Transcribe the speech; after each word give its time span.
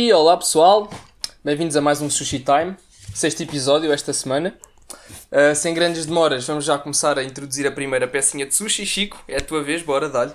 E 0.00 0.12
olá 0.12 0.36
pessoal, 0.36 0.88
bem-vindos 1.44 1.74
a 1.74 1.80
mais 1.80 2.00
um 2.00 2.08
Sushi 2.08 2.38
Time, 2.38 2.76
sexto 3.12 3.42
episódio 3.42 3.92
esta 3.92 4.12
semana. 4.12 4.54
Uh, 5.32 5.52
sem 5.56 5.74
grandes 5.74 6.06
demoras, 6.06 6.46
vamos 6.46 6.64
já 6.64 6.78
começar 6.78 7.18
a 7.18 7.24
introduzir 7.24 7.66
a 7.66 7.72
primeira 7.72 8.06
pecinha 8.06 8.46
de 8.46 8.54
sushi. 8.54 8.86
Chico, 8.86 9.18
é 9.26 9.38
a 9.38 9.40
tua 9.40 9.60
vez, 9.60 9.82
bora, 9.82 10.08
dá-lhe. 10.08 10.30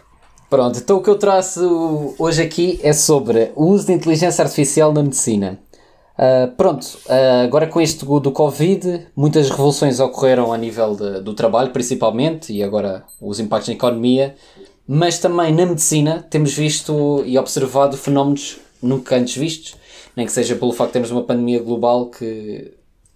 Pronto, 0.49 0.79
então 0.79 0.97
o 0.97 1.01
que 1.01 1.09
eu 1.09 1.17
traço 1.17 2.13
hoje 2.19 2.41
aqui 2.41 2.77
é 2.83 2.91
sobre 2.91 3.53
o 3.55 3.67
uso 3.67 3.85
de 3.85 3.93
inteligência 3.93 4.43
artificial 4.43 4.91
na 4.91 5.01
medicina. 5.01 5.57
Uh, 6.17 6.51
pronto, 6.57 6.83
uh, 7.05 7.45
agora 7.45 7.65
com 7.65 7.79
isto 7.79 8.19
do 8.19 8.33
Covid, 8.33 9.07
muitas 9.15 9.49
revoluções 9.49 9.97
ocorreram 10.01 10.51
a 10.51 10.57
nível 10.57 10.93
de, 10.93 11.21
do 11.21 11.33
trabalho, 11.33 11.69
principalmente, 11.71 12.51
e 12.51 12.61
agora 12.61 13.05
os 13.21 13.39
impactos 13.39 13.69
na 13.69 13.75
economia, 13.75 14.35
mas 14.85 15.19
também 15.19 15.55
na 15.55 15.65
medicina 15.65 16.27
temos 16.29 16.53
visto 16.53 17.23
e 17.25 17.37
observado 17.37 17.95
fenómenos 17.95 18.59
nunca 18.83 19.15
antes 19.15 19.35
vistos, 19.35 19.75
nem 20.15 20.25
que 20.25 20.31
seja 20.31 20.55
pelo 20.55 20.71
facto 20.71 20.89
de 20.89 20.93
termos 20.93 21.11
uma 21.11 21.23
pandemia 21.23 21.59
global 21.59 22.07
que, 22.07 22.71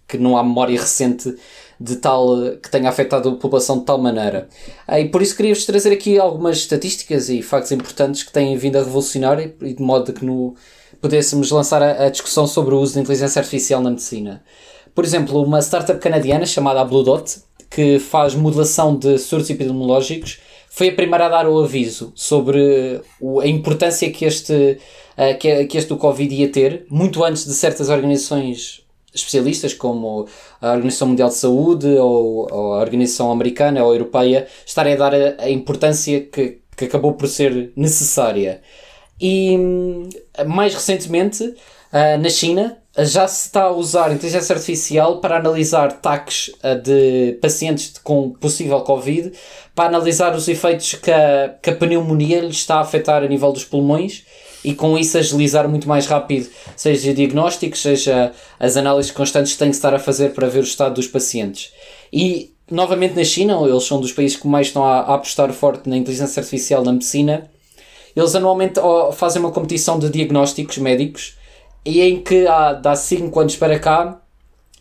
que 0.06 0.18
não 0.18 0.36
há 0.36 0.42
memória 0.42 0.80
recente 0.80 1.34
de 1.80 1.96
tal 1.96 2.56
que 2.60 2.70
tenha 2.70 2.88
afetado 2.88 3.28
a 3.28 3.36
população 3.36 3.78
de 3.78 3.84
tal 3.84 3.98
maneira. 3.98 4.48
E 4.88 5.04
por 5.04 5.22
isso 5.22 5.36
queria-vos 5.36 5.64
trazer 5.64 5.92
aqui 5.92 6.18
algumas 6.18 6.58
estatísticas 6.58 7.28
e 7.28 7.40
factos 7.40 7.70
importantes 7.70 8.22
que 8.22 8.32
têm 8.32 8.56
vindo 8.56 8.76
a 8.76 8.82
revolucionar 8.82 9.38
e 9.40 9.74
de 9.74 9.82
modo 9.82 10.12
que 10.12 10.24
no, 10.24 10.56
pudéssemos 11.00 11.50
lançar 11.50 11.82
a, 11.82 12.06
a, 12.06 12.10
discussão 12.10 12.46
sobre 12.46 12.74
o 12.74 12.80
uso 12.80 12.94
de 12.94 13.00
inteligência 13.00 13.40
artificial 13.40 13.80
na 13.80 13.90
medicina. 13.90 14.42
Por 14.94 15.04
exemplo, 15.04 15.40
uma 15.42 15.60
startup 15.60 16.00
canadiana 16.00 16.46
chamada 16.46 16.84
Blue 16.84 17.04
Dot, 17.04 17.36
que 17.70 17.98
faz 17.98 18.34
modelação 18.34 18.96
de 18.96 19.18
surtos 19.18 19.50
epidemiológicos, 19.50 20.40
foi 20.70 20.88
a 20.88 20.94
primeira 20.94 21.26
a 21.26 21.28
dar 21.28 21.48
o 21.48 21.60
aviso 21.60 22.12
sobre 22.14 23.00
a 23.42 23.46
importância 23.46 24.10
que 24.10 24.24
este 24.24 24.78
uh, 25.18 25.36
que, 25.38 25.66
que 25.66 25.76
este 25.76 25.88
do 25.88 25.96
Covid 25.96 26.32
ia 26.34 26.50
ter, 26.50 26.86
muito 26.88 27.24
antes 27.24 27.44
de 27.44 27.52
certas 27.52 27.88
organizações 27.88 28.86
especialistas, 29.14 29.74
como 29.74 30.26
a 30.60 30.72
Organização 30.72 31.08
Mundial 31.08 31.28
de 31.28 31.34
Saúde 31.34 31.86
ou, 31.86 32.46
ou 32.50 32.74
a 32.74 32.80
Organização 32.80 33.30
Americana 33.30 33.82
ou 33.82 33.92
Europeia, 33.92 34.46
estarem 34.64 34.94
a 34.94 34.96
dar 34.96 35.14
a, 35.14 35.42
a 35.42 35.50
importância 35.50 36.20
que, 36.20 36.60
que 36.76 36.84
acabou 36.84 37.14
por 37.14 37.26
ser 37.26 37.72
necessária. 37.76 38.60
E 39.20 39.58
mais 40.46 40.74
recentemente, 40.74 41.42
uh, 41.42 42.18
na 42.20 42.30
China, 42.30 42.78
já 42.98 43.26
se 43.26 43.46
está 43.46 43.64
a 43.64 43.70
usar 43.70 44.12
inteligência 44.12 44.54
artificial 44.54 45.20
para 45.20 45.36
analisar 45.36 46.00
taques 46.00 46.48
uh, 46.62 46.80
de 46.80 47.38
pacientes 47.40 47.94
com 48.02 48.30
possível 48.30 48.80
Covid, 48.82 49.32
para 49.74 49.88
analisar 49.88 50.34
os 50.36 50.46
efeitos 50.48 50.94
que 50.94 51.10
a, 51.10 51.56
que 51.60 51.70
a 51.70 51.76
pneumonia 51.76 52.40
lhe 52.40 52.48
está 52.48 52.76
a 52.76 52.80
afetar 52.80 53.24
a 53.24 53.28
nível 53.28 53.52
dos 53.52 53.64
pulmões 53.64 54.24
e 54.64 54.74
com 54.74 54.98
isso 54.98 55.16
agilizar 55.16 55.68
muito 55.68 55.88
mais 55.88 56.06
rápido, 56.06 56.48
seja 56.76 57.14
diagnósticos, 57.14 57.80
seja 57.80 58.32
as 58.58 58.76
análises 58.76 59.10
constantes 59.10 59.52
que 59.52 59.58
têm 59.58 59.70
que 59.70 59.76
estar 59.76 59.94
a 59.94 59.98
fazer 59.98 60.34
para 60.34 60.48
ver 60.48 60.60
o 60.60 60.62
estado 60.62 60.94
dos 60.94 61.06
pacientes. 61.06 61.72
E 62.12 62.52
novamente 62.70 63.14
na 63.14 63.24
China, 63.24 63.58
eles 63.66 63.84
são 63.84 64.00
dos 64.00 64.12
países 64.12 64.36
que 64.36 64.46
mais 64.46 64.68
estão 64.68 64.84
a, 64.84 65.14
apostar 65.14 65.52
forte 65.52 65.88
na 65.88 65.96
inteligência 65.96 66.40
artificial 66.40 66.84
na 66.84 66.92
medicina, 66.92 67.48
eles 68.14 68.34
anualmente 68.34 68.80
fazem 69.12 69.40
uma 69.40 69.52
competição 69.52 69.98
de 69.98 70.10
diagnósticos 70.10 70.78
médicos 70.78 71.36
e 71.84 72.00
em 72.00 72.20
que 72.20 72.46
há, 72.46 72.80
há 72.84 72.96
5 72.96 73.38
anos 73.38 73.56
para 73.56 73.78
cá 73.78 74.20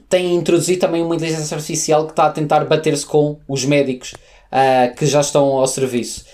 têm 0.09 0.35
introduzido 0.35 0.79
também 0.79 1.03
uma 1.03 1.15
inteligência 1.15 1.55
artificial 1.55 2.05
que 2.05 2.13
está 2.13 2.25
a 2.25 2.31
tentar 2.31 2.65
bater-se 2.65 3.05
com 3.05 3.37
os 3.47 3.63
médicos 3.63 4.13
uh, 4.51 4.95
que 4.95 5.05
já 5.05 5.21
estão 5.21 5.45
ao 5.45 5.67
serviço. 5.67 6.25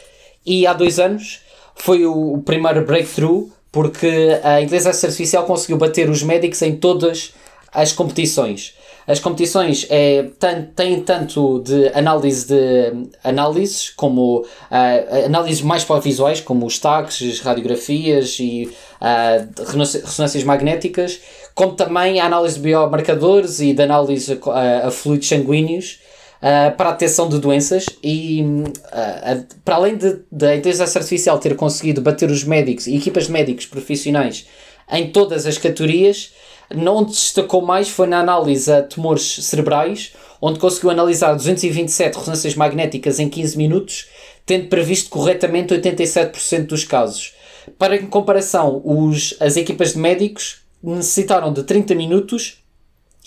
E 0.46 0.68
há 0.68 0.74
dois 0.74 1.00
anos 1.00 1.42
foi 1.76 2.06
o, 2.06 2.42
primeiro 2.44 2.86
breakthrough 2.86 3.50
porque 3.72 4.40
a 4.44 4.62
inteligência 4.62 5.08
artificial 5.08 5.46
conseguiu 5.46 5.78
bater 5.78 6.10
os 6.10 6.22
médicos 6.22 6.62
em 6.62 6.76
todas 6.76 7.34
as 7.74 7.92
competições. 7.92 8.76
As 9.06 9.20
competições 9.20 9.86
é, 9.90 10.28
têm 10.76 11.02
tanto 11.02 11.60
de 11.60 11.88
análise 11.90 12.48
de 12.48 13.10
análises, 13.24 13.90
como 13.90 14.42
uh, 14.42 15.26
análises 15.26 15.62
mais 15.62 15.84
para 15.84 16.00
visuais, 16.00 16.40
como 16.40 16.66
os 16.66 16.80
taques, 16.80 17.42
radiografias 17.42 18.38
e 18.40 18.72
uh, 19.02 19.72
ressonâncias 19.78 20.44
magnéticas, 20.44 21.20
como 21.54 21.74
também 21.74 22.22
a 22.22 22.26
análise 22.26 22.56
de 22.56 22.62
biomarcadores 22.62 23.60
e 23.60 23.74
de 23.74 23.82
análise 23.82 24.40
a, 24.46 24.88
a 24.88 24.92
fluidos 24.92 25.28
sanguíneos 25.28 26.00
uh, 26.44 26.76
para 26.76 26.90
a 26.90 26.92
detecção 26.92 27.30
de 27.30 27.40
doenças 27.40 27.86
e 28.04 28.44
uh, 28.44 29.46
para 29.64 29.76
além 29.76 29.98
da 30.30 30.56
inteligência 30.56 31.00
artificial 31.00 31.40
ter 31.40 31.56
conseguido 31.56 32.02
bater 32.02 32.30
os 32.30 32.44
médicos 32.44 32.86
e 32.86 32.98
equipas 32.98 33.28
de 33.28 33.32
médicos 33.32 33.66
profissionais 33.66 34.46
em 34.92 35.12
todas 35.12 35.46
as 35.46 35.58
categorias, 35.58 36.34
não 36.74 37.04
destacou 37.04 37.62
mais 37.62 37.90
foi 37.90 38.08
na 38.08 38.20
análise 38.20 38.72
a 38.72 38.84
tumores 38.84 39.46
cerebrais, 39.46 40.14
onde 40.42 40.60
conseguiu 40.60 40.90
analisar 40.90 41.34
227 41.34 42.18
ressonâncias 42.18 42.56
magnéticas 42.56 43.18
em 43.20 43.30
15 43.30 43.58
minutos, 43.58 44.08
tendo 44.46 44.68
previsto 44.68 45.10
corretamente 45.10 45.74
87% 45.74 46.68
dos 46.68 46.84
casos. 46.84 47.34
Para 47.78 47.96
em 47.96 48.08
comparação, 48.08 48.82
os, 48.84 49.36
as 49.40 49.56
equipas 49.56 49.94
de 49.94 50.00
médicos 50.00 50.58
necessitaram 50.84 51.54
de 51.54 51.64
30 51.64 51.96
minutos 51.96 52.62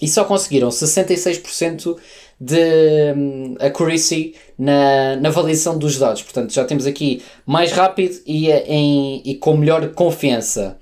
e 0.00 0.06
só 0.06 0.24
conseguiram 0.24 0.68
66% 0.68 1.96
de 2.40 3.14
um, 3.16 3.56
accuracy 3.60 4.34
na, 4.58 5.16
na 5.16 5.30
validação 5.30 5.78
dos 5.78 5.98
dados. 5.98 6.22
Portanto, 6.22 6.52
já 6.52 6.64
temos 6.64 6.86
aqui 6.86 7.22
mais 7.46 7.72
rápido 7.72 8.16
e, 8.26 8.50
em, 8.50 9.22
e 9.24 9.34
com 9.36 9.56
melhor 9.56 9.92
confiança. 9.92 10.78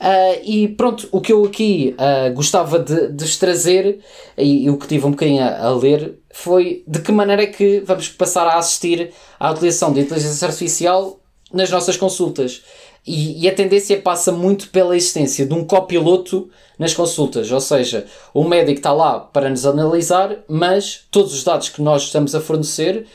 Uh, 0.00 0.40
e 0.44 0.68
pronto, 0.68 1.08
o 1.12 1.20
que 1.20 1.32
eu 1.32 1.44
aqui 1.44 1.96
uh, 1.98 2.32
gostava 2.34 2.78
de, 2.78 3.08
de 3.08 3.38
trazer 3.38 4.00
e, 4.36 4.64
e, 4.64 4.70
o 4.70 4.76
que 4.76 4.86
tive 4.86 5.06
um 5.06 5.12
bocadinho 5.12 5.42
a, 5.42 5.66
a, 5.66 5.74
ler 5.74 6.18
foi 6.30 6.84
de 6.86 7.00
que 7.00 7.12
maneira 7.12 7.44
é 7.44 7.46
que 7.46 7.80
vamos 7.80 8.08
passar 8.08 8.46
a 8.46 8.58
assistir 8.58 9.12
à 9.38 9.50
utilização 9.50 9.92
de 9.92 10.00
inteligência 10.00 10.46
artificial 10.46 11.20
nas 11.52 11.70
nossas 11.70 11.96
consultas. 11.96 12.62
E, 13.06 13.44
e, 13.44 13.48
a 13.48 13.54
tendência 13.54 14.00
passa 14.00 14.32
muito 14.32 14.70
pela 14.70 14.96
existência 14.96 15.44
de 15.44 15.52
um 15.52 15.62
copiloto 15.62 16.48
nas 16.78 16.94
consultas, 16.94 17.52
ou 17.52 17.60
seja, 17.60 18.06
o 18.32 18.42
médico 18.44 18.78
está 18.78 18.92
lá 18.92 19.20
para 19.20 19.50
nos 19.50 19.66
analisar, 19.66 20.38
mas 20.48 21.02
todos 21.10 21.34
os 21.34 21.44
dados 21.44 21.68
que 21.68 21.82
nós 21.82 22.04
estamos 22.04 22.34
a 22.34 22.40
fornecer, 22.40 23.06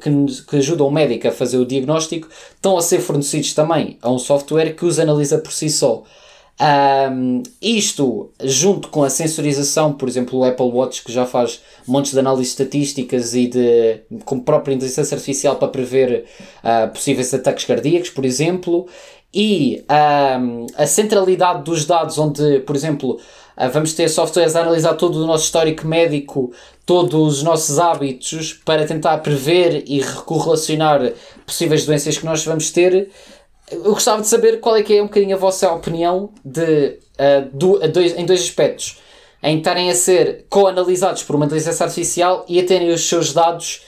que, 0.00 0.44
que 0.48 0.56
ajudam 0.56 0.86
o 0.86 0.92
médico 0.92 1.26
a 1.26 1.32
fazer 1.32 1.58
o 1.58 1.66
diagnóstico, 1.66 2.28
estão 2.54 2.78
a 2.78 2.82
ser 2.82 3.00
fornecidos 3.00 3.52
também 3.52 3.98
a 4.00 4.10
um 4.10 4.18
software 4.18 4.74
que 4.76 4.84
os 4.84 5.00
analisa 5.00 5.38
por 5.38 5.52
si 5.52 5.68
só. 5.68 6.04
Um, 6.60 7.42
isto, 7.60 8.30
junto 8.40 8.88
com 8.88 9.02
a 9.02 9.10
sensorização, 9.10 9.92
por 9.94 10.08
exemplo, 10.08 10.38
o 10.38 10.44
Apple 10.44 10.66
Watch, 10.66 11.02
que 11.02 11.10
já 11.10 11.26
faz 11.26 11.60
montes 11.88 12.12
de 12.12 12.20
análises 12.20 12.52
estatísticas 12.52 13.34
e 13.34 13.48
de, 13.48 14.00
com 14.24 14.38
própria 14.38 14.74
inteligência 14.74 15.16
artificial 15.16 15.56
para 15.56 15.66
prever 15.66 16.26
uh, 16.62 16.92
possíveis 16.92 17.34
ataques 17.34 17.64
cardíacos, 17.64 18.10
por 18.10 18.24
exemplo, 18.24 18.86
e 19.34 19.82
um, 20.38 20.66
a 20.76 20.86
centralidade 20.86 21.62
dos 21.62 21.86
dados, 21.86 22.18
onde, 22.18 22.60
por 22.60 22.76
exemplo, 22.76 23.18
uh, 23.56 23.70
vamos 23.72 23.94
ter 23.94 24.08
softwares 24.08 24.54
a 24.54 24.60
analisar 24.60 24.94
todo 24.94 25.16
o 25.16 25.26
nosso 25.26 25.44
histórico 25.44 25.86
médico, 25.86 26.52
todos 26.84 27.38
os 27.38 27.42
nossos 27.42 27.78
hábitos, 27.78 28.52
para 28.52 28.86
tentar 28.86 29.18
prever 29.18 29.84
e 29.86 30.04
correlacionar 30.26 31.12
possíveis 31.46 31.86
doenças 31.86 32.18
que 32.18 32.26
nós 32.26 32.44
vamos 32.44 32.70
ter. 32.70 33.10
Eu 33.70 33.94
gostava 33.94 34.20
de 34.20 34.28
saber 34.28 34.60
qual 34.60 34.76
é 34.76 34.82
que 34.82 34.94
é 34.94 35.02
um 35.02 35.06
bocadinho 35.06 35.34
a 35.34 35.38
vossa 35.38 35.72
opinião 35.72 36.30
de, 36.44 36.98
uh, 37.18 37.48
do, 37.54 37.78
dois, 37.88 38.16
em 38.18 38.26
dois 38.26 38.42
aspectos. 38.42 38.98
Em 39.42 39.58
estarem 39.58 39.90
a 39.90 39.94
ser 39.94 40.44
co-analisados 40.48 41.22
por 41.22 41.34
uma 41.34 41.46
inteligência 41.46 41.84
artificial 41.84 42.44
e 42.46 42.60
a 42.60 42.66
terem 42.66 42.90
os 42.90 43.08
seus 43.08 43.32
dados 43.32 43.82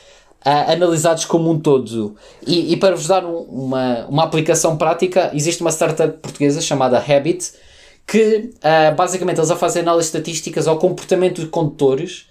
uh, 0.44 0.73
analisados 0.73 1.25
como 1.25 1.50
um 1.50 1.58
todo. 1.58 2.17
E, 2.46 2.73
e 2.73 2.76
para 2.76 2.94
vos 2.94 3.06
dar 3.06 3.25
um, 3.25 3.38
uma, 3.38 4.06
uma 4.06 4.25
aplicação 4.25 4.76
prática, 4.76 5.31
existe 5.32 5.61
uma 5.61 5.70
startup 5.70 6.19
portuguesa 6.19 6.61
chamada 6.61 6.99
Habit, 6.99 7.52
que 8.06 8.50
uh, 8.56 8.94
basicamente 8.94 9.38
eles 9.38 9.50
a 9.50 9.56
fazer 9.56 9.81
análises 9.81 10.08
estatísticas 10.08 10.69
ao 10.69 10.79
comportamento 10.79 11.41
de 11.41 11.49
condutores 11.49 12.26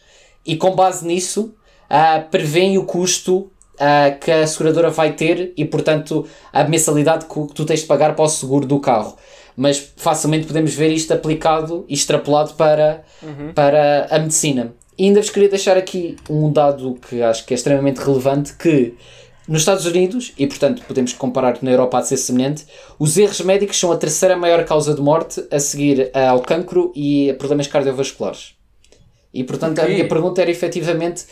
e 0.45 0.55
com 0.55 0.75
base 0.75 1.05
nisso 1.05 1.53
uh, 1.89 2.29
prevêem 2.29 2.77
o 2.77 2.85
custo 2.85 3.51
uh, 3.75 4.19
que 4.19 4.31
a 4.31 4.45
seguradora 4.45 4.89
vai 4.89 5.13
ter 5.13 5.53
e, 5.57 5.65
portanto, 5.65 6.27
a 6.51 6.63
mensalidade 6.63 7.25
que 7.25 7.53
tu 7.53 7.65
tens 7.65 7.81
de 7.81 7.87
pagar 7.87 8.15
para 8.15 8.25
o 8.25 8.29
seguro 8.29 8.65
do 8.65 8.79
carro. 8.79 9.17
Mas 9.55 9.93
facilmente 9.97 10.47
podemos 10.47 10.73
ver 10.73 10.91
isto 10.91 11.13
aplicado 11.13 11.85
e 11.87 11.93
extrapolado 11.93 12.53
para, 12.55 13.03
uhum. 13.21 13.53
para 13.53 14.07
a 14.09 14.19
medicina. 14.19 14.73
E 14.97 15.05
ainda 15.05 15.21
vos 15.21 15.29
queria 15.29 15.49
deixar 15.49 15.77
aqui 15.77 16.15
um 16.29 16.51
dado 16.51 16.95
que 17.07 17.21
acho 17.21 17.45
que 17.45 17.53
é 17.53 17.55
extremamente 17.55 17.97
relevante, 17.97 18.53
que 18.53 18.95
nos 19.47 19.61
Estados 19.61 19.85
Unidos, 19.85 20.33
e 20.37 20.47
portanto 20.47 20.83
podemos 20.87 21.13
comparar 21.13 21.57
na 21.61 21.71
Europa 21.71 21.97
a 21.97 22.01
ser 22.01 22.17
semelhante, 22.17 22.65
os 22.97 23.17
erros 23.17 23.41
médicos 23.41 23.77
são 23.77 23.91
a 23.91 23.97
terceira 23.97 24.37
maior 24.37 24.63
causa 24.63 24.93
de 24.93 25.01
morte 25.01 25.45
a 25.51 25.59
seguir 25.59 26.11
ao 26.13 26.41
cancro 26.41 26.91
e 26.95 27.29
a 27.29 27.33
problemas 27.33 27.67
cardiovasculares. 27.67 28.55
E 29.33 29.43
portanto 29.43 29.79
okay. 29.79 29.85
a 29.85 29.87
minha 29.89 30.07
pergunta 30.07 30.41
era 30.41 30.51
efetivamente 30.51 31.25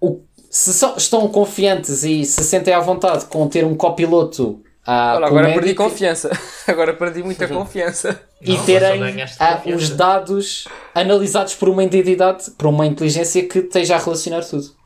o, 0.00 0.20
se 0.50 0.70
estão 0.96 1.28
confiantes 1.28 2.04
e 2.04 2.24
se 2.24 2.42
sentem 2.44 2.72
à 2.72 2.80
vontade 2.80 3.26
com 3.26 3.46
ter 3.48 3.64
um 3.64 3.74
copiloto 3.74 4.62
ah, 4.86 5.16
Olha, 5.16 5.26
agora 5.26 5.48
médico, 5.48 5.60
perdi 5.60 5.74
confiança. 5.74 6.30
Agora 6.66 6.94
perdi 6.94 7.22
muita 7.22 7.46
confiança. 7.46 8.22
E 8.40 8.56
não, 8.56 8.64
terem 8.64 9.02
ah, 9.40 9.62
os 9.74 9.90
dados 9.90 10.68
analisados 10.94 11.54
por 11.54 11.68
uma 11.68 11.82
entidade, 11.82 12.50
por 12.52 12.68
uma 12.68 12.86
inteligência 12.86 13.46
que 13.46 13.58
esteja 13.58 13.96
a 13.96 13.98
relacionar 13.98 14.44
tudo. 14.44 14.76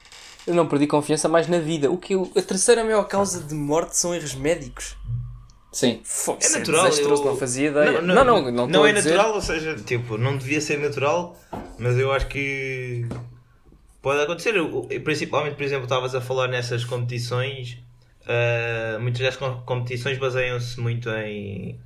Eu 0.46 0.54
não 0.54 0.66
perdi 0.66 0.86
confiança 0.86 1.28
mais 1.28 1.46
na 1.46 1.58
vida. 1.58 1.90
O 1.90 1.98
que 1.98 2.14
a 2.14 2.42
terceira 2.42 2.82
maior 2.82 3.04
causa 3.04 3.40
de 3.40 3.54
morte 3.54 3.96
são 3.96 4.14
erros 4.14 4.34
médicos. 4.34 4.96
Sim. 5.70 6.02
é 6.40 6.58
natural. 6.58 6.86
Eu... 6.88 7.24
Não 7.24 7.36
fazia 7.36 7.68
ideia. 7.68 8.02
Não, 8.02 8.14
não, 8.14 8.24
não, 8.24 8.50
não, 8.50 8.66
não 8.66 8.86
é 8.86 8.92
natural, 8.92 9.34
ou 9.34 9.40
seja, 9.40 9.74
tipo, 9.76 10.18
não 10.18 10.36
devia 10.36 10.60
ser 10.60 10.78
natural, 10.78 11.38
mas 11.78 11.96
eu 11.98 12.10
acho 12.10 12.28
que 12.28 13.06
pode 14.00 14.20
acontecer. 14.20 14.56
Eu, 14.56 14.88
principalmente, 15.04 15.54
por 15.54 15.62
exemplo, 15.62 15.84
estavas 15.84 16.14
a 16.14 16.20
falar 16.20 16.48
nessas 16.48 16.84
competições. 16.84 17.78
Uh, 18.22 19.00
muitas 19.00 19.20
das 19.20 19.36
competições 19.64 20.18
baseiam-se 20.18 20.78
muito 20.80 21.08
em, 21.10 21.78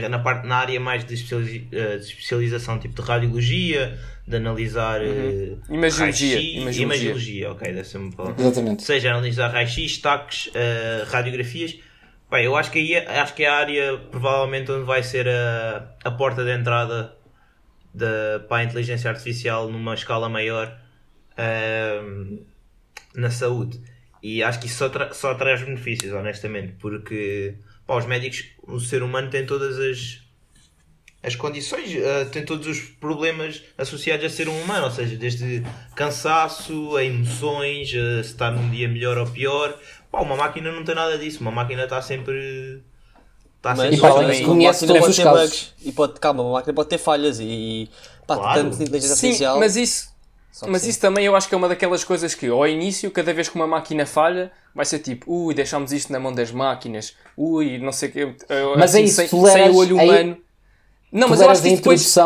na 0.00 0.18
parte 0.18 0.46
na 0.46 0.56
área 0.56 0.80
mais 0.80 1.04
de, 1.04 1.14
especializ, 1.14 1.62
uh, 1.66 1.98
de 1.98 2.04
especialização, 2.04 2.78
tipo 2.78 2.94
de 2.94 3.02
radiologia, 3.02 3.98
de 4.26 4.36
analisar 4.36 5.00
uhum. 5.02 5.58
uh, 5.68 5.74
imagiologia, 5.74 6.40
imagiologia. 6.40 6.82
imagiologia, 6.82 7.52
ok, 7.52 7.72
deve 7.72 7.84
ser 7.84 7.98
uma 7.98 8.12
palavra. 8.12 8.42
Exatamente. 8.42 8.82
seja, 8.82 9.10
analisar 9.10 9.48
raio-x, 9.48 9.98
taques, 9.98 10.46
uh, 10.46 11.10
radiografias. 11.10 11.78
Bem, 12.30 12.46
eu 12.46 12.56
acho 12.56 12.70
que 12.70 12.78
aí 12.78 12.94
é, 12.94 13.20
acho 13.20 13.34
que 13.34 13.44
é 13.44 13.48
a 13.48 13.54
área 13.54 13.98
provavelmente 14.10 14.72
onde 14.72 14.84
vai 14.84 15.02
ser 15.02 15.28
a, 15.28 15.94
a 16.02 16.10
porta 16.10 16.42
de 16.42 16.50
entrada 16.50 17.14
de, 17.92 18.38
para 18.48 18.62
a 18.62 18.64
inteligência 18.64 19.10
artificial 19.10 19.70
numa 19.70 19.92
escala 19.92 20.28
maior 20.30 20.74
uh, 21.32 22.46
na 23.14 23.30
saúde. 23.30 23.80
E 24.22 24.42
acho 24.42 24.60
que 24.60 24.66
isso 24.66 24.78
só, 24.78 24.88
tra 24.88 25.12
só 25.12 25.34
traz 25.34 25.62
benefícios, 25.62 26.12
honestamente, 26.12 26.74
porque 26.78 27.56
pá, 27.92 27.98
os 27.98 28.06
médicos, 28.06 28.44
o 28.62 28.80
ser 28.80 29.02
humano 29.02 29.28
tem 29.28 29.44
todas 29.44 29.78
as 29.78 30.22
as 31.24 31.36
condições, 31.36 31.94
uh, 31.94 32.28
tem 32.32 32.44
todos 32.44 32.66
os 32.66 32.80
problemas 32.80 33.62
associados 33.78 34.26
a 34.26 34.28
ser 34.28 34.48
um 34.48 34.60
humano, 34.60 34.86
ou 34.86 34.90
seja, 34.90 35.14
desde 35.14 35.62
cansaço, 35.94 36.96
a 36.96 37.04
emoções, 37.04 37.90
uh, 37.90 38.24
se 38.24 38.30
está 38.32 38.50
num 38.50 38.68
dia 38.70 38.88
melhor 38.88 39.16
ou 39.16 39.26
pior. 39.26 39.78
Pá, 40.10 40.20
uma 40.20 40.34
máquina 40.34 40.72
não 40.72 40.82
tem 40.82 40.96
nada 40.96 41.16
disso, 41.16 41.40
uma 41.40 41.52
máquina 41.52 41.84
está 41.84 42.02
sempre. 42.02 42.82
Está 43.56 43.76
sempre. 43.76 44.40
E 44.40 44.44
conhece 44.44 44.84
todos 44.84 45.06
os 45.06 45.16
casos. 45.16 45.50
Bugs, 45.50 45.74
e 45.84 45.92
pode, 45.92 46.18
calma, 46.18 46.42
uma 46.42 46.54
máquina 46.54 46.74
pode 46.74 46.88
ter 46.88 46.98
falhas 46.98 47.38
e. 47.38 47.88
Pá, 48.26 48.34
claro. 48.34 48.60
tanto 48.60 48.76
de 48.78 48.82
inteligência 48.82 49.14
Sim, 49.14 49.26
artificial. 49.26 49.60
Mas 49.60 49.76
isso. 49.76 50.11
Mas 50.68 50.86
isso 50.86 51.00
também 51.00 51.24
eu 51.24 51.34
acho 51.34 51.48
que 51.48 51.54
é 51.54 51.58
uma 51.58 51.68
daquelas 51.68 52.04
coisas 52.04 52.34
que 52.34 52.46
ao 52.48 52.66
início, 52.66 53.10
cada 53.10 53.32
vez 53.32 53.48
que 53.48 53.54
uma 53.54 53.66
máquina 53.66 54.04
falha, 54.04 54.52
vai 54.74 54.84
ser 54.84 54.98
tipo, 54.98 55.32
ui, 55.32 55.54
deixámos 55.54 55.92
isto 55.92 56.12
na 56.12 56.20
mão 56.20 56.32
das 56.32 56.50
máquinas, 56.50 57.14
ui, 57.36 57.78
não 57.78 57.92
sei 57.92 58.08
o 58.08 58.12
quê. 58.12 58.34
Mas 58.76 58.90
assim, 58.90 59.00
é 59.00 59.04
isso, 59.04 59.16
sem, 59.16 59.28
sem 59.28 59.70
o 59.70 59.76
olho 59.76 59.96
humano. 59.96 60.32
Aí 60.32 60.42
não, 61.10 61.28
mas 61.28 61.40
eu 61.40 61.50
acho 61.50 61.62
que 61.62 61.68
isso 61.68 61.76
depois... 61.76 62.16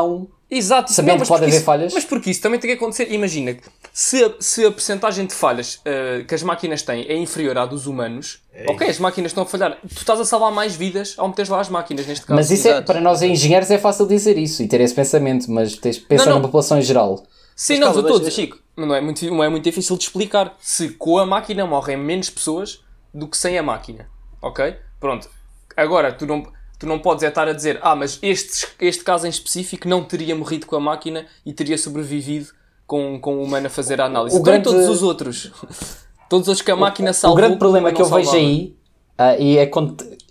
Exato, 0.48 0.92
sabendo 0.92 1.22
que 1.22 1.28
pode 1.28 1.44
haver 1.44 1.56
isso, 1.56 1.64
falhas. 1.64 1.92
Mas 1.92 2.04
porque 2.04 2.30
isso 2.30 2.40
também 2.40 2.60
tem 2.60 2.70
que 2.70 2.76
acontecer. 2.76 3.12
Imagina, 3.12 3.56
se 3.92 4.22
a, 4.22 4.32
se 4.38 4.64
a 4.64 4.70
percentagem 4.70 5.26
de 5.26 5.34
falhas 5.34 5.80
uh, 5.80 6.24
que 6.24 6.32
as 6.36 6.42
máquinas 6.44 6.82
têm 6.82 7.04
é 7.08 7.16
inferior 7.16 7.58
à 7.58 7.66
dos 7.66 7.88
humanos, 7.88 8.42
é 8.54 8.70
ok, 8.70 8.88
as 8.88 9.00
máquinas 9.00 9.30
estão 9.32 9.42
a 9.42 9.46
falhar. 9.46 9.76
Tu 9.82 9.98
estás 9.98 10.20
a 10.20 10.24
salvar 10.24 10.52
mais 10.52 10.76
vidas 10.76 11.14
ao 11.18 11.26
meter 11.26 11.48
lá 11.48 11.60
as 11.60 11.68
máquinas, 11.68 12.06
neste 12.06 12.24
caso. 12.24 12.36
Mas 12.36 12.52
isso 12.52 12.68
é, 12.68 12.80
para 12.80 13.00
nós 13.00 13.22
engenheiros 13.22 13.68
é 13.72 13.78
fácil 13.78 14.06
dizer 14.06 14.38
isso 14.38 14.62
e 14.62 14.68
ter 14.68 14.80
esse 14.80 14.94
pensamento, 14.94 15.50
mas 15.50 15.74
tens 15.74 15.96
de 15.96 16.02
pensar 16.02 16.26
não, 16.26 16.34
não. 16.34 16.38
na 16.42 16.46
população 16.46 16.78
em 16.78 16.82
geral. 16.82 17.26
Sim, 17.56 17.78
mas 17.78 17.80
não, 17.80 17.94
calma, 17.94 18.08
todos. 18.08 18.32
Chico, 18.32 18.58
não 18.76 18.94
é, 18.94 19.00
muito, 19.00 19.24
não 19.24 19.42
é 19.42 19.48
muito 19.48 19.64
difícil 19.64 19.96
de 19.96 20.04
explicar 20.04 20.54
se 20.60 20.90
com 20.90 21.18
a 21.18 21.24
máquina 21.26 21.66
morrem 21.66 21.96
menos 21.96 22.28
pessoas 22.30 22.84
do 23.12 23.26
que 23.26 23.36
sem 23.36 23.58
a 23.58 23.62
máquina. 23.62 24.08
Ok? 24.42 24.76
Pronto. 25.00 25.28
Agora, 25.74 26.12
tu 26.12 26.26
não 26.26 26.46
tu 26.78 26.86
não 26.86 26.98
podes 26.98 27.22
é 27.22 27.28
estar 27.28 27.48
a 27.48 27.52
dizer, 27.52 27.78
ah, 27.82 27.96
mas 27.96 28.18
este, 28.22 28.68
este 28.80 29.02
caso 29.02 29.26
em 29.26 29.30
específico 29.30 29.88
não 29.88 30.04
teria 30.04 30.36
morrido 30.36 30.66
com 30.66 30.76
a 30.76 30.80
máquina 30.80 31.26
e 31.44 31.52
teria 31.52 31.78
sobrevivido 31.78 32.48
com, 32.86 33.18
com 33.18 33.36
o 33.36 33.42
humano 33.42 33.66
a 33.66 33.70
fazer 33.70 34.00
a 34.00 34.04
análise. 34.04 34.36
O 34.36 34.40
então, 34.40 34.52
grande... 34.52 34.64
todos 34.64 34.88
os 34.88 35.02
outros. 35.02 35.50
todos 36.28 36.44
os 36.44 36.48
outros 36.48 36.62
que 36.62 36.70
a 36.70 36.76
máquina 36.76 37.12
salvou. 37.12 37.36
O 37.36 37.40
grande 37.40 37.58
problema 37.58 37.92
que 37.92 38.00
eu 38.00 38.04
salvava. 38.04 38.30
vejo 38.30 38.36
aí, 38.36 38.76
uh, 39.18 39.42
e 39.42 39.58
é 39.58 39.70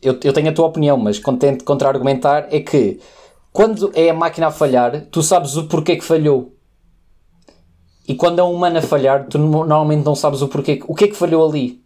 eu, 0.02 0.20
eu 0.24 0.34
tenho 0.34 0.50
a 0.50 0.54
tua 0.54 0.68
opinião, 0.68 0.98
mas 0.98 1.20
contente 1.20 1.64
contra-argumentar, 1.64 2.48
é 2.52 2.60
que 2.60 3.00
quando 3.52 3.92
é 3.96 4.10
a 4.10 4.14
máquina 4.14 4.48
a 4.48 4.52
falhar, 4.52 5.08
tu 5.12 5.24
sabes 5.24 5.58
o 5.58 5.68
porquê 5.68 5.96
que 5.96 6.04
falhou. 6.04 6.55
E 8.08 8.16
quando 8.16 8.40
é 8.40 8.44
um 8.44 8.54
humano 8.54 8.78
a 8.78 8.82
falhar, 8.82 9.28
tu 9.28 9.38
normalmente 9.38 10.06
não 10.06 10.16
sabes 10.16 10.42
o 10.42 10.48
porquê, 10.48 10.82
o 10.88 10.94
que 10.94 11.06
é 11.06 11.08
que 11.08 11.16
falhou 11.16 11.48
ali. 11.48 11.82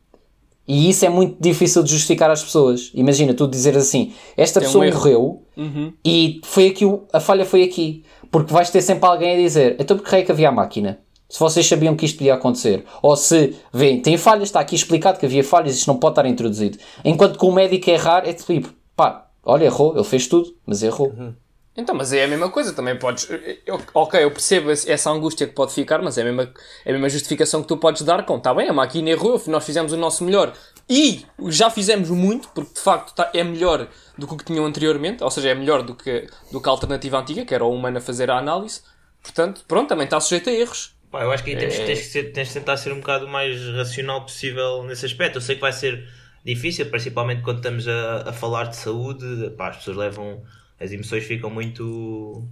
E 0.68 0.88
isso 0.90 1.04
é 1.04 1.10
muito 1.10 1.36
difícil 1.40 1.82
de 1.82 1.92
justificar 1.92 2.30
às 2.30 2.44
pessoas. 2.44 2.92
Imagina, 2.94 3.34
tu 3.34 3.48
dizer 3.48 3.76
assim, 3.76 4.14
esta 4.38 4.62
pessoa 4.62 4.86
um 4.86 4.92
morreu 4.94 5.42
uhum. 5.58 5.92
e 6.06 6.40
foi 6.44 6.68
aqui, 6.68 6.86
a 7.12 7.20
falha 7.20 7.44
foi 7.44 7.64
aqui. 7.64 8.04
Porque 8.30 8.54
vais 8.54 8.70
ter 8.70 8.84
sempre 8.84 9.10
alguém 9.10 9.34
a 9.34 9.38
dizer, 9.38 9.76
então 9.80 9.98
porque 9.98 10.16
é 10.16 10.22
que 10.22 10.32
havia 10.32 10.50
a 10.50 10.52
máquina? 10.52 11.00
Se 11.28 11.40
vocês 11.40 11.66
sabiam 11.66 11.96
que 11.96 12.06
isto 12.06 12.18
podia 12.20 12.36
acontecer. 12.36 12.86
Ou 13.02 13.16
se, 13.16 13.56
vêem, 13.74 14.00
tem 14.00 14.16
falhas, 14.16 14.50
está 14.50 14.60
aqui 14.60 14.76
explicado 14.76 15.18
que 15.18 15.26
havia 15.26 15.44
falhas, 15.44 15.76
isto 15.76 15.88
não 15.88 15.98
pode 15.98 16.12
estar 16.12 16.26
introduzido. 16.28 16.78
Enquanto 17.04 17.40
que 17.40 17.46
o 17.46 17.52
médico 17.52 17.90
errar, 17.90 18.28
é 18.28 18.34
tipo, 18.34 18.70
pá, 18.96 19.28
olha, 19.44 19.66
errou, 19.66 19.96
ele 19.96 20.04
fez 20.04 20.28
tudo, 20.28 20.54
mas 20.68 20.84
errou. 20.84 21.08
Uhum. 21.18 21.34
Então, 21.78 21.96
mas 21.96 22.12
é 22.12 22.26
a 22.26 22.28
mesma 22.28 22.50
coisa, 22.50 22.74
também 22.74 22.98
podes. 22.98 23.30
Eu, 23.66 23.80
ok, 23.94 24.24
eu 24.24 24.32
percebo 24.32 24.70
essa 24.72 25.10
angústia 25.10 25.48
que 25.48 25.54
pode 25.54 25.74
ficar, 25.74 26.02
mas 26.02 26.18
é 26.18 26.22
a 26.22 26.26
mesma, 26.26 26.54
é 26.84 26.90
a 26.90 26.94
mesma 26.94 27.10
justificação 27.10 27.62
que 27.62 27.68
tu 27.68 27.78
podes 27.78 28.02
dar 28.02 28.26
com, 28.26 28.38
está 28.38 28.54
bem, 28.54 28.68
a 28.68 28.74
máquina 28.74 29.10
errou, 29.10 29.42
nós 29.48 29.66
fizemos 29.66 29.94
o 29.94 29.98
nosso 29.98 30.24
melhor 30.24 30.54
e 30.90 31.26
já 31.48 31.70
fizemos 31.70 32.10
muito, 32.10 32.50
porque 32.50 32.74
de 32.74 32.80
facto 32.80 33.14
tá, 33.14 33.30
é 33.34 33.44
melhor 33.44 33.88
do 34.18 34.28
que 34.28 34.34
o 34.34 34.38
que 34.38 34.44
tinham 34.44 34.66
anteriormente, 34.66 35.24
ou 35.24 35.32
seja, 35.32 35.50
é 35.50 35.56
melhor 35.56 35.84
do 35.84 35.96
que, 35.96 36.28
do 36.52 36.60
que 36.60 36.68
a 36.68 36.72
alternativa 36.72 37.18
antiga, 37.20 37.46
que 37.46 37.54
era 37.54 37.64
o 37.64 37.74
humano 37.74 38.00
a 38.00 38.02
fazer 38.02 38.30
a 38.30 38.38
análise. 38.38 38.82
Portanto, 39.22 39.64
pronto, 39.68 39.88
também 39.88 40.06
está 40.06 40.20
sujeito 40.20 40.50
a 40.50 40.54
erros. 40.54 40.96
Pá, 41.12 41.24
eu 41.24 41.32
acho 41.32 41.44
que 41.44 41.52
aí 41.52 41.58
tens, 41.58 41.76
é... 41.80 41.86
tens, 41.86 42.00
que 42.00 42.06
ser, 42.06 42.24
tens 42.32 42.48
de 42.50 42.54
tentar 42.56 42.78
ser 42.78 42.92
um 42.92 43.00
bocado 43.00 43.28
mais 43.28 43.60
racional 43.76 44.22
possível 44.24 44.84
nesse 44.84 45.06
aspecto. 45.06 45.38
Eu 45.38 45.42
sei 45.42 45.56
que 45.56 45.62
vai 45.62 45.72
ser 45.72 46.08
difícil, 46.44 46.90
principalmente 46.90 47.42
quando 47.42 47.58
estamos 47.58 47.88
a, 47.88 48.30
a 48.30 48.34
falar 48.34 48.66
de 48.66 48.76
saúde, 48.76 49.52
pá, 49.58 49.70
as 49.70 49.78
pessoas 49.78 49.98
levam 49.98 50.44
as 50.80 50.92
emoções 50.92 51.24
ficam 51.24 51.50
muito 51.50 52.48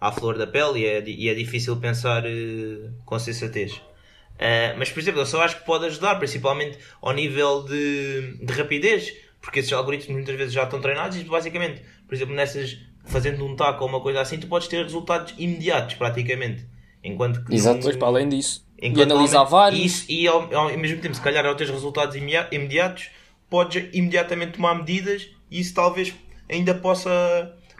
à 0.00 0.12
flor 0.12 0.36
da 0.36 0.46
pele 0.46 0.80
e 0.80 0.86
é, 0.86 1.02
e 1.06 1.28
é 1.28 1.34
difícil 1.34 1.76
pensar 1.76 2.24
uh, 2.24 2.92
com 3.04 3.18
sensatez. 3.18 3.72
Uh, 3.74 4.76
mas, 4.78 4.90
por 4.90 5.00
exemplo, 5.00 5.20
eu 5.20 5.26
só 5.26 5.42
acho 5.42 5.58
que 5.58 5.64
pode 5.64 5.86
ajudar, 5.86 6.16
principalmente 6.16 6.78
ao 7.00 7.12
nível 7.14 7.62
de, 7.62 8.36
de 8.44 8.52
rapidez, 8.52 9.14
porque 9.40 9.60
esses 9.60 9.72
algoritmos 9.72 10.14
muitas 10.14 10.36
vezes 10.36 10.52
já 10.52 10.64
estão 10.64 10.80
treinados 10.80 11.16
e, 11.16 11.24
basicamente, 11.24 11.82
por 12.06 12.14
exemplo, 12.14 12.34
nessas 12.34 12.78
fazendo 13.06 13.44
um 13.44 13.54
taco 13.54 13.84
ou 13.84 13.88
uma 13.88 14.00
coisa 14.00 14.20
assim, 14.20 14.38
tu 14.38 14.46
podes 14.48 14.68
ter 14.68 14.82
resultados 14.82 15.32
imediatos, 15.38 15.94
praticamente. 15.94 16.66
Enquanto 17.02 17.44
que. 17.44 17.54
Exato, 17.54 17.80
pois 17.82 17.96
para 17.96 18.08
além 18.08 18.28
disso. 18.28 18.66
E 18.78 19.00
analisar 19.00 19.44
vários. 19.44 19.80
Isso, 19.80 20.06
e 20.10 20.26
ao, 20.26 20.54
ao, 20.54 20.76
mesmo 20.76 21.00
tempo, 21.00 21.14
se 21.14 21.20
calhar, 21.20 21.46
ao 21.46 21.54
ter 21.54 21.70
resultados 21.70 22.16
imediatos, 22.16 23.08
podes 23.48 23.88
imediatamente 23.94 24.52
tomar 24.52 24.74
medidas 24.74 25.28
e 25.50 25.60
isso 25.60 25.72
talvez 25.72 26.12
ainda 26.48 26.74
possa 26.74 27.10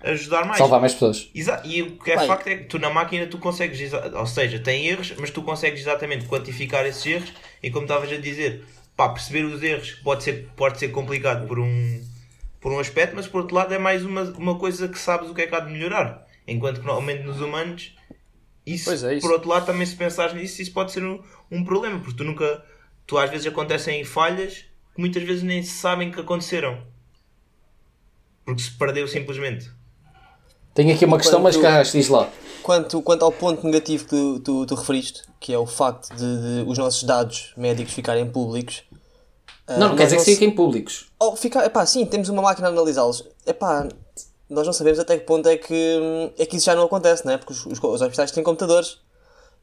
ajudar 0.02 0.44
mais. 0.44 0.58
Salvar 0.58 0.80
mais 0.80 0.92
pessoas. 0.92 1.30
Exato. 1.34 1.66
E 1.68 1.82
o 1.82 1.98
que 1.98 2.10
é 2.10 2.16
Bem. 2.16 2.26
facto 2.26 2.46
é 2.48 2.56
que 2.56 2.64
tu 2.64 2.78
na 2.78 2.90
máquina 2.90 3.26
tu 3.26 3.38
consegues, 3.38 3.92
ou 3.92 4.26
seja, 4.26 4.58
tem 4.58 4.86
erros, 4.86 5.14
mas 5.18 5.30
tu 5.30 5.42
consegues 5.42 5.80
exatamente 5.80 6.26
quantificar 6.26 6.86
esses 6.86 7.04
erros 7.04 7.32
e 7.62 7.70
como 7.70 7.84
estavas 7.84 8.10
a 8.12 8.16
dizer, 8.16 8.64
pá, 8.96 9.08
perceber 9.08 9.44
os 9.44 9.62
erros 9.62 9.92
pode 10.02 10.22
ser, 10.22 10.48
pode 10.56 10.78
ser 10.78 10.88
complicado 10.88 11.46
por 11.46 11.58
um, 11.58 12.02
por 12.60 12.72
um 12.72 12.78
aspecto, 12.78 13.16
mas 13.16 13.26
por 13.26 13.42
outro 13.42 13.56
lado 13.56 13.72
é 13.72 13.78
mais 13.78 14.04
uma, 14.04 14.22
uma 14.22 14.58
coisa 14.58 14.88
que 14.88 14.98
sabes 14.98 15.30
o 15.30 15.34
que 15.34 15.42
é 15.42 15.46
que 15.46 15.54
há 15.54 15.60
de 15.60 15.72
melhorar. 15.72 16.26
Enquanto 16.46 16.80
que 16.80 16.86
normalmente 16.86 17.24
nos 17.24 17.40
humanos, 17.40 17.94
isso, 18.64 18.90
é 19.06 19.14
isso. 19.14 19.26
por 19.26 19.32
outro 19.32 19.48
lado, 19.48 19.66
também 19.66 19.86
se 19.86 19.96
pensares 19.96 20.34
nisso, 20.34 20.62
isso 20.62 20.72
pode 20.72 20.92
ser 20.92 21.02
um, 21.02 21.20
um 21.50 21.64
problema, 21.64 21.98
porque 21.98 22.16
tu 22.16 22.24
nunca, 22.24 22.64
tu 23.06 23.18
às 23.18 23.30
vezes 23.30 23.46
acontecem 23.46 24.04
falhas 24.04 24.64
que 24.94 25.00
muitas 25.00 25.22
vezes 25.22 25.42
nem 25.42 25.62
sabem 25.62 26.10
que 26.10 26.20
aconteceram 26.20 26.82
porque 28.46 28.62
se 28.62 28.70
perdeu 28.72 29.08
simplesmente. 29.08 29.70
Tenho 30.74 30.94
aqui 30.94 31.04
uma 31.04 31.18
questão, 31.18 31.40
mas 31.40 31.56
carras, 31.58 31.92
diz 31.92 32.08
lá. 32.08 32.30
quanto, 32.62 33.02
quanto 33.02 33.24
ao 33.24 33.32
ponto 33.32 33.64
negativo 33.66 34.04
que 34.04 34.10
tu, 34.10 34.40
tu, 34.40 34.66
tu 34.66 34.74
referiste, 34.76 35.22
que 35.40 35.52
é 35.52 35.58
o 35.58 35.66
facto 35.66 36.14
de, 36.14 36.64
de 36.64 36.70
os 36.70 36.78
nossos 36.78 37.02
dados 37.04 37.52
médicos 37.56 37.94
ficarem 37.94 38.30
públicos. 38.30 38.84
ah, 39.66 39.78
Não, 39.78 39.90
não 39.90 39.96
quer 39.96 40.04
dizer 40.04 40.18
que 40.18 40.24
fiquem 40.24 40.50
públicos. 40.50 41.06
Oh, 41.20 41.36
fica, 41.36 41.64
epá, 41.64 41.84
sim, 41.86 42.06
temos 42.06 42.28
uma 42.28 42.42
máquina 42.42 42.68
a 42.68 42.70
analisá-los. 42.70 43.24
Epá, 43.46 43.88
nós 44.48 44.66
não 44.66 44.72
sabemos 44.72 44.98
até 44.98 45.18
que 45.18 45.24
ponto 45.26 45.48
é 45.48 45.56
que, 45.56 46.32
é 46.38 46.46
que 46.46 46.56
isso 46.56 46.66
já 46.66 46.74
não 46.74 46.84
acontece, 46.84 47.24
não 47.26 47.32
é? 47.32 47.38
Porque 47.38 47.52
os, 47.52 47.66
os, 47.66 47.78
os 47.82 48.02
hospitais 48.02 48.30
têm 48.30 48.44
computadores 48.44 48.98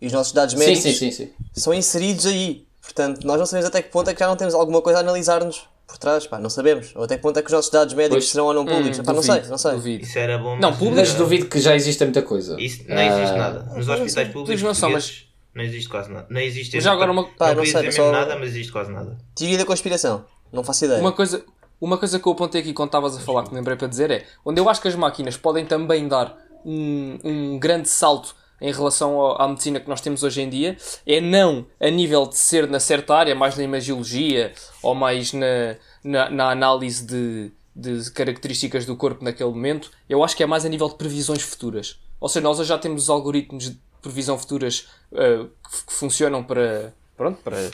e 0.01 0.07
os 0.07 0.13
nossos 0.13 0.33
dados 0.33 0.53
Sim, 0.53 0.59
médicos 0.59 0.83
sim, 0.83 0.93
sim, 0.93 1.11
sim. 1.11 1.33
são 1.53 1.73
inseridos 1.73 2.25
aí. 2.25 2.67
Portanto, 2.81 3.25
nós 3.25 3.39
não 3.39 3.45
sabemos 3.45 3.67
até 3.67 3.81
que 3.81 3.89
ponto 3.89 4.09
é 4.09 4.13
que 4.13 4.19
já 4.19 4.27
não 4.27 4.35
temos 4.35 4.53
alguma 4.53 4.81
coisa 4.81 4.99
a 4.99 5.01
analisar-nos 5.01 5.63
por 5.87 5.97
trás, 5.97 6.25
pá, 6.25 6.39
não 6.39 6.49
sabemos. 6.49 6.91
Ou 6.95 7.03
até 7.03 7.15
que 7.17 7.21
ponto 7.21 7.37
é 7.37 7.41
que 7.41 7.47
os 7.47 7.53
nossos 7.53 7.69
dados 7.71 7.93
médicos 7.93 8.23
Pois. 8.23 8.29
serão 8.29 8.45
ou 8.45 8.53
não 8.53 8.65
públicos. 8.65 8.99
Epá, 8.99 9.13
não 9.13 9.21
Duvido, 9.21 9.41
sei, 9.41 9.49
não 9.49 9.57
sei. 9.57 9.71
duvido. 9.73 10.03
Isso 10.03 10.19
era 10.19 10.37
bom. 10.37 10.55
Não, 10.59 10.69
mas- 10.69 10.79
público- 10.79 10.95
Mas 10.99 11.13
duvido 11.15 11.45
que 11.47 11.59
já 11.59 11.75
exista 11.75 12.05
muita 12.05 12.21
coisa. 12.21 12.55
Isso 12.59 12.83
não 12.87 13.01
existe 13.01 13.33
Ah, 13.33 13.37
nada. 13.37 13.59
Nos 13.75 13.87
hospitais 13.87 14.27
públicos 14.29 14.61
não 14.63 14.73
são, 14.73 14.89
mas- 14.91 15.25
não 15.53 15.63
existe 15.63 15.89
quase 15.89 16.11
nada. 16.11 16.25
Não 16.29 16.41
existe. 16.41 16.75
Mas 16.75 16.83
já 16.83 16.91
agora 16.91 17.11
uma- 17.11 17.25
Pá, 17.35 17.49
não, 17.49 17.55
não 17.57 17.65
sei, 17.65 17.73
dizer 17.81 17.91
só- 17.91 18.01
mesmo 18.03 18.11
nada, 18.17 18.35
mas 18.37 18.49
existe 18.49 18.71
quase 18.71 18.91
nada. 18.91 19.17
Teoria 19.35 19.57
da 19.57 19.65
conspiração. 19.65 20.25
Não 20.51 20.63
faço 20.63 20.85
ideia. 20.85 20.99
Uma 20.99 21.11
coisa, 21.11 21.43
uma 21.81 21.97
coisa 21.97 22.19
que 22.19 22.27
eu 22.27 22.31
apontei 22.31 22.61
aqui 22.61 22.73
quando 22.73 22.89
estavas 22.89 23.15
a 23.15 23.19
falar, 23.19 23.43
que 23.43 23.49
me 23.51 23.55
lembrei 23.57 23.75
para 23.77 23.87
dizer, 23.87 24.09
é 24.11 24.23
onde 24.45 24.59
eu 24.59 24.69
acho 24.69 24.81
que 24.81 24.87
as 24.87 24.95
máquinas 24.95 25.35
podem 25.37 25.65
também 25.65 26.07
dar 26.07 26.37
um, 26.65 27.19
um 27.23 27.59
grande 27.59 27.89
salto 27.89 28.35
em 28.63 28.71
relação 28.71 29.19
ao- 29.19 29.41
à 29.41 29.47
medicina 29.47 29.79
que 29.79 29.89
nós 29.89 29.99
temos 30.01 30.23
hoje 30.23 30.41
em 30.41 30.49
dia, 30.49 30.77
é 31.05 31.19
não 31.19 31.65
a 31.79 31.89
nível 31.89 32.25
de 32.25 32.37
ser 32.37 32.67
na 32.67 32.79
certa 32.79 33.13
área, 33.13 33.35
mais 33.35 33.57
na 33.57 33.63
imagiologia 33.63 34.53
ou 34.81 34.95
mais 34.95 35.33
na, 35.33 35.75
na, 36.03 36.29
na 36.29 36.49
análise 36.49 37.05
de, 37.05 37.51
de 37.75 38.09
características 38.11 38.85
do 38.85 38.95
corpo 38.95 39.23
naquele 39.23 39.49
momento, 39.49 39.91
eu 40.09 40.23
acho 40.23 40.35
que 40.35 40.43
é 40.43 40.45
mais 40.45 40.65
a 40.65 40.69
nível 40.69 40.87
de 40.87 40.95
previsões 40.95 41.41
futuras. 41.41 41.99
Ou 42.21 42.29
seja, 42.29 42.41
nós 42.41 42.57
já 42.65 42.77
temos 42.77 43.09
algoritmos 43.09 43.69
de 43.69 43.77
previsão 44.01 44.37
futuras 44.37 44.87
uh, 45.11 45.45
que, 45.69 45.85
que 45.87 45.93
funcionam 45.93 46.41
para, 46.43 46.93
pronto, 47.17 47.39
para, 47.43 47.69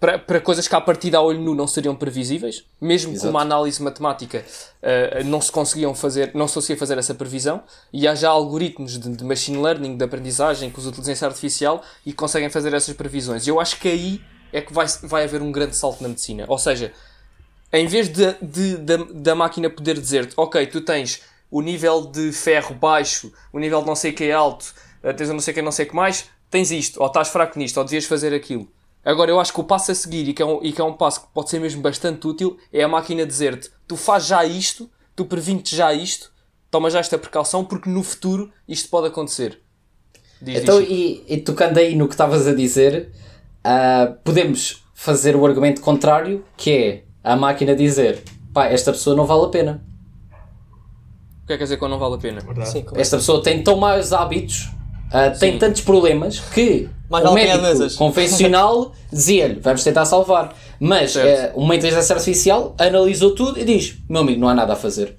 para, 0.00 0.18
para 0.18 0.40
coisas 0.40 0.66
que 0.66 0.74
à 0.74 0.80
partida 0.80 1.18
a 1.18 1.20
olho 1.22 1.38
nu 1.40 1.54
não 1.54 1.66
seriam 1.66 1.94
previsíveis, 1.94 2.64
mesmo 2.80 3.12
Exato. 3.12 3.26
com 3.26 3.30
uma 3.30 3.42
análise 3.42 3.82
matemática 3.82 4.42
uh, 4.82 5.24
não 5.24 5.40
se 5.42 5.52
conseguiam 5.52 5.94
fazer, 5.94 6.30
não 6.34 6.48
se 6.48 6.54
conseguia 6.54 6.78
fazer 6.78 6.96
essa 6.96 7.14
previsão, 7.14 7.62
e 7.92 8.08
há 8.08 8.14
já 8.14 8.30
algoritmos 8.30 8.98
de, 8.98 9.10
de 9.10 9.22
machine 9.24 9.58
learning, 9.62 9.98
de 9.98 10.02
aprendizagem, 10.04 10.70
que 10.70 10.78
usam 10.78 10.90
inteligência 10.90 11.26
artificial 11.28 11.82
e 12.06 12.12
que 12.12 12.16
conseguem 12.16 12.48
fazer 12.48 12.72
essas 12.72 12.96
previsões. 12.96 13.46
E 13.46 13.50
eu 13.50 13.60
acho 13.60 13.78
que 13.78 13.88
aí 13.88 14.20
é 14.52 14.60
que 14.62 14.72
vai, 14.72 14.86
vai 15.02 15.24
haver 15.24 15.42
um 15.42 15.52
grande 15.52 15.76
salto 15.76 16.02
na 16.02 16.08
medicina. 16.08 16.44
Ou 16.48 16.58
seja, 16.58 16.92
em 17.72 17.86
vez 17.86 18.08
de, 18.08 18.32
de- 18.40 18.76
da, 18.78 18.96
da 18.96 19.34
máquina 19.34 19.68
poder 19.68 20.00
dizer-te, 20.00 20.32
ok, 20.36 20.66
tu 20.66 20.80
tens 20.80 21.20
o 21.50 21.60
nível 21.60 22.06
de 22.06 22.32
ferro 22.32 22.74
baixo, 22.74 23.30
o 23.52 23.58
nível 23.58 23.80
de 23.82 23.86
não 23.86 23.94
sei 23.94 24.12
o 24.12 24.14
que 24.14 24.24
é 24.24 24.32
alto, 24.32 24.74
eh, 25.02 25.12
tens 25.12 25.28
o 25.28 25.32
não 25.34 25.40
sei 25.40 25.52
o 25.52 25.54
que 25.54 25.62
não 25.62 25.72
sei 25.72 25.84
o 25.84 25.88
que 25.90 25.94
mais, 25.94 26.24
tens 26.50 26.70
isto, 26.70 27.00
ou 27.00 27.06
estás 27.06 27.28
fraco 27.28 27.58
nisto, 27.58 27.76
ou 27.76 27.84
devias 27.84 28.06
fazer 28.06 28.32
aquilo. 28.34 28.66
Agora, 29.04 29.30
eu 29.30 29.40
acho 29.40 29.52
que 29.52 29.60
o 29.60 29.64
passo 29.64 29.90
a 29.92 29.94
seguir, 29.94 30.28
e 30.28 30.34
que, 30.34 30.42
é 30.42 30.46
um, 30.46 30.60
e 30.62 30.72
que 30.72 30.80
é 30.80 30.84
um 30.84 30.92
passo 30.92 31.22
que 31.22 31.28
pode 31.32 31.48
ser 31.48 31.58
mesmo 31.58 31.80
bastante 31.80 32.26
útil, 32.26 32.58
é 32.72 32.82
a 32.82 32.88
máquina 32.88 33.24
dizer-te, 33.24 33.70
tu 33.88 33.96
faz 33.96 34.26
já 34.26 34.44
isto, 34.44 34.90
tu 35.16 35.24
prevines 35.24 35.68
já 35.70 35.92
isto, 35.92 36.30
toma 36.70 36.90
já 36.90 36.98
esta 36.98 37.16
precaução, 37.16 37.64
porque 37.64 37.88
no 37.88 38.02
futuro 38.02 38.50
isto 38.68 38.88
pode 38.90 39.06
acontecer. 39.06 39.60
Diz, 40.40 40.62
Então, 40.62 40.80
diz, 40.80 40.90
e, 40.90 41.24
e 41.28 41.36
tocando 41.38 41.78
aí 41.78 41.96
no 41.96 42.06
que 42.06 42.14
estavas 42.14 42.46
a 42.46 42.54
dizer, 42.54 43.10
ah, 43.64 44.14
podemos 44.22 44.84
fazer 44.94 45.34
o 45.34 45.46
argumento 45.46 45.80
contrário, 45.80 46.44
que 46.56 46.70
é 46.70 47.04
a 47.24 47.36
máquina 47.36 47.74
dizer, 47.74 48.22
pá, 48.52 48.66
esta 48.66 48.92
pessoa 48.92 49.16
não 49.16 49.24
vale 49.26 49.44
a 49.46 49.48
pena. 49.48 49.82
o 51.42 51.46
que 51.46 51.52
é 51.54 51.56
que 51.56 51.58
quer 51.58 51.64
dizer 51.64 51.78
que 51.78 51.88
não 51.88 51.98
vale 51.98 52.14
a 52.16 52.18
pena? 52.18 52.40
Sim, 52.66 52.84
é? 52.94 53.00
Esta 53.00 53.16
pessoa 53.16 53.42
tem 53.42 53.62
tão 53.62 53.76
maus 53.76 54.12
hábitos, 54.12 54.68
ah, 55.12 55.30
tem 55.30 55.58
tantos 55.58 55.80
problemas, 55.82 56.38
que 56.40 56.88
Mais 57.08 57.24
o 57.24 57.32
médico 57.32 57.96
convencional 57.96 58.92
dizia-lhe, 59.12 59.60
vamos 59.60 59.82
tentar 59.84 60.04
salvar. 60.04 60.54
Mas 60.78 61.16
ah, 61.16 61.52
uma 61.54 61.74
inteligência 61.76 62.14
artificial 62.14 62.74
analisou 62.78 63.34
tudo 63.34 63.58
e 63.58 63.64
diz, 63.64 63.96
meu 64.08 64.20
amigo, 64.22 64.40
não 64.40 64.48
há 64.48 64.54
nada 64.54 64.72
a 64.72 64.76
fazer. 64.76 65.16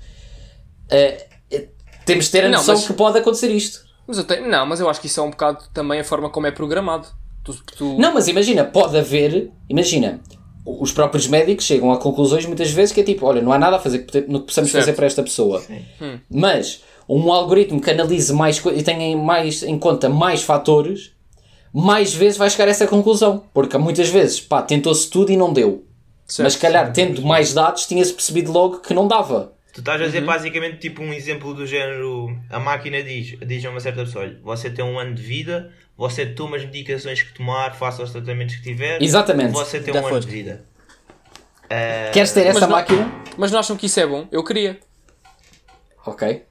Eh, 0.89 1.25
temos 2.05 2.25
de 2.25 2.31
ter 2.31 2.45
a 2.45 2.49
Não, 2.49 2.57
noção 2.57 2.75
mas- 2.75 2.85
que 2.87 2.93
pode 2.93 3.17
acontecer 3.17 3.49
isto. 3.49 3.81
Mas 4.07 4.17
eu 4.17 4.23
tenho, 4.23 4.49
não, 4.49 4.65
mas 4.65 4.79
eu 4.79 4.89
acho 4.89 4.99
que 4.99 5.07
isso 5.07 5.19
é 5.19 5.23
um 5.23 5.29
bocado 5.29 5.63
também 5.73 5.99
a 5.99 6.03
forma 6.03 6.29
como 6.29 6.47
é 6.47 6.51
programado. 6.51 7.07
Tu, 7.43 7.53
tu- 7.77 7.97
Não, 7.97 8.13
mas 8.13 8.27
imagina, 8.27 8.63
pode 8.65 8.97
haver, 8.97 9.51
imagina, 9.69 10.19
os 10.65 10.91
próprios 10.91 11.27
médicos 11.27 11.65
chegam 11.65 11.91
a 11.91 11.97
conclusões 11.97 12.45
muitas 12.45 12.71
vezes 12.71 12.93
que 12.93 13.01
é 13.01 13.03
tipo, 13.03 13.25
olha, 13.25 13.41
não 13.41 13.51
há 13.53 13.57
nada 13.59 13.77
a 13.77 13.79
fazer 13.79 13.99
no 14.27 14.41
que 14.41 14.47
possamos 14.47 14.69
Certo. 14.71 14.83
fazer 14.85 14.93
para 14.93 15.05
esta 15.05 15.23
pessoa. 15.23 15.61
Mas 16.29 16.81
um 17.19 17.31
algoritmo 17.31 17.81
que 17.81 17.89
analise 17.91 18.31
mais 18.33 18.57
e 18.65 18.83
tenha 18.83 19.03
em 19.05 19.15
mais 19.15 19.63
em 19.63 19.77
conta 19.77 20.07
mais 20.09 20.43
fatores, 20.43 21.11
mais 21.73 22.13
vezes 22.13 22.37
vai 22.37 22.49
chegar 22.49 22.67
a 22.67 22.71
essa 22.71 22.87
conclusão. 22.87 23.43
Porque 23.53 23.77
muitas 23.77 24.09
vezes, 24.09 24.39
pá, 24.39 24.61
tentou-se 24.61 25.09
tudo 25.09 25.31
e 25.31 25.37
não 25.37 25.51
deu. 25.51 25.85
Certo. 26.25 26.45
Mas 26.45 26.53
se 26.53 26.59
calhar, 26.59 26.93
tendo 26.93 27.21
mais 27.23 27.53
dados, 27.53 27.85
tinha-se 27.85 28.13
percebido 28.13 28.51
logo 28.51 28.79
que 28.79 28.93
não 28.93 29.07
dava. 29.07 29.51
Tu 29.73 29.79
estás 29.79 29.99
a 29.99 30.03
Uhum. 30.03 30.09
dizer 30.09 30.21
basicamente 30.25 30.77
tipo 30.79 31.01
um 31.01 31.13
exemplo 31.13 31.53
do 31.53 31.65
género: 31.65 32.35
a 32.49 32.59
máquina 32.59 33.01
diz, 33.03 33.37
diz 33.45 33.65
a 33.65 33.69
uma 33.69 33.79
certa 33.79 34.03
pessoa: 34.05 34.25
olha, 34.25 34.39
você 34.43 34.69
tem 34.69 34.83
um 34.83 34.97
ano 34.99 35.13
de 35.15 35.21
vida, 35.23 35.71
você 35.97 36.25
toma 36.25 36.57
as 36.57 36.63
medicações 36.65 37.21
que 37.21 37.33
tomar, 37.33 37.73
faça 37.75 38.03
os 38.03 38.11
tratamentos 38.11 38.55
que 38.55 38.63
tiver, 38.63 39.01
Exatamente. 39.01 39.51
você 39.51 39.79
tem 39.79 39.93
um 39.93 40.05
ano 40.07 40.19
de 40.19 40.27
vida. 40.27 40.63
Eh, 41.69 42.09
Queres 42.13 42.31
ter 42.33 42.47
essa 42.47 42.61
não- 42.61 42.69
máquina? 42.69 43.09
Mas 43.37 43.51
não 43.51 43.59
acham 43.59 43.77
que 43.77 43.85
isso 43.85 43.99
é 43.99 44.05
bom? 44.07 44.27
Eu 44.31 44.43
queria. 44.43 44.77
Ok. 46.05 46.43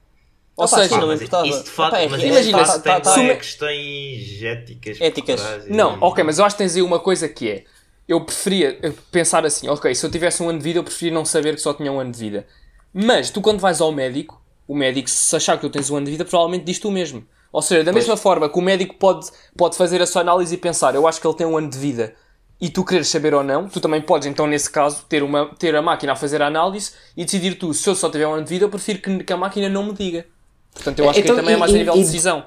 Ou 0.57 0.65
Opa, 0.65 0.77
seja, 0.83 0.97
não 0.97 1.07
mas 1.07 1.21
importava. 1.21 1.47
isso 1.47 1.63
de 1.63 1.69
facto, 1.69 1.93
Epá, 1.95 2.01
é- 2.03 2.09
mas 2.09 2.23
imagina, 2.23 2.39
isso 2.39 2.49
de 2.49 2.65
facto 2.65 2.83
tá- 2.83 2.93
tem 2.93 3.01
tá- 3.01 3.15
bué 3.15 3.27
tá- 3.29 3.35
questões 3.37 4.43
éticas. 4.43 4.97
Éticas. 5.01 5.41
trás 5.41 5.65
e- 5.67 5.71
Não, 5.71 5.97
ok, 6.01 6.23
mas 6.23 6.39
eu 6.39 6.45
acho 6.45 6.55
que 6.55 6.63
tens 6.63 6.75
aí 6.75 6.81
uma 6.81 6.99
coisa 6.99 7.27
que 7.29 7.49
é. 7.49 7.63
Eu 8.07 8.21
preferia 8.21 8.77
pensar 9.11 9.45
assim, 9.45 9.69
ok, 9.69 9.95
se 9.95 10.05
eu 10.05 10.11
tivesse 10.11 10.43
um 10.43 10.49
ano 10.49 10.57
de 10.59 10.63
vida, 10.63 10.79
eu 10.79 10.83
preferia 10.83 11.13
não 11.13 11.23
saber 11.23 11.55
que 11.55 11.61
só 11.61 11.73
tinha 11.73 11.91
um 11.91 11.99
ano 11.99 12.11
de 12.11 12.19
vida. 12.19 12.45
Mas 12.93 13.29
tu, 13.29 13.39
quando 13.41 13.59
vais 13.59 13.79
ao 13.79 13.91
médico, 13.91 14.41
o 14.67 14.75
médico, 14.75 15.09
se 15.09 15.33
achar 15.35 15.55
que 15.55 15.61
tu 15.61 15.69
tens 15.69 15.89
um 15.89 15.95
ano 15.95 16.05
de 16.05 16.11
vida, 16.11 16.25
provavelmente 16.25 16.65
diz 16.65 16.77
tu 16.79 16.91
mesmo. 16.91 17.25
Ou 17.53 17.61
seja, 17.61 17.83
da 17.83 17.93
mesma 17.93 18.17
forma 18.17 18.49
que 18.49 18.57
o 18.59 18.61
médico 18.61 18.95
pode, 18.95 19.27
pode 19.57 19.77
fazer 19.77 20.01
a 20.01 20.05
sua 20.05 20.21
análise 20.21 20.53
e 20.53 20.57
pensar, 20.57 20.93
eu 20.95 21.07
acho 21.07 21.19
que 21.19 21.27
ele 21.27 21.35
tem 21.35 21.47
um 21.47 21.57
ano 21.57 21.69
de 21.69 21.77
vida, 21.77 22.13
e 22.59 22.69
tu 22.69 22.83
queres 22.85 23.07
saber 23.07 23.33
ou 23.33 23.43
não, 23.43 23.67
tu 23.67 23.79
também 23.81 24.01
podes, 24.01 24.27
então, 24.27 24.45
nesse 24.47 24.69
caso, 24.69 25.03
ter, 25.09 25.23
uma, 25.23 25.47
ter 25.55 25.75
a 25.75 25.81
máquina 25.81 26.13
a 26.13 26.15
fazer 26.15 26.41
a 26.41 26.47
análise 26.47 26.91
e 27.15 27.25
decidir 27.25 27.55
tu, 27.55 27.73
se 27.73 27.89
eu 27.89 27.95
só 27.95 28.09
tiver 28.09 28.27
um 28.27 28.33
ano 28.33 28.43
de 28.43 28.49
vida, 28.49 28.65
eu 28.65 28.69
prefiro 28.69 28.99
que, 28.99 29.23
que 29.23 29.33
a 29.33 29.37
máquina 29.37 29.67
não 29.69 29.83
me 29.85 29.93
diga. 29.93 30.25
Portanto, 30.73 30.99
eu 30.99 31.09
acho 31.09 31.19
Então, 31.19 31.35
que 31.35 31.39
aí 31.39 31.43
também 31.43 31.53
é 31.53 31.57
e- 31.57 31.59
mais 31.59 31.71
a 31.73 31.77
nível 31.77 31.93
de 31.93 31.99
decisão. 32.01 32.45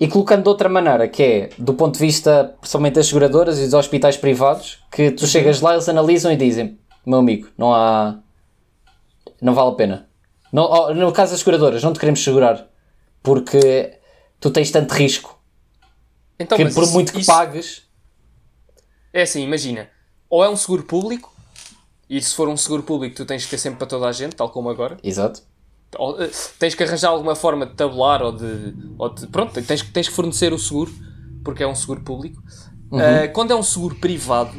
E 0.00 0.08
colocando 0.08 0.42
de 0.42 0.48
outra 0.48 0.68
maneira, 0.68 1.06
que 1.08 1.22
é 1.22 1.50
do 1.58 1.72
ponto 1.74 1.94
de 1.94 2.00
vista, 2.00 2.56
principalmente 2.60 2.94
das 2.94 3.06
seguradoras 3.06 3.58
e 3.58 3.64
dos 3.64 3.74
hospitais 3.74 4.16
privados, 4.16 4.82
que 4.90 5.10
tu 5.12 5.26
chegas 5.26 5.60
lá, 5.60 5.72
eles 5.74 5.88
analisam 5.88 6.32
e 6.32 6.36
dizem: 6.36 6.78
meu 7.06 7.20
amigo, 7.20 7.48
não 7.56 7.72
há. 7.72 8.18
não 9.40 9.54
vale 9.54 9.70
a 9.70 9.74
pena. 9.74 10.08
Não, 10.52 10.64
oh, 10.64 10.94
no 10.94 11.12
caso 11.12 11.32
das 11.32 11.40
seguradoras, 11.40 11.82
não 11.82 11.92
te 11.92 11.98
queremos 11.98 12.22
segurar 12.22 12.68
porque 13.22 13.98
tu 14.38 14.50
tens 14.50 14.70
tanto 14.70 14.92
risco 14.92 15.38
Então, 16.38 16.56
que 16.58 16.64
por 16.70 16.82
isso- 16.82 16.92
muito 16.92 17.12
que 17.12 17.20
isso- 17.20 17.30
pagues. 17.32 17.82
É 19.12 19.22
assim, 19.22 19.42
imagina, 19.42 19.88
ou 20.28 20.44
é 20.44 20.48
um 20.48 20.56
seguro 20.56 20.82
público, 20.82 21.32
e 22.10 22.20
se 22.20 22.34
for 22.34 22.48
um 22.48 22.56
seguro 22.56 22.82
público 22.82 23.14
tu 23.16 23.24
tens 23.24 23.44
que 23.44 23.50
ter 23.50 23.58
sempre 23.58 23.78
para 23.78 23.86
toda 23.86 24.06
a 24.06 24.12
gente, 24.12 24.34
tal 24.36 24.50
como 24.50 24.68
agora, 24.68 24.96
Exato. 25.02 25.42
Ou, 25.98 26.20
eh, 26.22 26.30
tens 26.58 26.74
que 26.74 26.82
arranjar 26.82 27.08
alguma 27.10 27.34
forma 27.34 27.66
de 27.66 27.74
tabular 27.74 28.22
ou 28.22 28.32
de, 28.32 28.74
ou 28.98 29.08
de- 29.08 29.26
pronto, 29.28 29.60
tens, 29.62 29.82
que- 29.82 29.90
tens 29.90 30.08
que 30.08 30.14
fornecer 30.14 30.52
o 30.52 30.58
seguro, 30.58 30.92
porque 31.44 31.62
é 31.62 31.66
um 31.66 31.74
seguro 31.74 32.00
público. 32.02 32.42
Eh, 32.92 33.28
quando 33.28 33.50
é 33.52 33.56
um 33.56 33.62
seguro 33.62 33.94
privado, 33.96 34.52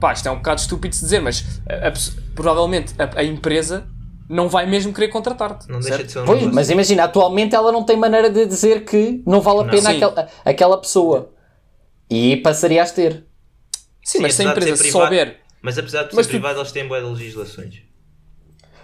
pá, 0.00 0.12
isto 0.12 0.26
é 0.26 0.30
um 0.30 0.36
bocado 0.36 0.60
estúpido 0.60 0.90
de 0.90 0.96
se 0.96 1.02
dizer, 1.04 1.20
mas 1.20 1.60
a- 1.68 1.88
a 1.88 1.90
pesso- 1.90 2.16
provavelmente 2.34 2.94
a, 2.98 3.20
a 3.20 3.24
empresa 3.24 3.86
não 4.28 4.48
vai 4.48 4.66
mesmo 4.66 4.92
querer 4.92 5.08
contratar-te. 5.08 5.68
Não 5.68 5.78
deixa 5.78 5.96
certo? 5.96 6.06
de 6.06 6.12
ser 6.12 6.18
um 6.20 6.24
Pois, 6.24 6.42
mas 6.46 6.70
imagina, 6.70 7.04
atualmente 7.04 7.54
ela 7.54 7.70
não 7.70 7.84
tem 7.84 7.96
maneira 7.96 8.30
de 8.30 8.46
dizer 8.46 8.84
que 8.84 9.22
não 9.26 9.40
vale 9.40 9.60
a 9.60 9.64
Não. 9.64 9.70
pena 9.70 9.90
Sim. 9.90 9.96
aquela, 9.96 10.28
aquela 10.44 10.78
pessoa. 10.78 11.32
E 12.10 12.36
passaria 12.38 12.82
a 12.82 12.86
ter. 12.86 13.24
Sim, 14.04 14.20
mas 14.20 14.34
se 14.34 14.42
a 14.42 14.50
empresa 14.50 14.76
ser 14.76 14.82
privado- 14.82 15.04
souber 15.04 15.40
Mas 15.62 15.78
apesar 15.78 16.02
de 16.04 16.10
ser 16.10 16.16
Mas 16.16 16.26
tu- 16.26 16.30
privado, 16.30 16.58
eles 16.58 16.72
têm 16.72 16.88
boas 16.88 17.04
legislações. 17.04 17.82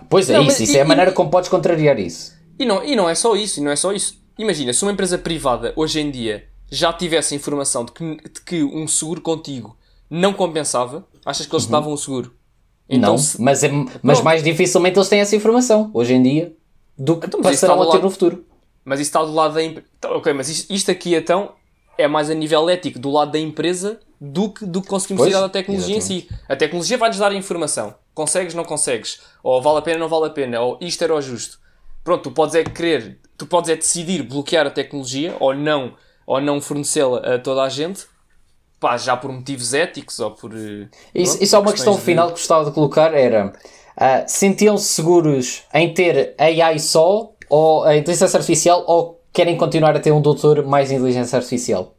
Pois 0.08 0.28
é, 0.30 0.34
Não, 0.34 0.44
isso. 0.44 0.62
Isso 0.62 0.72
e- 0.72 0.78
é 0.78 0.80
a 0.82 0.84
maneira 0.84 1.10
e- 1.10 1.14
como 1.14 1.30
podes 1.30 1.48
contrariar 1.48 1.98
isso. 1.98 2.36
E 2.58 2.64
não, 2.64 2.82
e 2.84 2.96
não 2.96 3.08
é 3.08 3.14
só 3.14 3.36
isso, 3.36 3.60
e 3.60 3.62
não 3.62 3.70
é 3.70 3.76
só 3.76 3.92
isso. 3.92 4.18
Imagina, 4.38 4.72
se 4.72 4.82
uma 4.82 4.92
empresa 4.92 5.18
privada 5.18 5.72
hoje 5.76 6.00
em 6.00 6.10
dia 6.10 6.46
já 6.70 6.92
tivesse 6.92 7.34
informação 7.34 7.84
de 7.84 7.92
que, 7.92 8.04
de 8.16 8.40
que 8.44 8.62
um 8.64 8.86
seguro 8.86 9.20
contigo 9.20 9.76
não 10.10 10.32
compensava, 10.32 11.06
achas 11.24 11.46
que 11.46 11.54
eles 11.54 11.66
te 11.66 11.70
davam 11.72 11.92
o 11.92 11.96
seguro? 11.98 12.34
Então, 12.88 13.10
não, 13.12 13.18
se- 13.18 13.40
mas, 13.40 13.62
é, 13.62 13.70
mas 14.02 14.20
mais 14.22 14.42
dificilmente 14.42 14.98
eles 14.98 15.08
têm 15.08 15.20
essa 15.20 15.36
informação 15.36 15.90
hoje 15.92 16.14
em 16.14 16.22
dia 16.22 16.54
do 16.96 17.16
que 17.18 17.26
Então, 17.26 17.40
passarão 17.42 17.74
a 17.74 17.78
ter 17.78 17.82
do 17.84 17.86
no 17.98 18.02
lado- 18.04 18.10
futuro. 18.10 18.44
mas 18.84 18.98
isso 19.00 19.08
está 19.08 19.22
do 19.22 19.32
lado 19.32 19.54
da 19.54 19.62
empresa. 19.62 19.86
Ok, 20.06 20.32
mas 20.32 20.48
isto, 20.48 20.72
isto 20.72 20.90
aqui 20.90 21.14
então 21.14 21.52
é 21.98 22.06
mais 22.08 22.30
a 22.30 22.34
nível 22.34 22.70
ético 22.70 22.98
do 22.98 23.10
lado 23.10 23.32
da 23.32 23.38
empresa 23.38 23.98
do 24.20 24.50
que, 24.50 24.64
do 24.64 24.80
que 24.80 24.88
conseguimos 24.88 25.20
Pois, 25.22 25.30
tirar 25.30 25.40
da 25.42 25.48
tecnologia 25.48 25.96
em 25.96 26.00
si. 26.00 26.28
A 26.48 26.56
tecnologia 26.56 26.96
vai-nos 26.96 27.18
dar 27.18 27.32
a 27.32 27.34
informação. 27.34 27.94
Consegues, 28.14 28.54
não 28.54 28.64
consegues. 28.64 29.20
Ou 29.42 29.60
vale 29.60 29.78
a 29.78 29.82
pena, 29.82 29.98
não 29.98 30.08
vale 30.08 30.26
a 30.26 30.30
pena. 30.30 30.60
Ou 30.60 30.78
isto 30.80 31.02
era 31.04 31.14
o 31.14 31.20
justo. 31.20 31.58
Pronto, 32.02 32.22
tu 32.22 32.30
podes 32.30 32.54
é 32.54 32.64
querer 32.64 33.18
tu 33.36 33.46
podes 33.46 33.70
é 33.70 33.76
decidir 33.76 34.22
bloquear 34.24 34.66
a 34.66 34.70
tecnologia 34.70 35.36
ou 35.38 35.54
não, 35.54 35.94
ou 36.26 36.40
não 36.40 36.60
fornecê-la 36.60 37.18
a 37.34 37.38
toda 37.38 37.62
a 37.62 37.68
gente, 37.68 38.04
pá, 38.80 38.96
já 38.96 39.16
por 39.16 39.30
motivos 39.30 39.72
éticos 39.74 40.18
ou 40.18 40.32
por. 40.32 40.52
eh, 40.52 40.88
Isso, 41.14 41.32
pronto, 41.34 41.42
isso 41.44 41.56
é 41.56 41.58
uma 41.60 41.72
questão 41.72 41.94
de- 41.94 42.00
final 42.00 42.26
que 42.28 42.32
gostava 42.32 42.64
de 42.64 42.72
colocar: 42.72 43.14
era 43.14 43.52
ah, 43.96 44.24
sentiam-se 44.26 44.86
seguros 44.86 45.62
em 45.72 45.94
ter 45.94 46.34
AI 46.38 46.80
só, 46.80 47.32
ou 47.48 47.84
a 47.84 47.96
inteligência 47.96 48.36
artificial, 48.36 48.82
ou 48.88 49.17
querem 49.38 49.57
continuar 49.57 49.95
a 49.97 50.00
ter 50.00 50.11
um 50.11 50.21
doutor 50.21 50.64
mais 50.66 50.90
inteligência 50.90 51.37
artificial? 51.37 51.95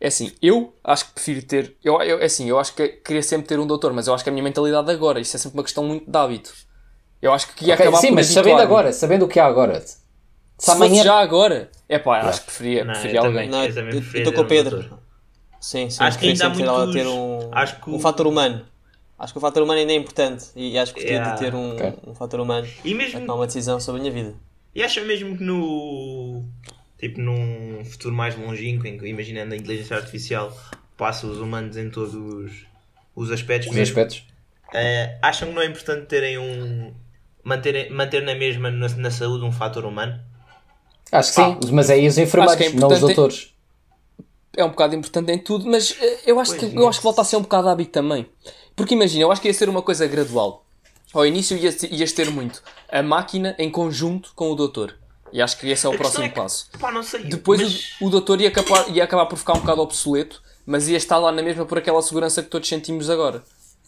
É 0.00 0.08
assim, 0.08 0.32
eu 0.42 0.74
acho 0.82 1.06
que 1.06 1.12
prefiro 1.12 1.42
ter. 1.46 1.76
Eu, 1.84 2.00
eu, 2.02 2.18
é 2.20 2.24
assim, 2.24 2.48
eu 2.48 2.58
acho 2.58 2.74
que 2.74 2.88
queria 2.88 3.22
sempre 3.22 3.46
ter 3.46 3.58
um 3.60 3.66
doutor, 3.66 3.92
mas 3.92 4.06
eu 4.08 4.14
acho 4.14 4.24
que 4.24 4.28
a 4.30 4.32
minha 4.32 4.42
mentalidade 4.42 4.90
agora, 4.90 5.20
isso 5.20 5.36
é 5.36 5.38
sempre 5.38 5.56
uma 5.58 5.62
questão 5.62 5.84
muito 5.84 6.10
de 6.10 6.18
hábito. 6.18 6.52
Eu 7.22 7.32
acho 7.32 7.54
que 7.54 7.64
ia 7.64 7.74
Ok, 7.74 7.84
acabar 7.86 7.98
sim, 7.98 8.08
por 8.08 8.14
mas 8.16 8.26
sabendo 8.26 8.60
agora, 8.60 8.92
sabendo 8.92 9.24
o 9.24 9.28
que 9.28 9.38
há 9.38 9.46
agora. 9.46 9.80
Se 9.80 9.96
Se 10.58 10.70
amanhã. 10.72 11.02
já 11.04 11.14
agora, 11.20 11.70
é 11.88 11.98
pá, 11.98 12.20
acho 12.22 12.40
que 12.40 12.46
preferia, 12.46 12.84
Não, 12.84 12.92
preferia 12.92 13.18
eu 13.20 13.24
alguém. 13.24 13.48
também. 13.50 13.50
Não, 13.50 13.92
Eu 13.92 14.00
estou 14.00 14.32
com 14.32 14.40
o 14.40 14.44
um 14.44 14.46
Pedro. 14.48 14.80
doutor. 14.80 14.98
Sim, 15.60 15.88
sim. 15.88 16.02
Acho 16.02 16.18
que 16.18 16.26
ainda 16.28 16.46
há 16.46 16.48
muitos- 16.50 16.92
ter 16.92 17.06
um, 17.06 17.48
acho 17.52 17.80
que 17.80 17.88
o- 17.90 17.94
um 17.94 17.98
fator 18.00 18.26
humano. 18.26 18.66
Acho 19.18 19.32
que 19.32 19.38
o 19.38 19.40
fator 19.40 19.62
humano 19.62 19.78
ainda 19.80 19.92
é 19.92 19.96
importante 19.96 20.46
e 20.56 20.76
acho 20.76 20.92
que 20.92 21.00
gostaria 21.00 21.18
Yeah. 21.22 21.34
de 21.36 21.40
ter 21.44 21.54
um, 21.54 21.72
Ok. 21.72 21.94
um 22.08 22.14
fator 22.14 22.40
humano 22.40 22.66
E 22.84 22.92
a 22.92 22.96
mesmo, 22.96 23.20
tomar 23.20 23.34
uma 23.36 23.46
decisão 23.46 23.78
sobre 23.80 24.00
a 24.00 24.02
minha 24.02 24.12
vida. 24.12 24.34
E 24.74 24.82
acho 24.82 25.00
mesmo 25.04 25.36
que 25.36 25.44
no. 25.44 26.42
Tipo, 26.98 27.20
num 27.20 27.84
futuro 27.84 28.14
mais 28.14 28.36
longínquo, 28.36 28.86
em 28.86 28.98
que, 28.98 29.06
imaginando 29.06 29.54
a 29.54 29.56
inteligência 29.56 29.96
artificial 29.96 30.56
passa 30.96 31.26
os 31.26 31.38
humanos 31.38 31.76
em 31.76 31.90
todos 31.90 32.14
os 33.14 33.30
aspectos 33.30 33.70
Os 33.70 33.76
mesmo, 33.76 33.98
aspectos. 33.98 34.24
eh, 34.72 35.18
acham 35.22 35.48
que 35.48 35.54
não 35.54 35.62
é 35.62 35.66
importante 35.66 36.06
terem 36.06 36.38
um. 36.38 36.92
manter, 37.42 37.90
manter 37.90 38.22
na 38.22 38.34
mesma 38.34 38.70
na, 38.70 38.88
na 38.88 39.10
saúde 39.10 39.44
um 39.44 39.52
fator 39.52 39.84
humano? 39.84 40.20
Acho 41.12 41.28
que 41.28 41.34
sim, 41.34 41.58
mas 41.72 41.90
é 41.90 41.94
aí 41.94 42.08
os 42.08 42.18
enfermeiros, 42.18 42.56
que 42.56 42.64
é 42.64 42.72
não 42.72 42.88
os 42.88 43.00
doutores. 43.00 43.54
é 44.56 44.64
um 44.64 44.70
bocado 44.70 44.94
importante 44.94 45.30
em 45.30 45.38
tudo, 45.38 45.66
mas 45.68 45.96
eh, 46.00 46.20
eu 46.26 46.40
acho, 46.40 46.56
que, 46.56 46.64
eu 46.76 46.88
acho 46.88 46.98
que 46.98 47.04
volta 47.04 47.20
a 47.20 47.24
ser 47.24 47.36
um 47.36 47.42
bocado 47.42 47.68
hábito 47.68 47.92
também. 47.92 48.26
Porque 48.74 48.94
imagina, 48.94 49.22
eu 49.22 49.30
acho 49.30 49.40
que 49.40 49.48
ia 49.48 49.54
ser 49.54 49.68
uma 49.68 49.82
coisa 49.82 50.06
gradual. 50.06 50.63
Ao 51.14 51.24
início 51.24 51.56
ia, 51.56 51.74
ias 51.90 52.12
ter 52.12 52.30
muito 52.30 52.62
a 52.90 53.02
máquina 53.02 53.54
em 53.58 53.70
conjunto 53.70 54.32
com 54.34 54.50
o 54.50 54.54
doutor. 54.54 54.96
E 55.32 55.40
acho 55.40 55.58
que 55.58 55.68
esse 55.68 55.86
é 55.86 55.88
o 55.88 55.94
A 55.94 55.96
próximo 55.96 56.24
é 56.24 56.28
que, 56.28 56.34
passo. 56.34 56.68
Pá, 56.78 56.92
não 56.92 57.02
sei. 57.02 57.24
Depois 57.24 57.60
mas- 57.60 58.00
o, 58.00 58.06
o 58.06 58.10
doutor 58.10 58.40
ia 58.40 58.48
acabar, 58.48 58.88
ia 58.90 59.02
acabar 59.04 59.26
por 59.26 59.36
ficar 59.38 59.54
um 59.54 59.60
bocado 59.60 59.80
obsoleto, 59.80 60.42
mas 60.66 60.88
ia 60.88 60.96
estar 60.96 61.18
lá 61.18 61.32
na 61.32 61.42
mesma 61.42 61.64
por 61.64 61.78
aquela 61.78 62.00
segurança 62.02 62.42
que 62.42 62.48
todos 62.50 62.68
sentimos 62.68 63.08
agora. 63.08 63.42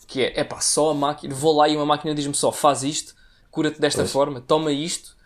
Que 0.07 0.23
é, 0.23 0.41
é 0.41 0.45
pá, 0.45 0.61
só 0.61 0.91
a 0.91 0.95
máquina, 0.95 1.35
vou 1.35 1.55
lá 1.57 1.69
e 1.69 1.77
uma 1.77 1.87
máquina 1.87 2.15
diz-me 2.15 2.35
só, 2.35 2.51
faz 2.53 2.83
isto, 2.83 3.15
cura-te 3.51 3.81
desta 3.81 4.07
forma, 4.07 4.41
toma 4.41 4.73
isto. 4.73 5.17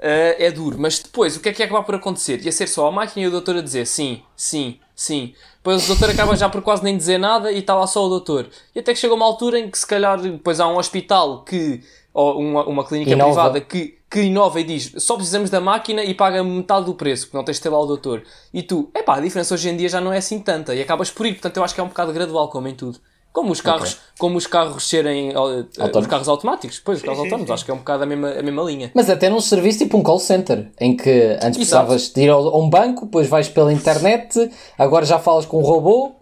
Ah, 0.00 0.34
é 0.38 0.50
duro, 0.50 0.76
mas 0.78 0.98
depois 0.98 1.36
o 1.36 1.40
que 1.40 1.48
é 1.48 1.52
que 1.52 1.62
ia 1.62 1.66
acabar 1.66 1.82
por 1.84 1.94
acontecer? 1.94 2.44
Ia 2.44 2.52
ser 2.52 2.66
só 2.66 2.86
a 2.88 2.92
máquina 2.92 3.24
e 3.24 3.28
o 3.28 3.30
doutor 3.30 3.56
a 3.56 3.60
dizer 3.62 3.86
sim, 3.86 4.22
sim, 4.36 4.78
sim. 4.94 5.34
Depois 5.64 5.84
o 5.84 5.86
doutor 5.86 6.10
acaba 6.10 6.36
já 6.36 6.46
por 6.46 6.60
quase 6.60 6.84
nem 6.84 6.94
dizer 6.94 7.16
nada 7.16 7.50
e 7.50 7.60
está 7.60 7.74
lá 7.74 7.86
só 7.86 8.04
o 8.04 8.08
doutor. 8.10 8.50
E 8.74 8.80
até 8.80 8.92
que 8.92 8.98
chega 8.98 9.14
uma 9.14 9.24
altura 9.24 9.58
em 9.58 9.70
que 9.70 9.78
se 9.78 9.86
calhar 9.86 10.20
depois 10.20 10.60
há 10.60 10.68
um 10.68 10.76
hospital 10.76 11.42
que, 11.42 11.80
ou 12.12 12.38
uma, 12.38 12.66
uma 12.66 12.84
clínica 12.86 13.12
Inova. 13.12 13.32
privada 13.32 13.60
que, 13.62 13.98
que 14.10 14.20
inova 14.24 14.60
e 14.60 14.64
diz 14.64 14.92
só 14.98 15.16
precisamos 15.16 15.48
da 15.48 15.62
máquina 15.62 16.04
e 16.04 16.12
paga 16.12 16.44
metade 16.44 16.84
do 16.84 16.94
preço, 16.94 17.24
porque 17.28 17.38
não 17.38 17.44
tens 17.44 17.56
de 17.56 17.62
ter 17.62 17.70
lá 17.70 17.80
o 17.80 17.86
doutor. 17.86 18.24
E 18.52 18.62
tu, 18.62 18.90
epá, 18.94 19.16
a 19.16 19.20
diferença 19.20 19.54
hoje 19.54 19.70
em 19.70 19.74
dia 19.74 19.88
já 19.88 20.02
não 20.02 20.12
é 20.12 20.18
assim 20.18 20.38
tanta 20.38 20.74
e 20.74 20.82
acabas 20.82 21.10
por 21.10 21.24
ir. 21.24 21.32
Portanto, 21.32 21.56
eu 21.56 21.64
acho 21.64 21.74
que 21.74 21.80
é 21.80 21.82
um 21.82 21.88
bocado 21.88 22.12
gradual, 22.12 22.50
como 22.50 22.68
em 22.68 22.74
tudo. 22.74 23.00
Como 23.34 23.50
os 23.50 23.60
carros, 23.60 23.98
como 24.16 24.38
os 24.38 24.46
carros 24.46 24.88
serem 24.88 25.30
eh, 25.32 25.36
os 25.38 25.78
Autónomos. 25.80 26.06
carros 26.06 26.28
automáticos, 26.28 26.78
pois, 26.78 26.98
os 27.00 27.04
carros 27.04 27.18
sim, 27.18 27.24
autónomos, 27.24 27.48
sim. 27.48 27.52
acho 27.54 27.64
que 27.64 27.70
é 27.72 27.74
um 27.74 27.78
bocado 27.78 28.04
a 28.04 28.06
mesma, 28.06 28.30
a 28.30 28.42
mesma 28.42 28.62
linha. 28.62 28.92
Mas 28.94 29.10
até 29.10 29.28
num 29.28 29.40
serviço 29.40 29.78
tipo 29.80 29.98
um 29.98 30.02
call 30.04 30.20
center, 30.20 30.70
em 30.80 30.96
que 30.96 31.10
antes 31.42 31.56
precisavas 31.56 32.10
de 32.12 32.22
ir 32.22 32.30
a 32.30 32.38
um 32.38 32.70
banco, 32.70 33.06
depois 33.06 33.26
vais 33.28 33.48
pela 33.48 33.72
internet, 33.72 34.50
agora 34.78 35.04
já 35.04 35.18
falas 35.18 35.44
com 35.46 35.58
um 35.58 35.62
robô, 35.64 36.12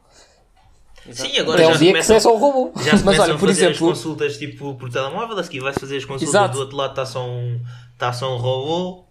Sim, 1.12 1.36
agora 1.38 1.58
até 1.62 1.68
já 1.70 1.74
o 1.74 1.78
dia 1.78 1.86
que 1.88 1.92
começam, 1.92 2.16
é 2.16 2.20
só 2.20 2.34
o 2.34 2.38
robô. 2.38 2.72
já 2.82 2.96
se 2.96 3.04
Mas 3.04 3.18
olha, 3.18 3.34
por 3.36 3.48
fazer 3.48 3.66
exemplo- 3.66 3.90
as 3.90 3.96
consultas 3.98 4.36
tipo 4.38 4.74
por 4.76 4.88
telemóvel, 4.90 5.38
a 5.38 5.42
seguir 5.44 5.60
vais 5.60 5.76
fazer 5.78 5.98
as 5.98 6.04
consultas 6.06 6.28
Exato. 6.34 6.54
do 6.54 6.60
outro 6.60 6.76
lado 6.76 6.90
está 6.90 7.04
só 7.04 7.26
um, 7.26 7.60
está 7.92 8.12
só 8.12 8.34
um 8.34 8.38
robô. 8.38 9.04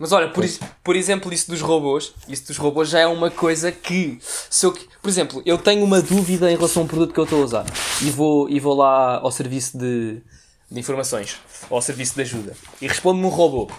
Mas 0.00 0.12
olha, 0.12 0.30
por, 0.30 0.42
por 0.82 0.96
exemplo, 0.96 1.30
isso 1.30 1.50
dos 1.50 1.60
robôs, 1.60 2.14
isso 2.26 2.46
dos 2.46 2.56
robôs 2.56 2.88
já 2.88 3.00
é 3.00 3.06
uma 3.06 3.30
coisa 3.30 3.70
que, 3.70 4.18
se 4.22 4.64
eu, 4.64 4.72
por 4.72 5.10
exemplo, 5.10 5.42
eu 5.44 5.58
tenho 5.58 5.84
uma 5.84 6.00
dúvida 6.00 6.50
em 6.50 6.56
relação 6.56 6.80
a 6.80 6.84
um 6.86 6.88
produto 6.88 7.12
que 7.12 7.20
eu 7.20 7.24
estou 7.24 7.42
a 7.42 7.44
usar 7.44 7.66
e 8.00 8.10
vou, 8.10 8.48
e 8.48 8.58
vou 8.58 8.74
lá 8.74 9.18
ao 9.18 9.30
serviço 9.30 9.76
de, 9.76 10.22
de 10.70 10.80
informações, 10.80 11.36
ou 11.68 11.76
ao 11.76 11.82
serviço 11.82 12.14
de 12.14 12.22
ajuda, 12.22 12.56
e 12.80 12.88
responde-me 12.88 13.26
um 13.26 13.28
robô. 13.28 13.70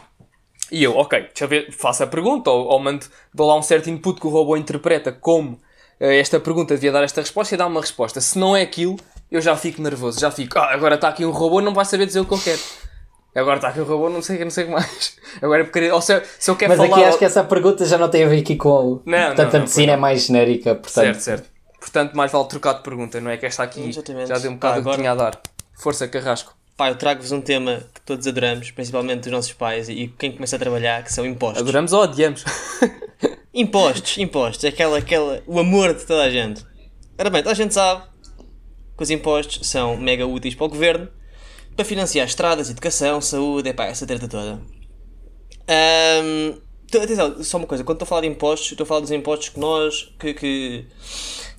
E 0.71 0.83
eu, 0.83 0.95
ok, 0.95 1.21
deixa 1.21 1.45
eu 1.45 1.47
ver, 1.47 1.71
faço 1.71 2.03
a 2.03 2.07
pergunta, 2.07 2.51
ou, 2.51 2.67
ou 2.67 2.79
mando, 2.79 3.03
dou 3.33 3.47
lá 3.47 3.57
um 3.57 3.63
certo 3.63 3.89
input 3.89 4.21
que 4.21 4.27
o 4.27 4.29
robô 4.29 4.55
interpreta 4.55 5.11
como 5.11 5.59
eh, 5.99 6.19
esta 6.19 6.39
pergunta 6.39 6.75
devia 6.75 6.91
dar 6.91 7.03
esta 7.03 7.21
resposta 7.21 7.55
e 7.55 7.57
dá 7.57 7.65
uma 7.65 7.81
resposta. 7.81 8.21
Se 8.21 8.37
não 8.37 8.55
é 8.55 8.61
aquilo, 8.61 8.95
eu 9.31 9.41
já 9.41 9.55
fico 9.57 9.81
nervoso, 9.81 10.19
já 10.19 10.29
fico, 10.29 10.59
ah, 10.59 10.71
agora 10.71 10.95
está 10.95 11.07
aqui 11.07 11.25
um 11.25 11.31
robô, 11.31 11.61
não 11.61 11.73
vai 11.73 11.83
saber 11.83 12.05
dizer 12.05 12.19
o 12.19 12.25
que 12.25 12.33
eu 12.35 12.39
quero. 12.39 12.61
Agora 13.33 13.55
está 13.57 13.69
aqui 13.69 13.79
um 13.79 13.85
robô, 13.85 14.09
não 14.09 14.21
sei, 14.21 14.43
não 14.43 14.49
sei 14.51 14.65
o 14.65 14.71
mais. 14.71 15.15
Agora, 15.41 15.63
porque, 15.63 15.89
ou 15.89 16.01
se, 16.01 16.21
se 16.37 16.51
eu 16.51 16.55
quero 16.55 16.75
Mas 16.75 16.77
falar... 16.77 16.97
aqui 16.97 17.05
acho 17.07 17.17
que 17.17 17.25
essa 17.25 17.43
pergunta 17.43 17.85
já 17.85 17.97
não 17.97 18.09
tem 18.09 18.23
a 18.25 18.27
ver 18.27 18.39
aqui 18.41 18.55
com. 18.57 19.01
Não, 19.05 19.27
portanto, 19.27 19.37
não, 19.37 19.43
a 19.43 19.53
não, 19.53 19.59
medicina 19.59 19.85
pois 19.87 19.97
é 19.97 19.97
mais 19.97 20.25
genérica, 20.25 20.75
portanto. 20.75 20.91
Certo, 21.05 21.19
certo. 21.21 21.49
Portanto, 21.79 22.13
mais 22.15 22.31
vale 22.31 22.47
trocar 22.47 22.73
de 22.73 22.83
pergunta, 22.83 23.19
não 23.21 23.31
é? 23.31 23.37
Que 23.37 23.45
esta 23.45 23.63
aqui 23.63 23.87
Exatamente. 23.87 24.27
já 24.27 24.37
deu 24.37 24.51
um 24.51 24.55
bocado 24.55 24.73
Pá, 24.73 24.79
o 24.79 24.83
que 24.83 24.89
agora- 24.89 24.97
tinha 24.97 25.11
a 25.11 25.15
dar. 25.15 25.41
Força, 25.73 26.07
Carrasco. 26.07 26.53
Pá, 26.77 26.89
eu 26.89 26.95
trago-vos 26.95 27.31
um 27.31 27.41
tema 27.41 27.83
que 27.93 28.01
todos 28.01 28.27
adoramos, 28.27 28.69
principalmente 28.71 29.25
os 29.25 29.31
nossos 29.31 29.53
pais 29.53 29.87
e 29.87 30.07
quem 30.17 30.31
começa 30.31 30.55
a 30.55 30.59
trabalhar, 30.59 31.03
que 31.03 31.13
são 31.13 31.25
impostos. 31.25 31.61
Adoramos 31.61 31.93
ou 31.93 32.03
odiamos? 32.03 32.43
Impostos, 33.53 34.17
impostos, 34.17 34.63
aquela, 34.63 34.97
aquela, 34.97 35.43
o 35.45 35.59
amor 35.59 35.93
de 35.93 36.05
toda 36.05 36.23
a 36.23 36.29
gente. 36.29 36.65
Ora 37.19 37.29
bem, 37.29 37.41
toda 37.43 37.51
a 37.51 37.55
gente 37.55 37.73
sabe 37.73 38.03
que 38.97 39.03
os 39.03 39.09
impostos 39.09 39.67
são 39.69 39.97
mega 39.97 40.25
úteis 40.25 40.55
para 40.55 40.65
o 40.65 40.69
governo 40.69 41.09
para 41.81 41.85
financiar 41.85 42.27
estradas, 42.27 42.69
educação, 42.69 43.19
saúde, 43.19 43.69
epá, 43.69 43.85
essa 43.85 44.05
treta 44.05 44.27
toda. 44.27 44.61
Então, 46.85 47.01
atenção, 47.01 47.43
só 47.43 47.57
uma 47.57 47.65
coisa, 47.65 47.83
quando 47.83 47.95
estou 47.95 48.05
a 48.05 48.09
falar 48.09 48.21
de 48.21 48.27
impostos, 48.27 48.71
estou 48.71 48.83
a 48.83 48.87
falar 48.87 49.01
dos 49.01 49.11
impostos 49.11 49.49
que 49.49 49.59
nós, 49.59 50.13
que, 50.19 50.33
que, 50.33 50.85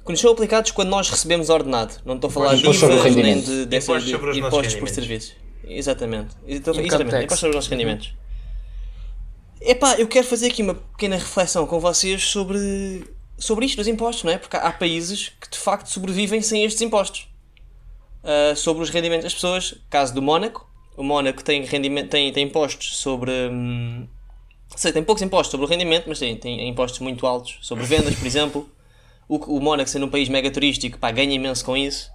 que 0.05 0.11
nos 0.11 0.21
são 0.21 0.31
aplicados 0.31 0.71
quando 0.71 0.91
nós 0.91 1.11
recebemos 1.11 1.51
ordenado. 1.51 1.95
Não 2.05 2.15
estou 2.15 2.29
a 2.29 2.33
falar 2.33 2.55
de 2.55 2.65
IVAs, 2.65 3.17
nem 3.17 3.41
de, 3.41 3.67
dessas, 3.67 3.89
Impostos 3.89 4.05
de, 4.05 4.11
sobre 4.13 4.31
os 4.31 4.37
impostos 4.37 4.75
por 4.77 4.89
serviços. 4.89 5.35
Exatamente. 5.65 6.37
Então, 6.47 6.75
exatamente, 6.79 7.17
impostos 7.17 7.39
sobre 7.41 7.51
os 7.51 7.57
nossos 7.57 7.71
rendimentos. 7.71 8.15
Epá, 9.61 9.95
eu 9.95 10.07
quero 10.07 10.27
fazer 10.27 10.49
aqui 10.49 10.63
uma 10.63 10.75
pequena 10.75 11.17
reflexão 11.17 11.67
com 11.67 11.81
vocês 11.81 12.23
sobre, 12.25 13.05
sobre 13.39 13.65
isto 13.65 13.77
dos 13.77 13.89
impostos, 13.89 14.25
não 14.25 14.33
é? 14.33 14.39
Porque 14.39 14.57
há, 14.57 14.61
há 14.61 14.73
países 14.73 15.33
que 15.41 15.51
de 15.51 15.59
facto 15.59 15.87
sobrevivem 15.89 16.43
sem 16.43 16.65
estes 16.65 16.83
impostos. 16.83 17.32
Ah, 18.25 18.55
sobre 18.55 18.83
os 18.83 18.91
rendimentos 18.91 19.25
das 19.25 19.35
pessoas, 19.35 19.75
caso 19.91 20.15
do 20.15 20.23
Mónaco. 20.23 20.71
O 20.97 21.03
Mónaco 21.03 21.43
tem, 21.43 21.63
rendimento, 21.65 22.11
tem, 22.11 22.33
tem 22.33 22.45
impostos 22.45 22.97
sobre. 22.99 23.31
hum, 23.51 24.07
sei, 24.77 24.93
tem 24.93 25.03
poucos 25.03 25.23
impostos 25.23 25.51
sobre 25.51 25.67
o 25.67 25.69
rendimento, 25.69 26.05
mas 26.07 26.19
tem, 26.19 26.37
tem 26.37 26.69
impostos 26.69 27.01
muito 27.01 27.27
altos 27.27 27.59
sobre 27.63 27.85
vendas, 27.85 28.15
por 28.15 28.27
exemplo. 28.27 28.69
O, 29.29 29.37
o 29.57 29.61
Mónaco, 29.61 29.89
sendo 29.89 30.07
um 30.07 30.11
país 30.11 30.29
mega 30.29 30.51
turístico, 30.51 30.99
pá, 30.99 31.11
ganha 31.11 31.33
imenso 31.35 31.65
com 31.65 31.77
isso. 31.77 32.11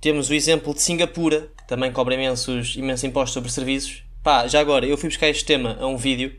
Temos 0.00 0.30
o 0.30 0.34
exemplo 0.34 0.72
de 0.74 0.80
Singapura, 0.80 1.50
que 1.56 1.66
também 1.66 1.92
cobra 1.92 2.14
imensos, 2.14 2.76
imensos 2.76 3.04
impostos 3.04 3.34
sobre 3.34 3.50
serviços. 3.50 4.04
Pá, 4.22 4.46
já 4.46 4.60
agora, 4.60 4.86
eu 4.86 4.96
fui 4.96 5.08
buscar 5.08 5.28
este 5.28 5.44
tema 5.44 5.76
a 5.80 5.86
um 5.86 5.96
vídeo 5.96 6.34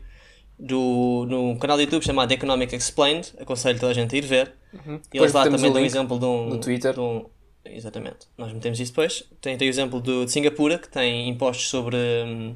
do, 0.58 1.26
no 1.28 1.56
canal 1.58 1.76
do 1.76 1.82
YouTube 1.82 2.04
chamado 2.04 2.32
Economic 2.32 2.74
Explained, 2.74 3.32
aconselho 3.38 3.78
toda 3.78 3.92
a 3.92 3.94
gente 3.94 4.14
a 4.14 4.18
ir 4.18 4.24
ver. 4.24 4.52
Depois 4.72 5.02
eles 5.14 5.32
lá 5.32 5.44
também 5.44 5.60
dão 5.72 5.82
um 5.82 5.84
exemplo 5.84 6.18
de 6.18 6.24
um. 6.24 6.46
no 6.48 6.58
Twitter. 6.58 6.94
de 6.94 7.00
um- 7.00 7.26
exatamente, 7.64 8.26
nós 8.36 8.52
metemos 8.52 8.78
isso 8.80 8.92
depois. 8.92 9.24
Tem, 9.40 9.56
tem 9.56 9.68
o 9.68 9.70
exemplo 9.70 10.00
do, 10.00 10.24
de 10.24 10.32
Singapura, 10.32 10.78
que 10.78 10.88
tem 10.88 11.28
impostos 11.28 11.68
sobre. 11.68 11.96
hum, 11.96 12.54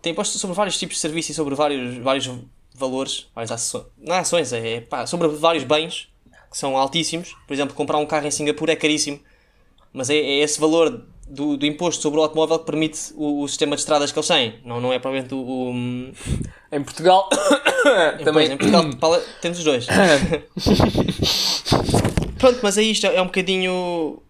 tem 0.00 0.12
impostos 0.12 0.40
sobre 0.40 0.54
vários 0.54 0.78
tipos 0.78 0.96
de 0.96 1.00
serviços 1.00 1.30
e 1.30 1.34
sobre 1.34 1.54
vários, 1.54 1.98
vários 1.98 2.30
valores, 2.74 3.26
várias 3.34 3.50
ações. 3.50 3.86
Não 3.98 4.14
é 4.14 4.20
ações, 4.20 4.52
é 4.52 4.80
pá, 4.80 5.06
sobre 5.06 5.28
vários 5.28 5.64
bens 5.64 6.08
que 6.50 6.56
são 6.56 6.76
altíssimos. 6.76 7.36
Por 7.46 7.54
exemplo, 7.54 7.74
comprar 7.74 7.98
um 7.98 8.06
carro 8.06 8.26
em 8.26 8.30
Singapura 8.30 8.72
é 8.72 8.76
caríssimo, 8.76 9.20
mas 9.92 10.08
é, 10.08 10.16
é 10.16 10.38
esse 10.38 10.60
valor 10.60 11.04
do, 11.28 11.56
do 11.56 11.66
imposto 11.66 12.02
sobre 12.02 12.20
o 12.20 12.22
automóvel 12.22 12.58
que 12.58 12.66
permite 12.66 13.12
o, 13.14 13.42
o 13.42 13.48
sistema 13.48 13.76
de 13.76 13.82
estradas 13.82 14.12
que 14.12 14.18
eles 14.18 14.28
têm. 14.28 14.60
Não, 14.64 14.80
não 14.80 14.92
é 14.92 14.98
provavelmente 14.98 15.34
o. 15.34 15.38
o 15.38 15.72
Em 16.70 16.82
Portugal 16.82 17.28
também. 18.24 18.52
em 18.52 18.56
Portugal 18.56 19.20
temos 19.40 19.58
os 19.58 19.64
dois. 19.64 19.86
Pronto, 22.38 22.60
mas 22.62 22.78
aí 22.78 22.90
isto 22.90 23.06
é 23.06 23.20
um 23.20 23.26
bocadinho. 23.26 24.22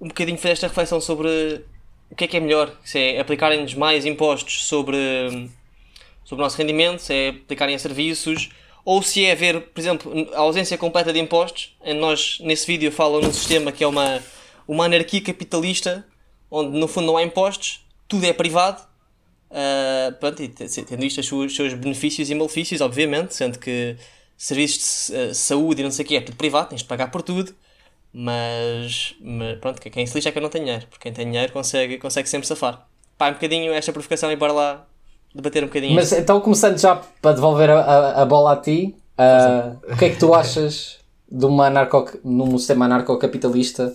Um 0.00 0.08
bocadinho 0.08 0.36
fazer 0.36 0.52
esta 0.52 0.68
reflexão 0.68 1.00
sobre 1.00 1.64
o 2.10 2.14
que 2.14 2.24
é 2.24 2.26
que 2.26 2.36
é 2.36 2.40
melhor. 2.40 2.76
Se 2.84 2.98
é 2.98 3.20
aplicarem-nos 3.20 3.74
mais 3.74 4.04
impostos 4.04 4.64
sobre, 4.66 5.48
sobre 6.24 6.42
o 6.42 6.44
nosso 6.44 6.58
rendimento, 6.58 7.00
se 7.00 7.14
é 7.14 7.28
aplicarem 7.30 7.74
a 7.74 7.78
serviços, 7.78 8.50
ou 8.84 9.02
se 9.02 9.24
é 9.24 9.32
haver, 9.32 9.60
por 9.60 9.80
exemplo, 9.80 10.28
a 10.34 10.40
ausência 10.40 10.76
completa 10.76 11.12
de 11.12 11.18
impostos. 11.18 11.76
Nós, 11.96 12.38
nesse 12.40 12.66
vídeo, 12.66 12.92
falam 12.92 13.20
num 13.20 13.32
sistema 13.32 13.72
que 13.72 13.82
é 13.82 13.86
uma, 13.86 14.22
uma 14.68 14.84
anarquia 14.84 15.20
capitalista, 15.22 16.06
onde 16.50 16.78
no 16.78 16.86
fundo 16.86 17.06
não 17.06 17.16
há 17.16 17.22
impostos, 17.22 17.86
tudo 18.08 18.24
é 18.24 18.32
privado, 18.32 18.84
Uh, 19.48 20.12
pronto, 20.18 20.42
e 20.42 20.48
te- 20.48 20.66
tendo 20.82 21.04
isto 21.04 21.20
os 21.20 21.54
seus 21.54 21.72
benefícios 21.72 22.28
e 22.28 22.34
malefícios, 22.34 22.80
obviamente, 22.80 23.32
sendo 23.32 23.60
que 23.60 23.96
serviços 24.36 25.08
de 25.08 25.16
uh, 25.30 25.34
saúde 25.34 25.80
e 25.80 25.84
não 25.84 25.90
sei 25.90 26.04
o 26.04 26.08
que 26.08 26.16
é 26.16 26.20
tudo 26.20 26.36
privado, 26.36 26.70
tens 26.70 26.82
de 26.82 26.88
pagar 26.88 27.10
por 27.10 27.22
tudo, 27.22 27.54
mas, 28.12 29.14
mas 29.20 29.58
pronto, 29.60 29.80
que- 29.80 29.90
quem 29.90 30.06
se 30.06 30.14
lixa 30.16 30.30
é 30.30 30.32
que 30.32 30.40
não 30.40 30.50
tem 30.50 30.62
dinheiro, 30.64 30.86
porque 30.88 31.04
quem 31.04 31.12
tem 31.12 31.26
dinheiro 31.26 31.52
consegue, 31.52 31.98
consegue 31.98 32.28
sempre 32.28 32.46
safar. 32.48 32.88
Pá, 33.18 33.30
um 33.30 33.34
bocadinho 33.34 33.72
esta 33.72 33.92
provocação 33.92 34.32
e 34.32 34.36
bora 34.36 34.52
lá 34.52 34.86
debater 35.34 35.64
um 35.64 35.68
bocadinho 35.68 35.94
Mas 35.94 36.12
isto. 36.12 36.12
então, 36.12 36.40
começando 36.40 36.78
já 36.78 36.96
para 36.96 37.34
devolver 37.34 37.70
a, 37.70 37.80
a- 37.80 38.22
a 38.22 38.26
bola 38.26 38.52
a 38.52 38.56
ti, 38.56 38.96
ah, 39.16 39.76
o 39.92 39.96
que 39.96 40.06
é 40.06 40.10
que 40.10 40.18
tu 40.18 40.34
achas 40.34 40.98
de 41.30 41.44
uma 41.46 41.66
anarco, 41.66 42.06
num 42.24 42.56
sistema 42.58 42.86
anarcocapitalista 42.86 43.94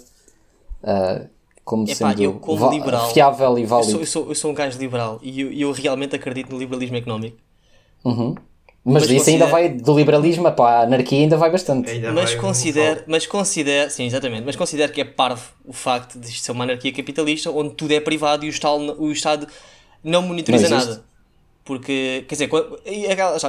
ah, 0.83 1.27
como 1.65 1.87
Epá, 1.93 2.15
sendo 2.15 2.19
eu 2.19 2.39
como 2.39 2.67
liberal, 2.67 3.11
fiável 3.13 3.57
e 3.59 3.65
Eu 3.75 3.83
válido? 3.83 3.83
sou, 3.83 4.01
eu, 4.01 4.05
sou, 4.07 4.29
eu 4.29 4.35
sou 4.35 4.51
um 4.51 4.53
gajo 4.53 4.79
liberal 4.79 5.19
e 5.23 5.41
eu, 5.41 5.51
eu 5.53 5.71
realmente 5.71 6.15
acredito 6.15 6.51
no 6.51 6.59
liberalismo 6.59 6.97
económico. 6.97 7.37
Uhum. 8.03 8.35
Mas, 8.83 9.03
Mas 9.03 9.11
isso 9.11 9.29
ainda 9.29 9.45
vai 9.45 9.69
do 9.69 9.95
liberalismo 9.95 10.51
para 10.51 10.79
a 10.79 10.81
anarquia 10.83 11.19
ainda 11.19 11.37
vai 11.37 11.51
bastante. 11.51 11.89
Ainda 11.91 12.11
mas 12.11 12.31
vai 12.31 12.39
um 12.39 12.41
considero, 12.41 13.03
mas 13.05 13.27
considero, 13.27 13.91
sim, 13.91 14.05
exatamente, 14.05 14.43
mas 14.43 14.55
considero 14.55 14.91
que 14.91 15.01
é 15.01 15.05
parvo 15.05 15.51
o 15.63 15.71
facto 15.71 16.17
de 16.19 16.27
isto 16.27 16.43
ser 16.45 16.51
uma 16.51 16.63
anarquia 16.63 16.91
capitalista 16.91 17.51
onde 17.51 17.75
tudo 17.75 17.91
é 17.91 17.99
privado 17.99 18.43
e 18.43 18.47
o 18.47 18.49
Estado, 18.49 18.95
o 18.99 19.11
Estado 19.11 19.47
não 20.03 20.23
monitoriza 20.23 20.67
Não 20.67 20.77
nada. 20.79 21.03
Porque, 21.63 22.25
quer 22.27 22.33
dizer, 22.33 22.47
quando- 22.47 22.79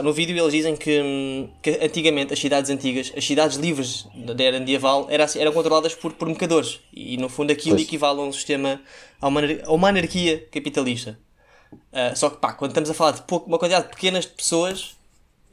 no 0.05 0.13
vídeo 0.13 0.37
eles 0.39 0.53
dizem 0.53 0.77
que, 0.77 1.49
que 1.63 1.79
antigamente 1.83 2.35
as 2.35 2.39
cidades 2.39 2.71
antigas, 2.71 3.11
as 3.17 3.25
cidades 3.25 3.57
livres 3.57 4.07
da 4.15 4.45
era 4.45 4.61
medieval, 4.61 5.07
era, 5.09 5.25
assim- 5.25 5.41
eram 5.41 5.51
controladas 5.51 5.95
por, 5.95 6.13
por 6.13 6.29
mercadores. 6.29 6.79
E 6.93 7.17
no 7.17 7.31
fundo 7.31 7.51
aquilo 7.53 7.77
Pois. 7.77 7.89
equivale 7.89 8.21
a 8.21 8.23
um 8.23 8.31
sistema, 8.33 8.83
a 9.19 9.29
uma, 9.29 9.41
a 9.65 9.73
uma 9.73 9.89
anarquia 9.89 10.47
capitalista. 10.53 11.19
Ah, 11.91 12.13
só 12.15 12.29
que 12.29 12.37
pá, 12.37 12.53
quando 12.53 12.73
estamos 12.73 12.91
a 12.91 12.95
falar 12.95 13.13
de 13.13 13.23
pouco, 13.23 13.49
uma 13.49 13.59
quantidade 13.59 13.89
pequenas 13.89 14.27
de 14.27 14.33
pessoas, 14.33 14.95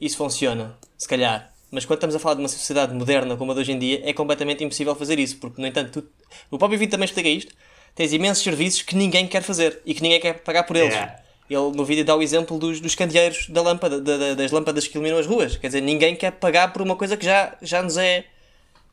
isso 0.00 0.16
funciona, 0.16 0.76
se 0.98 1.06
calhar. 1.08 1.50
Mas 1.70 1.84
quando 1.84 1.98
estamos 1.98 2.16
a 2.16 2.18
falar 2.18 2.34
de 2.34 2.40
uma 2.40 2.48
sociedade 2.48 2.92
moderna 2.94 3.36
como 3.36 3.52
a 3.52 3.54
de 3.54 3.60
hoje 3.60 3.72
em 3.72 3.78
dia, 3.78 4.00
é 4.04 4.12
completamente 4.12 4.64
impossível 4.64 4.94
fazer 4.96 5.18
isso, 5.20 5.36
porque, 5.36 5.60
no 5.60 5.66
entanto, 5.68 6.02
tu, 6.02 6.08
o 6.50 6.58
próprio 6.58 6.78
vídeo 6.78 6.90
também 6.90 7.04
explica 7.04 7.28
isto: 7.28 7.54
tens 7.94 8.12
imensos 8.12 8.42
serviços 8.42 8.82
que 8.82 8.96
ninguém 8.96 9.26
quer 9.26 9.42
fazer 9.42 9.80
e 9.86 9.94
que 9.94 10.02
ninguém 10.02 10.18
quer 10.20 10.34
pagar 10.40 10.64
por 10.64 10.74
eles. 10.76 10.92
Yeah. 10.92 11.16
Ele 11.48 11.76
no 11.76 11.84
vídeo 11.84 12.04
dá 12.04 12.14
o 12.16 12.22
exemplo 12.22 12.58
dos, 12.58 12.80
dos 12.80 12.94
candeeiros 12.94 13.48
da 13.48 13.60
lâmpada, 13.62 14.00
da- 14.00 14.16
da- 14.16 14.34
das 14.34 14.50
lâmpadas 14.52 14.86
que 14.86 14.96
iluminam 14.96 15.18
as 15.18 15.26
ruas. 15.26 15.56
Quer 15.56 15.66
dizer, 15.68 15.80
ninguém 15.80 16.14
quer 16.16 16.30
pagar 16.32 16.72
por 16.72 16.80
uma 16.82 16.94
coisa 16.96 17.16
que 17.16 17.24
já, 17.24 17.56
já, 17.60 17.82
nos, 17.82 17.96
é, 17.96 18.24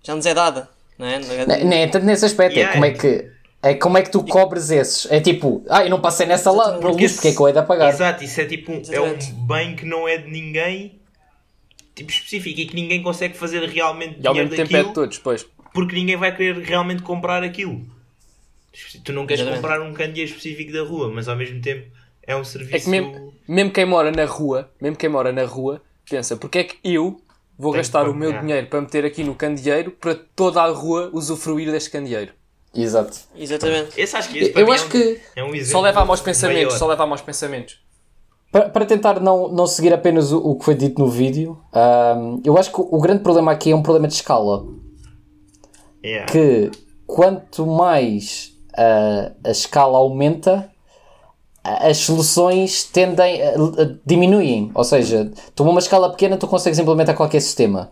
já 0.04 0.16
nos 0.16 0.26
é 0.26 0.34
dada. 0.34 0.68
Não 0.98 1.06
é? 1.06 1.20
Nem 1.64 1.82
é 1.84 1.88
tanto 1.88 2.06
nesse 2.08 2.26
aspecto, 2.26 2.56
Yeah. 2.58 2.72
é 2.72 2.74
como 2.74 2.86
é 2.86 2.92
que. 2.92 3.32
É 3.62 3.74
como 3.74 3.98
é 3.98 4.02
que 4.04 4.12
tu 4.12 4.24
cobres 4.24 4.70
esses? 4.70 5.12
É 5.12 5.20
tipo, 5.20 5.64
ah, 5.68 5.84
eu 5.84 5.90
não 5.90 6.00
passei 6.00 6.26
nessa 6.28 6.52
lá, 6.52 6.66
Exatamente. 6.66 7.02
luz, 7.02 7.14
porque 7.14 7.28
é 7.30 7.34
que 7.34 7.40
eu 7.42 7.48
hei 7.48 7.54
de 7.54 7.64
pagar? 7.64 7.90
Exato, 7.90 8.24
isso 8.24 8.40
é 8.40 8.46
tipo 8.46 8.72
um, 8.72 8.82
é 8.90 9.02
um 9.02 9.18
bem 9.48 9.76
que 9.76 9.86
não 9.86 10.08
é 10.08 10.18
de 10.18 10.30
ninguém 10.30 11.00
tipo 11.96 12.12
específico 12.12 12.60
e 12.60 12.66
que 12.68 12.76
ninguém 12.76 13.02
consegue 13.02 13.36
fazer 13.36 13.68
realmente 13.68 14.20
E 14.22 14.28
ao 14.28 14.34
dinheiro 14.34 14.52
mesmo 14.52 14.56
tempo 14.64 14.76
é 14.76 14.80
de 14.80 14.86
daquilo 14.88 14.94
todos, 14.94 15.18
pois. 15.18 15.46
porque 15.74 15.96
ninguém 15.96 16.16
vai 16.16 16.36
querer 16.36 16.56
realmente 16.60 17.02
comprar 17.02 17.44
aquilo. 17.44 17.82
Tu 19.04 19.12
não 19.12 19.26
queres 19.26 19.42
Exatamente. 19.42 19.62
comprar 19.62 19.82
um 19.82 19.92
candeeiro 19.92 20.30
específico 20.30 20.72
da 20.72 20.84
rua, 20.84 21.10
mas 21.12 21.28
ao 21.28 21.36
mesmo 21.36 21.60
tempo 21.60 21.88
é 22.22 22.36
um 22.36 22.44
serviço. 22.44 22.76
É 22.76 22.80
que 22.80 22.90
mesmo, 22.90 23.34
mesmo 23.48 23.72
quem 23.72 23.86
mora 23.86 24.12
na 24.12 24.26
rua, 24.26 24.70
mesmo 24.80 24.96
quem 24.96 25.10
mora 25.10 25.32
na 25.32 25.46
rua, 25.46 25.82
pensa, 26.08 26.38
porque 26.38 26.60
é 26.60 26.64
que 26.64 26.78
eu 26.84 27.20
vou 27.58 27.72
Tenho 27.72 27.82
gastar 27.82 28.08
o 28.08 28.14
meu 28.14 28.40
dinheiro 28.40 28.68
para 28.68 28.82
meter 28.82 29.04
aqui 29.04 29.24
no 29.24 29.34
candeeiro 29.34 29.90
para 29.90 30.14
toda 30.14 30.62
a 30.62 30.68
rua 30.68 31.10
usufruir 31.12 31.72
deste 31.72 31.90
candeeiro? 31.90 32.34
Exato. 32.80 33.18
Exatamente. 33.36 34.00
Esse 34.00 34.16
acho 34.16 34.30
que 34.30 34.38
esse 34.40 34.60
Eu 34.60 34.72
acho 34.72 34.84
é 34.84 34.88
um, 34.88 34.90
que- 34.90 35.22
é 35.36 35.44
um 35.44 35.48
exemplo 35.56 35.72
Só 35.72 35.82
leva 35.82 36.02
a 36.02 36.06
maus 36.06 36.22
pensamentos, 36.22 36.66
maior. 36.66 36.78
só 36.78 36.88
leva 36.88 37.04
a 37.04 37.08
maus 37.08 37.22
pensamentos. 37.22 37.80
Para, 38.52 38.70
para 38.70 38.86
tentar 38.86 39.20
não, 39.20 39.50
não 39.50 39.66
seguir 39.68 39.92
apenas 39.94 40.32
o, 40.32 40.38
o 40.38 40.56
que 40.58 40.64
foi 40.66 40.76
dito 40.76 41.00
no 41.02 41.10
vídeo, 41.10 41.60
ahm, 41.74 42.40
eu 42.46 42.58
acho 42.58 42.72
que 42.72 42.80
o, 42.80 42.88
o 42.92 43.02
grande 43.02 43.24
problema 43.24 43.52
aqui 43.52 43.72
é 43.72 43.76
um 43.76 43.82
problema 43.82 44.08
de 44.08 44.14
escala. 44.14 44.64
Yeah. 46.04 46.32
Que 46.32 46.72
quanto 47.06 47.66
mais 47.66 48.54
ah, 48.78 49.32
a 49.44 49.50
escala 49.52 49.98
aumenta, 49.98 50.70
as 51.64 51.98
soluções 51.98 52.84
tendem 52.86 53.42
a, 53.42 53.50
a- 53.52 53.96
diminuem. 54.06 54.72
Ou 54.74 54.84
seja, 54.84 55.32
tu 55.56 55.64
numa 55.66 55.80
escala 55.80 56.10
pequena 56.12 56.38
tu 56.38 56.48
consegues 56.48 56.80
implementar 56.80 57.16
qualquer 57.16 57.42
sistema. 57.42 57.92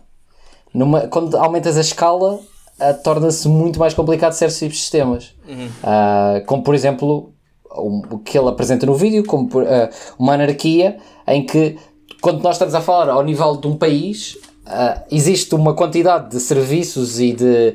Numa, 0.72 1.06
quando 1.08 1.36
aumentas 1.36 1.76
a 1.76 1.80
escala, 1.80 2.40
ah, 2.80 2.94
torna-se 2.94 3.48
muito 3.48 3.78
mais 3.78 3.94
complicado 3.94 4.32
certos 4.32 4.58
tipos 4.58 4.76
de 4.76 4.82
sistemas. 4.82 5.34
Ah, 5.82 6.42
como 6.46 6.62
por 6.62 6.74
exemplo 6.74 7.32
o, 7.70 8.18
que 8.18 8.38
ele 8.38 8.48
apresenta 8.48 8.86
no 8.86 8.94
vídeo, 8.94 9.24
como 9.24 9.48
por- 9.48 9.66
ah, 9.66 9.90
uma 10.18 10.34
anarquia 10.34 10.98
em 11.26 11.44
que 11.44 11.76
quando 12.20 12.42
nós 12.42 12.54
estamos 12.56 12.74
a 12.74 12.80
falar 12.80 13.10
ao 13.10 13.22
nível 13.22 13.56
de 13.56 13.66
um 13.66 13.76
país, 13.76 14.38
ah, 14.64 15.02
existe 15.10 15.54
uma 15.54 15.74
quantidade 15.74 16.30
de 16.30 16.40
serviços 16.40 17.20
e 17.20 17.32
de, 17.32 17.74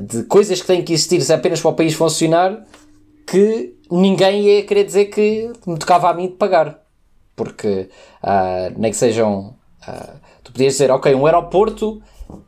de 0.00 0.22
coisas 0.24 0.60
que 0.60 0.66
têm 0.66 0.82
que 0.82 0.92
existir 0.92 1.20
apenas 1.32 1.60
para 1.60 1.70
o 1.70 1.74
país 1.74 1.94
funcionar 1.94 2.64
que 3.26 3.74
ninguém 3.90 4.42
ia 4.42 4.62
querer 4.64 4.84
dizer 4.84 5.06
que 5.06 5.50
me 5.66 5.78
tocava 5.78 6.10
a 6.10 6.14
mim 6.14 6.28
de 6.28 6.34
pagar. 6.34 6.80
Porque 7.36 7.88
nem 8.76 8.90
que 8.90 8.96
sejam. 8.96 9.54
tu 10.42 10.52
podias 10.52 10.74
dizer, 10.74 10.90
ok, 10.90 11.14
um 11.14 11.26
aeroporto, 11.26 12.00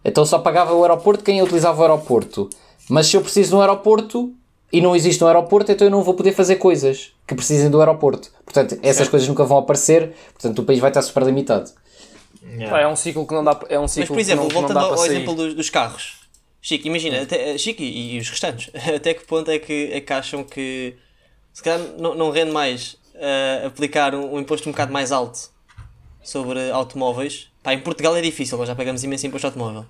então 0.05 0.25
só 0.25 0.39
pagava 0.39 0.75
o 0.75 0.83
aeroporto 0.83 1.25
quem 1.25 1.43
utilizava 1.43 1.81
o 1.81 1.83
aeroporto. 1.83 2.49
Mas 2.89 3.07
se 3.09 3.17
eu 3.17 3.21
preciso 3.21 3.51
de 3.51 3.57
um 3.57 3.61
aeroporto 3.61 4.33
e 4.73 4.81
não 4.81 4.95
existe 4.95 5.23
um 5.23 5.27
aeroporto, 5.27 5.73
então 5.73 5.87
eu 5.87 5.91
não 5.91 6.03
vou 6.03 6.15
poder 6.15 6.33
fazer 6.33 6.57
coisas 6.57 7.13
que 7.27 7.35
precisem 7.35 7.71
do 7.71 7.81
aeroporto. 7.81 8.31
Portanto, 8.45 8.79
essas 8.83 9.09
coisas 9.09 9.29
nunca 9.29 9.45
vão 9.45 9.59
aparecer, 9.59 10.15
portanto, 10.33 10.61
o 10.61 10.65
país 10.65 10.81
vai 10.81 10.91
estar 10.91 11.03
super 11.03 11.23
limitado. 11.25 11.71
Yeah. 12.43 12.71
Pá, 12.71 12.81
é 12.81 12.89
um 12.89 12.97
ciclo 12.97 13.27
que 13.27 13.35
não 13.35 13.43
dá, 13.43 13.59
é 13.69 13.79
um 13.79 13.83
Mas, 13.83 13.93
ciclo 13.93 14.15
por 14.15 14.21
exemplo, 14.21 14.49
que 14.49 14.55
não, 14.55 14.63
que 14.67 14.73
não 14.73 14.81
voltando 14.81 15.01
ao, 15.01 15.07
exemplo 15.07 15.35
dos, 15.35 15.55
dos 15.55 15.71
carros. 15.71 16.21
Chico, 16.63 16.87
imagina, 16.87 17.23
até, 17.23 17.57
Chico 17.59 17.83
e, 17.83 18.15
e 18.15 18.19
os 18.19 18.29
restantes, 18.29 18.71
até 18.95 19.15
que 19.15 19.25
ponto 19.25 19.51
é 19.51 19.59
que, 19.59 19.91
é 19.93 20.01
que 20.01 20.13
acham 20.13 20.45
que 20.45 20.97
se 21.53 21.63
calhar 21.63 21.81
não, 21.99 22.15
não 22.15 22.31
rende 22.31 22.53
mais 22.53 22.97
ah, 23.17 23.67
aplicar 23.67 24.15
um, 24.15 24.35
um 24.35 24.39
imposto 24.39 24.69
um 24.69 24.73
bocado 24.73 24.93
mais 24.93 25.13
alto 25.13 25.51
sobre 26.23 26.71
automóveis? 26.71 27.49
Pá, 27.67 27.75
em 27.75 27.81
Portugal 27.81 28.17
é 28.17 28.21
difícil, 28.21 28.57
nós 28.57 28.69
já 28.69 28.77
pagamos 28.77 29.03
imenso 29.03 29.27
imposto 29.27 29.49
automóvel. 29.49 29.85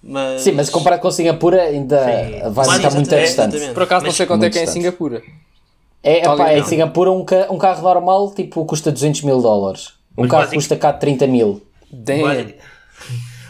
Mas... 0.00 0.42
Sim, 0.42 0.52
mas 0.52 0.70
comparado 0.70 1.02
com 1.02 1.10
Singapura, 1.10 1.60
ainda 1.62 1.98
Sim. 2.04 2.50
vai 2.52 2.76
estar 2.76 2.90
muito 2.92 3.10
distante. 3.10 3.56
exatamente. 3.56 3.74
Por 3.74 3.82
acaso 3.82 4.02
não 4.04 4.08
Mas 4.10 4.16
sei 4.16 4.26
quanto 4.26 4.44
é 4.44 4.50
que 4.50 4.58
é 4.60 4.62
em. 4.62 4.66
Singapura. 4.68 5.20
É, 6.04 6.18
epá, 6.18 6.34
ligado. 6.34 6.52
em 6.58 6.62
Singapura 6.62 7.10
um, 7.10 7.24
ca- 7.24 7.48
um 7.50 7.58
carro 7.58 7.82
normal 7.82 8.32
tipo, 8.32 8.64
custa 8.64 8.92
200 8.92 9.22
mil 9.22 9.42
dólares. 9.42 9.94
Um 10.16 10.22
Mas 10.22 10.30
carro 10.30 10.42
basic- 10.44 10.56
custa 10.58 10.76
cá 10.76 10.92
30 10.92 11.26
mil. 11.26 11.66
Damn. 11.90 12.22
Basi- 12.22 12.54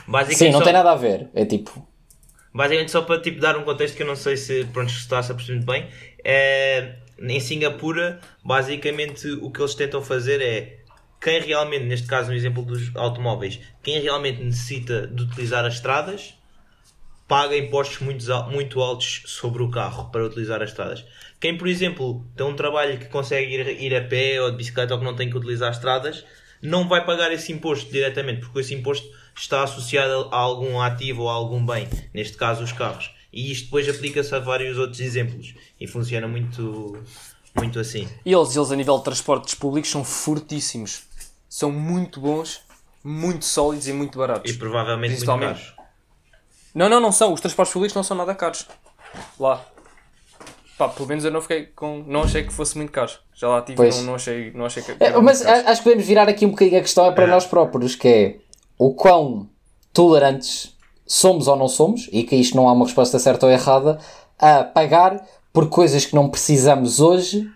Basicamente, 0.08 0.38
Sim, 0.38 0.50
não 0.52 0.58
só, 0.60 0.64
tem 0.64 0.72
nada 0.72 0.92
a 0.92 0.94
ver. 0.94 1.28
É 1.34 1.44
tipo. 1.44 1.86
basicamente 2.54 2.90
só 2.92 3.02
para 3.02 3.20
tipo, 3.20 3.40
dar 3.40 3.58
um 3.58 3.64
contexto 3.64 3.94
que 3.94 4.02
eu 4.02 4.06
não 4.06 4.16
sei 4.16 4.38
se 4.38 4.64
pronto, 4.72 4.90
se 4.90 4.98
está 5.00 5.18
a 5.18 5.22
perceber 5.22 5.52
muito 5.56 5.66
bem. 5.66 5.86
É, 6.24 6.94
em 7.20 7.40
Singapura, 7.40 8.20
basicamente 8.42 9.28
o 9.42 9.50
que 9.50 9.60
eles 9.60 9.74
tentam 9.74 10.00
fazer 10.00 10.40
é 10.40 10.78
quem 11.20 11.40
realmente, 11.40 11.84
neste 11.84 12.06
caso 12.06 12.30
no 12.30 12.36
exemplo 12.36 12.62
dos 12.64 12.94
automóveis, 12.94 13.60
quem 13.82 14.00
realmente 14.00 14.42
necessita 14.42 15.06
de 15.06 15.22
utilizar 15.22 15.64
as 15.64 15.74
estradas 15.74 16.34
paga 17.28 17.56
impostos 17.56 17.98
muito, 17.98 18.24
muito 18.50 18.80
altos 18.80 19.22
sobre 19.26 19.62
o 19.62 19.70
carro 19.70 20.10
para 20.10 20.24
utilizar 20.24 20.62
as 20.62 20.70
estradas. 20.70 21.04
Quem, 21.40 21.56
por 21.56 21.66
exemplo, 21.66 22.24
tem 22.36 22.46
um 22.46 22.54
trabalho 22.54 22.98
que 22.98 23.06
consegue 23.06 23.52
ir, 23.52 23.82
ir 23.82 23.94
a 23.94 24.04
pé 24.04 24.40
ou 24.40 24.50
de 24.50 24.56
bicicleta 24.56 24.94
ou 24.94 25.00
que 25.00 25.04
não 25.04 25.16
tem 25.16 25.28
que 25.28 25.36
utilizar 25.36 25.72
estradas, 25.72 26.24
não 26.62 26.88
vai 26.88 27.04
pagar 27.04 27.32
esse 27.32 27.52
imposto 27.52 27.90
diretamente, 27.90 28.40
porque 28.42 28.60
esse 28.60 28.74
imposto 28.74 29.08
está 29.36 29.62
associado 29.62 30.28
a 30.32 30.36
algum 30.36 30.80
ativo 30.80 31.22
ou 31.22 31.28
a 31.28 31.32
algum 31.32 31.64
bem, 31.64 31.88
neste 32.14 32.36
caso 32.36 32.62
os 32.62 32.72
carros. 32.72 33.10
E 33.32 33.52
isto 33.52 33.64
depois 33.66 33.88
aplica-se 33.88 34.34
a 34.34 34.38
vários 34.38 34.78
outros 34.78 35.00
exemplos 35.00 35.54
e 35.78 35.86
funciona 35.86 36.26
muito, 36.26 37.02
muito 37.58 37.78
assim. 37.78 38.08
E 38.24 38.32
eles, 38.32 38.54
eles, 38.56 38.70
a 38.70 38.76
nível 38.76 38.98
de 38.98 39.04
transportes 39.04 39.54
públicos, 39.54 39.90
são 39.90 40.04
fortíssimos. 40.04 41.02
São 41.48 41.70
muito 41.72 42.20
bons, 42.20 42.60
muito 43.02 43.44
sólidos 43.44 43.88
e 43.88 43.92
muito 43.92 44.18
baratos. 44.18 44.50
E 44.50 44.54
provavelmente 44.54 45.14
muito 45.16 45.26
caros. 45.26 45.74
Não, 46.74 46.88
não, 46.88 47.00
não 47.00 47.12
são. 47.12 47.32
Os 47.32 47.40
transportes 47.40 47.72
públicos 47.72 47.94
não 47.94 48.02
são 48.02 48.16
nada 48.16 48.34
caros. 48.34 48.66
Lá. 49.40 49.64
Pá, 50.76 50.88
pelo 50.90 51.08
menos 51.08 51.24
eu 51.24 51.30
não 51.30 51.40
fiquei 51.40 51.66
com. 51.66 52.04
Não 52.06 52.22
achei 52.22 52.44
que 52.44 52.52
fosse 52.52 52.76
muito 52.76 52.92
caro. 52.92 53.10
Já 53.34 53.48
lá 53.48 53.62
tive, 53.62 53.82
não, 53.82 54.02
não 54.02 54.14
achei, 54.16 54.50
não 54.52 54.66
achei 54.66 54.82
que. 54.82 54.92
É, 55.00 55.10
mas 55.18 55.38
muito 55.40 55.44
caro. 55.50 55.66
a- 55.66 55.70
acho 55.70 55.80
que 55.80 55.84
podemos 55.84 56.06
virar 56.06 56.28
aqui 56.28 56.44
um 56.44 56.50
bocadinho 56.50 56.78
a 56.78 56.82
questão 56.82 57.06
é 57.06 57.12
para 57.12 57.24
É. 57.24 57.26
nós 57.28 57.46
próprios, 57.46 57.94
que 57.96 58.06
é 58.08 58.36
o 58.78 58.92
quão 58.92 59.48
tolerantes 59.94 60.76
somos 61.06 61.48
ou 61.48 61.56
não 61.56 61.68
somos, 61.68 62.08
e 62.12 62.22
que 62.24 62.36
isto 62.36 62.54
não 62.54 62.68
há 62.68 62.72
uma 62.72 62.84
resposta 62.84 63.18
certa 63.18 63.46
ou 63.46 63.52
errada, 63.52 63.98
a 64.38 64.64
pagar 64.64 65.26
por 65.56 65.70
coisas 65.70 66.04
que 66.04 66.14
não 66.14 66.28
precisamos 66.28 67.00
hoje. 67.00 67.50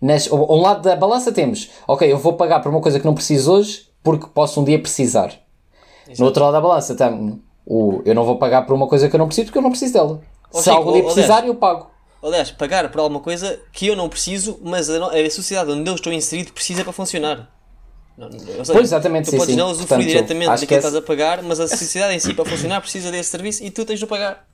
Nas, 0.00 0.26
a 0.26 0.34
um 0.34 0.60
lado 0.62 0.80
da 0.82 0.96
balança 0.96 1.30
temos, 1.30 1.68
ok, 1.86 2.10
eu 2.10 2.16
vou 2.16 2.32
pagar 2.32 2.60
por 2.60 2.70
uma 2.70 2.80
coisa 2.80 2.98
que 2.98 3.04
não 3.04 3.14
preciso 3.14 3.52
hoje 3.52 3.86
porque 4.02 4.26
posso 4.26 4.58
um 4.58 4.64
dia 4.64 4.80
precisar. 4.80 5.30
No 6.18 6.24
outro 6.24 6.42
lado 6.42 6.54
da 6.54 6.60
balança 6.62 6.94
tem 6.94 7.38
o 7.66 8.00
eu 8.06 8.14
não 8.14 8.24
vou 8.24 8.36
pagar 8.38 8.62
por 8.62 8.74
uma 8.74 8.88
coisa 8.88 9.06
que 9.08 9.14
eu 9.14 9.18
não 9.18 9.26
preciso 9.26 9.46
porque 9.48 9.58
eu 9.58 9.62
não 9.62 9.68
preciso 9.70 9.92
dela. 9.92 10.22
Ó, 10.50 10.58
Se 10.58 10.64
Chico, 10.64 10.76
algum 10.76 10.92
dia 10.94 11.04
precisar, 11.04 11.36
Lés. 11.36 11.46
eu 11.48 11.54
pago. 11.54 11.90
aliás, 12.24 12.50
pagar 12.50 12.90
por 12.90 13.00
alguma 13.00 13.20
coisa 13.20 13.60
que 13.70 13.86
eu 13.86 13.94
não 13.94 14.08
preciso, 14.08 14.58
mas 14.64 14.88
a, 14.88 15.06
a 15.08 15.30
sociedade 15.30 15.70
onde 15.72 15.88
eu 15.90 15.94
estou 15.94 16.10
inserido 16.12 16.52
precisa 16.54 16.82
para 16.82 16.92
funcionar. 16.94 17.48
Não, 18.16 18.28
não- 18.30 18.36
ou 18.38 18.64
seja, 18.64 18.72
Pois, 18.72 18.86
exatamente, 18.88 19.26
Tu 19.26 19.30
sim, 19.32 19.36
podes 19.36 19.54
sim. 19.54 19.60
não 19.60 19.66
usufruir 19.70 19.88
Portanto, 19.88 20.08
diretamente 20.08 20.48
daquilo 20.48 20.60
que 20.60 20.66
que 20.66 20.74
esse- 20.74 20.86
estás 20.86 20.96
a 20.96 21.06
pagar, 21.06 21.42
mas 21.42 21.60
a 21.60 21.68
sociedade 21.68 22.14
em 22.14 22.18
si 22.18 22.32
para 22.34 22.44
funcionar 22.46 22.80
precisa 22.80 23.10
desse 23.12 23.30
serviço 23.30 23.62
e 23.62 23.70
tu 23.70 23.84
tens 23.84 24.00
de 24.00 24.06
pagar. 24.06 24.46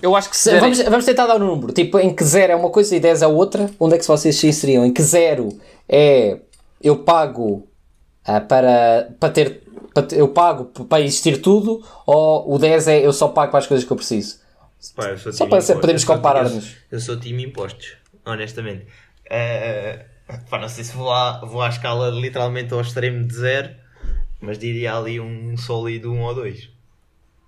Eu 0.00 0.16
acho 0.16 0.30
que 0.30 0.36
se 0.36 0.50
derem- 0.50 0.60
Vamos, 0.60 0.82
vamos 0.82 1.04
tentar 1.04 1.26
dar 1.26 1.36
um 1.36 1.46
número. 1.46 1.72
Tipo, 1.72 1.98
em 1.98 2.14
que 2.14 2.24
0 2.24 2.52
é 2.52 2.56
uma 2.56 2.70
coisa 2.70 2.94
e 2.96 3.00
10 3.00 3.22
é 3.22 3.26
outra. 3.26 3.70
Onde 3.78 3.94
é 3.94 3.98
que 3.98 4.06
vocês 4.06 4.34
se 4.36 4.46
inseriam? 4.46 4.84
Em 4.84 4.92
que 4.92 5.02
0 5.02 5.48
é 5.88 6.38
eu 6.82 6.98
pago 6.98 7.68
ah, 8.24 8.40
para, 8.40 9.10
para 9.20 9.30
ter. 9.30 9.62
Para 9.94 10.06
eu 10.16 10.28
pago 10.28 10.64
para 10.86 11.02
existir 11.02 11.42
tudo. 11.42 11.84
Ou 12.06 12.54
o 12.54 12.58
10 12.58 12.88
é 12.88 13.06
eu 13.06 13.12
só 13.12 13.28
pago 13.28 13.50
para 13.50 13.58
as 13.60 13.66
coisas 13.66 13.84
que 13.86 13.92
eu 13.92 13.96
preciso. 13.96 14.40
Pá, 14.96 15.10
eu 15.10 15.18
Só 15.32 15.46
para 15.46 15.60
ser- 15.60 16.06
comparar-nos. 16.06 16.76
Eu, 16.90 16.98
sou 16.98 17.16
time 17.20 17.44
impostos, 17.44 17.96
honestamente. 18.26 18.86
Eh, 19.30 20.04
pá, 20.50 20.58
não 20.58 20.68
sei 20.68 20.82
se 20.82 20.92
vou 20.96 21.12
à, 21.12 21.40
vou 21.44 21.62
à 21.62 21.68
escala 21.68 22.08
literalmente 22.10 22.72
ao 22.74 22.80
extremo 22.80 23.24
de 23.24 23.34
zero, 23.34 23.70
mas 24.40 24.58
diria 24.58 24.96
ali 24.96 25.20
um 25.20 25.56
sólido 25.56 26.10
1 26.12 26.16
um 26.16 26.22
ou 26.22 26.34
2. 26.34 26.68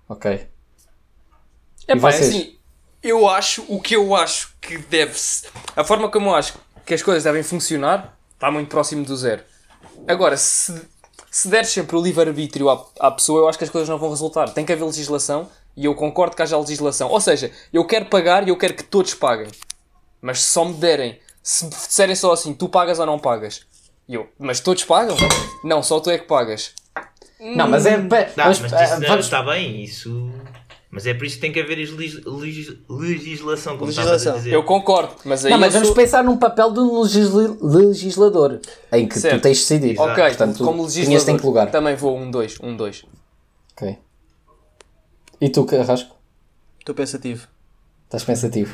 Ok. 0.07 0.45
É 1.87 1.95
pá, 1.95 2.09
assim, 2.09 2.55
eu 3.03 3.27
acho, 3.27 3.63
o 3.67 3.79
que 3.81 3.95
eu 3.95 4.15
acho 4.15 4.53
que 4.61 4.77
deve-se. 4.77 5.47
A 5.75 5.83
forma 5.83 6.09
como 6.09 6.29
eu 6.29 6.35
acho 6.35 6.53
que 6.85 6.93
as 6.93 7.01
coisas 7.01 7.23
devem 7.23 7.43
funcionar 7.43 8.17
está 8.33 8.49
muito 8.51 8.69
próximo 8.69 9.05
do 9.05 9.15
zero. 9.15 9.43
Agora, 10.07 10.35
se, 10.37 10.73
se 11.31 11.47
deres 11.47 11.69
sempre 11.69 11.95
o 11.95 12.01
livre-arbítrio 12.01 12.69
à, 12.69 12.85
à 12.99 13.11
pessoa, 13.11 13.41
eu 13.41 13.49
acho 13.49 13.57
que 13.57 13.63
as 13.63 13.69
coisas 13.69 13.87
não 13.89 13.97
vão 13.97 14.09
resultar. 14.09 14.49
Tem 14.49 14.65
que 14.65 14.73
haver 14.73 14.83
legislação 14.85 15.49
e 15.77 15.85
eu 15.85 15.95
concordo 15.95 16.35
que 16.35 16.41
haja 16.41 16.57
legislação. 16.57 17.09
Ou 17.09 17.21
seja, 17.21 17.51
eu 17.71 17.85
quero 17.85 18.05
pagar 18.05 18.45
e 18.47 18.49
eu 18.49 18.57
quero 18.57 18.73
que 18.73 18.83
todos 18.83 19.13
paguem. 19.13 19.47
Mas 20.21 20.41
se 20.41 20.49
só 20.51 20.65
me 20.65 20.73
derem, 20.73 21.19
se 21.43 21.65
me 21.65 21.69
disserem 21.71 22.15
só 22.15 22.33
assim, 22.33 22.53
tu 22.53 22.67
pagas 22.69 22.97
ou 22.99 23.05
não 23.05 23.19
pagas? 23.19 23.61
E 24.07 24.13
eu, 24.15 24.27
mas 24.39 24.59
todos 24.59 24.83
pagam? 24.83 25.15
Não, 25.63 25.81
só 25.83 25.99
tu 25.99 26.09
é 26.09 26.17
que 26.17 26.25
pagas. 26.25 26.73
Não, 27.39 27.67
mas 27.67 27.85
é. 27.85 27.97
Tá, 27.97 28.43
vamos- 28.43 28.59
mas 28.59 28.73
ah, 28.73 28.83
isso 28.83 28.99
não- 29.01 29.07
vamos- 29.07 29.25
está 29.25 29.43
bem, 29.43 29.83
isso. 29.83 30.31
Mas 30.95 31.05
é 31.05 31.13
por 31.13 31.25
isso 31.25 31.35
que 31.35 31.41
tem 31.41 31.51
que 31.51 31.59
haver 31.59 31.75
legis- 31.75 32.23
legis- 32.25 32.73
legislação, 32.89 33.73
como 33.77 33.87
Legislação. 33.87 34.33
a 34.33 34.37
dizer. 34.37 34.53
Eu 34.53 34.63
concordo, 34.63 35.13
mas 35.25 35.43
aí 35.43 35.51
Não, 35.51 35.59
mas 35.59 35.73
vamos 35.73 35.89
sou- 35.89 35.95
pensar 35.95 36.23
num 36.23 36.37
papel 36.37 36.71
de 36.71 36.79
um 36.79 37.01
legisla- 37.01 37.57
legislador 37.61 38.61
em 38.93 39.05
que 39.05 39.19
Certo. 39.19 39.35
tu 39.39 39.41
tens 39.43 39.57
de 39.57 39.63
decidir. 39.63 39.99
Ok, 39.99 40.23
Portanto, 40.23 40.63
como 40.63 40.83
legislador, 40.83 41.37
que 41.41 41.45
lugar. 41.45 41.69
também 41.69 41.95
vou 41.97 42.17
um 42.17 42.31
2, 42.31 42.57
um 42.63 42.77
2. 42.77 43.03
Ok. 43.73 43.97
E 45.41 45.49
tu, 45.49 45.65
Carrasco? 45.65 46.15
Estou 46.79 46.95
pensativo. 46.95 47.45
Estás 48.05 48.23
pensativo. 48.23 48.73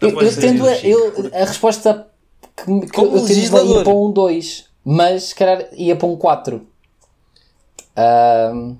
Eu, 0.00 0.10
eu 0.20 0.36
tendo 0.36 0.66
a, 0.66 0.76
eu- 0.80 1.30
a 1.32 1.44
resposta 1.46 2.06
que, 2.54 2.64
que 2.64 2.88
Como 2.92 3.16
eu 3.16 3.20
tendo 3.24 3.28
a 3.28 3.30
ir 3.30 3.34
legislador. 3.34 3.84
para 3.84 3.92
um 3.94 4.10
2, 4.12 4.66
mas 4.84 5.22
se 5.24 5.34
calhar 5.34 5.66
ia 5.72 5.96
para 5.96 6.06
um 6.06 6.16
4. 6.16 6.66
Ahm, 7.96 8.76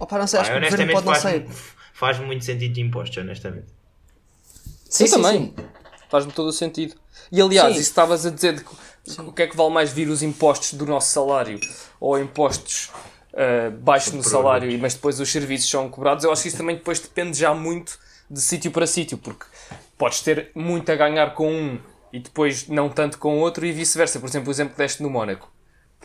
Opa, 0.00 0.18
não 0.18 0.26
sei, 0.26 0.38
acho 0.40 0.50
Pá, 0.50 0.60
que 0.60 0.66
o 0.66 0.70
governo 0.70 0.92
pode 0.92 1.06
não 1.06 1.14
sei. 1.14 1.46
Faz 1.98 2.18
muito 2.18 2.44
sentido 2.44 2.72
de 2.74 2.80
impostos, 2.80 3.16
honestamente. 3.18 3.66
sim, 4.88 5.06
sim, 5.06 5.16
também. 5.16 5.54
sim. 5.56 5.64
Faz-me 6.08 6.32
todo 6.32 6.48
o 6.48 6.52
sentido. 6.52 6.94
E 7.32 7.40
aliás, 7.40 7.74
Sim. 7.74 7.80
isso 7.80 7.90
estavas 7.90 8.24
a 8.24 8.30
dizer 8.30 8.54
de 8.56 8.64
que- 8.64 9.20
o 9.20 9.32
que 9.32 9.42
é 9.42 9.46
que 9.48 9.56
vale 9.56 9.70
mais 9.70 9.92
vir 9.92 10.08
os 10.08 10.22
impostos 10.22 10.74
do 10.74 10.86
nosso 10.86 11.12
salário 11.12 11.58
ou 11.98 12.18
impostos 12.20 12.90
ah, 13.34 13.70
baixos 13.80 14.12
no 14.12 14.22
salário, 14.22 14.78
mas 14.78 14.94
depois 14.94 15.18
os 15.20 15.30
serviços 15.30 15.68
são 15.68 15.88
cobrados. 15.90 16.24
Eu 16.24 16.30
acho 16.32 16.42
que 16.42 16.48
isso 16.48 16.56
também 16.56 16.76
depois 16.76 17.00
depende 17.00 17.36
já 17.38 17.52
muito 17.54 17.98
de 18.30 18.40
sítio 18.40 18.70
para 18.70 18.86
sítio, 18.86 19.18
porque 19.18 19.44
podes 19.98 20.20
ter 20.20 20.50
muito 20.54 20.90
a 20.90 20.94
ganhar 20.96 21.34
com 21.34 21.52
um 21.52 21.78
e 22.12 22.20
depois 22.20 22.68
não 22.68 22.88
tanto 22.88 23.18
com 23.18 23.38
outro 23.40 23.66
e 23.66 23.72
vice-versa. 23.72 24.20
Por 24.20 24.28
exemplo, 24.28 24.48
o 24.48 24.52
exemplo 24.52 24.72
que 24.74 24.78
deste 24.78 25.02
no 25.02 25.10
Mónaco. 25.10 25.50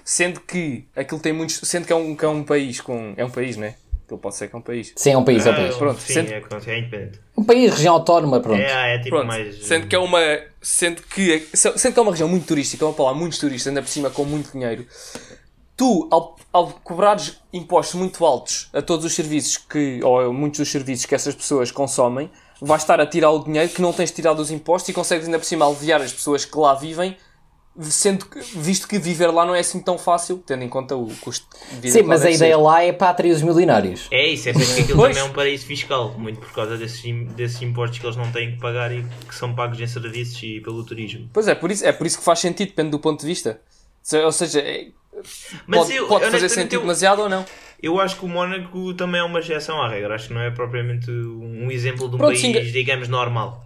Sendo 0.03 0.39
que 0.41 0.87
aquilo 0.95 1.21
tem 1.21 1.31
muitos. 1.31 1.59
Sendo 1.63 1.85
que 1.85 1.93
é 1.93 1.95
um, 1.95 2.15
que 2.15 2.25
é 2.25 2.27
um 2.27 2.43
país 2.43 2.81
com. 2.81 3.13
É 3.15 3.23
um 3.23 3.29
país, 3.29 3.55
não 3.55 3.65
é? 3.65 3.75
Aquilo 4.11 4.19
pode 4.19 4.35
ser 4.35 4.49
que 4.49 4.55
é 4.55 4.59
um 4.59 4.61
país. 4.61 4.91
Sim, 4.93 5.11
é 5.11 5.17
um 5.17 5.23
país, 5.23 5.45
é 5.45 5.49
um 5.49 5.53
Ah, 5.53 5.55
país. 5.55 5.75
pronto, 5.75 6.01
sim, 6.01 6.13
sendo- 6.13 6.31
é, 6.33 6.35
é 6.35 6.79
independente. 6.79 7.19
Um 7.37 7.43
país, 7.45 7.71
região 7.73 7.93
autónoma, 7.93 8.41
pronto. 8.41 8.59
É, 8.59 8.95
é 8.95 8.97
tipo 8.97 9.11
Pronto, 9.11 9.27
mais. 9.27 9.65
sendo 9.65 9.87
que 9.87 9.95
é 9.95 9.99
uma 9.99 10.19
sendo 10.61 11.01
que 11.03 11.47
sendo 11.53 11.93
que 11.93 11.99
é 11.99 12.01
uma 12.01 12.11
região 12.11 12.27
muito 12.27 12.45
turística, 12.45 12.83
vamos 12.83 12.97
falar 12.97 13.13
muitos 13.13 13.37
turistas, 13.39 13.69
ainda 13.69 13.81
por 13.81 13.87
cima 13.87 14.09
com 14.09 14.25
muito 14.25 14.51
dinheiro. 14.51 14.85
Tu, 15.77 16.07
ao, 16.11 16.35
ao 16.51 16.67
cobrares 16.83 17.37
impostos 17.53 17.95
muito 17.95 18.25
altos 18.25 18.69
a 18.73 18.81
todos 18.81 19.05
os 19.05 19.13
serviços 19.15 19.57
que, 19.57 20.01
ou 20.03 20.19
a 20.19 20.33
muitos 20.33 20.59
dos 20.59 20.69
serviços 20.69 21.05
que 21.05 21.15
essas 21.15 21.33
pessoas 21.33 21.71
consomem, 21.71 22.29
vais 22.61 22.81
estar 22.81 22.99
a 22.99 23.05
tirar 23.07 23.31
o 23.31 23.39
dinheiro 23.43 23.69
que 23.69 23.81
não 23.81 23.93
tens 23.93 24.11
tirado 24.11 24.37
dos 24.37 24.51
impostos 24.51 24.89
e 24.89 24.93
consegues 24.93 25.25
ainda 25.25 25.39
por 25.39 25.45
cima 25.45 25.65
aliviar 25.65 26.01
as 26.01 26.11
pessoas 26.11 26.43
que 26.45 26.55
lá 26.57 26.73
vivem, 26.75 27.15
sendo 27.79 28.25
que, 28.25 28.39
visto 28.57 28.87
que 28.87 28.99
viver 28.99 29.27
lá 29.27 29.45
não 29.45 29.55
é 29.55 29.59
assim 29.59 29.79
tão 29.81 29.97
fácil, 29.97 30.37
tendo 30.45 30.63
em 30.63 30.69
conta 30.69 30.95
o 30.95 31.07
custo 31.21 31.47
de 31.71 31.75
vida. 31.79 31.89
Sim, 31.99 32.03
mas 32.03 32.23
a 32.25 32.29
ideia 32.29 32.55
ser. 32.55 32.61
lá 32.61 32.83
é 32.83 32.91
para 32.91 33.09
atrair 33.09 33.31
os 33.31 33.41
milionários. 33.41 34.07
É 34.11 34.27
isso, 34.27 34.49
é 34.49 34.53
por 34.53 34.61
isso 34.61 34.75
que 34.75 34.81
aquilo 34.81 34.97
Pois. 34.97 35.15
também 35.15 35.27
é 35.27 35.31
um 35.31 35.33
paraíso 35.33 35.65
fiscal, 35.65 36.13
muito 36.17 36.39
por 36.39 36.51
causa 36.51 36.77
desses, 36.77 37.01
desses 37.33 37.61
impostos 37.61 37.99
que 37.99 38.05
eles 38.05 38.17
não 38.17 38.29
têm 38.31 38.51
que 38.51 38.59
pagar 38.59 38.91
e 38.91 39.03
que 39.27 39.33
são 39.33 39.55
pagos 39.55 39.79
em 39.79 39.87
serviços 39.87 40.41
e 40.43 40.59
pelo 40.59 40.83
turismo. 40.83 41.29
Pois 41.31 41.47
é, 41.47 41.55
por 41.55 41.71
isso, 41.71 41.85
é 41.85 41.91
por 41.91 42.05
isso 42.05 42.17
que 42.19 42.23
faz 42.25 42.39
sentido, 42.39 42.67
depende 42.69 42.89
do 42.91 42.99
ponto 42.99 43.21
de 43.21 43.27
vista. 43.27 43.61
Ou 44.25 44.31
seja, 44.31 44.59
é- 44.59 44.87
Mas 45.67 45.79
pode, 45.81 45.95
eu, 45.95 46.07
pode 46.07 46.25
fazer 46.25 46.37
honestamente, 46.37 46.53
sentido 46.53 46.73
eu- 46.75 46.81
demasiado 46.81 47.21
ou 47.21 47.29
não. 47.29 47.45
Eu 47.81 47.99
acho 47.99 48.15
que 48.17 48.25
o 48.25 48.27
Mónaco 48.27 48.93
também 48.93 49.19
é 49.21 49.23
uma 49.23 49.39
exceção 49.39 49.81
à 49.81 49.89
regra. 49.89 50.13
Acho 50.13 50.27
que 50.27 50.33
não 50.35 50.41
é 50.41 50.51
propriamente 50.51 51.09
um 51.09 51.71
exemplo 51.71 52.07
de 52.09 52.15
um 52.15 52.17
Pronto, 52.19 52.29
país, 52.29 52.41
Singa- 52.41 52.61
digamos, 52.63 53.07
normal. 53.07 53.65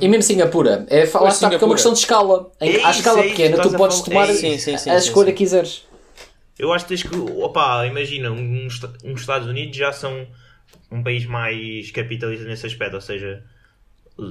E 0.00 0.08
mesmo 0.08 0.22
Singapura, 0.22 0.84
é 0.90 1.06
falar 1.06 1.24
Pois, 1.26 1.34
está 1.34 1.48
porque 1.48 1.64
é 1.64 1.66
uma 1.66 1.74
questão 1.74 1.92
de 1.92 1.98
escala. 2.00 2.52
Em, 2.60 2.76
É 2.76 2.84
à 2.84 2.90
escala 2.90 3.20
é 3.20 3.28
pequena, 3.28 3.58
tu 3.62 3.70
podes 3.72 4.00
tomar 4.02 4.28
é 4.28 4.34
Sim, 4.34 4.58
sim, 4.58 4.76
sim. 4.76 4.90
a 4.90 5.00
sim, 5.00 5.08
escolha 5.08 5.28
sim. 5.28 5.32
que 5.32 5.38
quiseres. 5.38 5.84
Eu 6.58 6.72
acho 6.72 6.84
que 6.84 6.90
tens 6.90 7.02
que, 7.02 7.16
opá, 7.16 7.86
imagina, 7.86 8.30
um, 8.30 8.66
esta- 8.66 8.92
uns 9.04 9.20
Estados 9.20 9.48
Unidos 9.48 9.74
já 9.76 9.90
são 9.92 10.26
um 10.92 11.02
país 11.02 11.24
mais 11.24 11.90
capitalista 11.90 12.44
nesse 12.44 12.66
aspecto, 12.66 12.94
ou 12.94 13.00
seja, 13.00 13.42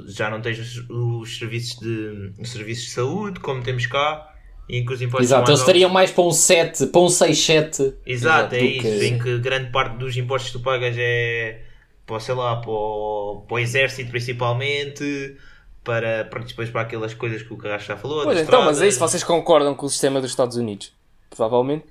já 0.07 0.29
não 0.29 0.39
tens 0.39 0.59
os, 0.59 0.85
os 0.89 1.37
serviços, 1.39 1.79
de, 1.79 2.31
os 2.39 2.51
serviços 2.51 2.85
de 2.85 2.91
saúde 2.91 3.39
como 3.39 3.63
temos 3.63 3.87
cá, 3.87 4.31
e 4.69 4.77
em 4.77 4.85
que 4.85 4.93
os 4.93 5.01
impostos 5.01 5.25
Exato, 5.31 5.49
eles 5.49 5.61
estariam 5.61 5.89
mais 5.89 6.11
para 6.11 6.23
um 6.23 6.31
7, 6.31 6.85
para 6.87 7.01
um 7.01 7.09
6, 7.09 7.39
7. 7.43 7.93
Exato, 8.05 8.53
é 8.53 8.59
do 8.59 8.65
isso. 8.65 8.81
que- 8.83 9.05
Em 9.07 9.17
que 9.17 9.37
grande 9.39 9.71
parte 9.71 9.97
dos 9.97 10.15
impostos 10.15 10.51
que 10.51 10.57
tu 10.59 10.63
pagas 10.63 10.95
é 10.95 11.61
para, 12.09 12.19
sei 12.19 12.33
lá, 12.33 12.55
para 12.57 12.71
o, 12.71 13.45
para 13.47 13.55
o 13.55 13.59
exército 13.59 14.09
principalmente, 14.09 15.37
para, 15.83 16.25
para 16.25 16.43
depois 16.43 16.69
para 16.71 16.81
aquelas 16.81 17.13
coisas 17.13 17.43
que 17.43 17.53
o 17.53 17.57
Carrasco 17.57 17.87
já 17.87 17.97
falou. 17.97 18.23
Pois 18.23 18.39
então, 18.41 18.65
mas 18.65 18.81
é 18.81 18.87
isso, 18.87 18.99
vocês 18.99 19.23
concordam 19.23 19.75
com 19.75 19.85
o 19.85 19.89
sistema 19.89 20.19
dos 20.19 20.31
Estados 20.31 20.57
Unidos? 20.57 20.91
Provavelmente. 21.29 21.85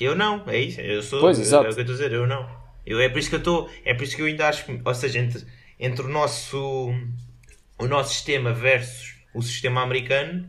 Eu 0.00 0.16
não, 0.16 0.42
é 0.48 0.58
isso. 0.58 0.80
Eu 0.80 1.00
sou, 1.00 1.20
Pois, 1.20 1.38
é, 1.38 1.42
exato. 1.42 1.66
é 1.66 1.70
o 1.70 1.74
que 1.74 1.80
eu 1.80 1.82
estou 1.82 1.94
a 1.94 1.98
dizer, 1.98 2.12
eu 2.12 2.26
não. 2.26 2.48
Eu, 2.84 2.98
é 3.00 3.08
por 3.08 3.20
isso 3.20 3.28
que 3.28 3.36
eu 3.36 3.38
estou, 3.38 3.70
é 3.84 3.94
por 3.94 4.02
isso 4.02 4.16
que 4.16 4.22
eu 4.22 4.26
ainda 4.26 4.48
acho, 4.48 4.64
que- 4.64 4.80
ou 4.84 4.94
seja, 4.94 5.20
entre, 5.20 5.46
entre 5.78 6.04
o 6.04 6.08
nosso 6.08 6.92
o 7.78 7.86
nosso 7.86 8.12
sistema 8.12 8.52
versus 8.52 9.14
o 9.32 9.40
sistema 9.42 9.82
americano, 9.82 10.44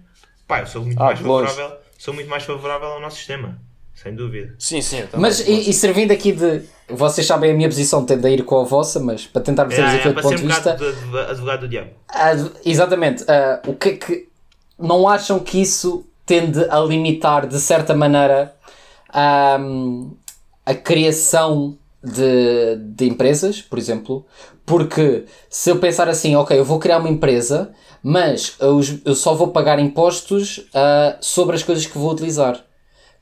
pá, 0.48 0.62
eu 0.62 0.68
sou 0.68 0.84
muito 0.84 1.00
Ah, 1.00 1.06
mais 1.06 1.22
longe. 1.22 1.48
favorável, 1.48 1.78
sou 1.98 2.14
muito 2.14 2.30
mais 2.30 2.44
favorável 2.44 2.88
ao 2.88 3.00
nosso 3.00 3.18
sistema, 3.18 3.62
sem 3.94 4.16
dúvida. 4.16 4.56
Sim, 4.58 4.82
sim. 4.82 5.08
Mas 5.18 5.48
e, 5.48 5.70
e 5.70 5.74
servindo 5.74 6.12
aqui 6.12 6.32
de. 6.32 6.64
Vocês 6.94 7.26
sabem 7.26 7.52
a 7.52 7.54
minha 7.54 7.70
posição, 7.70 8.06
tendo 8.06 8.26
a 8.26 8.30
ir 8.30 8.44
com 8.44 8.60
a 8.60 8.64
vossa, 8.64 9.00
mas 9.00 9.26
para 9.26 9.42
tentar 9.42 9.66
perceber 9.66 9.88
É, 9.88 9.96
aqui 9.96 10.06
é, 10.06 10.08
outro 10.10 10.24
ponto 10.24 10.34
um 10.36 10.38
de 10.38 10.48
vista. 10.48 10.78
advogado 11.30 11.60
do 11.62 11.68
diabo. 11.68 11.90
Ah, 12.10 12.32
exatamente. 12.66 13.24
ah, 13.28 13.62
o 13.68 13.74
que 13.76 13.90
é 13.90 13.94
que. 13.98 14.30
Não 14.80 15.08
acham 15.08 15.40
que 15.40 15.62
isso 15.62 16.06
tende 16.26 16.64
a 16.70 16.80
limitar, 16.80 17.46
de 17.48 17.60
certa 17.60 17.94
maneira, 17.96 18.54
ahm, 19.14 20.12
a 20.66 20.74
criação 20.74 21.78
de, 22.04 22.76
de 22.78 23.08
empresas, 23.08 23.62
por 23.62 23.78
exemplo? 23.78 24.26
Porque 24.66 25.26
se 25.50 25.70
eu 25.70 25.78
pensar 25.80 26.08
assim, 26.10 26.36
ok, 26.36 26.58
eu 26.58 26.66
vou 26.66 26.80
criar 26.80 26.98
uma 27.00 27.10
empresa, 27.10 27.72
mas 28.02 28.56
eu, 28.60 28.80
eu 29.06 29.14
só 29.16 29.34
vou 29.36 29.50
pagar 29.50 29.80
impostos 29.80 30.66
ah, 30.74 31.18
sobre 31.22 31.56
as 31.56 31.64
coisas 31.64 31.86
que 31.86 31.98
vou 31.98 32.12
utilizar. 32.12 32.60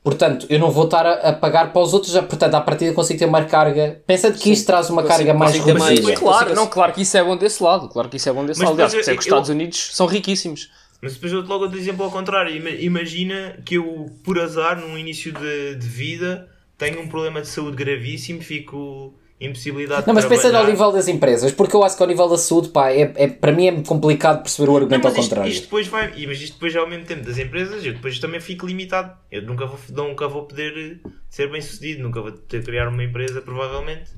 Portanto, 0.02 0.46
eu 0.48 0.58
não 0.58 0.70
vou 0.70 0.84
estar 0.84 1.04
a, 1.06 1.12
a 1.28 1.32
pagar 1.32 1.72
para 1.72 1.82
os 1.82 1.92
outros, 1.92 2.12
já, 2.12 2.22
portanto, 2.22 2.54
à 2.54 2.60
partida 2.60 2.92
consigo 2.94 3.18
ter 3.18 3.26
uma 3.26 3.44
carga. 3.44 4.00
Pensando 4.06 4.38
que 4.38 4.50
isto 4.50 4.64
traz 4.66 4.88
uma 4.88 5.02
carga 5.02 5.34
mais 5.34 5.52
consigo 5.52 5.66
ter 5.66 5.78
mais- 5.78 5.98
reduzida. 5.98 6.18
Claro, 6.18 6.54
não, 6.54 6.66
claro 6.66 6.92
que 6.94 7.02
isso 7.02 7.16
é 7.18 7.22
bom 7.22 7.36
desse 7.36 7.62
lado. 7.62 7.88
Claro 7.88 8.08
que 8.08 8.16
isso 8.16 8.28
é 8.28 8.32
bom 8.32 8.46
desse 8.46 8.60
Mas 8.60 8.68
lado. 8.70 8.80
Aliás, 8.80 8.94
é 8.94 8.96
que 8.96 9.02
os 9.02 9.26
eu- 9.26 9.30
Estados 9.30 9.48
Unidos 9.50 9.90
são 9.92 10.06
riquíssimos. 10.06 10.70
Mas 11.02 11.14
depois 11.14 11.32
eu 11.32 11.40
logo 11.42 11.64
outro 11.64 11.78
exemplo 11.78 12.04
ao 12.04 12.10
contrário. 12.10 12.54
Ima- 12.56 12.70
Imagina 12.70 13.58
que 13.64 13.74
eu, 13.76 14.10
por 14.24 14.38
azar, 14.38 14.80
num 14.80 14.96
início 14.96 15.32
de, 15.32 15.74
de 15.76 15.86
vida, 15.86 16.48
tenho 16.78 17.00
um 17.00 17.08
problema 17.08 17.42
de 17.42 17.48
saúde 17.48 17.76
gravíssimo, 17.76 18.40
fico 18.42 19.12
impossibilidade 19.40 20.06
Não, 20.06 20.14
mas 20.14 20.24
pensando 20.24 20.46
ao 20.46 20.50
trabalhar. 20.50 20.70
nível 20.72 20.92
das 20.92 21.08
empresas, 21.08 21.52
porque 21.52 21.74
eu 21.74 21.82
acho 21.82 21.96
que 21.96 22.02
ao 22.02 22.08
nível 22.08 22.28
da 22.28 22.36
saúde, 22.36 22.68
pá, 22.68 22.90
é, 22.90 23.12
é- 23.16 23.28
para 23.28 23.52
mim 23.52 23.66
é 23.68 23.82
complicado 23.82 24.42
perceber 24.42 24.68
o 24.68 24.72
Não, 24.72 24.80
argumento 24.82 25.04
mas 25.04 25.14
ao 25.14 25.20
isto, 25.20 25.28
contrário. 25.30 25.50
isto 25.50 25.62
depois 25.64 25.86
vai, 25.88 26.12
e- 26.16 26.26
mas 26.26 26.40
isto 26.40 26.54
depois 26.54 26.76
ao 26.76 26.86
mesmo 26.88 27.04
tempo 27.06 27.24
das 27.24 27.38
empresas, 27.38 27.84
eu 27.84 27.94
depois 27.94 28.18
também 28.18 28.40
fico 28.40 28.66
limitado. 28.66 29.16
Eu 29.30 29.42
nunca 29.42 29.66
vou, 29.66 29.78
nunca 29.90 30.28
vou 30.28 30.44
poder 30.46 31.00
ser 31.28 31.50
bem 31.50 31.60
sucedido, 31.62 32.02
nunca 32.02 32.20
vou 32.20 32.32
ter 32.32 32.62
criar 32.64 32.88
uma 32.88 33.02
empresa, 33.02 33.40
provavelmente. 33.40 34.10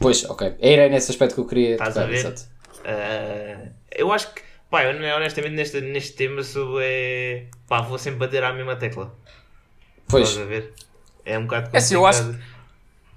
Pois, 0.00 0.24
ok. 0.24 0.54
Era 0.60 0.88
nesse 0.88 1.10
aspecto 1.10 1.34
que 1.34 1.40
eu 1.40 1.46
queria 1.46 1.72
Estás 1.72 1.94
tocar, 1.94 2.04
a 2.04 2.08
ver? 2.08 2.14
exato. 2.16 2.42
Ah, 2.84 3.68
Eu 3.96 4.10
acho 4.12 4.32
que, 4.34 4.42
pá, 4.70 4.84
eu 4.84 5.16
honestamente 5.16 5.54
neste, 5.54 5.80
neste 5.80 6.12
tema 6.14 6.42
sou, 6.42 6.78
é, 6.80 7.46
pá, 7.68 7.80
vou 7.82 7.98
sempre 7.98 8.20
bater 8.20 8.42
à 8.42 8.52
mesma 8.52 8.76
tecla. 8.76 9.14
Pois. 10.08 10.28
Estás 10.28 10.46
a 10.46 10.48
ver? 10.48 10.72
É 11.24 11.38
um 11.38 11.42
bocado 11.44 11.70
É 11.72 11.78
assim, 11.78 11.94
eu 11.94 12.06
acho- 12.06 12.22
complicado. 12.22 12.53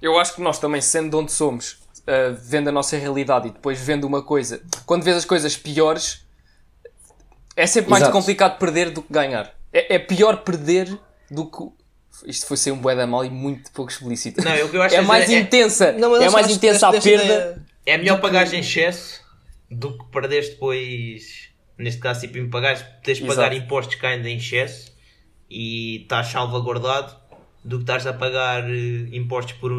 Eu 0.00 0.18
acho 0.18 0.34
que 0.34 0.40
nós 0.40 0.58
também, 0.58 0.80
sendo 0.80 1.10
de 1.10 1.16
onde 1.16 1.32
somos, 1.32 1.72
uh, 1.72 2.36
vendo 2.40 2.68
a 2.68 2.72
nossa 2.72 2.96
realidade 2.96 3.48
e 3.48 3.50
depois 3.50 3.80
vendo 3.80 4.04
uma 4.06 4.22
coisa, 4.22 4.62
quando 4.86 5.02
vês 5.02 5.16
as 5.16 5.24
coisas 5.24 5.56
piores, 5.56 6.24
é 7.56 7.66
sempre 7.66 7.90
mais 7.90 8.02
Exato. 8.02 8.16
complicado 8.16 8.58
perder 8.58 8.90
do 8.90 9.02
que 9.02 9.12
ganhar. 9.12 9.52
É, 9.72 9.96
é 9.96 9.98
pior 9.98 10.38
perder 10.38 10.98
do 11.30 11.46
que. 11.50 11.78
Isto 12.26 12.46
foi 12.46 12.56
ser 12.56 12.72
um 12.72 12.78
bué 12.78 12.96
da 12.96 13.06
mal 13.06 13.24
e 13.24 13.30
muito 13.30 13.70
pouco 13.72 13.90
explícito. 13.92 14.42
Não, 14.42 14.68
que 14.68 14.76
eu 14.76 14.82
acho 14.82 14.94
é 14.94 14.98
é 14.98 15.02
mais 15.02 15.24
dizer, 15.24 15.36
é- 15.36 15.40
intensa. 15.40 15.92
Não, 15.92 16.10
mas 16.10 16.22
é 16.22 16.26
eu 16.26 16.32
mais 16.32 16.46
acho 16.46 16.54
intensa 16.56 16.88
a 16.88 16.92
perda. 16.92 17.08
ideia- 17.24 17.62
É 17.86 17.96
melhor 17.96 18.20
pagares 18.20 18.52
em 18.52 18.58
excesso 18.60 19.20
do 19.70 19.96
que 19.96 20.04
perderes 20.10 20.48
depois, 20.50 21.48
neste 21.76 22.00
caso, 22.00 22.20
tipo, 22.20 22.38
em 22.38 22.48
pagares, 22.50 22.84
teres 23.04 23.20
de 23.20 23.26
pagar 23.26 23.52
impostos 23.52 23.94
que 23.94 24.04
ainda 24.06 24.28
em 24.28 24.36
excesso 24.36 24.92
e 25.48 26.02
estás 26.02 26.26
salvaguardado 26.28 27.14
do 27.64 27.76
que 27.78 27.82
estás 27.82 28.06
a 28.06 28.12
pagar 28.12 28.64
eh, 28.70 29.08
impostos 29.12 29.54
por, 29.54 29.70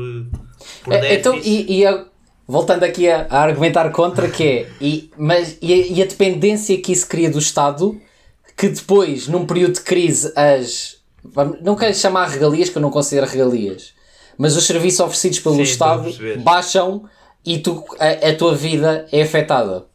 por 0.84 0.94
É, 0.94 1.15
então, 1.15 1.36
e, 1.36 1.80
e 1.80 1.86
a- 1.86 2.06
voltando 2.48 2.84
aqui 2.84 3.10
a, 3.10 3.26
a 3.30 3.42
argumentar 3.42 3.89
contra, 3.92 4.30
que 4.30 4.44
é, 4.44 4.70
e, 4.82 5.10
mas, 5.18 5.58
e, 5.62 5.74
a, 5.74 5.78
e 5.78 6.02
a 6.02 6.06
dependência 6.06 6.80
que 6.82 6.92
isso 6.92 7.08
cria 7.08 7.30
do 7.30 7.39
Estado, 7.39 8.00
que 8.58 8.68
depois, 8.70 9.28
num 9.28 9.46
período 9.46 9.74
de 9.76 9.82
crise, 9.82 10.32
as. 10.36 10.98
Não 11.62 11.76
quero 11.76 11.94
chamar 11.94 12.28
regalias, 12.30 12.70
que 12.70 12.78
eu 12.78 12.82
não 12.82 12.89
considero 12.89 13.28
regalias, 13.28 13.94
mas 14.38 14.56
os 14.56 14.65
serviços 14.65 15.00
oferecidos 15.02 15.39
pelo 15.39 15.56
Sim, 15.56 15.62
Estado 15.63 16.12
baixam 16.44 17.10
e 17.46 17.60
tu, 17.60 17.84
a, 18.00 18.30
a 18.30 18.36
tua 18.36 18.56
vida 18.56 19.06
é 19.12 19.22
afetada. 19.22 19.86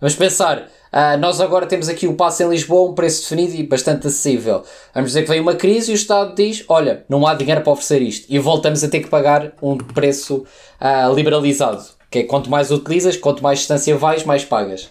Vamos 0.00 0.14
pensar, 0.16 0.68
ah, 0.92 1.16
nós 1.16 1.40
agora 1.40 1.66
temos 1.66 1.88
aqui 1.88 2.06
o 2.06 2.14
passe 2.14 2.42
em 2.42 2.48
Lisboa, 2.48 2.90
um 2.90 2.94
preço 2.94 3.22
definido 3.22 3.54
e 3.54 3.62
bastante 3.62 4.06
acessível. 4.08 4.64
Vamos 4.92 5.10
dizer 5.10 5.22
que 5.22 5.28
vem 5.28 5.40
uma 5.40 5.54
crise 5.54 5.90
e 5.90 5.94
o 5.94 5.96
Estado 5.96 6.34
diz: 6.34 6.64
Olha, 6.68 7.04
não 7.08 7.26
há 7.26 7.34
dinheiro 7.34 7.60
para 7.60 7.72
oferecer 7.72 8.02
isto. 8.02 8.26
E 8.28 8.38
voltamos 8.38 8.82
a 8.82 8.88
ter 8.88 9.00
que 9.00 9.08
pagar 9.08 9.52
um 9.62 9.76
preço 9.76 10.44
ah, 10.80 11.08
liberalizado. 11.08 11.84
Que 12.10 12.20
é 12.20 12.22
quanto 12.24 12.50
mais 12.50 12.72
utilizas, 12.72 13.16
quanto 13.16 13.42
mais 13.42 13.60
distância 13.60 13.96
vais, 13.96 14.24
mais 14.24 14.44
pagas. 14.44 14.90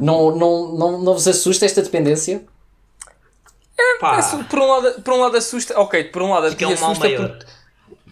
Não, 0.00 0.34
não, 0.36 0.72
não, 0.76 1.02
não 1.02 1.12
vos 1.14 1.26
assusta 1.26 1.66
esta 1.66 1.82
dependência? 1.82 2.44
Pá, 4.00 4.18
Isso, 4.20 4.42
por, 4.44 4.58
um 4.58 4.66
lado, 4.66 5.02
por 5.02 5.14
um 5.14 5.20
lado 5.20 5.36
assusta. 5.36 5.78
Ok, 5.80 6.04
por 6.04 6.22
um 6.22 6.30
lado 6.30 6.48
Porque 6.48 6.64
a 6.64 6.68
é 6.68 6.70
um 6.70 6.74
assusta 6.74 7.04
maior. 7.04 7.28
porque, 7.28 7.46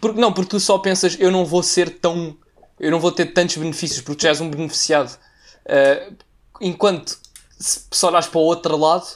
porque. 0.00 0.20
Não, 0.20 0.32
porque 0.32 0.50
tu 0.50 0.60
só 0.60 0.78
pensas 0.78 1.16
eu 1.20 1.30
não 1.30 1.44
vou 1.44 1.62
ser 1.62 1.88
tão. 1.98 2.36
Eu 2.80 2.90
não 2.90 2.98
vou 2.98 3.12
ter 3.12 3.26
tantos 3.26 3.56
benefícios 3.56 4.00
porque 4.00 4.18
tu 4.18 4.22
já 4.22 4.30
és 4.30 4.40
um 4.40 4.50
beneficiado. 4.50 5.16
Uh, 5.64 6.14
enquanto 6.62 7.18
se 7.58 8.06
olhares 8.06 8.26
para 8.28 8.38
o 8.38 8.42
outro 8.44 8.76
lado, 8.76 9.06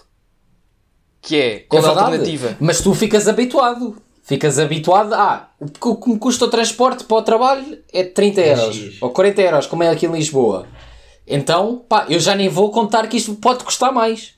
que 1.23 1.37
é 1.37 1.59
qual 1.61 1.83
é, 1.83 1.87
a 1.87 1.91
alternativa? 2.11 2.57
Mas 2.61 2.81
tu 2.81 2.95
ficas 2.95 3.27
habituado. 3.29 3.97
Ficas 4.23 4.59
habituado 4.59 5.15
a. 5.15 5.51
o 5.61 5.67
que- 5.67 5.89
o 5.89 5.97
que 5.97 6.09
me 6.11 6.19
custa 6.19 6.45
o 6.45 6.49
transporte 6.51 7.05
para 7.05 7.17
o 7.17 7.23
trabalho 7.23 7.83
é 7.93 8.03
30 8.05 8.41
euros. 8.41 8.77
Ou 9.01 9.11
40 9.11 9.41
euros, 9.43 9.67
como 9.67 9.83
é 9.85 9.89
aqui 9.89 10.07
em 10.07 10.13
Lisboa. 10.13 10.67
Então, 11.27 11.85
pá, 11.89 12.07
eu 12.09 12.19
já 12.21 12.35
nem 12.35 12.49
vou 12.49 12.71
contar 12.71 13.07
que 13.09 13.17
isto 13.17 13.35
pode 13.37 13.65
custar 13.65 13.93
mais. 13.93 14.35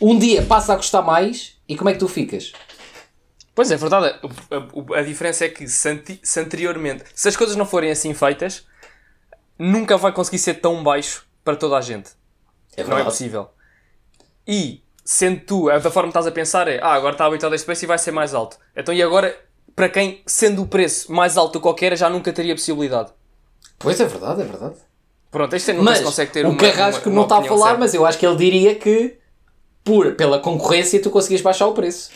Um 0.00 0.18
dia 0.18 0.42
passa 0.42 0.74
a 0.74 0.76
custar 0.76 1.02
mais 1.02 1.54
e 1.68 1.76
como 1.76 1.88
é 1.90 1.92
que 1.94 1.98
tu 1.98 2.08
ficas? 2.08 2.52
Pois 3.54 3.70
é, 3.70 3.76
verdade. 3.76 4.06
A, 4.50 4.56
a- 4.96 4.98
a 4.98 5.02
diferença 5.02 5.46
é 5.46 5.48
que 5.48 5.66
se, 5.66 5.88
anti- 5.88 6.20
se 6.22 6.38
anteriormente, 6.40 7.04
se 7.14 7.26
as 7.28 7.36
coisas 7.36 7.56
não 7.56 7.64
forem 7.64 7.90
assim 7.90 8.12
feitas, 8.12 8.66
nunca 9.58 9.96
vai 9.96 10.12
conseguir 10.12 10.38
ser 10.38 10.54
tão 10.54 10.82
baixo 10.82 11.24
para 11.42 11.56
toda 11.56 11.76
a 11.76 11.80
gente. 11.80 12.10
É 12.76 12.84
Não 12.84 12.98
é 12.98 13.04
possível. 13.04 13.48
E, 14.46 14.82
sendo 15.04 15.40
tu, 15.40 15.70
a 15.70 15.78
da 15.78 15.90
forma 15.90 16.08
que 16.08 16.18
estás 16.18 16.26
a 16.26 16.30
pensar 16.32 16.68
é, 16.68 16.78
ah, 16.82 16.92
agora 16.94 17.12
está 17.14 17.24
habituado 17.26 17.52
a 17.52 17.56
este 17.56 17.64
preço 17.64 17.84
e 17.84 17.86
vai 17.86 17.98
ser 17.98 18.12
mais 18.12 18.34
alto. 18.34 18.58
Então, 18.76 18.94
e 18.94 19.02
agora, 19.02 19.36
para 19.74 19.88
quem, 19.88 20.22
sendo 20.26 20.62
o 20.62 20.66
preço 20.66 21.10
mais 21.12 21.36
alto 21.36 21.54
do 21.54 21.58
que 21.58 21.62
qualquer, 21.62 21.96
já 21.96 22.08
nunca 22.10 22.32
teria 22.32 22.54
possibilidade. 22.54 23.10
Pois 23.78 23.98
é 24.00 24.04
verdade, 24.04 24.42
é 24.42 24.44
verdade. 24.44 24.76
Pronto, 25.30 25.54
este 25.54 25.72
nunca 25.72 25.84
Mas 25.84 25.98
se 25.98 26.04
consegue 26.04 26.30
ter 26.32 26.46
o 26.46 26.50
uma 26.50 26.58
Carrasco 26.58 27.08
uma- 27.08 27.14
não 27.16 27.22
uma 27.22 27.24
está 27.24 27.38
a 27.38 27.42
falar, 27.48 27.66
certa. 27.66 27.80
mas 27.80 27.94
eu 27.94 28.06
acho 28.06 28.18
que 28.18 28.26
ele 28.26 28.36
diria 28.36 28.74
que 28.74 29.18
por, 29.84 30.14
pela 30.14 30.38
concorrência 30.38 31.00
tu 31.02 31.10
conseguias 31.10 31.40
baixar 31.42 31.66
o 31.66 31.72
preço. 31.74 32.10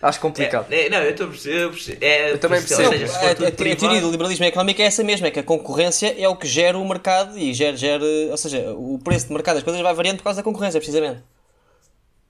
Acho 0.00 0.20
complicado. 0.20 0.66
é, 0.72 0.86
é, 0.86 0.90
não, 0.90 0.98
eu 0.98 1.10
estou 1.10 1.26
a 1.26 1.30
perceber. 1.30 1.98
É, 2.00 2.30
Eu 2.32 2.38
também 2.38 2.60
percebo. 2.60 2.88
seja, 2.90 3.06
se 3.08 3.16
A, 3.16 3.28
a- 3.28 3.48
a 3.48 3.50
teoria 3.50 4.00
do 4.00 4.10
liberalismo 4.10 4.44
económico 4.44 4.80
é 4.80 4.84
essa 4.84 5.02
mesma, 5.02 5.26
é 5.26 5.30
que 5.32 5.40
a 5.40 5.42
concorrência 5.42 6.14
é 6.16 6.28
o 6.28 6.36
que 6.36 6.46
gera 6.46 6.78
o 6.78 6.88
mercado 6.88 7.36
e 7.36 7.52
gera, 7.52 7.76
gera 7.76 8.04
ou 8.30 8.36
seja, 8.36 8.72
o 8.76 9.00
preço 9.02 9.26
de 9.26 9.32
mercado 9.32 9.56
das 9.56 9.64
coisas 9.64 9.82
vai 9.82 9.92
variando 9.94 10.18
por 10.18 10.24
causa 10.24 10.36
da 10.36 10.42
concorrência, 10.44 10.78
precisamente. 10.78 11.20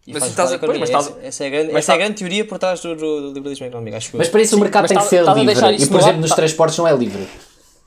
E 0.07 0.15
Mas 0.15 0.23
estás 0.25 0.51
a- 0.51 0.59
pois, 0.59 0.63
economia. 0.63 0.81
mas 0.81 0.89
estás- 0.89 1.07
essa, 1.19 1.27
essa 1.27 1.45
é 1.45 1.47
a 1.47 1.51
grande, 1.51 1.73
mas 1.73 1.85
essa 1.85 1.93
é 1.93 1.95
a 1.95 1.99
tá- 1.99 2.03
grande 2.05 2.19
teoria 2.19 2.45
por 2.47 2.59
trás 2.59 2.81
do, 2.81 2.97
do- 2.97 3.33
liberalismo 3.35 3.67
económico, 3.67 3.97
acho 3.99 4.17
eu. 4.17 4.19
Mas 4.19 4.29
para 4.31 4.41
isso 4.41 4.57
o 4.57 4.61
mercado 4.61 4.89
tem 4.89 4.97
que 4.97 5.03
estás- 5.05 5.11
ser 5.25 5.29
a 5.29 5.35
livre. 5.35 5.53
E 5.53 5.55
por 5.55 5.63
no 5.63 5.99
exemplo, 5.99 6.07
ar? 6.07 6.15
nos 6.21 6.31
Tá- 6.31 6.37
transportes 6.37 6.79
não 6.79 6.89
é 6.89 6.97
livre. 6.97 7.29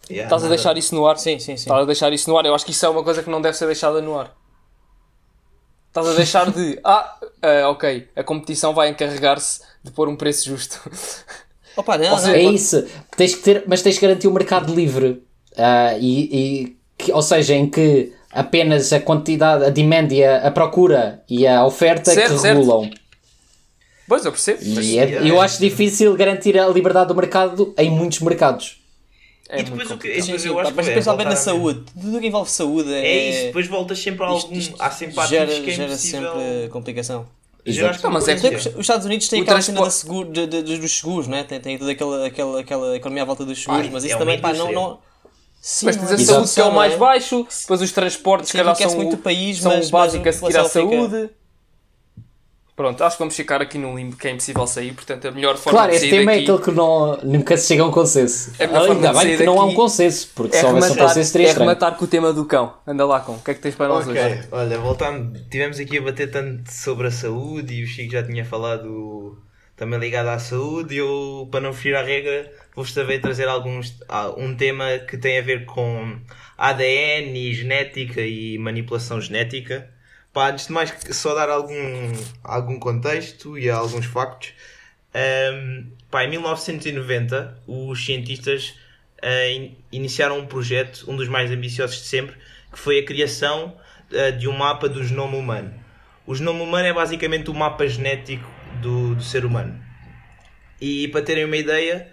Yeah, 0.10 0.28
Estás 0.28 0.44
a 0.44 0.48
deixar 0.48 0.78
isso 0.78 0.94
no 0.94 1.08
ar? 1.08 1.18
Sim, 1.18 1.40
sim, 1.40 1.58
sim. 1.58 1.64
Estás 1.64 1.82
a 1.82 1.86
deixar 1.86 2.14
isso 2.14 2.30
no 2.30 2.38
ar. 2.38 2.46
Eu 2.46 2.54
acho 2.54 2.66
que 2.66 2.72
isso 2.72 2.86
é 2.86 2.90
uma 2.90 3.04
coisa 3.04 3.24
que 3.24 3.30
não 3.32 3.42
deve 3.42 3.58
ser 3.58 3.66
deixada 3.66 4.00
no 4.02 4.20
ar. 4.20 4.36
Estás 5.88 6.08
a 6.08 6.14
deixar 6.14 6.52
de. 6.52 6.80
Ah, 6.86 7.18
ah, 7.42 7.70
ok. 7.70 8.08
A 8.16 8.24
competição 8.24 8.74
vai 8.74 8.90
encarregar-se 8.90 9.62
de 9.84 9.92
pôr 9.92 10.08
um 10.10 10.16
preço 10.16 10.48
justo. 10.50 10.80
Opa, 11.76 11.98
não, 11.98 12.18
seja, 12.18 12.38
É 12.38 12.44
pode- 12.44 12.56
isso. 12.56 12.86
Tens 13.16 13.36
que 13.36 13.42
ter, 13.42 13.64
mas 13.68 13.82
tens 13.82 13.96
que 13.98 14.02
garantir 14.06 14.28
o 14.28 14.34
mercado 14.34 14.74
livre. 14.74 15.24
Ah, 15.58 15.96
e, 16.00 16.24
e 16.36 16.78
que- 16.98 17.12
ou 17.12 17.22
seja, 17.22 17.54
em 17.56 17.70
que 17.70 18.14
apenas 18.32 18.92
a 18.94 19.00
quantidade, 19.00 19.66
a 19.66 19.70
demand 19.70 20.08
e 20.12 20.24
a, 20.24 20.48
a 20.48 20.52
procura 20.52 21.24
e 21.30 21.46
a 21.48 21.66
oferta 21.66 22.12
Certo, 22.12 22.34
que 22.34 22.40
certo. 22.40 22.58
regulam. 22.60 22.90
Pois, 24.08 24.26
eu 24.26 24.32
percebo. 24.32 24.62
E 24.64 24.98
é- 25.00 25.30
eu 25.30 25.40
acho 25.40 25.60
difícil 25.60 26.14
garantir 26.16 26.60
a 26.60 26.68
liberdade 26.68 27.08
do 27.08 27.16
mercado 27.16 27.74
em 27.78 27.90
muitos 27.90 28.20
mercados. 28.20 28.82
é 29.48 29.62
E 29.62 29.64
depois 29.64 29.90
o 29.90 29.98
que-. 29.98 30.22
Sim, 30.22 30.32
Mas 30.34 30.42
sim, 30.42 30.48
eu 30.50 30.60
acho 30.60 30.74
mas 30.76 30.86
que 30.86 30.92
é 30.92 30.94
principalmente 30.96 31.28
na 31.30 31.36
saúde. 31.38 31.84
Tudo 32.00 32.18
o 32.18 32.20
que 32.22 32.28
envolve 32.28 32.52
saúde 32.52 32.94
é. 32.94 33.06
É 33.06 33.30
isso, 33.30 33.46
depois 33.48 33.68
voltas 33.68 34.00
sempre 34.00 34.26
a 34.26 34.34
isto- 34.36 34.46
algum. 34.48 34.58
isto 34.60 34.76
Há 34.80 34.92
sempre 34.92 35.28
gera, 35.28 35.44
ativos 35.46 35.64
que 35.66 35.72
é 35.72 35.74
gera 35.74 35.88
impossível. 35.90 36.34
sempre 36.34 36.70
complicação. 36.70 37.26
Não, 38.04 38.12
mas 38.12 38.28
é 38.28 38.34
os 38.36 38.66
Estados 38.80 39.06
Unidos 39.06 39.28
têm 39.28 39.42
O 39.42 39.44
aquela 39.44 39.62
cena 39.62 39.82
transporte- 39.82 40.02
seguro, 40.02 40.32
de- 40.32 40.48
de- 40.48 40.64
de- 40.64 40.78
dos 40.78 40.92
seguros, 40.98 41.28
né? 41.28 41.44
tem, 41.44 41.60
tem 41.60 41.78
toda 41.78 41.92
aquela, 41.92 42.26
aquela, 42.28 42.60
aquela 42.62 42.96
economia 42.96 43.24
à 43.24 43.26
volta 43.26 43.46
dos 43.46 43.62
seguros, 43.62 43.88
Ah, 43.88 43.90
mas 43.92 44.04
é 44.04 44.08
isso 44.08 44.16
uma 44.16 44.20
também 44.20 44.40
pá, 44.40 44.54
não, 44.54 44.72
não. 44.72 45.00
Sim, 45.62 45.86
Mas 45.86 45.96
tens 45.96 46.12
a 46.12 46.16
é 46.16 46.18
saúde 46.18 46.52
que 46.54 46.60
é 46.60 46.64
o 46.64 46.74
mais 46.74 46.94
é? 46.94 46.98
baixo, 46.98 47.46
depois 47.62 47.82
os 47.82 47.92
transportes, 47.92 48.48
se 48.48 48.54
Sim, 48.54 48.58
calhar, 48.58 48.76
são, 48.76 48.96
muito 48.96 49.14
o 49.14 49.18
país, 49.20 49.60
são 49.60 49.72
mas- 49.76 49.92
básicos 49.92 50.26
mas 50.26 50.36
a 50.36 50.40
seguir 50.40 50.58
à 50.58 50.62
a 50.62 50.64
população 50.64 50.90
fica- 50.90 51.02
saúde. 51.20 51.30
Pronto, 52.82 53.04
acho 53.04 53.16
que 53.16 53.20
vamos 53.20 53.36
ficar 53.36 53.62
aqui 53.62 53.78
num 53.78 53.96
limbo 53.96 54.16
que 54.18 54.28
é 54.28 54.32
impossível 54.32 54.66
sair, 54.66 54.92
portanto 54.94 55.28
a 55.28 55.32
melhor 55.32 55.56
forma 55.56 55.78
Claro, 55.78 55.92
de 55.92 55.98
esse 55.98 56.10
sair 56.10 56.18
tema 56.18 56.32
é 56.34 56.40
aquele 56.40 56.58
que 56.58 56.72
não, 56.72 57.18
nunca 57.22 57.56
se 57.56 57.68
chega 57.68 57.84
a 57.84 57.86
um 57.88 57.92
consenso. 57.92 58.52
É 58.58 58.64
a 58.66 58.68
melhor 58.68 58.88
forma 58.88 59.08
Ainda 59.08 59.20
bem 59.24 59.38
que 59.38 59.44
não 59.44 59.62
há 59.62 59.66
um 59.66 59.74
consenso, 59.76 60.30
porque 60.34 60.56
É 60.58 60.60
se 60.60 60.66
houvesse 60.66 60.92
um 60.92 60.96
consenso 60.96 61.32
seria 61.32 61.46
é 61.46 61.50
estranho. 61.50 61.70
rematar 61.70 61.96
com 61.96 62.06
o 62.06 62.08
tema 62.08 62.34
do 62.34 62.44
cão. 62.46 62.74
Anda 62.88 63.06
lá, 63.06 63.20
com. 63.20 63.34
O 63.34 63.40
que 63.44 63.52
é 63.52 63.54
que 63.54 63.60
tens 63.62 63.76
para 63.76 63.88
nós 63.88 64.08
Ok, 64.08 64.20
hoje? 64.20 64.48
olha, 64.52 64.80
voltando, 64.80 65.40
tivemos 65.50 65.80
aqui 65.80 66.00
a 66.00 66.02
bater 66.02 66.32
tanto 66.32 66.72
sobre 66.72 67.06
a 67.08 67.12
saúde 67.12 67.74
e 67.76 67.84
o 67.84 67.88
Chico 67.88 68.12
já 68.14 68.24
tinha 68.24 68.44
falado 68.44 69.38
também 69.78 70.00
ligado 70.00 70.28
à 70.30 70.40
saúde 70.40 70.96
e 70.96 70.98
eu, 70.98 71.48
para 71.52 71.62
não 71.62 71.74
fugir 71.74 71.96
à 71.96 72.02
regra, 72.04 72.52
vou-vos 72.76 72.94
também 72.94 73.20
trazer 73.22 73.48
alguns, 73.48 73.96
ah, 74.10 74.34
um 74.38 74.56
tema 74.56 74.98
que 75.08 75.18
tem 75.18 75.38
a 75.38 75.42
ver 75.42 75.66
com 75.66 76.20
ADN 76.58 77.38
e 77.38 77.54
genética 77.54 78.22
e 78.22 78.58
manipulação 78.58 79.20
genética. 79.22 79.88
Pá, 80.34 80.50
antes 80.50 80.68
de 80.68 80.72
mais, 80.74 80.94
só 81.12 81.34
dar 81.36 81.50
algum, 81.50 81.76
algum 82.44 82.80
contexto 82.80 83.58
e 83.58 83.70
alguns 83.70 84.06
factos. 84.06 84.54
Ahm, 85.14 85.88
pá, 86.10 86.24
em 86.24 86.30
1990, 86.30 87.62
os 87.68 88.06
cientistas 88.06 88.74
ah, 89.22 89.48
in- 89.50 89.78
iniciaram 89.92 90.40
um 90.40 90.46
projeto, 90.48 91.06
um 91.10 91.16
dos 91.18 91.28
mais 91.28 91.52
ambiciosos 91.52 91.98
de 91.98 92.04
sempre, 92.06 92.36
que 92.72 92.80
foi 92.80 93.00
a 93.00 93.06
criação 93.06 93.76
ah, 94.14 94.30
de 94.32 94.48
um 94.48 94.54
mapa 94.58 94.88
do 94.88 95.04
genoma 95.04 95.36
humano. 95.38 95.74
O 96.26 96.34
genoma 96.34 96.64
humano 96.64 96.88
é 96.88 96.94
basicamente 96.94 97.50
o 97.50 97.54
mapa 97.54 97.86
genético 97.88 98.50
do, 98.82 99.16
do 99.16 99.24
ser 99.24 99.44
humano. 99.44 99.78
E 100.80 101.08
para 101.10 101.22
terem 101.22 101.46
uma 101.46 101.58
ideia, 101.58 102.12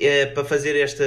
eh, 0.00 0.26
para 0.26 0.44
fazer 0.44 0.76
esta, 0.76 1.04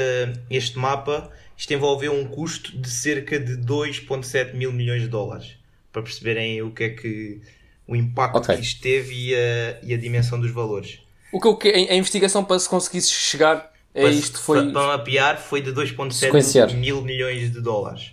este 0.50 0.78
mapa, 0.78 1.30
isto 1.58 1.74
envolveu 1.74 2.14
um 2.14 2.26
custo 2.26 2.78
de 2.78 2.90
cerca 2.90 3.40
de 3.40 3.58
2,7 3.58 4.54
mil 4.54 4.72
milhões 4.72 5.02
de 5.02 5.08
dólares. 5.08 5.58
Para 5.92 6.02
perceberem 6.02 6.62
o 6.62 6.72
que 6.72 6.84
é 6.84 6.90
que 6.90 7.42
o 7.88 7.96
impacto 7.96 8.38
Ok. 8.38 8.56
que 8.56 8.62
isto 8.62 8.82
teve 8.82 9.14
e 9.14 9.36
a, 9.36 9.80
e 9.84 9.94
a 9.94 9.98
dimensão 9.98 10.40
dos 10.40 10.52
valores. 10.52 11.00
O 11.32 11.40
que, 11.40 11.48
o 11.48 11.56
que 11.58 11.68
a 11.70 11.94
investigação 11.96 12.44
para 12.44 12.60
se 12.60 12.68
conseguisse 12.70 13.12
chegar 13.12 13.58
a 13.94 14.00
Para- 14.02 14.10
isto 14.10 14.40
foi. 14.40 14.62
Para, 14.64 14.72
para 14.74 14.98
mapear 14.98 15.38
foi 15.42 15.62
de 15.62 15.72
2,7 15.72 16.12
Sequenciar. 16.14 16.74
mil 16.74 17.02
milhões 17.02 17.52
de 17.52 17.60
dólares. 17.62 18.12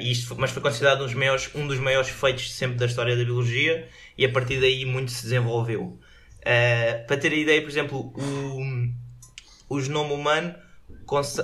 E 0.00 0.10
isto, 0.10 0.26
foi- 0.28 0.36
mas 0.38 0.50
foi 0.50 0.60
considerado 0.62 1.00
um 1.02 1.04
dos, 1.04 1.14
maiores, 1.14 1.50
um 1.54 1.66
dos 1.66 1.78
maiores 1.78 2.08
feitos 2.10 2.52
sempre 2.52 2.76
da 2.76 2.86
história 2.86 3.16
da 3.16 3.24
biologia 3.24 3.86
e 4.16 4.24
a 4.24 4.28
partir 4.32 4.60
daí 4.60 4.84
muito 4.84 5.10
se 5.12 5.22
desenvolveu. 5.22 5.98
Ah, 6.44 7.04
para 7.06 7.16
ter 7.18 7.32
a 7.32 7.36
ideia, 7.36 7.60
por 7.62 7.70
exemplo, 7.70 8.12
o, 8.16 8.88
o 9.76 9.80
genoma 9.80 10.12
humano 10.14 10.54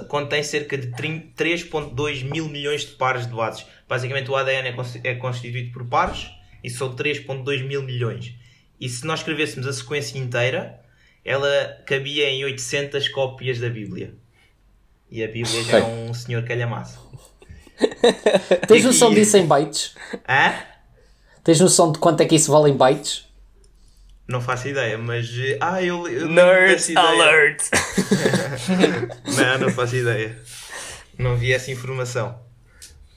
contém 0.09 0.43
cerca 0.43 0.77
de 0.77 0.89
30 0.89 1.43
3.2 1.43 2.23
mil 2.25 2.49
milhões 2.49 2.83
de 2.83 2.93
pares 2.93 3.27
de 3.27 3.33
bases. 3.33 3.65
Basicamente 3.89 4.31
o 4.31 4.37
ADN 4.37 4.69
é, 4.69 5.11
é 5.11 5.15
constituído 5.15 5.73
por 5.73 5.87
pares 5.87 6.31
e 6.63 6.69
são 6.71 6.95
3.2 6.95 7.65
mil 7.65 7.83
milhões. 7.83 8.35
E 8.81 8.89
se 8.89 9.07
nós 9.07 9.21
escrevêssemos 9.21 9.67
a 9.67 9.73
sequência 9.73 10.19
inteira, 10.19 10.81
ela 11.25 11.83
cabia 11.87 12.29
em 12.29 12.45
800 12.45 13.09
cópias 13.09 13.59
da 13.59 13.69
Bíblia. 13.69 14.15
E 15.11 15.23
a 15.23 15.27
Bíblia 15.27 15.63
já 15.65 15.79
é 15.79 15.83
um 15.83 16.13
senhor 16.13 16.45
calhamaço. 16.45 17.01
Tens 18.69 18.85
noção 18.85 19.13
disso 19.15 19.37
em 19.37 19.47
bytes? 19.47 19.95
Hã? 20.29 20.55
Tens 21.43 21.61
noção 21.61 21.93
de 21.93 21.99
quanto 21.99 22.23
é 22.23 22.27
que 22.27 22.35
isso 22.35 22.51
vale 22.53 22.71
em 22.71 22.77
bytes? 22.77 23.24
Não 24.27 24.41
faço 24.41 24.69
ideia, 24.69 24.97
mas. 24.97 25.29
eh, 25.39 25.59
Ah, 25.61 25.83
eu. 25.83 26.03
Nerd 26.29 26.97
alert! 26.97 27.63
Não, 29.37 29.59
não 29.59 29.71
faço 29.71 29.97
ideia. 29.97 30.39
Não 31.19 31.37
vi 31.37 31.53
essa 31.53 31.71
informação. 31.71 32.39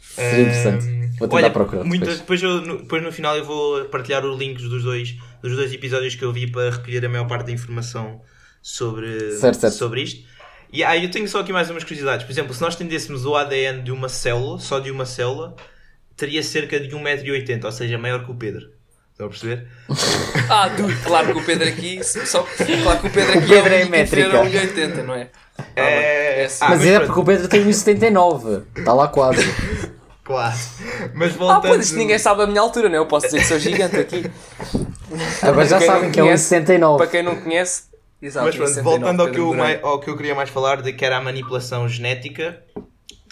Seria 0.01 0.41
interessante. 0.41 0.85
Ahm, 0.87 1.09
Vou 1.17 1.27
tentar 1.27 1.35
olha, 1.43 1.49
procurar 1.51 1.83
depois. 1.83 2.17
depois, 2.19 2.43
eu, 2.43 2.61
no, 2.61 2.77
depois 2.79 3.01
no 3.03 3.11
final 3.11 3.37
eu 3.37 3.45
vou 3.45 3.85
partilhar 3.85 4.25
os 4.25 4.37
links 4.37 4.63
dos 4.69 4.83
dois, 4.83 5.15
dos 5.41 5.55
dois 5.55 5.73
episódios 5.73 6.13
que 6.15 6.23
eu 6.23 6.31
vi 6.33 6.49
para 6.51 6.71
recolher 6.71 7.05
a 7.05 7.09
maior 7.09 7.25
parte 7.27 7.45
da 7.47 7.51
informação 7.51 8.21
sobre, 8.61 9.31
Certo, 9.37 9.59
certo. 9.61 9.73
sobre 9.75 10.01
isto. 10.03 10.27
E 10.71 10.83
aí 10.83 11.05
eu 11.05 11.11
tenho 11.11 11.27
só 11.27 11.39
aqui 11.39 11.53
mais 11.53 11.69
umas 11.69 11.83
curiosidades. 11.83 12.25
Por 12.25 12.31
exemplo, 12.31 12.53
se 12.53 12.61
nós 12.61 12.75
tendêssemos 12.75 13.25
o 13.25 13.35
ADN 13.35 13.81
de 13.83 13.91
uma 13.91 14.09
célula, 14.09 14.59
só 14.59 14.79
de 14.79 14.91
uma 14.91 15.05
célula, 15.05 15.55
teria 16.15 16.43
cerca 16.43 16.79
de 16.79 16.89
1,80m, 16.95 17.63
ou 17.63 17.71
seja, 17.71 17.97
maior 17.97 18.25
que 18.25 18.31
o 18.31 18.35
Pedro. 18.35 18.69
Estão 19.17 19.27
a 19.27 19.29
perceber? 19.29 19.67
Ah, 20.49 20.69
dude, 20.69 20.95
claro 21.03 21.33
que 21.33 21.39
o 21.39 21.43
Pedro 21.43 21.67
aqui, 21.67 21.99
só, 22.03 22.41
claro 22.83 22.99
que 23.01 23.07
o 23.07 23.09
Pedro 23.09 23.37
aqui 23.39 23.47
Pedro 23.49 23.73
é 23.73 23.81
é 23.81 23.85
métrica. 23.85 24.27
inferior 24.27 24.35
a 24.35 24.45
1,80, 24.45 25.03
não 25.03 25.13
é? 25.13 25.29
Ah, 25.57 25.63
bem, 25.75 25.83
É- 25.83 26.45
assim. 26.45 26.63
Ah, 26.63 26.69
mas, 26.69 26.79
mas 26.79 26.87
é 26.87 26.99
porque 27.01 27.19
o 27.19 27.23
Pedro 27.25 27.47
tem 27.49 27.65
1,79. 27.65 28.63
Está 28.77 28.93
lá 28.93 29.07
quase. 29.07 29.41
Claro. 30.23 30.57
Mas 31.13 31.33
Ah, 31.33 31.37
voltando... 31.37 31.61
pois, 31.69 31.85
isto 31.85 31.97
ninguém 31.97 32.19
sabe 32.19 32.41
a 32.43 32.47
minha 32.47 32.59
altura, 32.59 32.89
não 32.89 32.95
é? 32.95 32.97
Eu 32.97 33.05
posso 33.05 33.27
dizer 33.27 33.39
que 33.39 33.45
sou 33.45 33.57
gigante 33.57 33.95
aqui. 33.95 34.29
Agora 35.41 35.65
já 35.65 35.79
sabem 35.79 36.11
que 36.11 36.19
é 36.19 36.23
conhece, 36.23 36.53
1,79. 36.53 36.97
Para 36.97 37.07
quem 37.07 37.23
não 37.23 37.37
conhece, 37.37 37.83
exato. 38.21 38.45
Mas 38.45 38.55
pronto, 38.57 38.71
1,79, 38.71 38.81
voltando 38.83 39.21
ao 39.21 39.31
que, 39.31 39.39
eu, 39.39 39.87
ao 39.87 39.99
que 40.01 40.09
eu 40.09 40.17
queria 40.17 40.35
mais 40.35 40.49
falar, 40.49 40.81
de 40.81 40.91
que 40.91 41.05
era 41.05 41.15
a 41.15 41.21
manipulação 41.21 41.87
genética, 41.87 42.61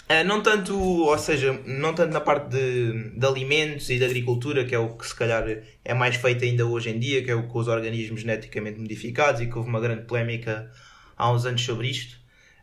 ah, 0.08 0.22
não 0.24 0.42
tanto, 0.42 0.78
ou 0.78 1.18
seja, 1.18 1.52
não 1.66 1.94
tanto 1.94 2.12
na 2.12 2.20
parte 2.20 2.48
de, 2.50 3.10
de 3.10 3.26
alimentos 3.26 3.90
e 3.90 3.98
de 3.98 4.04
agricultura, 4.04 4.64
que 4.64 4.74
é 4.74 4.78
o 4.78 4.96
que 4.96 5.06
se 5.06 5.14
calhar 5.14 5.44
é 5.84 5.94
mais 5.94 6.16
feito 6.16 6.44
ainda 6.44 6.64
hoje 6.66 6.90
em 6.90 6.98
dia, 6.98 7.24
que 7.24 7.30
é 7.30 7.34
o 7.34 7.48
com 7.48 7.58
os 7.58 7.68
organismos 7.68 8.20
geneticamente 8.20 8.78
modificados 8.78 9.40
e 9.40 9.46
que 9.46 9.56
houve 9.56 9.68
uma 9.68 9.80
grande 9.80 10.02
polémica 10.04 10.70
há 11.16 11.30
uns 11.32 11.44
anos 11.44 11.62
sobre 11.64 11.88
isto. 11.88 12.18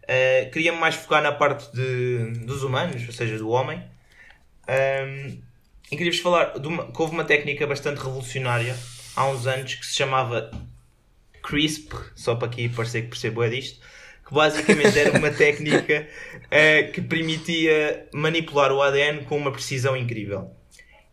Ah, 0.08 0.50
Queria-me 0.52 0.80
mais 0.80 0.96
focar 0.96 1.22
na 1.22 1.32
parte 1.32 1.72
de, 1.76 2.46
dos 2.46 2.64
humanos, 2.64 3.06
ou 3.06 3.14
seja, 3.14 3.38
do 3.38 3.50
homem. 3.50 3.82
Um, 4.68 5.42
e 5.92 5.98
queria-vos 5.98 6.20
falar 6.22 6.58
de 6.58 6.68
uma, 6.68 6.92
que 6.92 7.02
houve 7.02 7.14
uma 7.14 7.26
técnica 7.26 7.68
bastante 7.68 7.98
revolucionária 7.98 8.76
há 9.16 9.28
uns 9.28 9.46
anos 9.46 9.76
que 9.76 9.86
se 9.86 9.96
chamava 9.96 10.50
CRISP, 11.44 11.94
só 12.16 12.36
para 12.36 12.48
aqui 12.48 12.70
parecer 12.70 13.04
que 13.04 13.10
percebo 13.10 13.44
é 13.44 13.50
disto, 13.50 13.80
que 14.26 14.34
basicamente 14.34 14.98
era 14.98 15.18
uma 15.18 15.30
técnica 15.32 16.08
eh, 16.50 16.84
que 16.84 17.02
permitia 17.02 18.08
manipular 18.14 18.72
o 18.72 18.82
ADN 18.82 19.26
com 19.26 19.38
uma 19.38 19.52
precisão 19.52 19.96
incrível. 19.96 20.52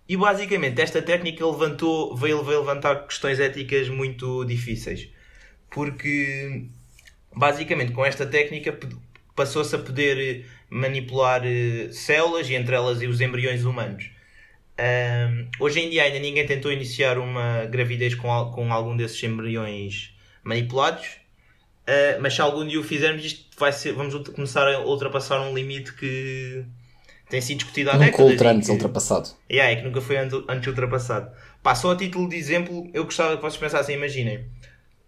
E 0.09 0.17
basicamente 0.17 0.81
esta 0.81 1.01
técnica 1.01 1.47
levantou, 1.47 2.17
veio, 2.17 2.43
veio 2.43 2.61
levantar 2.61 3.07
questões 3.07 3.39
éticas 3.39 3.89
muito 3.89 4.45
difíceis. 4.45 5.09
Porque 5.71 6.67
basicamente 7.35 7.93
com 7.93 8.05
esta 8.05 8.27
técnica 8.27 8.77
passou-se 9.37 9.75
a 9.75 9.79
poder 9.79 10.47
manipular 10.69 11.43
eh, 11.45 11.89
células 11.93 12.49
e 12.49 12.55
entre 12.55 12.75
elas 12.75 13.01
e 13.03 13.07
os 13.07 13.21
embriões 13.21 13.65
humanos. 13.65 14.11
Ahm, 14.79 15.49
hoje 15.61 15.81
em 15.81 15.91
dia 15.91 16.05
ainda 16.05 16.19
ninguém 16.19 16.47
tentou 16.47 16.73
iniciar 16.73 17.19
uma 17.19 17.67
gravidez 17.67 18.15
com, 18.15 18.29
com 18.51 18.73
algum 18.73 18.97
desses 18.97 19.23
embriões 19.23 20.17
manipulados, 20.43 21.20
Ah, 21.87 22.19
mas 22.21 22.35
se 22.35 22.41
algum 22.41 22.67
dia 22.67 22.79
o 22.81 22.85
fizermos, 22.85 23.25
isto 23.25 23.47
vai 23.59 23.73
ser, 23.73 23.93
vamos 23.93 24.15
começar 24.31 24.67
a 24.69 24.81
ultrapassar 24.81 25.41
um 25.41 25.55
limite 25.55 25.93
que 25.95 26.65
tem 27.29 27.41
sido 27.41 27.59
discutido 27.59 27.91
há 27.91 27.95
Nunca 27.95 28.07
décadas. 28.07 28.41
e 28.41 28.47
antes 28.47 28.67
que- 28.67 28.73
ultrapassado. 28.73 29.29
Yeah, 29.51 29.73
é 29.73 29.77
que 29.77 29.83
nunca 29.83 30.01
foi 30.01 30.17
antes, 30.17 30.67
ultrapassado. 30.67 31.31
Pá, 31.63 31.75
só 31.75 31.93
a 31.93 31.97
título 31.97 32.29
de 32.29 32.37
exemplo, 32.37 32.89
eu 32.95 33.05
gostava 33.05 33.37
que 33.37 33.43
vocês 33.43 33.57
pensassem, 33.61 33.97
imaginem, 33.97 34.47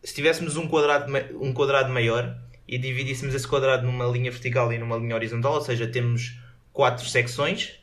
se 0.04 0.14
tivéssemos 0.14 0.56
um 0.56 0.66
quadrado, 0.68 1.10
um 1.40 1.52
quadrado 1.52 1.92
maior 1.92 2.36
e 2.68 2.78
dividíssemos 2.78 3.34
esse 3.34 3.46
quadrado 3.46 3.84
numa 3.86 4.06
linha 4.06 4.30
vertical 4.30 4.72
e 4.72 4.78
numa 4.78 4.96
linha 4.96 5.14
horizontal, 5.14 5.54
ou 5.54 5.60
seja, 5.60 5.86
temos 5.86 6.36
quatro 6.72 7.06
secções. 7.06 7.74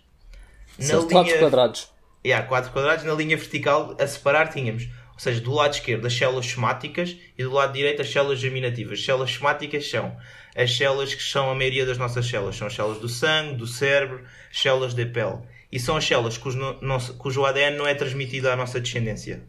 Certo. 0.78 1.08
Quatro 1.08 1.38
quadrados. 1.40 1.90
Yeah, 2.26 2.46
quatro 2.48 2.72
quadrados. 2.72 3.04
Na 3.06 3.14
linha 3.14 3.36
vertical, 3.38 3.96
a 4.00 4.08
separar, 4.08 4.50
tínhamos, 4.50 4.88
ou 5.20 5.22
seja, 5.22 5.42
do 5.42 5.54
lado 5.54 5.74
esquerdo 5.74 6.08
as 6.08 6.14
células 6.14 6.46
somáticas 6.46 7.14
e 7.38 7.44
do 7.44 7.52
lado 7.52 7.74
direito 7.74 8.02
as 8.02 8.10
células 8.10 8.40
germinativas. 8.40 9.00
As 9.00 9.06
células 9.06 9.32
somáticas 9.32 9.90
são 9.90 10.16
as 10.56 10.78
células 10.78 11.14
que 11.14 11.22
são 11.22 11.52
a 11.52 11.56
maioria 11.56 11.86
das 11.86 11.98
nossas 11.98 12.26
células. 12.26 12.56
São 12.56 12.68
as 12.68 12.74
células 12.74 13.00
do 13.00 13.10
sangue, 13.10 13.56
do 13.56 13.68
cérebro, 13.68 14.24
as 14.50 14.58
células 14.58 14.94
da 14.94 15.06
pele. 15.06 15.40
E 15.70 15.78
são 15.78 15.98
as 15.98 16.06
células 16.06 16.38
cujo, 16.38 16.58
cujo 17.18 17.44
ADN 17.44 17.76
não 17.76 17.86
é 17.86 17.94
transmitido 17.94 18.50
à 18.50 18.56
nossa 18.56 18.80
descendência. 18.80 19.44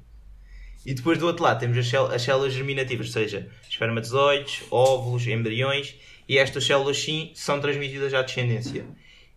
E 0.84 0.92
depois 0.92 1.18
do 1.18 1.26
outro 1.28 1.44
lado 1.44 1.60
temos 1.60 1.78
as, 1.78 1.86
cél- 1.86 2.10
as 2.10 2.22
células 2.22 2.52
germinativas, 2.52 3.06
ou 3.06 3.12
seja, 3.12 3.48
espermatozoides, 3.68 4.64
óvulos, 4.72 5.24
embriões, 5.28 5.94
e 6.28 6.36
estas 6.36 6.64
células 6.64 6.98
sim 6.98 7.30
são 7.32 7.60
transmitidas 7.60 8.12
à 8.12 8.22
descendência. 8.22 8.86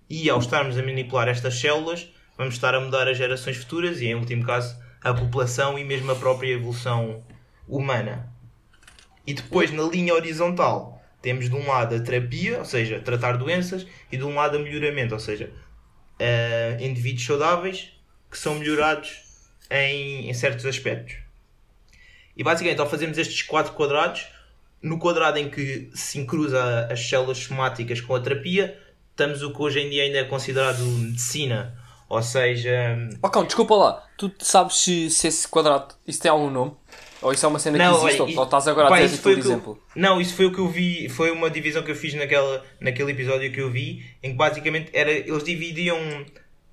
E 0.09 0.27
ao 0.31 0.39
estarmos 0.39 0.79
a 0.79 0.81
manipular 0.81 1.27
estas 1.27 1.59
células, 1.59 2.07
vamos 2.35 2.55
estar 2.55 2.73
a 2.73 2.79
mudar 2.79 3.07
as 3.07 3.19
gerações 3.19 3.57
futuras 3.57 4.01
e, 4.01 4.07
em 4.07 4.15
último 4.15 4.43
caso, 4.43 4.81
a 5.03 5.13
população 5.13 5.77
e 5.77 5.83
mesmo 5.83 6.11
a 6.11 6.15
própria 6.15 6.53
evolução 6.53 7.23
humana. 7.67 8.31
E 9.25 9.33
depois, 9.33 9.71
na 9.71 9.83
linha 9.83 10.13
horizontal, 10.13 11.01
temos 11.21 11.49
de 11.49 11.55
um 11.55 11.67
lado 11.67 11.95
a 11.95 11.99
terapia, 11.99 12.59
ou 12.59 12.65
seja, 12.65 12.99
tratar 12.99 13.37
doenças, 13.37 13.85
e 14.11 14.17
de 14.17 14.23
um 14.23 14.35
lado 14.35 14.57
a 14.57 14.59
melhoramento, 14.59 15.13
ou 15.13 15.19
seja, 15.19 15.51
eh, 16.19 16.77
indivíduos 16.81 17.25
saudáveis 17.25 17.91
que 18.29 18.37
são 18.37 18.55
melhorados 18.55 19.21
em, 19.69 20.29
em 20.29 20.33
certos 20.33 20.65
aspectos. 20.65 21.15
E 22.35 22.43
basicamente, 22.43 22.79
ao 22.79 22.89
fazermos 22.89 23.17
estes 23.17 23.43
quatro 23.43 23.73
quadrados, 23.73 24.27
no 24.81 24.99
quadrado 24.99 25.37
em 25.37 25.49
que 25.49 25.89
se 25.93 26.25
cruza 26.25 26.87
as 26.91 27.07
células 27.07 27.37
somáticas 27.37 28.01
com 28.01 28.15
a 28.15 28.19
terapia, 28.19 28.77
estamos 29.11 29.41
o 29.43 29.53
que 29.53 29.61
hoje 29.61 29.79
em 29.79 29.89
dia 29.89 30.03
ainda 30.03 30.17
é 30.17 30.23
considerado 30.25 30.83
medicina. 30.83 31.79
Ou 32.13 32.21
seja, 32.21 32.95
Oh, 33.23 33.29
calma, 33.29 33.47
desculpa 33.47 33.75
lá. 33.75 34.03
Tu 34.17 34.31
sabes 34.39 34.77
se, 34.77 35.09
se 35.09 35.27
esse 35.27 35.47
quadrado, 35.47 35.95
isso 36.07 36.21
tem 36.21 36.29
algum 36.29 36.49
nome? 36.49 36.73
Ou 37.23 37.31
isso 37.33 37.43
é 37.45 37.49
uma 37.49 37.57
cena 37.57 37.77
Não, 37.77 37.99
que 37.99 38.05
existe? 38.05 38.21
olha, 38.21 38.37
ou, 38.37 38.43
estás 38.43 38.67
agora 38.67 38.87
pá, 38.89 38.99
a 38.99 39.07
foi 39.09 39.17
por 39.17 39.17
o 39.17 39.21
que 39.33 39.39
eu- 39.39 39.51
exemplo? 39.51 39.83
Não, 39.95 40.21
isso 40.21 40.35
foi 40.35 40.45
o 40.45 40.51
que 40.53 40.59
eu 40.59 40.67
vi, 40.67 41.09
foi 41.09 41.31
uma 41.31 41.49
divisão 41.49 41.81
que 41.81 41.89
eu 41.89 41.95
fiz 41.95 42.13
naquela, 42.13 42.63
naquele 42.79 43.11
episódio 43.13 43.51
que 43.51 43.59
eu 43.61 43.71
vi, 43.71 44.05
em 44.21 44.31
que 44.31 44.35
basicamente 44.37 44.89
era, 44.93 45.09
eles 45.11 45.43
dividiam 45.43 45.97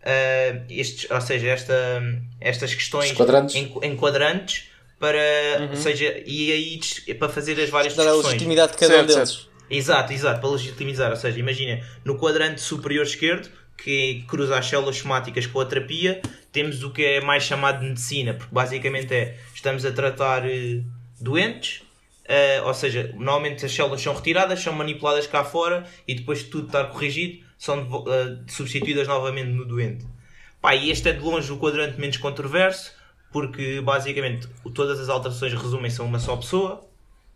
ah, 0.05 0.61
estes, 0.69 1.11
ou 1.11 1.21
seja, 1.21 1.49
esta, 1.49 2.03
estas 2.41 2.75
questões 2.75 3.13
quadrantes. 3.13 3.55
Em, 3.55 3.73
em 3.83 3.97
quadrantes 3.97 4.69
para, 4.99 5.19
Uhum. 5.61 5.71
ou 5.71 5.77
seja, 5.77 6.23
e 6.27 6.53
aí 6.53 7.15
para 7.15 7.29
fazer 7.31 7.59
as 7.59 7.71
várias 7.71 7.95
Dar 7.97 8.07
a 8.09 8.13
legitimidade 8.13 8.73
de 8.73 8.79
cada 8.79 8.93
Certo, 8.93 9.05
um 9.05 9.07
deles. 9.15 9.29
certo. 9.31 9.51
Exato, 9.71 10.13
exato, 10.13 10.41
para 10.41 10.51
legitimizar. 10.51 11.11
Ou 11.11 11.17
seja, 11.17 11.39
imagina, 11.39 11.81
no 12.05 12.19
quadrante 12.19 12.61
superior 12.61 13.05
esquerdo, 13.07 13.49
que 13.83 14.25
cruza 14.29 14.59
as 14.59 14.67
células 14.67 14.97
somáticas 14.97 15.47
com 15.47 15.61
a 15.61 15.67
terapia, 15.67 16.21
temos 16.53 16.83
o 16.83 16.91
que 16.91 17.05
é 17.05 17.21
mais 17.21 17.43
chamado 17.43 17.81
de 17.81 17.87
medicina, 17.87 18.35
porque 18.35 18.55
basicamente 18.55 19.15
é, 19.15 19.39
estamos 19.55 19.85
a 19.85 19.93
tratar 19.93 20.49
eh, 20.49 20.83
doentes, 21.21 21.83
eh, 22.25 22.61
ou 22.63 22.75
seja, 22.75 23.13
normalmente 23.15 23.65
as 23.65 23.73
células 23.73 24.01
são 24.01 24.15
retiradas, 24.15 24.61
são 24.61 24.73
manipuladas 24.73 25.27
cá 25.27 25.45
fora 25.45 25.87
e 26.07 26.15
depois 26.15 26.41
de 26.41 26.45
tudo 26.47 26.67
estar 26.67 26.85
corrigido, 26.85 27.45
são 27.57 28.05
eh, 28.09 28.37
substituídas 28.49 29.09
novamente 29.09 29.51
no 29.51 29.65
doente. 29.65 30.07
Pá, 30.61 30.75
e 30.75 30.91
este 30.91 31.09
é 31.09 31.13
de 31.13 31.21
longe 31.21 31.51
o 31.51 31.57
quadrante 31.57 31.99
menos 31.99 32.19
controverso, 32.19 32.93
porque 33.33 33.81
basicamente 33.81 34.49
todas 34.75 35.01
as 35.01 35.09
alterações 35.09 35.55
resumem-se 35.55 36.01
a 36.01 36.05
uma 36.05 36.19
só 36.19 36.37
pessoa 36.37 36.87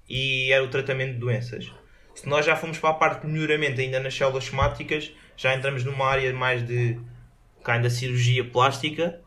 e 0.09 0.53
era 0.53 0.63
o 0.63 0.69
tratamento 0.69 1.15
de 1.15 1.19
doenças. 1.21 1.71
Se 2.15 2.29
nós 2.29 2.47
já 2.47 2.55
fomos 2.57 2.79
para 2.79 2.91
a 2.91 2.95
parte 2.95 3.27
de 3.27 3.33
melhoramento 3.33 3.81
ainda 3.81 4.01
nas 4.01 4.15
células 4.15 4.45
somáticas, 4.45 5.11
já 5.37 5.55
entramos 5.55 5.85
numa 5.85 6.07
área 6.07 6.33
mais 6.33 6.63
de 6.65 6.99
kind 7.65 7.85
of 7.85 7.91
cirurgia 7.91 8.45
plástica 8.45 9.21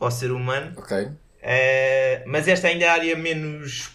ao 0.00 0.10
ser 0.10 0.32
humano. 0.32 0.72
Ok. 0.76 1.08
Eh, 1.42 2.22
mas 2.26 2.46
esta 2.48 2.68
ainda 2.68 2.84
é 2.84 2.88
a 2.88 2.92
área 2.92 3.16
menos 3.16 3.90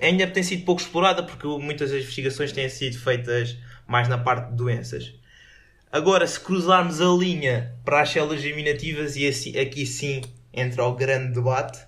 ainda 0.00 0.26
tem 0.26 0.42
sido 0.42 0.64
pouco 0.64 0.80
explorada 0.80 1.22
porque 1.22 1.46
muitas 1.46 1.90
das 1.90 2.02
investigações 2.02 2.52
têm 2.52 2.68
sido 2.68 2.98
feitas 2.98 3.56
mais 3.86 4.08
na 4.08 4.18
parte 4.18 4.50
de 4.50 4.56
doenças. 4.56 5.14
Agora, 5.90 6.26
se 6.26 6.40
cruzarmos 6.40 7.00
a 7.02 7.06
linha 7.06 7.74
para 7.84 8.00
as 8.00 8.08
células 8.10 8.40
germinativas, 8.40 9.14
e 9.14 9.28
assim- 9.28 9.56
aqui 9.58 9.84
sim 9.84 10.22
entra 10.52 10.84
o 10.84 10.94
grande 10.94 11.34
debate, 11.34 11.78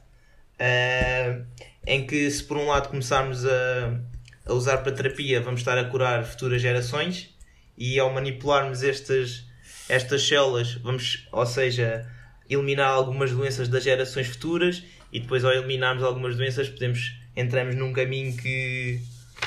eh, 0.58 1.40
em 1.86 2.06
que 2.06 2.30
se 2.30 2.44
por 2.44 2.56
um 2.58 2.66
lado 2.66 2.88
começarmos 2.90 3.44
a, 3.46 3.98
a 4.46 4.52
usar 4.52 4.78
para 4.78 4.92
terapia, 4.92 5.40
vamos 5.40 5.60
estar 5.60 5.76
a 5.78 5.84
curar 5.84 6.24
futuras 6.24 6.60
gerações 6.60 7.30
e 7.76 7.98
ao 7.98 8.12
manipularmos 8.12 8.82
estas, 8.82 9.44
estas 9.88 10.26
células, 10.26 10.74
vamos, 10.74 11.26
ou 11.32 11.46
seja, 11.46 12.06
eliminar 12.48 12.88
algumas 12.88 13.30
doenças 13.32 13.68
das 13.68 13.82
gerações 13.82 14.26
futuras 14.28 14.82
e 15.12 15.20
depois 15.20 15.44
ao 15.44 15.52
eliminarmos 15.52 16.02
algumas 16.04 16.36
doenças 16.36 16.68
podemos 16.68 17.12
entramos 17.36 17.74
num 17.74 17.92
caminho 17.92 18.36
que 18.36 19.00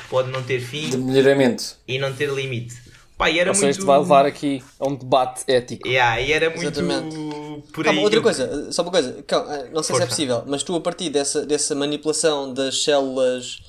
pode 0.09 0.29
não 0.31 0.43
ter 0.43 0.59
fim 0.59 0.89
De 0.89 0.97
melhoramento. 0.97 1.75
e 1.87 1.97
não 1.99 2.11
ter 2.13 2.29
limite. 2.29 2.75
Pá, 3.17 3.31
e 3.31 3.39
era 3.39 3.49
Ou 3.49 3.53
seja, 3.55 3.65
muito... 3.67 3.77
isto 3.79 3.85
vai 3.87 3.97
levar 3.99 4.25
aqui 4.27 4.61
a 4.79 4.87
um 4.87 4.95
debate 4.95 5.43
ético. 5.47 5.87
Yeah, 5.87 6.21
e 6.21 6.31
era 6.33 6.49
muito 6.51 6.79
Exatamente. 6.79 7.15
por 7.73 7.79
aí. 7.79 7.85
Calma, 7.85 8.01
outra 8.01 8.19
eu- 8.19 8.23
coisa, 8.23 8.71
só 8.71 8.83
uma 8.83 8.91
coisa, 8.91 9.23
calma, 9.25 9.57
não 9.73 9.81
sei 9.81 9.83
se 9.83 9.87
Força. 9.87 10.03
é 10.03 10.07
possível, 10.07 10.43
mas 10.45 10.61
tu 10.63 10.75
a 10.75 10.81
partir 10.81 11.09
dessa, 11.09 11.45
dessa 11.45 11.73
manipulação 11.73 12.53
das 12.53 12.83
células, 12.83 13.59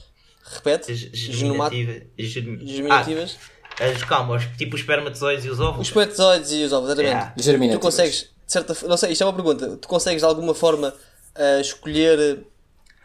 repete, 0.54 0.94
Germinativa, 0.94 2.00
germinativas, 2.18 3.38
Ah, 3.80 3.84
as, 3.84 4.02
calma, 4.04 4.36
os, 4.36 4.44
tipo 4.56 4.74
os 4.74 4.80
espermatozoides 4.80 5.44
e 5.44 5.48
os 5.50 5.60
óvulos. 5.60 5.80
os 5.82 5.88
espermatozoides 5.88 6.52
e 6.52 6.62
os 6.64 6.72
ovos, 6.72 6.88
exatamente. 6.88 7.12
Yeah. 7.14 7.32
Tu 7.36 7.42
Germinativas. 7.42 7.82
consegues, 7.82 8.20
de 8.46 8.52
certa 8.52 8.76
não 8.88 8.96
sei, 8.96 9.12
isto 9.12 9.22
é 9.22 9.26
uma 9.26 9.32
pergunta, 9.34 9.76
tu 9.76 9.88
consegues 9.88 10.20
de 10.22 10.26
alguma 10.26 10.54
forma 10.54 10.94
eh, 11.34 11.60
escolher 11.60 12.18
eh, 12.18 12.38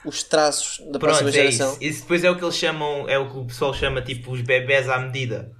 os 0.05 0.23
traços 0.23 0.79
da 0.79 0.99
Pronto, 0.99 0.99
próxima 0.99 1.29
é 1.29 1.33
geração? 1.33 1.71
isso. 1.73 1.83
Isso 1.83 2.01
depois 2.01 2.23
é 2.23 2.31
o 2.31 2.37
que 2.37 2.43
eles 2.43 2.55
chamam, 2.57 3.07
é 3.07 3.17
o 3.19 3.29
que 3.29 3.37
o 3.37 3.45
pessoal 3.45 3.73
chama 3.73 4.01
tipo 4.01 4.31
os 4.31 4.41
bebés 4.41 4.89
à 4.89 4.97
medida. 4.99 5.51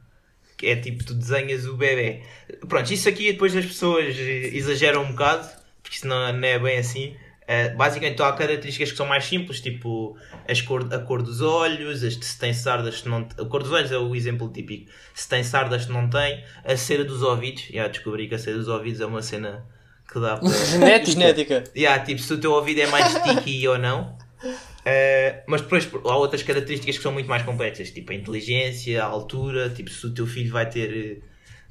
Que 0.57 0.67
é 0.67 0.75
tipo, 0.77 1.03
tu 1.03 1.13
desenhas 1.13 1.65
o 1.65 1.75
bebê. 1.75 2.23
Pronto, 2.69 2.91
isso 2.93 3.09
aqui 3.09 3.31
depois 3.34 3.55
as 3.55 3.65
pessoas 3.65 4.15
exageram 4.17 5.03
um 5.03 5.11
bocado, 5.11 5.47
porque 5.81 5.97
isso 5.97 6.07
não, 6.07 6.31
não 6.31 6.47
é 6.47 6.57
bem 6.59 6.77
assim. 6.77 7.15
Uh, 7.44 7.76
basicamente 7.76 8.22
há 8.22 8.32
características 8.32 8.91
que 8.91 8.98
são 8.98 9.06
mais 9.06 9.26
simples, 9.26 9.60
tipo 9.60 10.18
as 10.50 10.62
cor, 10.62 10.88
a 10.94 11.00
cor 11.00 11.22
dos 11.22 11.41
olhos, 11.41 12.04
as, 12.04 12.14
se 12.16 12.39
tem 12.39 12.54
sardas, 12.54 13.00
se 13.00 13.10
não 13.10 13.28
a 13.38 13.46
cor 13.46 13.62
dos 13.64 13.72
olhos 13.72 13.91
é 13.91 13.98
o 13.98 14.16
exemplo 14.16 14.50
típico. 14.50 14.89
Se 15.14 15.28
tem 15.28 15.44
sardas, 15.44 15.84
se 15.84 15.91
não 15.91 16.10
tem, 16.10 16.44
a 16.64 16.78
cera 16.78 17.04
dos 17.04 17.22
ouvidos. 17.22 17.64
Já 17.72 17.88
descobri 17.88 18.28
que 18.28 18.36
a 18.36 18.39
cera 18.39 18.58
dos 18.58 18.68
ouvidos 18.68 19.02
é 19.02 19.06
uma 19.06 19.22
cena 19.22 19.66
que 20.12 20.20
dá 20.20 20.38
para. 20.39 20.50
Genética. 20.50 21.12
Genética. 21.12 21.64
Yeah, 21.76 22.04
tipo, 22.04 22.22
se 22.22 22.34
o 22.34 22.39
teu 22.39 22.52
ouvido 22.54 22.80
é 22.82 22.88
mais 22.88 23.12
sticky 23.12 23.68
ou 23.68 23.78
não. 23.78 24.18
Uh, 24.46 25.41
mas 25.48 25.62
depois 25.62 25.89
há 25.94 26.18
outras 26.18 26.44
características 26.44 26.98
que 26.98 27.04
são 27.04 27.12
muito 27.14 27.30
mais 27.30 27.44
complexas, 27.44 27.89
tipo 27.91 28.12
a 28.12 28.16
inteligência, 28.16 29.02
a 29.02 29.06
altura, 29.06 29.70
tipo 29.70 29.89
se 29.89 30.06
o 30.06 30.14
teu 30.14 30.28
filho 30.28 30.52
vai 30.52 30.70
ter 30.70 31.24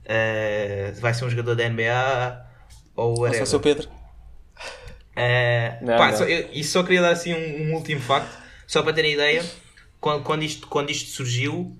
uh, 0.07 1.01
vai 1.01 1.13
ser 1.13 1.27
um 1.27 1.31
jogador 1.31 1.55
da 1.55 1.69
NBA 1.69 2.43
ou 2.97 3.11
Ou 3.11 3.21
whatever. 3.21 3.39
só 3.39 3.45
o 3.45 3.47
seu 3.47 3.61
Pedro. 3.61 3.89
Uh, 5.23 5.85
Não, 5.87 5.97
pá, 5.97 6.11
não. 6.11 6.19
Só, 6.19 6.25
eu, 6.25 6.49
e 6.53 6.65
só 6.65 6.83
queria 6.83 7.03
dar 7.03 7.11
assim 7.11 7.35
um, 7.35 7.69
um 7.69 7.75
último 7.75 8.01
facto, 8.01 8.37
só 8.67 8.83
para 8.83 8.93
terem 8.93 9.13
ideia, 9.13 9.45
quando, 10.01 10.23
quando, 10.23 10.43
isto, 10.43 10.67
quando 10.67 10.91
isto 10.91 11.11
surgiu, 11.11 11.77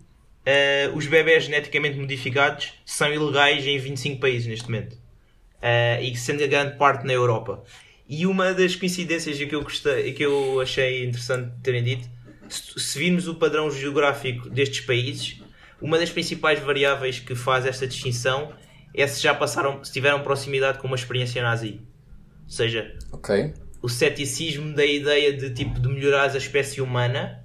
uh, 0.47 0.97
os 0.97 1.07
bebés 1.07 1.45
geneticamente 1.45 1.99
modificados 1.99 2.73
são 2.85 3.13
ilegais 3.13 3.67
em 3.67 3.79
25 3.79 4.21
países 4.21 4.47
neste 4.47 4.65
momento. 4.65 4.95
Uh, 4.95 6.03
e 6.03 6.17
sendo 6.17 6.43
a 6.43 6.47
grande 6.47 6.77
parte 6.77 7.07
na 7.07 7.13
Europa. 7.13 7.63
E 8.09 8.27
uma 8.27 8.53
das 8.53 8.75
coincidências 8.75 9.39
que 9.39 9.55
eu, 9.55 9.63
gostei, 9.63 10.13
que 10.13 10.25
eu 10.25 10.61
achei 10.61 11.05
interessante 11.05 11.53
terem 11.63 11.83
dito, 11.83 12.09
se, 12.49 12.79
se 12.79 12.99
virmos 12.99 13.29
o 13.29 13.37
padrão 13.37 13.71
geográfico 13.71 14.51
destes 14.51 14.81
países, 14.81 15.41
uma 15.81 15.99
das 15.99 16.11
principais 16.11 16.61
variáveis 16.61 17.19
que 17.19 17.35
faz 17.35 17.65
esta 17.65 17.87
distinção 17.87 18.53
é 18.95 19.07
se 19.07 19.23
já 19.23 19.35
passaram, 19.35 19.83
se 19.83 19.93
tiveram 19.93 20.23
proximidade 20.23 20.79
com 20.79 20.87
uma 20.87 20.97
experiência 20.97 21.43
nazi. 21.43 21.81
Ou 22.53 22.57
seja, 22.57 22.95
Ok. 23.11 23.55
o 23.81 23.89
ceticismo 23.89 24.75
da 24.75 24.85
ideia 24.85 25.33
de 25.33 25.55
tipo 25.55 25.81
de 25.81 25.89
melhorar 25.89 26.31
a 26.31 26.37
espécie 26.37 26.83
humana 26.83 27.43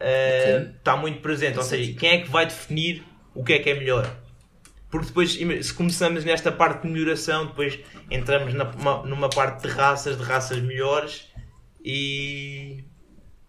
uh, 0.00 0.70
está 0.78 0.96
muito 0.96 1.20
presente. 1.20 1.58
Ou 1.58 1.62
seja, 1.62 1.92
quem 1.92 2.08
é 2.12 2.18
que 2.22 2.30
vai 2.30 2.46
definir 2.46 3.02
o 3.34 3.44
que 3.44 3.52
é 3.52 3.58
que 3.58 3.68
é 3.68 3.74
melhor? 3.74 4.10
Porque 4.90 5.08
depois, 5.08 5.32
se 5.34 5.74
começamos 5.74 6.24
nesta 6.24 6.50
parte 6.50 6.86
de 6.86 6.88
melhoração, 6.88 7.44
depois 7.48 7.78
entramos 8.10 8.54
na, 8.54 8.64
uma- 8.70 9.02
numa 9.04 9.28
parte 9.28 9.60
de 9.62 9.68
raças, 9.68 10.16
de 10.16 10.22
raças 10.22 10.62
melhores 10.62 11.26
e. 11.84 12.82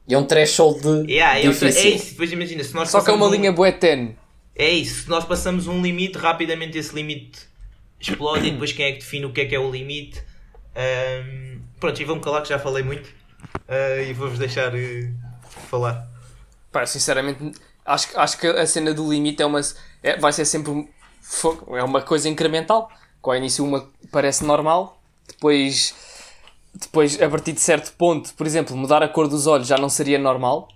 E 0.06 0.14
é 0.14 0.18
um 0.18 0.26
threshold 0.26 0.82
de 1.06 1.14
Yeah, 1.14 1.40
é, 1.40 1.44
é 1.46 1.50
isso. 1.50 2.12
Depois 2.12 2.30
imagina, 2.32 2.62
se 2.62 2.74
nós 2.74 2.90
Só 2.90 3.02
que 3.02 3.10
é 3.10 3.14
uma 3.14 3.28
um- 3.28 3.32
linha 3.32 3.54
bué 3.54 3.72
tenue. 3.72 4.18
é 4.54 4.70
isso, 4.70 5.04
se 5.04 5.10
nós 5.10 5.24
passamos 5.24 5.66
um 5.68 5.82
limite, 5.82 6.18
rapidamente 6.18 6.78
esse 6.78 6.94
limite 6.94 7.40
explode 8.02 8.48
e 8.48 8.52
depois 8.52 8.74
quem 8.74 8.86
é 8.86 8.92
que 8.92 9.00
define 9.00 9.26
o 9.26 9.32
que 9.32 9.40
é 9.42 9.46
que 9.46 9.56
é 9.56 9.60
o 9.60 9.72
limite? 9.72 10.22
Ahm, 10.78 11.60
pronto, 11.80 12.00
e 12.00 12.06
vou-me 12.06 12.22
calar 12.22 12.44
que 12.44 12.50
já 12.50 12.60
falei 12.60 12.84
muito 12.84 13.10
ah, 13.68 14.02
e 14.02 14.14
vou-vos 14.14 14.38
deixar 14.38 14.76
eh, 14.76 15.12
falar. 15.70 16.08
Pá, 16.72 16.86
sinceramente, 16.86 17.52
acho, 17.86 18.08
acho 18.20 18.38
que 18.38 18.46
a 18.48 18.66
cena 18.68 18.94
do 18.94 19.10
limite 19.12 19.42
é 19.42 19.46
uma, 19.46 19.60
é- 20.04 20.18
vai 20.18 20.32
ser 20.32 20.46
sempre 20.46 20.72
um- 20.72 20.88
é 21.76 21.84
uma 21.84 22.02
coisa 22.02 22.30
incremental. 22.30 22.92
Com 23.22 23.32
ao 23.32 23.38
início 23.38 23.66
uma 23.66 23.90
parece 24.12 24.44
normal, 24.46 25.02
depois, 25.28 25.96
depois 26.74 27.20
a 27.22 27.28
partir 27.28 27.54
de 27.54 27.60
certo 27.60 27.92
ponto, 27.94 28.34
por 28.36 28.46
exemplo, 28.46 28.78
mudar 28.78 29.02
a 29.02 29.08
cor 29.08 29.28
dos 29.28 29.48
olhos 29.48 29.68
já 29.68 29.78
não 29.78 29.90
seria 29.90 30.20
normal, 30.20 30.68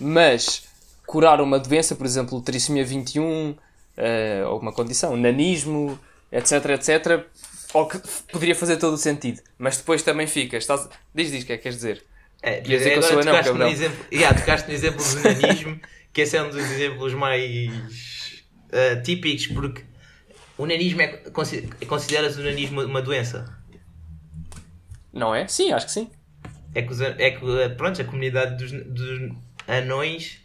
mas 0.00 0.64
curar 1.06 1.40
uma 1.40 1.58
doença, 1.58 1.94
por 1.94 2.04
exemplo, 2.04 2.40
trissomia 2.42 2.84
21, 2.84 3.54
eh, 3.96 4.42
ou 4.46 4.58
uma 4.58 4.72
condição, 4.72 5.16
nanismo, 5.16 5.98
etc, 6.32 6.70
etc, 6.70 7.24
ou 7.74 7.86
que 7.88 7.98
poderia 8.32 8.54
fazer 8.54 8.76
todo 8.76 8.94
o 8.94 8.98
sentido. 8.98 9.40
Mas 9.58 9.76
depois 9.78 10.02
também 10.02 10.26
fica, 10.26 10.56
estás... 10.56 10.88
diz, 11.14 11.30
diz, 11.30 11.42
o 11.44 11.46
que 11.46 11.52
é 11.52 11.56
que 11.56 11.62
queres 11.64 11.76
dizer? 11.76 12.04
É, 12.42 12.56
Ia 12.58 12.62
dizer 12.78 12.90
que 12.92 12.98
eu 12.98 13.02
sou 13.02 13.20
anão, 13.20 13.42
cabrão. 13.42 13.68
exemplo, 13.68 14.04
yeah, 14.12 14.38
tocaste 14.38 14.68
no 14.68 14.74
exemplo 14.74 15.02
do 15.04 15.20
nanismo, 15.22 15.80
que 16.12 16.20
esse 16.20 16.36
é 16.36 16.42
um 16.42 16.48
dos 16.50 16.56
exemplos 16.70 17.14
mais 17.14 18.44
ah, 18.72 19.00
típicos, 19.02 19.46
porque 19.48 19.84
o 20.58 20.66
nanismo 20.66 21.00
é, 21.02 21.08
consi- 21.30 21.68
considera-se 21.86 22.38
o 22.40 22.44
nanismo 22.44 22.82
uma 22.82 23.02
doença. 23.02 23.56
Não 25.12 25.34
é? 25.34 25.48
Sim, 25.48 25.72
acho 25.72 25.86
que 25.86 25.92
sim. 25.92 26.10
é 26.74 26.82
que, 26.82 26.92
os, 26.92 27.00
a- 27.00 27.16
é 27.18 27.30
que 27.30 27.62
a- 27.64 27.70
pronto, 27.70 28.00
a 28.00 28.04
comunidade 28.04 28.56
dos, 28.58 28.70
dos 28.72 29.30
anões 29.66 30.40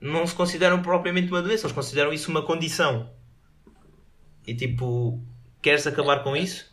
não 0.00 0.26
se 0.26 0.34
consideram 0.34 0.82
propriamente 0.82 1.28
uma 1.28 1.42
doença, 1.42 1.66
eles 1.66 1.74
consideram 1.74 2.12
isso 2.12 2.30
uma 2.30 2.42
condição. 2.42 3.10
E 4.46 4.54
tipo, 4.54 5.22
queres 5.62 5.86
acabar 5.86 6.22
com 6.22 6.36
isso? 6.36 6.64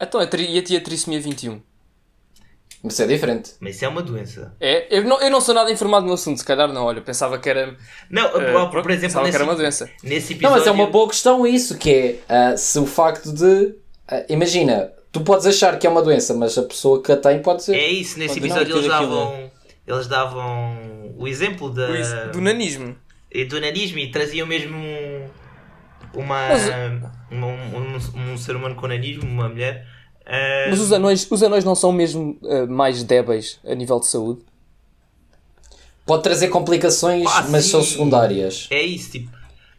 Então, 0.00 0.20
a 0.20 0.26
tri... 0.26 0.50
e 0.50 0.58
a 0.58 0.62
tia 0.62 0.80
trissomia 0.80 1.20
21? 1.20 1.60
Mas 2.82 2.98
é 2.98 3.06
diferente. 3.06 3.52
Mas 3.60 3.76
isso 3.76 3.84
é 3.84 3.88
uma 3.88 4.02
doença. 4.02 4.56
É, 4.58 4.98
eu 4.98 5.04
não, 5.04 5.20
eu 5.20 5.30
não 5.30 5.40
sou 5.40 5.54
nada 5.54 5.70
informado 5.70 6.04
no 6.04 6.14
assunto, 6.14 6.38
se 6.38 6.44
calhar 6.44 6.72
não, 6.72 6.84
olha, 6.84 7.00
pensava 7.00 7.38
que 7.38 7.48
era, 7.48 7.76
Não, 8.10 8.26
eh, 8.26 8.30
por, 8.68 8.90
exemplo, 8.90 9.00
pensava 9.02 9.20
que 9.20 9.26
nesse, 9.26 9.36
era 9.36 9.44
uma 9.44 9.54
doença. 9.54 9.90
nesse 10.02 10.30
Não, 10.34 10.36
episódio. 10.38 10.58
mas 10.58 10.66
é 10.66 10.70
uma 10.72 10.86
boa 10.90 11.08
questão 11.08 11.46
isso, 11.46 11.78
que 11.78 11.90
é 11.90 12.18
ah, 12.28 12.56
se 12.56 12.76
o 12.80 12.86
facto 12.86 13.32
de. 13.32 13.76
ah, 14.08 14.24
imagina, 14.28 14.90
tu 15.12 15.20
podes 15.20 15.46
achar 15.46 15.78
que 15.78 15.86
é 15.86 15.90
uma 15.90 16.02
doença, 16.02 16.34
mas 16.34 16.58
a 16.58 16.62
pessoa 16.64 17.00
que 17.00 17.12
a 17.12 17.16
tem 17.16 17.40
pode 17.40 17.62
ser. 17.62 17.76
É 17.76 17.88
isso, 17.88 18.18
nesse 18.18 18.40
Pode 18.40 18.48
não 18.48 18.56
episódio 18.56 18.76
eles 18.76 18.86
ter 18.88 18.92
aquilo. 18.92 19.14
davam, 19.16 19.50
eles 19.86 20.06
davam 20.08 21.14
o 21.16 21.28
exemplo 21.28 21.70
da, 21.70 21.86
Do, 21.86 21.96
is- 21.96 22.32
do 22.32 22.40
nanismo. 22.40 22.96
e 23.30 23.44
do 23.44 23.60
nanismo 23.60 23.98
e 24.00 24.10
traziam 24.10 24.44
mesmo 24.44 24.76
um, 24.76 25.28
uma, 26.14 26.48
Mas- 26.48 26.68
um, 27.30 27.36
um, 27.36 28.32
um 28.32 28.36
ser 28.38 28.56
humano 28.56 28.74
com 28.74 28.86
nanismo, 28.86 29.24
uma 29.28 29.48
mulher. 29.48 29.86
ah, 30.26 30.66
Mas 30.70 30.80
os 30.80 30.92
anões, 30.92 31.26
os 31.30 31.42
anões 31.42 31.64
não 31.64 31.74
são 31.74 31.92
mesmo 31.92 32.38
eh, 32.44 32.66
mais 32.66 33.02
débeis 33.02 33.58
a 33.64 33.74
nível 33.74 33.98
de 34.00 34.06
saúde? 34.06 34.42
Pode 36.04 36.22
trazer 36.24 36.48
complicações, 36.48 37.24
Ah, 37.28 37.46
mas 37.48 37.66
são 37.66 37.82
sim. 37.82 37.92
secundárias. 37.92 38.66
É 38.70 38.82
isso, 38.82 39.12
tipo. 39.12 39.30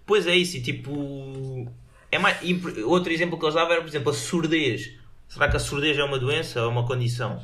Pois 0.05 0.25
é 0.25 0.35
isso, 0.35 0.61
tipo. 0.61 1.67
É 2.11 2.17
mais, 2.17 2.37
outro 2.85 3.11
exemplo 3.11 3.37
que 3.37 3.43
eles 3.45 3.55
davam 3.55 3.73
era, 3.73 3.81
por 3.81 3.87
exemplo, 3.89 4.09
a 4.11 4.13
surdez. 4.13 4.91
Será 5.27 5.49
que 5.49 5.57
a 5.57 5.59
surdez 5.59 5.97
é 5.97 6.03
uma 6.03 6.19
doença 6.19 6.61
ou 6.63 6.69
uma 6.69 6.85
condição? 6.85 7.33
Ou 7.35 7.41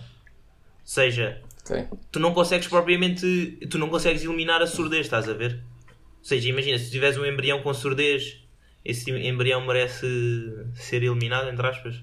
seja, 0.83 1.41
Ok. 1.65 1.85
tu 2.11 2.19
não 2.19 2.33
consegues 2.33 2.67
propriamente. 2.67 3.57
Tu 3.69 3.77
não 3.77 3.89
consegues 3.89 4.23
eliminar 4.23 4.61
a 4.61 4.67
surdez, 4.67 5.01
estás 5.07 5.27
a 5.27 5.33
ver? 5.33 5.61
Ou 6.19 6.23
seja, 6.25 6.47
imagina, 6.49 6.77
se 6.77 6.89
tiveres 6.91 7.17
um 7.17 7.25
embrião 7.25 7.61
com 7.61 7.73
surdez, 7.73 8.38
esse 8.83 9.09
embrião 9.11 9.65
merece 9.65 10.05
ser 10.75 11.03
eliminado, 11.03 11.49
entre 11.49 11.65
aspas. 11.67 11.95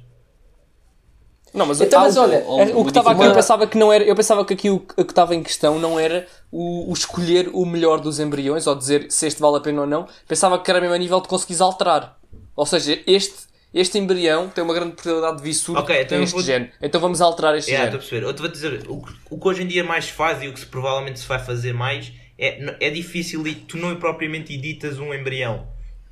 Não, 1.54 1.64
mas, 1.64 1.80
Então, 1.80 2.00
mas 2.02 2.16
o- 2.16 2.20
olha, 2.22 2.36
é, 2.36 2.74
o 2.74 2.82
que 2.84 2.90
estava 2.90 3.12
aqui, 3.12 3.20
uma- 3.20 3.26
eu 3.28 3.34
pensava 3.34 3.66
que 3.66 3.78
não 3.78 3.90
era, 3.92 4.04
eu 4.04 4.14
pensava 4.14 4.44
que 4.44 4.52
aqui 4.52 4.68
o, 4.68 4.76
o 4.76 4.80
que 5.04 5.12
estava 5.12 5.34
em 5.34 5.42
questão 5.42 5.78
não 5.78 5.98
era 5.98 6.26
o, 6.52 6.90
o 6.90 6.92
escolher 6.92 7.48
o 7.52 7.64
melhor 7.64 7.98
dos 8.00 8.20
embriões, 8.20 8.66
ou 8.66 8.74
dizer 8.74 9.06
se 9.10 9.26
este 9.26 9.40
vale 9.40 9.56
a 9.56 9.60
pena 9.60 9.82
ou 9.82 9.86
não, 9.86 10.06
pensava 10.28 10.58
que 10.58 10.70
era 10.70 10.80
mesmo 10.80 10.94
a 10.94 10.98
nível 10.98 11.20
de 11.20 11.28
conseguires 11.28 11.60
alterar. 11.62 12.18
Ou 12.54 12.66
seja, 12.66 13.00
este, 13.06 13.46
este 13.72 13.96
embrião 13.98 14.48
tem 14.50 14.62
uma 14.62 14.74
grande 14.74 14.96
probabilidade 14.96 15.38
de 15.38 15.42
vir 15.44 15.54
surdo 15.54 15.80
Ok, 15.80 15.96
que 15.96 16.02
então 16.02 16.22
este 16.22 16.32
vou- 16.34 16.42
gene. 16.42 16.70
Então 16.82 17.00
vamos 17.00 17.20
alterar 17.22 17.56
este 17.56 17.70
Yeah, 17.70 17.86
estou 17.86 18.00
a 18.00 18.02
gene. 18.02 18.20
perceber. 18.20 18.26
Eu 18.30 18.34
te 18.34 18.40
vou 18.42 18.50
dizer, 18.50 18.90
o, 18.90 19.02
que- 19.02 19.14
o 19.30 19.38
que 19.40 19.48
hoje 19.48 19.62
em 19.62 19.66
dia 19.66 19.84
mais 19.84 20.06
se 20.06 20.12
faz 20.12 20.42
e 20.42 20.48
o 20.48 20.52
que 20.52 20.60
se, 20.60 20.66
provavelmente 20.66 21.20
se 21.20 21.26
vai 21.26 21.38
fazer 21.38 21.72
mais 21.72 22.12
é, 22.38 22.86
é 22.86 22.90
difícil 22.90 23.46
e 23.46 23.54
tu 23.54 23.78
não 23.78 23.96
propriamente 23.96 24.52
editas 24.52 24.98
um 24.98 25.14
embrião. 25.14 25.66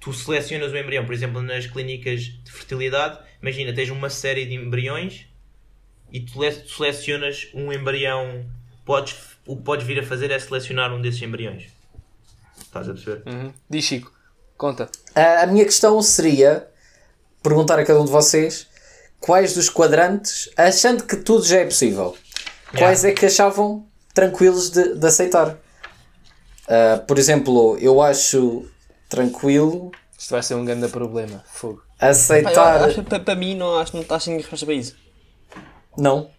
Tu 0.05 0.13
selecionas 0.13 0.71
o 0.71 0.77
embrião, 0.77 1.07
por 1.07 1.15
exemplo, 1.15 1.41
nas 1.41 1.67
clínicas 1.67 2.21
de 2.25 2.53
fertilidade, 2.53 3.19
imagina, 3.41 3.73
tens 3.75 3.89
uma 3.89 4.11
série 4.11 4.45
de 4.45 4.55
embriões 4.55 5.27
e 6.13 6.21
tu 6.21 6.39
le- 6.43 6.53
selecionas 6.69 7.49
um 7.55 7.73
embrião. 7.73 8.45
Podes, 8.85 9.17
o 9.47 9.57
que 9.57 9.63
podes 9.63 9.87
vir 9.87 9.99
a 10.01 10.03
fazer 10.07 10.31
é 10.31 10.39
selecionar 10.39 10.93
um 10.93 11.01
desses 11.01 11.23
embriões. 11.23 11.69
Estás 12.61 12.87
a 12.87 12.93
perceber? 12.93 13.23
Uhum. 13.27 13.51
Diz 13.71 13.85
Chico, 13.87 14.13
conta. 14.59 14.91
A 15.15 15.45
a 15.45 15.47
minha 15.47 15.65
questão 15.65 16.01
seria 16.03 16.69
perguntar 17.43 17.79
a 17.79 17.85
cada 17.85 17.99
um 18.01 18.05
de 18.05 18.11
vocês 18.11 18.67
quais 19.19 19.55
dos 19.55 19.71
quadrantes, 19.71 20.51
achando 20.55 21.05
que 21.05 21.17
tudo 21.17 21.47
já 21.47 21.61
é 21.61 21.65
possível, 21.65 22.15
quais 22.77 23.07
é 23.07 23.13
que 23.13 23.25
achavam 23.25 23.87
tranquilos 24.13 24.69
de, 24.69 24.97
de 24.97 25.07
aceitar? 25.07 25.57
Ah, 26.69 27.03
por 27.09 27.19
exemplo, 27.19 27.79
eu 27.79 28.03
acho 28.03 28.67
tranquilo 29.15 29.91
Isto 30.19 30.31
vai 30.31 30.43
ser 30.43 30.55
um 30.55 30.65
grande 30.65 30.89
problema. 30.89 31.45
Fogo. 31.47 31.83
Aceitar. 31.99 32.83
acho 32.85 33.03
que 33.03 33.09
para, 33.09 33.21
para 33.21 33.35
mim 33.35 33.55
não 33.55 33.79
acho, 33.79 33.97
não 33.97 34.05
acho 34.09 34.29
ninguém 34.31 34.43
resposta 34.43 34.67
para 34.67 34.75
isso. 34.75 34.97
Não. 35.97 36.31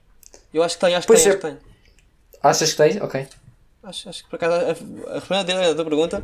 Eu 0.54 0.64
acho 0.64 0.76
que 0.76 0.82
tenho, 0.86 0.98
acho 0.98 1.08
que 1.08 1.14
tenho, 1.14 1.26
é. 1.26 1.30
acho 1.30 1.38
que 1.38 1.42
tenho. 1.48 1.58
Achas 2.42 2.72
que 2.72 2.78
tens? 2.78 3.02
Ok. 3.02 3.28
Acho, 3.84 4.10
acho 4.10 4.24
que 4.24 4.30
por 4.30 4.36
acaso 4.38 4.56
a, 4.56 5.12
a 5.12 5.20
responder 5.20 5.54
a 5.54 5.76
tua 5.76 5.86
pergunta. 5.86 6.24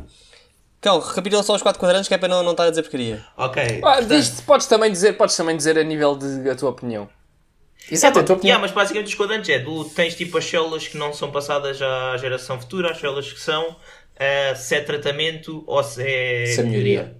Cão, 0.80 0.98
recapitula 0.98 1.42
só 1.44 1.54
os 1.54 1.62
quatro 1.62 1.80
quadrantes 1.80 2.08
que 2.08 2.14
é 2.14 2.18
para 2.18 2.28
não, 2.28 2.42
não 2.42 2.50
estar 2.52 2.64
a 2.64 2.70
dizer 2.70 2.82
porcaria. 2.82 3.24
Ok. 3.36 3.80
Ah, 3.84 4.00
diz, 4.00 4.40
podes, 4.40 4.66
também 4.66 4.90
dizer, 4.90 5.12
podes 5.12 5.36
também 5.36 5.56
dizer 5.56 5.78
a 5.78 5.84
nível 5.84 6.16
de 6.16 6.50
a 6.50 6.56
tua 6.56 6.70
opinião. 6.70 7.08
Exato, 7.90 8.18
é 8.18 8.22
a 8.22 8.24
tua 8.24 8.34
Yeah, 8.34 8.38
opinião. 8.38 8.60
mas 8.60 8.70
basicamente 8.72 9.08
os 9.08 9.14
quadrantes 9.14 9.48
é, 9.48 9.58
tu 9.60 9.84
tens 9.90 10.14
tipo 10.16 10.38
as 10.38 10.44
células 10.44 10.88
que 10.88 10.96
não 10.96 11.12
são 11.12 11.30
passadas 11.30 11.80
à 11.80 12.16
geração 12.16 12.60
futura, 12.60 12.90
as 12.90 12.98
células 12.98 13.32
que 13.32 13.40
são, 13.40 13.76
eh, 14.16 14.54
se 14.54 14.74
é 14.76 14.80
tratamento 14.80 15.64
ou 15.66 15.82
se 15.82 16.02
é 16.02 16.46
Se 16.46 16.60
é 16.60 16.64
melhoria. 16.64 17.16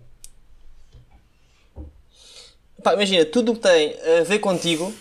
Pá, 2.82 2.94
imagina, 2.94 3.24
tudo 3.24 3.52
o 3.52 3.54
que 3.54 3.60
tem 3.60 3.96
a 4.20 4.24
ver 4.24 4.40
contigo, 4.40 4.92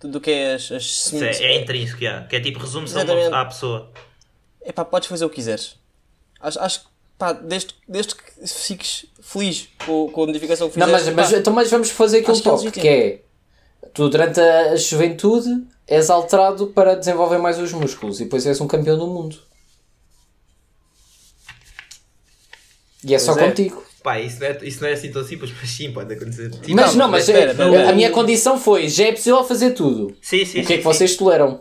tudo 0.00 0.18
o 0.18 0.20
que 0.20 0.30
é 0.30 0.54
as, 0.54 0.72
as 0.72 1.12
é, 1.12 1.44
é 1.44 1.60
intrínseco, 1.60 2.02
yeah, 2.02 2.26
que 2.26 2.36
é 2.36 2.40
tipo 2.40 2.62
Exatamente. 2.62 3.34
à 3.34 3.44
pessoa. 3.44 3.90
é 4.62 4.72
pá, 4.72 4.84
podes 4.84 5.08
fazer 5.08 5.24
o 5.24 5.28
que 5.28 5.36
quiseres. 5.36 5.76
Acho, 6.40 6.60
acho 6.60 6.80
que, 6.80 6.86
pá, 7.18 7.32
desde, 7.32 7.74
desde 7.86 8.14
que 8.14 8.22
fiques 8.46 9.06
feliz 9.20 9.68
com, 9.84 10.10
com 10.10 10.22
a 10.22 10.26
modificação 10.26 10.70
que 10.70 10.78
Não, 10.78 10.86
fizeste, 10.86 11.10
mas, 11.10 11.16
mas, 11.16 11.32
pá, 11.32 11.38
então, 11.38 11.52
mas 11.52 11.70
vamos 11.70 11.90
fazer 11.90 12.20
um 12.20 12.24
que 12.24 12.30
é 12.30 12.34
toque, 12.34 12.64
legítimo. 12.64 12.82
que 12.82 12.88
é 12.88 13.22
tu 13.92 14.08
durante 14.08 14.40
a 14.40 14.76
juventude 14.76 15.66
és 15.86 16.08
alterado 16.08 16.68
para 16.68 16.94
desenvolver 16.94 17.38
mais 17.38 17.58
os 17.58 17.72
músculos 17.72 18.20
e 18.20 18.24
depois 18.24 18.46
és 18.46 18.60
um 18.60 18.66
campeão 18.66 18.96
do 18.96 19.06
mundo. 19.06 19.47
E 23.08 23.14
é 23.14 23.18
só 23.18 23.32
Pois 23.32 23.44
é. 23.44 23.48
contigo. 23.48 23.84
Pá, 24.02 24.20
isso 24.20 24.38
não, 24.40 24.46
é, 24.46 24.58
isso 24.62 24.80
não 24.80 24.88
é 24.88 24.92
assim 24.92 25.10
tão 25.10 25.24
simples, 25.24 25.52
mas 25.60 25.70
sim, 25.70 25.92
pode 25.92 26.14
acontecer. 26.14 26.50
Tipo, 26.50 26.74
Mas 26.76 26.94
não, 26.94 27.06
não, 27.06 27.08
mas 27.10 27.28
espera, 27.28 27.46
é- 27.48 27.50
espera, 27.52 27.68
espera. 27.70 27.88
a 27.90 27.92
minha 27.92 28.10
condição 28.10 28.58
foi 28.58 28.88
já 28.88 29.06
é 29.06 29.12
possível 29.12 29.42
fazer 29.44 29.72
tudo. 29.72 30.14
sim, 30.22 30.44
sim, 30.44 30.60
o 30.60 30.64
que 30.66 30.72
é 30.72 30.76
sim, 30.76 30.78
que 30.78 30.84
vocês 30.84 31.16
toleram? 31.16 31.60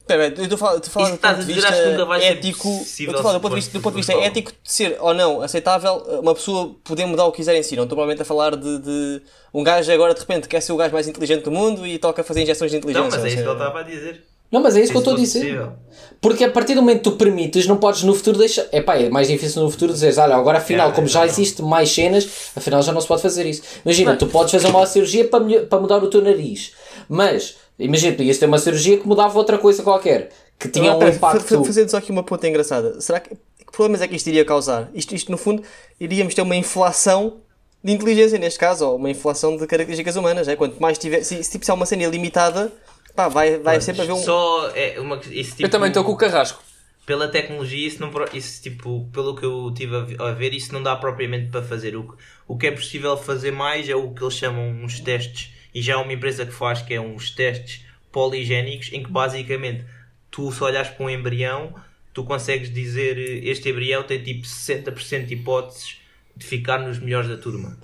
Espera, 0.00 0.24
eu 0.36 0.42
estou 0.44 0.56
a 0.56 0.58
falar, 0.58 0.72
a 0.72 0.76
do 0.78 0.84
estás 0.84 1.36
ponto 1.36 1.46
de 1.46 1.52
a 1.52 1.54
dizer, 1.54 1.66
acho 1.66 1.82
que 1.82 1.88
nunca 1.90 2.04
vai 2.04 2.18
vista 2.18 2.32
ético. 2.34 2.78
possível 2.78 3.12
Eu 3.12 3.16
estou 3.16 3.20
a 3.20 3.22
falar 3.22 3.38
do 3.38 3.40
ponto 3.40 3.50
de 3.50 3.54
vista, 3.60 3.78
do 3.78 3.82
ponto 3.82 3.92
de 3.94 3.96
vista 4.00 4.12
ético 4.14 4.50
de 4.50 4.72
ser 4.72 4.96
ou 5.00 5.14
não 5.14 5.40
aceitável 5.42 5.94
uma 6.20 6.34
pessoa 6.34 6.74
poder 6.84 7.06
mudar 7.06 7.24
o 7.24 7.30
que 7.30 7.36
quiser 7.36 7.54
em 7.56 7.62
si. 7.62 7.76
Não 7.76 7.84
estou 7.84 7.96
provavelmente 7.96 8.22
a 8.22 8.24
falar 8.24 8.56
de, 8.56 8.78
de 8.80 9.22
um 9.54 9.62
gajo 9.62 9.90
agora 9.92 10.12
de 10.12 10.20
repente 10.20 10.48
quer 10.48 10.60
ser 10.60 10.72
o 10.72 10.76
gajo 10.76 10.92
mais 10.92 11.06
inteligente 11.06 11.44
do 11.44 11.52
mundo 11.52 11.86
e 11.86 11.98
toca 11.98 12.22
fazer 12.24 12.42
injeções 12.42 12.70
de 12.72 12.78
Não, 12.78 12.90
inteligência. 12.90 13.10
mas 13.18 13.24
é 13.24 13.28
isso 13.28 13.36
que 13.36 13.48
ele 13.48 13.52
estava 13.52 13.78
a 13.80 13.82
dizer. 13.84 14.24
Não, 14.52 14.60
mas 14.60 14.76
é 14.76 14.80
isso 14.82 14.90
que 14.92 14.96
eu 14.98 15.00
estou 15.00 15.14
a 15.14 15.16
dizer. 15.16 15.40
possível. 15.40 15.72
Porque 16.20 16.44
a 16.44 16.50
partir 16.50 16.74
do 16.74 16.82
momento 16.82 16.98
que 16.98 17.04
tu 17.04 17.12
permites, 17.12 17.66
não 17.66 17.78
podes 17.78 18.02
no 18.04 18.14
futuro 18.14 18.38
deixar. 18.38 18.66
Epá, 18.70 18.96
é 18.96 19.08
mais 19.08 19.26
difícil 19.26 19.62
no 19.62 19.70
futuro 19.70 19.92
dizeres, 19.92 20.18
olha, 20.18 20.36
agora 20.36 20.58
afinal, 20.58 20.86
Yeah, 20.88 20.94
como 20.94 21.08
já 21.08 21.20
não. 21.20 21.26
existe 21.26 21.62
mais 21.62 21.90
cenas, 21.92 22.28
afinal 22.54 22.82
já 22.82 22.92
não 22.92 23.00
se 23.00 23.08
pode 23.08 23.22
fazer 23.22 23.46
isso. 23.46 23.62
Imagina, 23.84 24.14
tu 24.16 24.26
podes 24.26 24.52
fazer 24.52 24.68
uma 24.68 24.86
cirurgia 24.86 25.26
para, 25.26 25.42
para 25.66 25.80
mudar 25.80 25.96
o 26.04 26.08
teu 26.08 26.20
nariz, 26.22 26.72
mas 27.08 27.56
imagina, 27.78 28.14
tu 28.16 28.22
ias 28.22 28.38
ter 28.38 28.46
uma 28.46 28.58
cirurgia 28.58 28.98
que 28.98 29.08
mudava 29.08 29.36
outra 29.36 29.58
coisa 29.58 29.82
qualquer, 29.82 30.28
que 30.58 30.68
tinha 30.68 30.92
um 30.92 30.96
Agora, 30.96 31.10
espera, 31.10 31.32
fa- 31.32 31.40
fa- 31.40 31.44
impacto. 31.46 31.64
Fazendo 31.64 31.88
só 31.88 31.96
aqui 31.96 32.12
uma 32.12 32.22
ponta 32.22 32.46
engraçada. 32.46 33.00
Será 33.00 33.18
que, 33.18 33.30
que 33.30 33.72
problemas 33.72 34.00
é 34.02 34.06
que 34.06 34.14
isto 34.14 34.26
iria 34.28 34.44
causar? 34.44 34.90
Isto, 34.94 35.14
isto, 35.14 35.32
no 35.32 35.38
fundo, 35.38 35.62
iríamos 35.98 36.34
ter 36.34 36.42
uma 36.42 36.54
inflação 36.54 37.38
de 37.82 37.90
inteligência, 37.92 38.38
neste 38.38 38.60
caso, 38.60 38.86
ou 38.86 38.96
uma 38.96 39.10
inflação 39.10 39.56
de 39.56 39.66
características 39.66 40.14
humanas. 40.14 40.46
É? 40.46 40.54
Quanto 40.54 40.80
mais 40.80 40.98
tiver. 40.98 41.24
Se, 41.24 41.42
se 41.42 41.50
tipo, 41.50 41.64
se 41.64 41.70
há 41.70 41.74
uma 41.74 41.84
cena 41.86 42.04
ilimitada, 42.04 42.70
pá, 43.14 43.28
vai, 43.28 43.58
vai 43.58 43.80
sempre 43.80 44.02
haver 44.02 44.12
um. 44.12 44.16
Só 44.22 44.68
é 44.74 44.98
uma, 45.00 45.16
isso, 45.30 45.52
tipo, 45.52 45.62
Eu 45.64 45.68
também 45.70 45.88
estou 45.88 46.04
com 46.04 46.12
o 46.12 46.16
carrasco. 46.16 46.62
pela 47.06 47.28
tecnologia, 47.28 47.86
isso, 47.88 48.00
não, 48.00 48.10
isso 48.32 48.62
tipo, 48.62 49.08
pelo 49.12 49.34
que 49.36 49.44
eu 49.44 49.72
tive 49.74 49.96
a 50.18 50.32
ver, 50.32 50.54
isso 50.54 50.72
não 50.72 50.82
dá 50.82 50.94
propriamente 50.96 51.50
para 51.50 51.62
fazer. 51.62 51.96
O, 51.96 52.04
que- 52.08 52.14
o 52.46 52.56
que 52.56 52.66
é 52.66 52.70
possível 52.72 53.16
fazer 53.16 53.50
mais 53.50 53.88
é 53.88 53.94
o 53.96 54.10
que 54.14 54.22
eles 54.22 54.34
chamam 54.34 54.70
uns 54.70 55.00
testes, 55.00 55.50
e 55.74 55.80
já 55.82 55.94
há 55.96 56.00
uma 56.00 56.12
empresa 56.12 56.44
que 56.46 56.52
faz, 56.52 56.82
que 56.82 56.94
é 56.94 57.00
uns 57.00 57.30
testes 57.30 57.84
poligénicos, 58.10 58.92
em 58.92 59.02
que 59.02 59.10
basicamente 59.10 59.84
tu 60.30 60.50
se 60.52 60.62
olhas 60.62 60.88
para 60.88 61.04
um 61.06 61.10
embrião, 61.10 61.74
tu 62.12 62.24
consegues 62.24 62.72
dizer 62.72 63.18
este 63.44 63.70
embrião 63.70 64.02
tem 64.02 64.22
tipo 64.22 64.46
60% 64.46 65.26
de 65.26 65.34
hipóteses 65.34 65.96
de 66.36 66.44
ficar 66.46 66.78
nos 66.78 66.98
melhores 66.98 67.28
da 67.28 67.36
turma. 67.38 67.78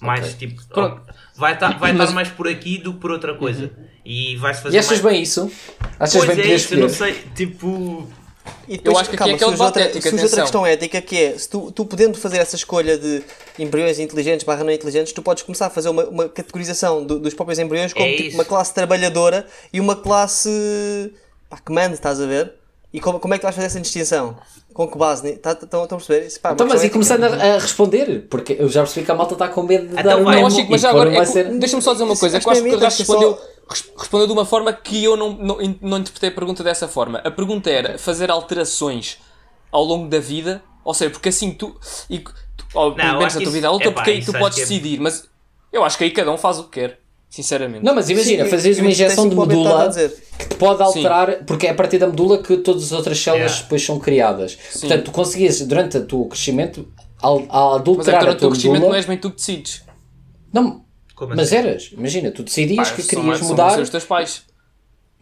Mais 0.00 0.34
tipo, 0.34 0.60
Pronto. 0.66 1.02
vai 1.36 1.54
estar 1.54 1.78
vai 1.78 1.92
Mas- 1.92 2.02
estar 2.08 2.14
mais 2.14 2.28
por 2.28 2.48
aqui 2.48 2.78
do 2.78 2.94
que 2.94 3.00
por 3.00 3.10
outra 3.12 3.34
coisa. 3.34 3.70
E 4.04 4.36
vai-se 4.36 4.62
fazer 4.62 4.76
E 4.76 4.78
achas 4.78 5.00
mais... 5.00 5.14
bem 5.14 5.22
isso? 5.22 5.50
Achas 5.98 6.24
Pois 6.24 6.36
bem 6.36 6.50
é 6.50 6.54
isso, 6.54 6.74
eu 6.74 6.80
não 6.80 6.88
sei, 6.88 7.14
tipo... 7.34 8.06
E 8.66 8.76
depois, 8.76 8.94
Eu 8.96 9.00
acho 9.00 9.10
que 9.10 9.16
aqui 9.16 9.18
calma, 9.18 9.32
é 9.32 9.36
aquele 9.36 9.50
surge 9.50 9.62
outra, 9.62 9.82
ético, 9.82 10.08
surge 10.08 10.24
outra 10.24 10.40
questão 10.42 10.66
ética 10.66 11.00
que 11.00 11.16
é, 11.16 11.38
se 11.38 11.48
tu, 11.48 11.70
tu 11.70 11.84
podendo 11.84 12.18
fazer 12.18 12.38
essa 12.38 12.56
escolha 12.56 12.98
de 12.98 13.22
embriões 13.58 14.00
inteligentes 14.00 14.44
barra 14.44 14.64
não 14.64 14.72
inteligentes, 14.72 15.12
tu 15.12 15.22
podes 15.22 15.44
começar 15.44 15.66
a 15.66 15.70
fazer 15.70 15.88
uma, 15.90 16.04
uma 16.06 16.28
categorização 16.28 17.04
do- 17.04 17.20
dos 17.20 17.34
próprios 17.34 17.60
embriões 17.60 17.92
como 17.92 18.04
É 18.04 18.16
tipo, 18.16 18.34
uma 18.36 18.44
classe 18.44 18.74
trabalhadora 18.74 19.46
e 19.72 19.78
uma 19.78 19.94
classe 19.94 21.12
pá, 21.48 21.58
que 21.64 21.72
manda, 21.72 21.94
estás 21.94 22.20
a 22.20 22.26
ver? 22.26 22.52
E 22.92 23.00
como, 23.00 23.20
como 23.20 23.32
é 23.32 23.36
que 23.38 23.42
tu 23.42 23.44
vais 23.44 23.54
fazer 23.54 23.66
essa 23.68 23.80
distinção? 23.80 24.36
Com 24.74 24.88
que 24.88 24.98
base? 24.98 25.32
Tá- 25.36 25.52
Estão 25.52 25.82
estão 25.84 25.96
a 25.98 26.00
perceber? 26.00 26.26
Isso, 26.26 26.40
pá, 26.40 26.50
uma 26.50 26.54
Então, 26.54 26.66
mas 26.66 26.82
e 26.82 26.90
começando 26.90 27.24
ética. 27.24 27.42
a, 27.44 27.54
a 27.54 27.58
responder? 27.58 28.26
Porque 28.28 28.56
eu 28.58 28.68
já 28.68 28.82
percebi 28.82 29.06
que 29.06 29.12
a 29.12 29.14
malta 29.14 29.34
está 29.34 29.48
com 29.48 29.62
medo 29.62 29.86
de 29.88 29.92
Então 29.92 30.02
dar 30.04 30.16
um 30.16 30.24
vai. 30.24 30.42
Ó, 30.42 30.50
Chico, 30.50 30.70
mas 30.70 30.80
já 30.80 30.90
agora, 30.90 31.14
é 31.14 31.24
cena- 31.24 31.58
deixa-me 31.58 31.82
só 31.82 31.92
dizer 31.92 32.04
uma 32.04 32.16
coisa. 32.16 32.38
Acho 32.38 32.46
que 32.46 32.52
acho 32.52 32.62
que 32.62 32.70
ser 32.70 32.78
respondeu, 32.98 33.32
res- 33.32 33.40
respondeu 33.68 34.26
de 34.26 34.32
uma 34.32 34.44
forma 34.44 34.72
que 34.72 35.02
eu 35.02 35.16
não, 35.16 35.32
não, 35.32 35.58
não 35.80 35.98
interpretei 35.98 36.28
a 36.28 36.32
pergunta 36.32 36.62
dessa 36.62 36.86
forma. 36.88 37.18
A 37.18 37.30
pergunta 37.30 37.70
era 37.70 37.98
fazer 37.98 38.30
alterações 38.30 39.18
ao 39.70 39.82
longo 39.84 40.08
da 40.08 40.18
vida, 40.18 40.62
ou 40.84 40.92
seja, 40.92 41.10
porque 41.10 41.30
assim 41.30 41.52
tu, 41.52 41.74
e, 42.10 42.18
tu 42.18 42.34
ou 42.74 42.94
Não, 42.96 43.18
menos 43.18 43.34
que 43.36 43.42
tua 43.42 43.52
vida 43.52 43.68
adulta, 43.68 43.84
epá, 43.86 43.94
porque 43.94 44.10
aí 44.10 44.24
tu 44.24 44.32
podes 44.32 44.58
é- 44.58 44.60
decidir, 44.62 45.00
mas 45.00 45.28
eu 45.72 45.84
acho 45.84 45.96
que 45.96 46.04
aí 46.04 46.10
cada 46.10 46.30
um 46.30 46.36
faz 46.36 46.58
o 46.58 46.64
que 46.64 46.80
quer, 46.80 47.00
sinceramente. 47.30 47.84
Não, 47.84 47.94
mas 47.94 48.10
imagina, 48.10 48.44
Sim, 48.44 48.50
fazeres 48.50 48.78
uma 48.78 48.90
injeção 48.90 49.28
de 49.28 49.36
medula 49.36 49.88
a 49.88 49.92
que 49.92 50.48
te 50.48 50.54
pode 50.56 50.82
alterar, 50.82 51.44
porque 51.44 51.66
é 51.66 51.70
a 51.70 51.74
partir 51.74 51.98
da 51.98 52.06
medula 52.06 52.42
que 52.42 52.56
todas 52.58 52.84
as 52.84 52.92
outras 52.92 53.18
células 53.18 53.52
Yeah. 53.52 53.62
depois 53.64 53.84
são 53.84 53.98
criadas. 53.98 54.58
Portanto, 54.80 55.04
tu 55.04 55.10
conseguias, 55.12 55.60
durante 55.60 55.96
o 55.96 56.06
teu 56.06 56.24
crescimento, 56.26 56.86
al, 57.22 57.44
al 57.48 57.70
mas 57.70 57.80
é 57.80 57.82
que 57.82 57.90
adulterar 57.90 58.16
a 58.16 58.24
durante 58.24 58.36
o 58.36 58.40
tua 58.40 58.50
crescimento 58.50 58.72
medula... 58.74 58.90
não 58.90 58.96
és 58.96 59.06
bem 59.06 59.16
tu 59.18 59.30
que 59.30 59.36
decides. 59.36 59.82
Não, 60.52 60.84
Como 61.26 61.36
mas 61.36 61.52
assim? 61.52 61.56
eras. 61.68 61.90
Imagina, 61.92 62.30
tu 62.30 62.42
decidias 62.42 62.88
Pá, 62.90 62.94
que 62.96 63.02
querias 63.02 63.26
mais- 63.26 63.38
são 63.40 63.48
mudar... 63.48 63.78
os 63.80 63.88
teus 63.90 64.04
pais. 64.04 64.42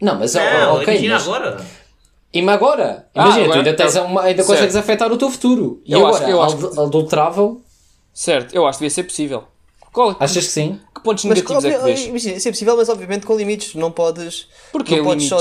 Não, 0.01 0.17
mas 0.17 0.33
Não, 0.33 0.75
ok, 0.77 0.93
imagina 0.93 1.13
mas... 1.15 1.23
agora. 1.23 1.65
E 2.33 2.41
mas 2.41 2.55
agora? 2.55 3.07
Ah, 3.13 3.21
Imagina, 3.25 3.43
tu 3.45 3.51
agora- 3.51 3.59
ainda, 3.59 3.73
tens 3.75 3.93
tá. 3.93 4.01
uma, 4.03 4.21
ainda 4.23 4.43
consegues 4.43 4.75
afetar 4.75 5.11
o 5.11 5.17
teu 5.17 5.29
futuro. 5.29 5.81
E 5.85 5.91
Eu 5.91 5.99
agora, 5.99 6.15
acho 6.15 6.25
que- 6.25 6.31
eu 6.31 6.41
acho 6.41 6.55
ald- 6.65 6.79
adulteravam? 6.87 7.61
Certo, 8.13 8.53
eu 8.55 8.65
acho 8.65 8.77
que 8.79 8.83
devia 8.85 8.93
ser 8.95 9.03
possível. 9.03 9.43
Qual, 9.93 10.15
Achas 10.19 10.45
que 10.45 10.51
sim? 10.51 10.79
que 10.95 11.01
pontos 11.03 11.25
Mas, 11.25 11.35
negativos 11.35 11.65
é 11.65 11.71
que 11.77 11.83
vês? 11.83 11.99
imagina, 12.05 12.35
isso 12.37 12.47
é 12.47 12.51
possível, 12.51 12.77
mas 12.77 12.87
obviamente 12.89 13.25
com 13.25 13.35
limites. 13.35 13.75
Não 13.75 13.91
podes. 13.91 14.47
Porquê 14.71 14.97
não 14.97 15.03
podes 15.03 15.27
só. 15.27 15.37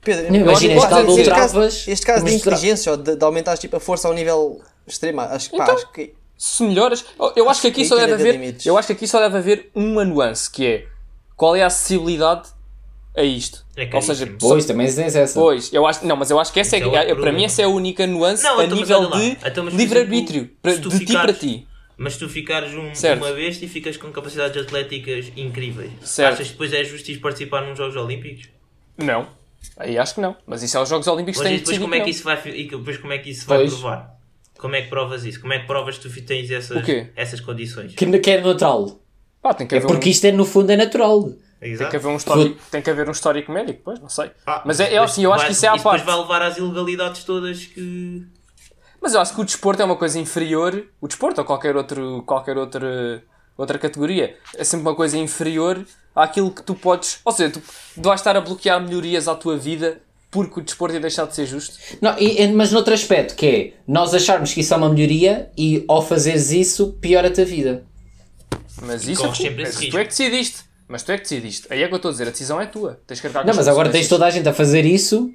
Pedro, 0.00 0.32
Não, 0.32 0.40
imagina, 0.40 0.44
eu 0.44 0.52
este 0.52 0.66
que 0.68 0.72
este 0.76 0.88
caso, 0.88 1.00
adulteravas, 1.02 1.88
este 1.88 2.06
caso 2.06 2.24
de 2.24 2.34
inteligência 2.34 2.92
ou 2.92 2.96
de, 2.96 3.16
de 3.16 3.24
aumentares 3.24 3.60
tipo, 3.60 3.76
a 3.76 3.80
força 3.80 4.06
ao 4.08 4.14
nível 4.14 4.60
extremo, 4.86 5.20
acho, 5.20 5.50
que 5.50 5.56
pá, 5.56 5.64
Então, 5.64 5.74
acho 5.74 5.92
que. 5.92 6.14
Se 6.38 6.62
melhoras. 6.62 7.04
Eu- 7.18 7.32
Eu 7.36 7.50
acho 7.50 7.60
que 7.60 7.66
aqui 7.66 7.82
que 7.82 7.88
só 7.88 7.96
deve 7.96 8.12
haver. 8.14 8.56
Eu 8.64 8.78
acho 8.78 8.86
que 8.86 8.92
aqui 8.94 9.06
só 9.08 9.18
deve 9.20 9.36
haver 9.36 9.70
uma 9.74 10.04
nuance, 10.04 10.50
que 10.50 10.64
é 10.66 10.86
qual 11.36 11.54
é 11.56 11.62
a 11.62 11.66
acessibilidade 11.66 12.48
a 13.16 13.22
isto. 13.24 13.66
É 13.76 13.90
Ou 13.92 14.00
seja. 14.00 14.26
Pois, 14.38 14.64
também 14.64 14.86
tens 14.86 15.16
essa. 15.16 15.38
Pois, 15.38 15.72
eu 15.72 15.84
acho, 15.86 16.06
não, 16.06 16.16
mas 16.16 16.30
eu 16.30 16.38
acho 16.38 16.52
que 16.52 16.60
essa 16.60 16.76
é, 16.76 16.80
é 16.80 16.84
outro 16.86 17.20
para 17.20 17.32
mim 17.32 17.44
essa 17.44 17.60
é 17.62 17.64
a 17.64 17.68
única 17.68 18.06
nuance 18.06 18.42
Não, 18.44 18.60
a 18.60 18.64
então, 18.64 18.78
nível 18.78 19.10
de 19.10 19.36
Então, 19.44 19.66
livre-arbítrio, 19.68 20.50
de 20.62 21.04
ti 21.04 21.12
para 21.12 21.32
ti. 21.32 21.66
Mas 21.96 22.12
se 22.12 22.20
tu 22.20 22.28
ficares 22.28 22.72
um, 22.74 22.92
uma 23.16 23.32
vez 23.32 23.60
e 23.60 23.66
ficas 23.66 23.96
com 23.96 24.12
capacidades 24.12 24.62
atléticas 24.62 25.32
incríveis, 25.36 25.90
Certo. 26.02 26.34
achas 26.34 26.46
que 26.46 26.52
depois 26.52 26.72
é 26.72 26.84
justo 26.84 27.10
ires 27.10 27.20
participar 27.20 27.62
nos 27.62 27.76
Jogos 27.76 27.96
Olímpicos? 27.96 28.48
Não. 28.96 29.26
Aí 29.76 29.98
acho 29.98 30.14
que 30.14 30.20
não. 30.20 30.36
Mas 30.46 30.62
isso 30.62 30.78
é 30.78 30.80
os 30.80 30.88
Jogos 30.88 31.08
Olímpicos 31.08 31.38
Mas 31.40 31.48
têm 31.48 31.56
de 31.56 31.64
depois 31.64 31.78
como 31.78 31.94
é 31.96 32.00
que 32.00 32.10
isso 32.10 32.22
vai, 32.22 32.40
e 32.54 32.68
depois 32.68 32.96
como 32.98 33.12
é 33.12 33.18
que 33.18 33.30
isso 33.30 33.46
vai 33.46 33.58
Pois. 33.58 33.72
provar? 33.72 34.16
Como 34.58 34.74
é 34.74 34.82
que 34.82 34.88
provas 34.88 35.24
isso? 35.24 35.40
Como 35.40 35.52
é 35.52 35.60
que 35.60 35.66
provas 35.66 35.98
que 35.98 36.08
tu 36.08 36.22
tens 36.26 36.50
essas, 36.50 36.82
essas 37.14 37.40
condições? 37.40 37.94
Que, 37.94 38.18
que 38.18 38.30
é 38.30 38.40
natural. 38.40 39.00
Pá, 39.40 39.54
tem 39.54 39.66
que 39.66 39.74
É 39.74 39.78
haver 39.78 39.86
porque 39.86 40.08
um, 40.08 40.12
isto 40.12 40.24
é, 40.26 40.32
no 40.32 40.44
fundo 40.44 40.70
é 40.70 40.76
natural. 40.76 41.22
tem 41.22 41.36
que 41.60 41.66
Exato. 41.68 41.96
haver 41.96 42.08
um 42.08 42.16
histórico, 42.16 42.60
tem 42.70 42.82
que 42.82 42.90
haver 42.90 43.08
um 43.08 43.12
histórico 43.12 43.52
médico, 43.52 43.80
pois, 43.84 44.00
não 44.00 44.08
sei. 44.08 44.32
Ah, 44.44 44.62
mas 44.66 44.80
é, 44.80 44.94
é 44.94 44.98
assim, 44.98 45.22
eu 45.24 45.32
acho 45.32 45.46
que 45.46 45.52
isso 45.52 45.64
é 45.64 45.68
à 45.68 45.76
Isso 45.76 45.84
depois 45.84 46.02
parte. 46.02 46.06
vai 46.06 46.20
levar 46.20 46.42
às 46.42 46.56
ilegalidades 46.58 47.22
todas 47.24 47.64
que... 47.66 48.26
Mas 49.00 49.14
eu 49.14 49.20
acho 49.20 49.32
que 49.32 49.40
o 49.40 49.44
desporto 49.44 49.80
é 49.80 49.84
uma 49.84 49.94
coisa 49.94 50.18
inferior. 50.18 50.84
O 51.00 51.06
desporto 51.06 51.40
ou 51.40 51.44
qualquer, 51.46 51.76
outro, 51.76 52.24
qualquer 52.26 52.58
outra, 52.58 53.22
outra 53.56 53.78
categoria 53.78 54.36
é 54.56 54.64
sempre 54.64 54.84
uma 54.88 54.94
coisa 54.96 55.16
inferior 55.16 55.86
àquilo 56.16 56.50
que 56.50 56.64
tu 56.64 56.74
podes. 56.74 57.20
Ou 57.24 57.30
seja, 57.30 57.52
tu, 57.52 57.60
tu 57.60 58.02
vais 58.02 58.20
estar 58.20 58.36
a 58.36 58.40
bloquear 58.40 58.82
melhorias 58.82 59.28
à 59.28 59.36
tua 59.36 59.56
vida 59.56 60.00
porque 60.30 60.60
o 60.60 60.62
desporto 60.62 60.94
ia 60.94 61.00
deixar 61.00 61.26
de 61.26 61.34
ser 61.34 61.46
justo? 61.46 61.76
Não, 62.00 62.18
e- 62.18 62.46
mas 62.48 62.70
noutro 62.72 62.92
aspecto, 62.94 63.34
que 63.34 63.46
é 63.46 63.72
nós 63.86 64.12
acharmos 64.14 64.52
que 64.52 64.60
isso 64.60 64.74
é 64.74 64.76
uma 64.76 64.88
melhoria 64.88 65.50
e 65.56 65.84
ao 65.88 66.02
fazeres 66.02 66.50
isso, 66.50 66.92
piora-te 67.00 67.40
a 67.40 67.44
vida. 67.44 67.84
Mas 68.82 69.06
isso 69.08 69.22
é 69.22 69.24
corres 69.26 69.38
tu, 69.38 69.46
é 69.98 70.04
que 70.04 70.08
decidiste. 70.10 70.58
Mas 70.86 71.02
tu 71.02 71.12
é 71.12 71.16
que 71.16 71.22
decidiste. 71.22 71.66
Aí 71.70 71.82
é 71.82 71.88
que 71.88 71.92
eu 71.92 71.96
estou 71.96 72.08
a 72.10 72.12
dizer, 72.12 72.28
a 72.28 72.30
decisão 72.30 72.60
é 72.60 72.66
tua. 72.66 73.00
Tens 73.06 73.20
que 73.20 73.26
arcar 73.26 73.44
Não, 73.44 73.50
as 73.50 73.56
mas 73.56 73.68
agora 73.68 73.90
tens 73.90 74.08
toda 74.08 74.24
a 74.26 74.30
gente 74.30 74.48
a 74.48 74.52
fazer 74.54 74.84
isso 74.84 75.32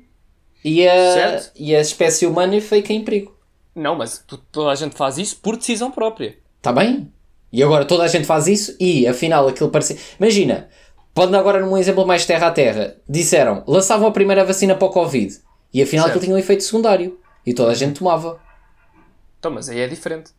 e 0.63 0.87
a, 0.87 1.13
Certo. 1.13 1.51
e 1.55 1.75
a 1.75 1.81
espécie 1.81 2.25
humana 2.25 2.59
fica 2.61 2.93
em 2.93 3.03
perigo. 3.03 3.35
Não, 3.75 3.95
mas 3.95 4.23
tu- 4.25 4.37
toda 4.37 4.71
a 4.71 4.75
gente 4.75 4.95
faz 4.95 5.17
isso 5.17 5.37
por 5.37 5.57
decisão 5.57 5.91
própria. 5.91 6.37
Está 6.57 6.71
bem? 6.71 7.11
E 7.51 7.61
agora 7.61 7.85
toda 7.85 8.03
a 8.03 8.07
gente 8.07 8.25
faz 8.25 8.47
isso 8.47 8.75
e 8.79 9.05
afinal 9.07 9.47
aquilo 9.47 9.69
parecia. 9.69 9.97
Imagina, 10.19 10.69
pode 11.13 11.35
agora 11.35 11.59
num 11.65 11.77
exemplo 11.77 12.05
mais 12.05 12.25
terra 12.25 12.47
a 12.47 12.51
terra. 12.51 12.95
Disseram, 13.07 13.63
lançavam 13.67 14.07
a 14.07 14.11
primeira 14.11 14.43
vacina 14.45 14.75
para 14.75 14.87
o 14.87 14.91
Covid 14.91 15.37
e 15.73 15.81
afinal 15.81 16.07
aquilo 16.07 16.23
tinha 16.23 16.35
um 16.35 16.39
efeito 16.39 16.63
secundário 16.63 17.17
e 17.45 17.53
toda 17.53 17.71
a 17.71 17.75
gente 17.75 17.99
tomava. 17.99 18.39
Então, 19.39 19.51
mas 19.51 19.69
aí 19.69 19.79
é 19.79 19.87
diferente. 19.87 20.31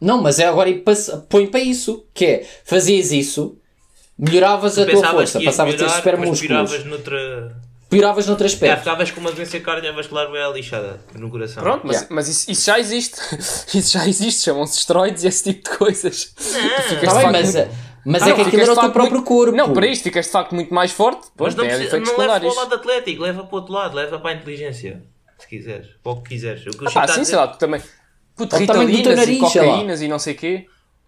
Não, 0.00 0.20
mas 0.20 0.38
é 0.40 0.46
agora 0.46 0.68
e 0.68 0.82
põe 1.28 1.46
para 1.46 1.60
isso, 1.60 2.04
que 2.12 2.24
é 2.24 2.46
fazias 2.64 3.12
isso, 3.12 3.56
melhoravas 4.18 4.76
a 4.78 4.84
tua 4.84 5.06
força, 5.08 5.40
passavas 5.40 5.74
a 5.74 5.78
ter 5.78 5.88
super 5.90 6.16
mas 6.16 6.28
músculos, 6.28 6.40
piravas 6.70 6.84
noutra... 6.84 7.56
pioravas 7.88 8.26
noutro 8.26 8.48
Já, 8.48 8.54
aspecto. 8.54 8.78
ficavas 8.80 9.10
com 9.12 9.20
uma 9.20 9.30
doença 9.30 9.60
cardiovascular 9.60 10.28
bem 10.32 10.52
lixada 10.54 10.98
no 11.14 11.30
coração. 11.30 11.62
Pronto, 11.62 11.86
mas, 11.86 11.96
Yeah. 11.98 12.14
mas 12.16 12.28
isso, 12.28 12.50
isso 12.50 12.64
já 12.66 12.80
existe. 12.80 13.16
isso 13.78 13.92
já 13.92 14.08
existe. 14.08 14.42
Chamam-se 14.42 14.78
esteroides 14.78 15.22
e 15.22 15.28
esse 15.28 15.52
tipo 15.52 15.70
de 15.70 15.76
coisas. 15.78 16.24
Tu 16.36 16.42
ficas 16.42 16.90
Está 17.02 17.12
de 17.12 17.18
bem, 17.18 17.30
mas, 17.32 17.54
muito- 17.54 17.70
mas 18.04 18.22
Ah, 18.22 18.26
é 18.26 18.28
não, 18.30 18.36
que 18.36 18.42
aquilo 18.42 18.62
era 18.62 18.72
o 18.72 18.74
teu 18.74 18.90
próprio 18.90 19.14
muito- 19.16 19.26
corpo. 19.28 19.56
Não, 19.56 19.72
para 19.72 19.86
isto 19.86 20.02
ficas 20.04 20.26
de 20.26 20.32
facto 20.32 20.54
muito 20.54 20.72
mais 20.72 20.90
forte. 20.92 21.20
Mas 21.22 21.32
Pois, 21.36 21.54
não, 21.54 21.64
tem 21.64 21.74
precisa, 21.76 21.98
não 22.00 22.16
leva 22.18 22.40
para 22.40 22.48
o 22.48 22.54
lado 22.54 22.74
atlético, 22.74 23.22
leva 23.22 23.44
para 23.44 23.54
o 23.54 23.58
outro 23.58 23.72
lado, 23.72 23.94
leva 23.96 24.18
para 24.18 24.30
a 24.30 24.34
inteligência. 24.34 25.02
Se 25.38 25.48
quiseres, 25.48 25.88
para 26.02 26.12
o 26.12 26.22
que 26.22 26.30
quiseres. 26.30 26.66
O 26.66 26.70
que 26.70 26.86
Ah, 26.86 26.90
pá, 26.90 27.06
sim, 27.08 27.12
dizer- 27.20 27.24
sei 27.26 27.36
lá, 27.36 27.48
tu 27.48 27.58
também. 27.58 27.82
Puto, 28.36 28.56
ritalinas 28.56 29.06
e 29.06 29.14
nariz, 29.16 29.40
lá. 29.40 29.48
cocaínas 29.48 30.02
e 30.02 30.08
não 30.08 30.18
sei 30.18 30.34
o 30.34 30.36
quê. 30.36 30.66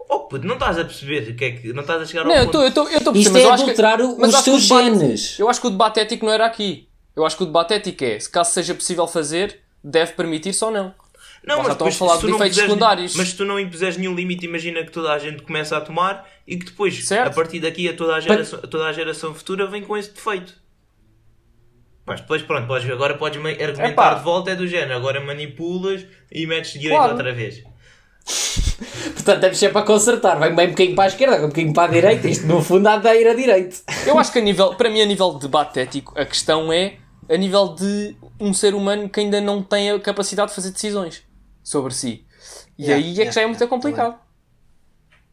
Oh, 0.08 0.20
puto, 0.20 0.46
não 0.46 0.54
estás 0.54 0.78
a 0.78 0.84
perceber 0.84 1.30
o 1.30 1.34
que 1.36 1.44
é 1.44 1.50
que. 1.52 1.72
Não 1.72 1.80
estás 1.80 2.02
a 2.02 2.04
chegar 2.04 2.22
ao 2.22 2.26
Não, 2.28 2.34
eu 2.34 2.44
ponto. 2.46 2.62
estou 2.66 2.88
eu 2.90 2.98
estou 2.98 3.12
a 3.12 3.16
Isto 3.16 3.32
perceber, 3.32 3.32
mas 3.32 3.42
é 3.42 3.46
eu 3.46 3.52
acho 3.52 3.64
que- 3.64 3.70
adulterar 3.70 4.00
os 4.00 4.34
acho 4.34 4.44
que 4.44 4.50
o 4.50 4.52
teus 4.52 4.68
debate- 4.68 4.84
genes. 4.98 5.38
Eu 5.38 5.48
acho 5.48 5.60
que 5.60 5.66
o 5.66 5.70
debate 5.70 6.00
ético 6.00 6.26
não 6.26 6.32
era 6.32 6.44
aqui. 6.46 6.88
Eu 7.16 7.24
acho 7.24 7.36
que 7.36 7.42
o 7.42 7.46
debate 7.46 7.74
ético 7.74 8.04
é, 8.04 8.18
se 8.20 8.28
caso 8.30 8.50
seja 8.52 8.74
possível 8.74 9.06
fazer, 9.06 9.60
deve 9.82 10.12
permitir-se 10.12 10.62
ou 10.64 10.70
não. 10.70 10.92
Não, 11.46 11.56
Nós 11.58 11.66
já 11.66 11.72
estamos 11.72 11.94
depois, 11.94 11.94
a 11.94 11.98
falar 11.98 12.16
de 12.20 12.34
efeitos 12.36 12.58
secundários. 12.58 13.16
Mas 13.16 13.28
se 13.28 13.36
tu 13.36 13.44
não 13.44 13.60
impuseres 13.60 13.96
nenhum 13.98 14.14
limite, 14.14 14.46
imagina 14.46 14.82
que 14.82 14.90
toda 14.90 15.12
a 15.12 15.18
gente 15.18 15.42
começa 15.42 15.76
a 15.76 15.80
tomar 15.80 16.26
e 16.46 16.56
que 16.56 16.64
depois, 16.66 17.06
Certo. 17.06 17.28
a 17.28 17.30
partir 17.34 17.60
daqui, 17.60 17.86
a 17.88 17.94
toda 17.94 18.14
a 18.16 18.20
geração, 18.20 18.60
a 18.62 18.66
toda 18.66 18.86
a 18.86 18.92
geração 18.92 19.34
futura 19.34 19.66
vem 19.66 19.82
com 19.82 19.94
esse 19.96 20.10
defeito. 20.10 20.54
Mas 22.06 22.20
depois, 22.20 22.42
pronto, 22.42 22.66
podes, 22.66 22.90
agora 22.90 23.14
podes 23.16 23.38
argumentar 23.38 23.88
Epá. 23.88 24.14
de 24.14 24.24
volta, 24.24 24.50
é 24.50 24.54
do 24.56 24.66
género. 24.66 24.94
Agora 24.94 25.20
manipulas 25.20 26.04
e 26.32 26.46
metes 26.46 26.72
direito 26.72 26.96
Claro. 26.96 27.12
outra 27.12 27.32
vez. 27.32 27.62
Portanto, 29.14 29.40
temos 29.40 29.58
sempre 29.58 29.78
a 29.78 29.82
consertar. 29.82 30.38
Vai 30.38 30.54
bem 30.54 30.66
um 30.68 30.70
bocadinho 30.70 30.96
para 30.96 31.04
a 31.04 31.08
esquerda, 31.08 31.36
um 31.44 31.48
bocadinho 31.48 31.72
para 31.74 31.84
a 31.90 31.92
direita. 31.92 32.28
Isto 32.28 32.46
no 32.46 32.62
fundo 32.62 32.86
há 32.88 32.96
de 32.96 33.08
ir 33.14 33.26
a 33.28 33.34
direito. 33.34 33.82
Eu 34.06 34.18
acho 34.18 34.32
que 34.32 34.38
a 34.38 34.42
nível, 34.42 34.74
para 34.74 34.88
mim, 34.90 35.00
a 35.02 35.06
nível 35.06 35.34
de 35.34 35.40
debate 35.40 35.80
ético, 35.80 36.12
a 36.18 36.24
questão 36.24 36.72
é 36.72 36.96
a 37.28 37.36
nível 37.36 37.68
de 37.74 38.16
um 38.40 38.52
ser 38.52 38.74
humano 38.74 39.08
que 39.08 39.20
ainda 39.20 39.40
não 39.40 39.62
tem 39.62 39.90
a 39.90 39.98
capacidade 40.00 40.50
de 40.50 40.54
fazer 40.54 40.70
decisões 40.72 41.22
sobre 41.64 41.92
si. 41.94 42.26
E 42.78 42.84
Yeah, 42.84 43.04
aí 43.04 43.12
é 43.12 43.14
que 43.14 43.20
yeah, 43.20 43.32
já 43.32 43.42
é 43.42 43.46
muito 43.46 43.66
complicado. 43.68 44.16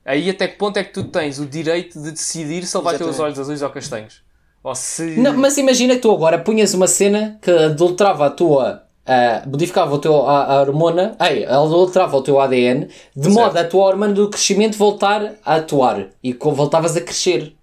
Aí 0.03 0.29
até 0.29 0.47
que 0.47 0.57
ponto 0.57 0.77
é 0.77 0.83
que 0.83 0.93
tu 0.93 1.03
tens 1.03 1.37
o 1.39 1.45
direito 1.45 2.01
de 2.01 2.11
decidir 2.11 2.65
se 2.65 2.75
ele 2.77 2.83
vai 2.83 2.97
ter 2.97 3.03
os 3.03 3.19
olhos 3.19 3.37
azuis 3.39 3.61
ou 3.61 3.69
castanhos? 3.69 4.23
Ou 4.63 4.73
se. 4.75 5.17
Não, 5.19 5.33
mas 5.37 5.57
imagina 5.57 5.95
que 5.95 6.01
tu 6.01 6.11
agora 6.11 6.39
punhas 6.39 6.73
uma 6.73 6.87
cena 6.87 7.39
que 7.41 7.51
adulterava 7.51 8.25
a 8.27 8.29
tua. 8.31 8.87
ah, 9.05 9.43
modificava 9.47 9.93
o 9.93 9.99
teu, 9.99 10.27
a, 10.27 10.45
a 10.57 10.61
hormona, 10.61 11.15
ei, 11.19 11.45
adulterava 11.45 12.17
o 12.17 12.23
teu 12.23 12.39
ADN 12.39 12.87
de 13.15 13.29
modo 13.29 13.57
a 13.57 13.63
tua 13.65 13.85
hormona 13.85 14.13
do 14.13 14.29
crescimento 14.29 14.77
voltar 14.77 15.35
a 15.45 15.55
atuar 15.55 16.09
e 16.23 16.33
voltavas 16.33 16.95
a 16.97 17.01
crescer. 17.01 17.55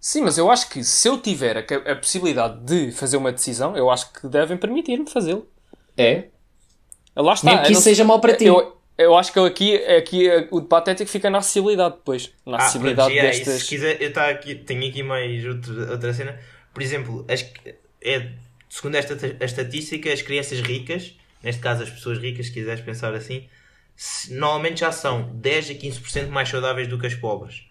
Sim, 0.00 0.22
mas 0.22 0.36
eu 0.38 0.50
acho 0.50 0.68
que 0.68 0.84
se 0.84 1.08
eu 1.08 1.18
tiver 1.20 1.56
a, 1.58 1.92
a 1.92 1.96
possibilidade 1.96 2.60
de 2.60 2.92
fazer 2.92 3.16
uma 3.16 3.32
decisão, 3.32 3.76
eu 3.76 3.90
acho 3.90 4.12
que 4.12 4.28
devem 4.28 4.56
permitir-me 4.58 5.08
fazê-lo. 5.08 5.48
É? 5.96 6.28
Lá 7.16 7.34
está. 7.34 7.50
Mesmo 7.50 7.60
que 7.60 7.66
eu 7.66 7.70
isso 7.72 7.80
não 7.80 7.82
seja 7.82 8.04
mau 8.04 8.20
para 8.20 8.36
ti. 8.36 8.46
Eu, 8.46 8.76
eu 8.98 9.16
acho 9.16 9.32
que 9.32 9.38
aqui, 9.38 9.76
aqui 9.76 10.28
eh, 10.28 10.48
o 10.50 10.60
debate 10.60 10.90
ético 10.90 11.10
fica 11.10 11.30
na 11.30 11.38
acessibilidade 11.38 11.96
depois. 11.96 12.32
Na 12.46 12.56
Ah, 12.56 12.60
acessibilidade 12.60 13.08
pronto, 13.08 13.16
yeah, 13.18 13.34
e 13.34 13.38
destas. 13.38 13.62
se 13.62 13.68
quiser, 13.68 14.02
eu 14.02 14.12
tá 14.12 14.28
aqui, 14.28 14.54
tenho 14.54 14.88
aqui 14.88 15.02
mais 15.02 15.44
outra, 15.44 15.92
outra 15.92 16.12
cena. 16.14 16.38
Por 16.72 16.82
exemplo, 16.82 17.24
as, 17.28 17.44
é, 18.02 18.32
segundo 18.68 18.96
esta 18.96 19.14
a 19.40 19.44
estatística, 19.44 20.12
as 20.12 20.22
crianças 20.22 20.60
ricas, 20.60 21.14
neste 21.42 21.60
caso 21.60 21.82
as 21.82 21.90
pessoas 21.90 22.18
ricas, 22.18 22.46
se 22.46 22.52
quiseres 22.52 22.80
pensar 22.84 23.14
assim, 23.14 23.48
se- 23.96 24.32
normalmente 24.34 24.80
já 24.80 24.90
são 24.92 25.30
10 25.34 25.70
a 25.70 25.74
15% 25.74 26.28
mais 26.30 26.48
saudáveis 26.48 26.88
do 26.88 26.98
que 26.98 27.06
as 27.06 27.14
pobres. 27.14 27.62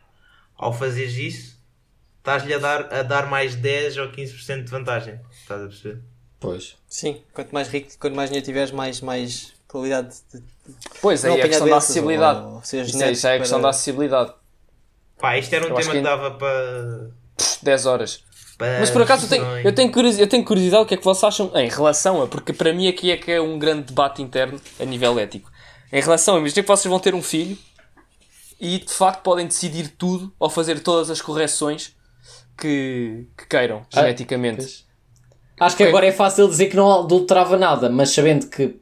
Ao 0.58 0.72
fazeres 0.74 1.16
isso, 1.18 1.58
estás-lhe 2.20 2.54
a 2.54 2.60
dar, 2.60 2.94
a 2.94 3.04
dar 3.04 3.28
mais 3.30 3.56
10 3.56 3.98
ou 3.98 4.10
15% 4.10 4.64
de 4.66 4.72
vantagem. 4.72 5.20
Estás 5.32 5.62
a 5.62 5.68
perceber? 5.68 6.02
Pois. 6.44 6.76
Sim, 6.88 7.22
quanto 7.34 7.52
mais 7.52 7.68
rico, 7.68 7.90
quanto 8.00 8.16
mais 8.16 8.30
dinheiro 8.30 8.46
tiveres, 8.46 8.72
mais, 8.72 9.02
mais 9.02 9.54
probabilidade 9.68 10.16
de. 10.34 10.44
Pois, 11.02 11.24
não 11.24 11.34
aí 11.34 11.40
é 11.42 11.44
a 11.44 11.48
questão 11.48 11.68
da 11.70 11.78
acessibilidade. 11.78 12.46
ou 12.46 12.64
seres 12.64 12.90
Isso 12.90 13.04
aí 13.04 13.16
já 13.16 13.32
é 13.32 13.36
a 13.36 13.40
questão 13.40 13.58
para- 13.60 13.64
da 13.64 13.70
acessibilidade. 13.70 14.34
Pá, 15.20 15.38
isto 15.38 15.54
era 15.54 15.66
um 15.66 15.70
Eu 15.70 15.76
tema 15.76 15.92
que, 15.92 15.98
que- 15.98 16.04
dava 16.04 16.32
para. 16.32 17.12
10 17.64 17.86
horas. 17.86 18.24
para 18.58 18.80
Mas 18.80 18.90
por 18.92 19.02
acaso 19.02 19.26
eu 19.26 19.30
tenho, 19.30 19.46
eu, 19.60 19.74
tenho 19.74 19.92
curiosidade, 19.92 20.22
eu 20.24 20.30
tenho 20.30 20.44
curiosidade 20.46 20.84
o 20.84 20.86
que 20.86 20.94
é 20.94 20.98
que 20.98 21.04
vocês 21.04 21.24
acham 21.24 21.52
em 21.56 21.70
relação 21.70 22.22
a. 22.22 22.28
Porque 22.28 22.54
para 22.54 22.72
mim 22.74 22.88
aqui 22.88 23.10
é 23.12 23.18
que 23.18 23.32
é 23.32 23.42
um 23.42 23.58
grande 23.58 23.84
debate 23.88 24.22
interno 24.22 24.60
a 24.80 24.86
nível 24.86 25.18
ético. 25.18 25.50
Em 25.92 26.02
relação 26.02 26.36
a. 26.36 26.40
Imagina 26.40 26.62
que 26.62 26.68
vocês 26.68 26.90
vão 26.90 27.00
ter 27.00 27.16
um 27.16 27.22
filho 27.24 27.58
e 28.60 28.80
de 28.80 28.94
facto 28.94 29.22
podem 29.24 29.48
decidir 29.48 29.88
tudo 29.98 30.32
ou 30.40 30.50
fazer 30.50 30.80
todas 30.82 31.10
as 31.10 31.22
correções 31.22 31.96
que, 32.58 33.26
que 33.38 33.46
queiram 33.48 33.86
Ah, 33.94 34.02
geneticamente. 34.02 34.58
Pois. 34.58 34.86
Acho 35.66 35.78
que 35.78 35.84
agora 35.84 36.06
é 36.06 36.12
fácil 36.12 36.48
dizer 36.48 36.68
que 36.68 36.76
não 36.76 36.92
adulterava 37.02 37.58
nada, 37.58 37.90
mas 37.90 38.10
sabendo 38.12 38.48
que. 38.48 38.76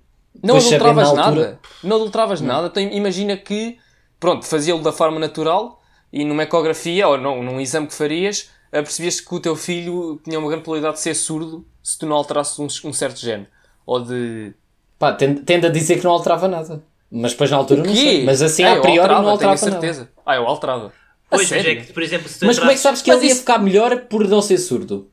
Não 0.43 0.55
adulteravas 0.57 1.07
altura- 1.09 1.23
nada. 1.25 1.59
Não 1.83 1.95
adulteravas 1.97 2.41
nada. 2.41 2.69
Tem- 2.69 2.95
imagina 2.95 3.37
que, 3.37 3.77
pronto, 4.19 4.45
fazia-lo 4.45 4.81
da 4.81 4.91
forma 4.91 5.19
natural 5.19 5.81
e 6.11 6.23
numa 6.25 6.43
ecografia 6.43 7.07
ou 7.07 7.17
não, 7.17 7.43
num 7.43 7.59
exame 7.59 7.87
que 7.87 7.93
farias, 7.93 8.49
percebias 8.71 9.19
que 9.19 9.35
o 9.35 9.39
teu 9.39 9.55
filho 9.55 10.19
tinha 10.23 10.39
uma 10.39 10.47
grande 10.47 10.63
probabilidade 10.63 10.95
de 10.95 11.01
ser 11.01 11.13
surdo 11.13 11.65
se 11.83 11.97
tu 11.99 12.05
não 12.05 12.15
alterasses 12.15 12.57
um, 12.57 12.65
um 12.89 12.93
certo 12.93 13.19
género. 13.19 13.47
Ou 13.85 13.99
de. 14.03 14.53
Pá, 14.97 15.11
tende, 15.13 15.65
a 15.65 15.69
dizer 15.69 15.97
que 15.97 16.03
não 16.03 16.11
alterava 16.11 16.47
nada. 16.47 16.81
Mas 17.11 17.31
depois 17.33 17.51
na 17.51 17.57
altura 17.57 17.83
não 17.83 17.93
sei. 17.93 18.23
Mas 18.23 18.41
assim, 18.41 18.63
Ah, 18.63 18.73
a 18.73 18.79
priori 18.79 18.99
alterava, 18.99 19.21
não 19.23 19.29
alterava 19.31 19.57
tenho 19.59 19.71
nada. 19.73 19.81
certeza. 19.85 20.09
Ah, 20.25 20.35
eu 20.37 20.47
alterava. 20.47 20.87
A 20.87 21.35
Pois, 21.35 21.51
é 21.51 21.75
que, 21.75 21.91
por 21.93 22.01
exemplo, 22.03 22.29
se 22.29 22.39
tu 22.39 22.45
Mas 22.45 22.57
como 22.57 22.71
é 22.71 22.73
que 22.73 22.79
sabes 22.79 23.01
que 23.01 23.09
Mas 23.09 23.17
ele 23.19 23.27
ia 23.27 23.31
isso- 23.31 23.41
ficar 23.41 23.57
melhor 23.59 24.01
por 24.09 24.25
não 24.27 24.41
ser 24.41 24.57
surdo? 24.57 25.10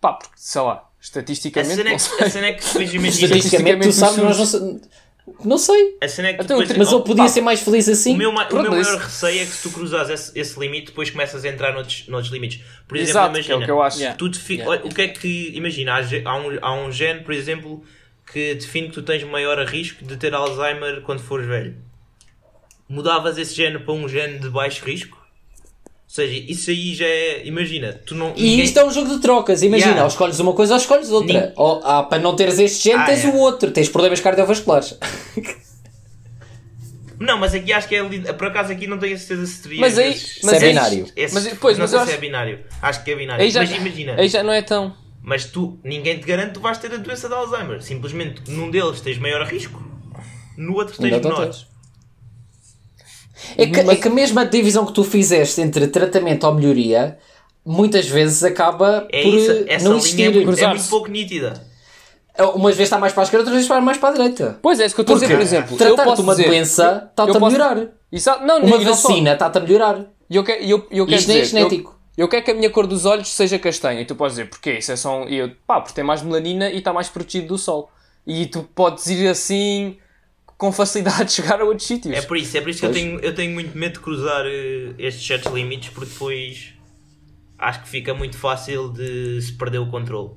Pá, 0.00 0.12
porque, 0.14 0.34
sei 0.36 0.60
lá, 0.60 0.72
A 0.74 0.82
estatisticamente. 1.00 1.74
cena, 1.76 1.88
é 1.88 1.92
não 1.92 1.96
que, 1.98 2.02
sei. 2.02 2.26
a 2.26 2.30
cena 2.30 2.46
é 2.46 2.52
que 2.52 2.64
imagina. 2.78 3.08
Estatisticamente, 3.08 3.86
tu 3.88 3.92
sabes, 3.92 4.16
nós 4.18 4.52
não, 4.54 4.80
não 5.44 5.58
sei. 5.58 5.96
A 6.00 6.08
cena 6.08 6.28
é 6.28 6.34
que 6.34 6.42
Então, 6.42 6.58
depois, 6.58 6.78
Mas 6.78 6.92
oh, 6.92 6.96
ele 6.96 7.04
podia 7.04 7.24
pá, 7.24 7.28
ser 7.28 7.40
mais 7.40 7.60
feliz 7.60 7.88
assim. 7.88 8.14
O 8.14 8.16
meu, 8.16 8.32
ma- 8.32 8.44
o 8.44 8.48
Pronto, 8.48 8.62
meu 8.62 8.70
maior 8.72 8.82
isso- 8.82 8.96
receio 8.96 9.42
é 9.42 9.44
que 9.44 9.50
se 9.52 9.62
tu 9.62 9.70
cruzas 9.70 10.08
esse, 10.08 10.38
esse 10.38 10.58
limite, 10.58 10.86
depois 10.86 11.10
começas 11.10 11.44
a 11.44 11.48
entrar 11.48 11.72
noutros, 11.74 12.06
noutros 12.08 12.32
limites. 12.32 12.62
Por 12.86 12.96
exemplo, 12.96 13.10
Exato, 13.10 13.32
que 13.32 13.38
é 13.38 13.40
imagina. 13.40 13.56
o 13.56 13.64
que 13.64 13.70
eu 13.70 13.82
acho. 13.82 14.16
Tu 14.16 14.28
defi- 14.28 14.54
Yeah. 14.56 14.86
o 14.86 14.88
que 14.88 15.02
é 15.02 15.08
que. 15.08 15.52
Imagina, 15.56 15.94
há 16.24 16.36
um, 16.36 16.58
há 16.62 16.74
um 16.74 16.90
gene, 16.92 17.20
por 17.20 17.34
exemplo, 17.34 17.84
que 18.32 18.54
define 18.54 18.88
que 18.88 18.94
tu 18.94 19.02
tens 19.02 19.22
maior 19.24 19.58
risco 19.66 20.04
de 20.04 20.16
ter 20.16 20.32
Alzheimer 20.34 21.02
quando 21.02 21.20
fores 21.20 21.46
velho. 21.46 21.76
Mudavas 22.88 23.36
esse 23.36 23.54
gene 23.54 23.78
para 23.78 23.92
um 23.92 24.08
gene 24.08 24.38
de 24.38 24.48
baixo 24.48 24.84
risco? 24.84 25.17
Ou 26.10 26.14
seja, 26.14 26.44
isso 26.48 26.70
aí 26.70 26.94
já 26.94 27.04
é. 27.06 27.46
Imagina, 27.46 27.92
tu 27.92 28.14
não. 28.14 28.32
E 28.34 28.42
ninguém- 28.42 28.62
isto 28.64 28.78
é 28.78 28.84
um 28.84 28.90
jogo 28.90 29.14
de 29.14 29.20
trocas, 29.20 29.62
imagina, 29.62 29.90
Yeah. 29.90 30.04
ou 30.04 30.08
escolhes 30.08 30.38
uma 30.40 30.54
coisa 30.54 30.72
ou 30.72 30.80
escolhes 30.80 31.10
outra. 31.10 31.48
Nin- 31.48 31.52
Ou, 31.54 31.82
ah, 31.84 32.02
para 32.02 32.18
não 32.18 32.34
teres 32.34 32.58
este 32.58 32.84
gene, 32.88 33.02
Ah, 33.02 33.04
tens 33.04 33.24
é. 33.24 33.28
o 33.28 33.36
outro, 33.36 33.70
tens 33.70 33.90
problemas 33.90 34.18
cardiovasculares. 34.18 34.96
Não, 37.20 37.36
mas 37.36 37.52
aqui 37.52 37.72
acho 37.72 37.88
que 37.88 37.96
é. 37.96 38.32
Por 38.32 38.46
acaso 38.46 38.70
aqui 38.72 38.86
não 38.86 38.96
tenho 38.96 39.16
a 39.16 39.18
certeza 39.18 39.44
se 39.46 39.60
teria. 39.62 39.80
Mas 39.80 39.98
aí- 39.98 40.12
esses- 40.12 40.40
mas 40.44 40.62
é 40.62 40.68
binário. 40.68 41.06
esses- 41.16 41.34
Mas, 41.34 41.58
pois, 41.58 41.76
não 41.76 41.82
mas 41.82 41.90
sei 41.90 42.00
se 42.06 42.12
é 42.12 42.16
binário. 42.16 42.60
Acho 42.80 43.02
que 43.04 43.10
é 43.10 43.16
binário. 43.16 43.42
Aí 43.44 43.50
já, 43.50 43.60
mas 43.60 43.72
imagina. 43.72 44.14
aí 44.16 44.28
já 44.28 44.42
não 44.44 44.52
é 44.52 44.62
tão. 44.62 44.94
Mas 45.20 45.44
tu, 45.44 45.78
ninguém 45.82 46.18
te 46.20 46.24
garante 46.24 46.48
que 46.50 46.54
tu 46.54 46.60
vais 46.60 46.78
ter 46.78 46.92
a 46.92 46.96
doença 46.96 47.28
de 47.28 47.34
Alzheimer. 47.34 47.82
Simplesmente 47.82 48.48
num 48.48 48.70
deles 48.70 49.00
tens 49.00 49.18
maior 49.18 49.44
risco, 49.46 49.82
no 50.56 50.74
outro 50.74 50.96
tens 50.96 51.10
menor. 51.20 51.50
É 53.56 53.66
que, 53.66 53.80
é 53.80 53.96
que 53.96 54.08
a 54.08 54.10
mesma 54.10 54.44
divisão 54.44 54.84
que 54.86 54.92
tu 54.92 55.04
fizeste 55.04 55.60
entre 55.60 55.86
tratamento 55.88 56.44
ou 56.46 56.54
melhoria, 56.54 57.18
muitas 57.64 58.06
vezes 58.08 58.42
acaba 58.44 59.06
É 59.12 59.22
por 59.22 59.34
isso, 59.34 59.50
eh, 59.52 59.64
essa 59.68 59.84
não 59.88 59.94
é 59.94 59.98
existir. 59.98 60.30
muito, 60.44 60.60
é 60.60 60.66
muito 60.68 60.88
pouco 60.88 61.08
nítida. 61.08 61.66
Umas 62.54 62.76
vezes 62.76 62.84
está 62.86 62.98
mais 62.98 63.12
para 63.12 63.22
a 63.22 63.24
esquerda, 63.24 63.42
outras 63.42 63.54
vezes 63.56 63.68
está 63.68 63.80
mais 63.80 63.98
para 63.98 64.10
a 64.10 64.12
direita. 64.12 64.58
Pois 64.62 64.78
é, 64.78 64.86
isso 64.86 64.94
que 64.94 65.00
eu 65.00 65.02
estou 65.02 65.16
a 65.16 65.18
dizer, 65.18 65.34
por 65.34 65.42
exemplo. 65.42 65.72
eu 65.80 65.94
tratar-te 65.96 66.20
uma 66.20 66.34
dizer, 66.36 66.48
doença 66.48 67.08
está-te 67.10 67.30
eu 67.30 67.36
a 67.36 67.40
posso- 67.40 67.52
melhorar. 67.52 67.86
Exato, 68.12 68.46
não, 68.46 68.60
Uma 68.60 68.78
vacina 68.78 69.32
está-te 69.32 69.58
a 69.58 69.60
melhorar. 69.60 70.04
E 70.30 70.36
eu, 70.36 70.44
que- 70.44 70.52
eu, 70.52 70.86
eu 70.90 71.04
quero 71.06 71.18
Isto 71.18 71.28
nem 71.28 71.38
é 71.38 71.40
dizer, 71.42 71.56
genético. 71.58 71.98
eu 72.16 72.28
quero 72.28 72.44
que 72.44 72.50
a 72.52 72.54
minha 72.54 72.70
cor 72.70 72.86
dos 72.86 73.04
olhos 73.06 73.28
seja 73.28 73.58
castanha. 73.58 74.00
E 74.00 74.04
tu 74.04 74.14
podes 74.14 74.36
dizer, 74.36 74.48
porquê? 74.48 74.74
Isso 74.78 74.92
é 74.92 74.96
só 74.96 75.22
um... 75.22 75.28
E 75.28 75.36
eu, 75.36 75.50
pá, 75.66 75.80
porque 75.80 75.94
tem 75.94 76.04
mais 76.04 76.22
melanina 76.22 76.70
e 76.70 76.78
está 76.78 76.92
mais 76.92 77.08
protegido 77.08 77.48
do 77.48 77.58
sol. 77.58 77.90
E 78.24 78.46
tu 78.46 78.62
podes 78.74 79.06
ir 79.08 79.26
assim, 79.26 79.96
com 80.58 80.72
facilidade, 80.72 81.30
chegar 81.32 81.60
a 81.60 81.64
outros 81.64 81.86
sítios. 81.86 82.14
É 82.14 82.20
por 82.20 82.36
isso, 82.36 82.58
é 82.58 82.60
por 82.60 82.68
isso 82.68 82.80
que 82.80 82.86
eu 82.86 82.92
tenho, 82.92 83.20
eu 83.20 83.34
tenho 83.34 83.52
muito 83.52 83.78
medo 83.78 83.92
de 83.92 84.00
cruzar 84.00 84.44
eh, 84.44 84.92
estes 84.98 85.24
certos 85.24 85.52
limites, 85.52 85.90
porque 85.90 86.10
depois 86.10 86.74
acho 87.56 87.82
que 87.82 87.88
fica 87.88 88.12
muito 88.12 88.36
fácil 88.36 88.92
de 88.92 89.40
se 89.40 89.52
perder 89.52 89.78
o 89.78 89.88
controle. 89.88 90.30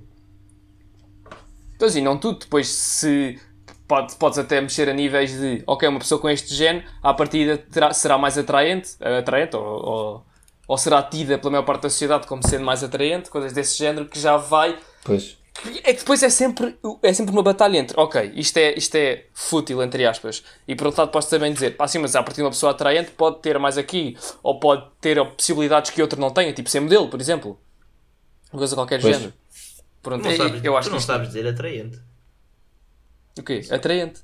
Pois 1.78 1.96
e 1.96 2.02
não 2.02 2.18
tudo. 2.18 2.40
Depois, 2.40 2.68
se 2.68 3.40
pode, 3.88 4.16
podes 4.16 4.38
até 4.38 4.62
mexer 4.62 4.88
a 4.88 4.94
níveis 4.94 5.32
de, 5.32 5.64
ok, 5.66 5.90
uma 5.90 6.00
pessoa 6.00 6.22
com 6.22 6.30
este 6.30 6.54
género, 6.54 6.86
à 7.02 7.14
partida 7.14 7.58
terá, 7.58 7.92
será 7.92 8.16
mais 8.18 8.38
atraente, 8.38 8.92
eh, 9.00 9.18
atraente 9.18 9.56
ou, 9.56 9.64
ou, 9.64 10.26
ou 10.68 10.78
será 10.78 11.02
tida 11.02 11.40
pela 11.40 11.50
maior 11.50 11.64
parte 11.64 11.82
da 11.82 11.90
sociedade 11.90 12.28
como 12.28 12.48
sendo 12.48 12.64
mais 12.64 12.84
atraente, 12.84 13.32
coisas 13.32 13.54
desse 13.54 13.76
género 13.76 14.06
que 14.06 14.20
já 14.20 14.38
vai. 14.38 14.78
Pois. 15.04 15.41
É 15.84 15.94
que 15.94 16.00
depois 16.00 16.24
é 16.24 16.30
sempre, 16.30 16.78
é 17.04 17.14
sempre 17.14 17.32
uma 17.34 17.44
batalha 17.44 17.78
entre, 17.78 18.00
ok, 18.00 18.32
isto 18.36 18.58
é, 18.58 18.74
isto 18.78 18.96
é 18.96 19.26
fútil, 19.34 19.84
entre 19.84 20.06
aspas, 20.08 20.44
e 20.68 20.76
por 20.76 20.88
outro 20.88 21.02
lado 21.02 21.12
podes 21.12 21.28
também 21.30 21.54
dizer, 21.54 21.76
pá, 21.78 21.88
sim, 21.88 22.00
mas 22.00 22.16
a 22.16 22.24
partir 22.24 22.38
de 22.38 22.44
uma 22.44 22.50
pessoa 22.52 22.72
atraente 22.72 23.12
pode 23.12 23.40
ter 23.42 23.60
mais 23.60 23.78
aqui, 23.78 24.18
ou 24.42 24.60
pode 24.60 24.84
ter 25.02 25.24
possibilidades 25.36 25.92
que 25.92 26.02
outro 26.02 26.20
não 26.20 26.32
tenha, 26.32 26.52
tipo 26.54 26.70
ser 26.70 26.80
modelo, 26.80 27.10
por 27.10 27.20
exemplo. 27.22 27.60
Uma 28.52 28.60
coisa 28.60 28.76
qualquer 28.76 28.98
de 28.98 29.04
Pois. 29.04 29.16
género. 29.18 29.34
Pronto, 30.02 30.24
Não 30.24 30.32
e- 30.32 30.38
sabes, 30.38 30.64
eu 30.64 30.76
acho 30.78 30.86
tu 30.88 30.90
que 30.90 30.92
não 30.94 31.00
isto- 31.00 31.08
sabes 31.08 31.28
dizer 31.28 31.48
atraente. 31.48 32.00
O 33.38 33.44
quê? 33.44 33.62
Atraente. 33.70 34.22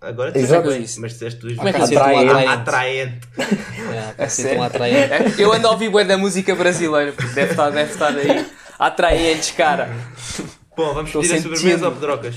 Agora 0.00 0.32
tu 0.32 0.38
Exato. 0.38 0.70
sabes, 0.70 0.96
mas 0.98 1.12
disseste 1.12 1.40
duas 1.40 1.56
Como 1.56 1.68
é 1.68 1.72
que 1.72 1.82
Atraente. 1.82 2.30
atraente? 2.30 2.48
Atraente. 2.48 3.28
É, 4.16 4.28
sério? 4.28 4.54
tão 4.54 4.62
atraente. 4.62 5.12
É, 5.12 5.44
Eu 5.44 5.52
ando 5.52 5.66
a 5.66 5.70
ouvir 5.72 5.90
bué 5.90 6.04
da 6.04 6.16
música 6.16 6.54
brasileira, 6.54 7.12
porque 7.12 7.32
deve 7.34 7.50
estar, 7.50 7.70
deve 7.70 7.92
estar 7.92 8.16
aí 8.16 8.46
atraentes, 8.78 9.50
cara. 9.50 9.88
Bom, 10.78 10.94
vamos 10.94 11.08
Estou 11.08 11.22
pedir 11.22 11.34
a 11.34 11.36
sentindo. 11.38 11.56
sobremesa 11.56 11.86
ou 11.88 11.92
pedrocas? 11.92 12.36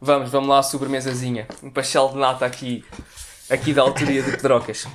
Vamos, 0.00 0.30
vamos 0.30 0.48
lá 0.48 0.58
à 0.58 0.62
sobremesazinha. 0.64 1.46
Um 1.62 1.70
pastel 1.70 2.08
de 2.08 2.16
nata 2.18 2.44
aqui, 2.44 2.84
aqui 3.48 3.72
da 3.72 3.82
autoria 3.82 4.20
de 4.20 4.32
Pedrocas. 4.32 4.88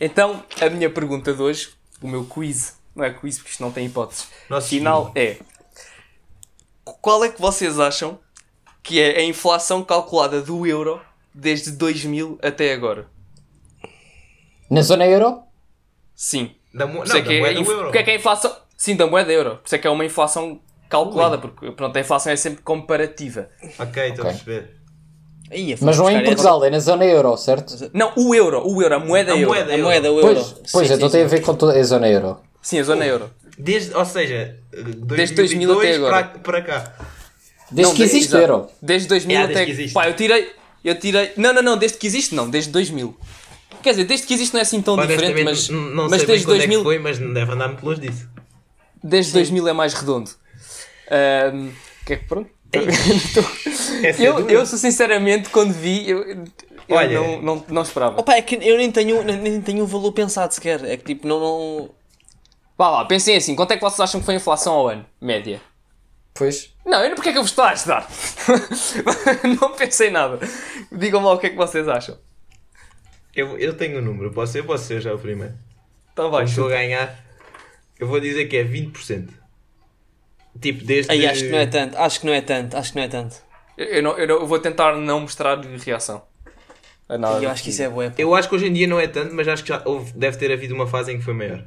Então, 0.00 0.42
a 0.60 0.68
minha 0.68 0.90
pergunta 0.90 1.32
de 1.32 1.40
hoje, 1.40 1.70
o 2.02 2.08
meu 2.08 2.24
quiz, 2.24 2.76
não 2.92 3.04
é 3.04 3.10
quiz 3.12 3.36
porque 3.38 3.50
isto 3.52 3.62
não 3.62 3.70
tem 3.70 3.86
hipóteses, 3.86 4.26
Nosso 4.50 4.68
final 4.70 5.12
é... 5.14 5.36
Qual 6.84 7.22
é 7.24 7.28
que 7.28 7.40
vocês 7.40 7.78
acham 7.78 8.18
que 8.82 9.00
é 9.00 9.18
a 9.20 9.22
inflação 9.22 9.84
calculada 9.84 10.42
do 10.42 10.66
euro 10.66 11.00
desde 11.32 11.70
2000 11.70 12.40
até 12.42 12.72
agora? 12.72 13.06
Na 14.68 14.82
zona 14.82 15.06
euro? 15.06 15.40
Sim. 16.16 16.52
Da 16.74 16.84
mo... 16.84 16.98
Por 17.04 17.08
Não, 17.08 17.16
é 17.16 17.20
da 17.22 17.28
que 17.28 17.32
é, 17.34 17.38
moeda 17.40 17.60
inf- 17.60 17.66
do 17.68 17.72
euro. 17.72 17.84
porque 17.84 17.98
é 17.98 18.02
que 18.02 18.10
é 18.10 18.14
a 18.14 18.16
inflação? 18.16 18.56
Sim, 18.76 18.96
da 18.96 19.06
moeda 19.06 19.32
euro. 19.32 19.50
Por 19.58 19.66
isso 19.66 19.74
é 19.76 19.78
que 19.78 19.86
é 19.86 19.90
uma 19.90 20.04
inflação 20.04 20.60
calculada, 20.88 21.38
porque 21.38 21.70
pronto, 21.72 21.96
a 21.96 22.00
inflação 22.00 22.32
é 22.32 22.36
sempre 22.36 22.62
comparativa. 22.62 23.48
Ok, 23.78 24.08
estou 24.08 24.24
a 24.24 24.28
Ok. 24.28 24.40
perceber. 24.44 24.76
Aí, 25.50 25.76
Mas 25.80 25.96
não 25.96 26.08
é 26.08 26.12
em 26.12 26.16
buscar 26.16 26.26
Portugal, 26.34 26.64
é 26.64 26.70
na 26.70 26.78
zona 26.80 27.04
euro, 27.04 27.36
certo? 27.36 27.90
Não, 27.94 28.12
o 28.16 28.34
euro, 28.34 28.66
o 28.68 28.82
euro, 28.82 28.96
a 28.96 28.98
moeda 28.98 29.32
A 29.32 29.36
euro. 29.36 29.48
moeda 29.48 29.74
A 29.74 29.78
moeda, 29.78 30.12
o 30.12 30.20
Pois, 30.20 30.36
euro. 30.38 30.54
pois 30.72 30.88
Sim, 30.88 30.94
então 30.94 31.08
sim, 31.08 31.12
tem 31.12 31.22
a 31.22 31.28
sim. 31.28 31.36
ver 31.36 31.42
com 31.42 31.54
toda 31.54 31.78
a 31.78 31.82
zona 31.84 32.08
euro. 32.08 32.40
Sim, 32.60 32.80
a 32.80 32.82
zona 32.82 33.06
euro. 33.06 33.30
Desde, 33.56 33.94
ou 33.94 34.04
seja, 34.04 34.56
Desde 34.72 35.36
2000 35.36 35.78
até 35.78 35.94
agora. 35.94 36.24
Para, 36.24 36.38
para 36.40 36.62
cá. 36.62 36.92
Desde 37.70 37.82
Não, 37.92 37.94
que 37.96 38.02
existe 38.02 38.34
o 38.34 38.38
euro. 38.38 38.66
Desde 38.82 39.06
2000 39.08 39.38
É, 39.38 39.42
até. 39.44 39.66
desde. 39.66 39.88
Pá, 39.92 40.08
eu 40.08 40.14
tirei. 40.14 40.50
Eu 40.84 40.98
tirei. 40.98 41.32
Não, 41.36 41.52
não, 41.52 41.62
não, 41.62 41.76
desde 41.78 41.96
que 41.96 42.06
existe 42.08 42.34
não, 42.34 42.50
desde 42.50 42.70
2000. 42.72 43.16
Quer 43.82 43.90
dizer, 43.90 44.04
desde 44.04 44.26
que 44.26 44.34
existe 44.34 44.52
não 44.52 44.58
é 44.58 44.62
assim 44.62 44.82
tão 44.82 44.96
diferente, 44.96 45.44
mas, 45.44 45.68
n- 45.68 45.94
não 45.94 46.08
mas 46.08 46.24
desde 46.24 46.44
quando 46.44 46.58
2000, 46.58 46.78
é 46.78 46.82
que 46.82 46.84
foi, 46.84 46.98
mas 46.98 47.18
não 47.20 47.32
deve 47.32 47.52
andar 47.52 47.68
muito 47.68 47.86
longe 47.86 48.00
disso. 48.00 48.28
Desde 49.08 49.32
2000 49.32 49.68
é 49.68 49.72
mais 49.72 49.94
redondo. 49.94 50.30
Ahm, 51.10 51.70
que 52.04 52.12
é 52.14 52.16
que 52.16 52.24
pronto? 52.24 52.50
É 52.72 52.78
eu, 54.18 54.34
dura. 54.34 54.52
eu, 54.52 54.66
sou 54.66 54.78
sinceramente, 54.78 55.50
quando 55.50 55.72
vi, 55.72 56.08
eu, 56.08 56.22
eu 56.24 56.44
Olha- 56.88 57.20
não, 57.20 57.42
não, 57.42 57.64
não 57.68 57.82
esperava. 57.82 58.20
Opa, 58.20 58.34
é 58.34 58.42
que 58.42 58.56
eu 58.56 58.76
nem 58.76 58.90
tenho, 58.90 59.22
nem, 59.24 59.60
tenho 59.60 59.84
um 59.84 59.86
valor 59.86 60.12
pensado 60.12 60.52
sequer. 60.52 60.84
É 60.84 60.96
que 60.96 61.04
tipo, 61.04 61.26
não. 61.26 61.40
não... 61.40 61.90
Vá 62.78 62.90
lá, 62.90 63.04
pensem 63.06 63.36
assim, 63.36 63.56
quanto 63.56 63.72
é 63.72 63.76
que 63.76 63.82
vocês 63.82 64.00
acham 64.00 64.20
que 64.20 64.26
foi 64.26 64.34
a 64.34 64.36
inflação 64.36 64.74
ao 64.74 64.88
ano? 64.88 65.06
Média. 65.20 65.60
Pois. 66.34 66.74
Não, 66.84 67.02
eu 67.02 67.08
não 67.08 67.16
porque 67.16 67.30
é 67.30 67.32
que 67.32 67.38
eu 67.38 67.42
vos 67.42 67.50
estou 67.50 67.64
a 67.64 67.70
ajudar. 67.70 68.06
não 69.60 69.72
pensei 69.72 70.10
nada. 70.10 70.38
Digam 70.92 71.24
lá 71.24 71.32
o 71.32 71.38
que 71.38 71.46
é 71.46 71.50
que 71.50 71.56
vocês 71.56 71.88
acham. 71.88 72.18
Eu, 73.34 73.58
eu 73.58 73.74
tenho 73.74 73.98
um 73.98 74.02
número, 74.02 74.30
posso 74.30 74.52
ser, 74.52 74.62
posso 74.64 74.84
ser 74.84 75.00
já 75.00 75.14
o 75.14 75.18
primeiro. 75.18 75.54
Então 76.12 76.30
vai, 76.30 76.44
estou 76.44 76.66
a 76.66 76.70
ganhar, 76.70 77.25
eu 77.98 78.06
vou 78.06 78.20
dizer 78.20 78.46
que 78.46 78.56
é 78.56 78.64
20%. 78.64 79.28
Tipo, 80.60 80.84
desde. 80.84 81.12
Aí 81.12 81.26
acho 81.26 81.42
que 81.44 81.50
não 81.50 81.58
é 81.58 81.66
tanto, 81.66 81.96
acho 81.98 82.20
que 82.20 82.26
não 82.26 82.32
é 82.32 82.40
tanto, 82.40 82.76
acho 82.76 82.90
que 82.92 82.96
não 82.98 83.04
é 83.04 83.08
tanto. 83.08 83.36
Eu, 83.76 83.86
eu 83.86 84.02
não, 84.02 84.18
eu, 84.18 84.26
não- 84.26 84.34
eu 84.36 84.46
vou 84.46 84.58
tentar 84.58 84.96
não 84.96 85.20
mostrar 85.20 85.58
reação. 85.60 86.22
A 87.08 87.16
nada 87.18 87.40
E 87.40 87.44
eu 87.44 87.50
acho 87.50 87.62
que 87.62 87.70
isso 87.70 87.82
é 87.82 87.88
bué. 87.88 88.08
pá. 88.10 88.14
Eu 88.18 88.34
acho 88.34 88.48
que 88.48 88.54
hoje 88.54 88.66
em 88.66 88.72
dia 88.72 88.86
não 88.86 88.98
é 88.98 89.06
tanto, 89.06 89.34
mas 89.34 89.46
acho 89.46 89.62
que 89.62 89.68
já 89.68 89.82
houve, 89.84 90.12
deve 90.12 90.36
ter 90.38 90.50
havido 90.50 90.74
uma 90.74 90.86
fase 90.86 91.12
em 91.12 91.18
que 91.18 91.24
foi 91.24 91.34
maior. 91.34 91.64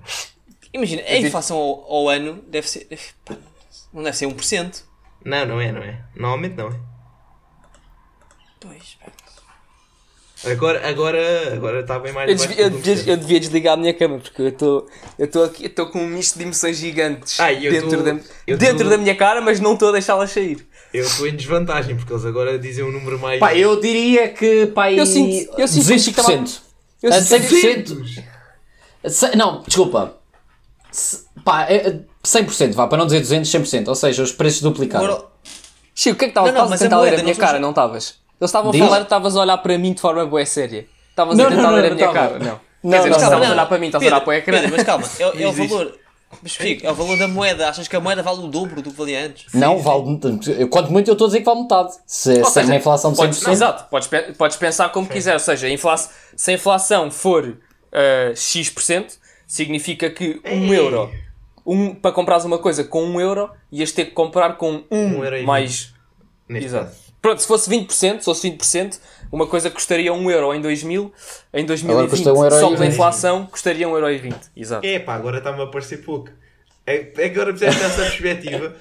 Imagina, 0.74 1.02
a 1.04 1.18
inflação 1.18 1.58
ao, 1.58 1.92
ao 1.92 2.10
ano 2.10 2.44
deve 2.48 2.68
ser. 2.68 2.88
pá, 3.24 3.36
Não 3.94 4.04
deve 4.04 4.18
ser 4.18 4.26
1%. 4.28 4.84
Não, 5.24 5.46
não 5.46 5.62
é, 5.62 5.72
não 5.72 5.82
é. 5.84 6.04
Normalmente 6.16 6.56
não 6.56 6.68
é. 6.70 6.80
Pois, 8.60 8.98
pá. 9.04 9.12
Agora 10.46 10.88
agora 10.88 11.54
agora 11.54 11.80
está 11.82 12.00
bem 12.00 12.14
mais 12.14 12.30
Eu 12.30 12.36
devia, 12.38 12.64
eu, 12.66 12.72
que 12.72 12.78
devia, 12.78 13.14
eu 13.14 13.18
devia 13.18 13.40
desligar 13.42 13.74
a 13.74 13.78
minha 13.78 13.94
câmera 13.94 14.22
porque 14.22 14.42
eu 14.42 14.48
estou 14.48 14.88
eu 15.18 15.26
estou 15.26 15.44
aqui 15.44 15.66
estou 15.66 15.88
com 15.88 16.00
um 16.02 16.08
misto 16.08 16.38
de 16.38 16.44
emoções 16.46 16.78
gigantes 16.78 17.38
Ah, 17.40 17.52
eu 17.52 17.72
dentro, 17.72 17.98
tô- 17.98 18.04
da, 18.04 18.20
eu 18.48 18.58
dentro 18.58 18.84
tô- 18.86 18.90
da 18.92 18.98
minha 18.98 19.16
cara, 19.16 19.42
mas 19.42 19.60
não 19.60 19.74
estou 19.74 19.90
a 19.90 19.92
deixá-las 19.92 20.32
sair. 20.32 20.66
Eu 20.94 21.04
estou 21.06 21.28
em 21.28 21.36
desvantagem, 21.36 21.96
porque 21.96 22.12
eles 22.14 22.26
agora 22.26 22.58
dizem 22.58 22.84
um 22.86 22.92
número 22.92 23.20
mais. 23.20 23.40
Pá, 23.40 23.54
eu 23.56 23.80
diria 23.82 24.30
que 24.30 24.68
pá, 24.68 24.92
Eu 24.92 25.06
sinto- 25.06 25.54
eu 25.58 25.68
sinto 25.68 25.86
que 25.88 25.94
o 25.94 26.00
Chico 26.00 26.22
200%. 26.22 26.62
Eu 27.04 27.10
A 27.14 27.22
sei- 27.22 27.40
100%. 27.42 28.24
Se- 29.08 29.36
Não, 29.36 29.62
desculpa. 29.68 30.18
Pá, 31.46 31.64
é- 31.70 32.00
100%, 32.24 32.74
vá, 32.74 32.88
para 32.88 32.98
não 32.98 33.06
dizer 33.06 33.20
200, 33.20 33.50
100%. 33.52 33.88
Ou 33.90 33.96
seja, 33.96 34.24
os 34.24 34.32
preços 34.32 34.62
duplicaram. 34.62 35.06
Agora, 35.06 35.26
Chico, 35.94 36.16
o 36.16 36.18
que 36.20 36.26
é 36.26 36.28
que 36.30 36.40
estavas 36.40 36.72
a 36.72 36.78
tentar 36.78 37.00
ler 37.02 37.20
a 37.20 37.24
minha 37.24 37.36
cara, 37.36 37.60
não 37.60 37.70
estavas? 37.70 38.16
Eles 38.40 38.50
estavam 38.50 38.70
a 38.70 38.72
Diz. 38.74 38.82
falar 38.82 39.00
e 39.00 39.04
estavas 39.04 39.36
a 39.36 39.42
olhar 39.42 39.58
para 39.58 39.78
mim 39.78 39.94
de 39.94 40.02
forma 40.02 40.26
boa 40.26 40.46
séria. 40.46 40.88
Estavas 41.10 41.38
Não, 41.38 41.46
a 41.46 41.50
tentar 41.50 41.62
não, 41.64 41.70
não, 41.72 41.76
ler 41.78 41.86
a 41.86 41.90
não 41.90 41.96
minha 41.98 42.12
cara. 42.14 42.40
Não. 42.40 42.60
Não, 42.82 42.92
Quer 42.92 42.98
dizer, 42.98 43.10
não, 43.10 43.18
não 43.18 43.26
estavas 43.26 43.40
não. 43.40 43.48
a 43.48 43.52
olhar 43.52 43.66
para 43.68 43.78
mim, 43.78 43.86
estás 43.88 44.04
a 44.04 44.08
olhar 44.08 44.22
para 44.22 44.30
o 44.30 44.34
ecrã. 44.34 44.54
Pedro, 44.62 44.72
mas 44.78 44.84
calma, 44.86 45.06
é, 45.20 45.24
é 45.24 45.28
o 45.28 45.32
Diz, 45.52 45.56
diz. 45.56 45.70
valor. 45.70 45.96
Mas 46.44 46.52
explico, 46.52 46.86
é 46.86 46.92
o 46.92 46.96
valor 46.96 47.18
da 47.18 47.28
moeda. 47.28 47.68
Achas 47.70 47.88
que 47.88 47.96
a 47.96 48.00
moeda 48.00 48.22
vale 48.24 48.40
o 48.44 48.48
dobro 48.48 48.82
do 48.82 48.92
que 48.92 48.96
valia 48.98 49.26
antes? 49.26 49.52
Não, 49.54 49.80
vale. 49.80 50.20
eu- 50.58 50.68
Quanto 50.70 50.92
muito 50.92 51.10
eu 51.10 51.14
estou 51.14 51.26
a 51.26 51.28
dizer 51.30 51.40
que 51.40 51.46
vale 51.46 51.62
metade. 51.64 51.92
Se, 52.06 52.36
se 52.36 52.40
é 52.40 52.44
seja, 52.46 52.68
uma 52.68 52.76
inflação 52.76 53.12
de 53.12 53.18
podes- 53.18 53.40
100%. 53.40 53.52
Exato, 53.52 53.90
podes, 53.90 54.08
pe- 54.08 54.34
podes 54.38 54.56
pensar 54.56 54.90
como 54.90 55.08
quiser. 55.08 55.34
Ou 55.34 55.40
seja, 55.40 55.68
a 55.68 55.70
infla- 55.72 55.98
se 55.98 56.52
a 56.52 56.54
inflação 56.54 57.10
for 57.12 57.58
ah, 57.92 58.32
X%, 58.36 59.18
significa 59.48 60.10
que 60.12 60.40
um 60.46 60.72
euro, 60.74 61.12
um, 61.66 61.96
para 61.96 62.12
comprares 62.12 62.46
uma 62.46 62.60
coisa 62.60 62.84
com 62.84 63.04
um 63.04 63.20
euro, 63.20 63.50
ias 63.72 63.92
ter 63.92 64.06
que 64.06 64.12
comprar 64.12 64.54
com 64.58 64.84
um, 64.92 65.18
Um 65.18 65.24
euro 65.26 65.36
e 65.38 65.44
mais. 65.44 65.94
Neste 66.48 66.68
Exato. 66.68 66.86
caso. 66.86 67.09
Pronto, 67.22 67.40
se 67.42 67.48
fosse 67.48 67.70
20%, 67.70 68.20
se 68.20 68.26
fosse 68.26 68.50
20%, 68.50 69.00
uma 69.32 69.46
coisa 69.46 69.70
que 69.70 69.76
custaria 69.76 70.14
1 70.14 70.32
euro 70.32 70.54
em 70.54 70.62
2000, 70.62 71.12
em 71.54 71.66
2020, 71.66 72.10
custa 72.10 72.34
1 72.34 72.36
euro 72.44 72.56
e 72.56 72.60
só 72.60 72.68
pela 72.70 72.80
20. 72.80 72.94
inflação, 72.94 73.46
custaria 73.46 73.88
1 73.88 73.92
euro 73.94 74.10
e 74.12 74.18
20. 74.18 74.36
Exato. 74.56 74.86
Epá, 74.88 75.16
agora 75.16 75.38
está-me 75.40 75.62
a 75.62 75.68
parecer 75.68 75.98
pouco. 75.98 76.30
É, 76.88 76.96
é 76.96 77.30
que 77.30 77.40
agora 77.40 77.54
percebes 77.54 77.82
essa 77.82 78.02
perspectiva. 78.04 78.76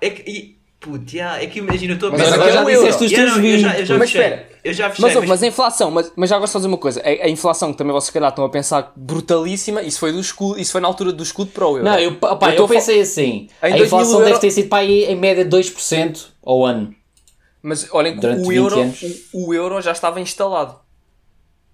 É 0.00 0.10
que. 0.10 0.30
E, 0.30 0.60
Puto, 0.80 1.14
yeah, 1.14 1.42
é 1.42 1.46
que 1.46 1.58
imagina, 1.58 1.92
eu 1.92 1.96
estou 1.96 2.08
a 2.08 2.12
Mas 2.12 2.22
pensar. 2.22 2.34
agora 2.36 2.52
já 2.52 2.62
um 2.62 2.64
disseste 2.64 2.86
euro. 2.86 3.04
os 3.04 3.12
teus 3.12 3.28
não, 3.28 3.36
eu 3.36 3.42
20. 3.42 3.60
já, 3.60 3.78
eu 3.80 3.84
já 3.84 3.98
Mas 3.98 4.08
espera. 4.08 4.48
Eu 4.64 4.72
já 4.72 4.88
fechei. 4.88 5.04
Mas, 5.04 5.16
ouve, 5.16 5.28
mas 5.28 5.42
a 5.42 5.46
inflação, 5.46 5.90
mas, 5.90 6.12
mas 6.16 6.30
já 6.30 6.36
agora 6.36 6.50
só 6.50 6.58
dizer 6.58 6.68
uma 6.68 6.78
coisa, 6.78 7.02
a, 7.02 7.06
a 7.26 7.28
inflação 7.28 7.70
que 7.72 7.76
também 7.76 7.92
vocês 7.92 8.06
se 8.06 8.12
calhar 8.12 8.30
estão 8.30 8.46
a 8.46 8.48
pensar 8.48 8.90
brutalíssima, 8.96 9.82
isso 9.82 10.00
foi 10.00 10.10
do 10.10 10.18
escudo, 10.18 10.58
isso 10.58 10.72
foi 10.72 10.80
na 10.80 10.88
altura 10.88 11.12
do 11.12 11.22
escudo 11.22 11.50
para 11.50 11.66
o 11.66 11.72
euro. 11.76 11.84
Não, 11.84 11.98
eu, 11.98 12.14
pá, 12.16 12.34
Eu 12.54 12.60
eu, 12.60 12.66
pensei 12.68 12.98
assim. 13.02 13.48
Em 13.62 13.66
a 13.74 13.76
2000 13.76 13.84
inflação 13.84 14.12
euro- 14.14 14.24
deve 14.24 14.38
ter 14.40 14.50
sido 14.50 14.68
para 14.70 14.78
aí 14.78 15.04
em 15.04 15.16
média 15.16 15.44
2% 15.44 16.28
ao 16.42 16.64
ano. 16.64 16.94
Mas 17.62 17.86
olhem 17.92 18.14
que 18.14 18.20
Durante 18.20 18.42
o 18.42 18.48
20 18.48 18.56
euro, 18.56 18.80
anos. 18.80 19.02
o, 19.32 19.48
o 19.48 19.54
euro 19.54 19.80
já 19.82 19.92
estava 19.92 20.20
instalado. 20.20 20.80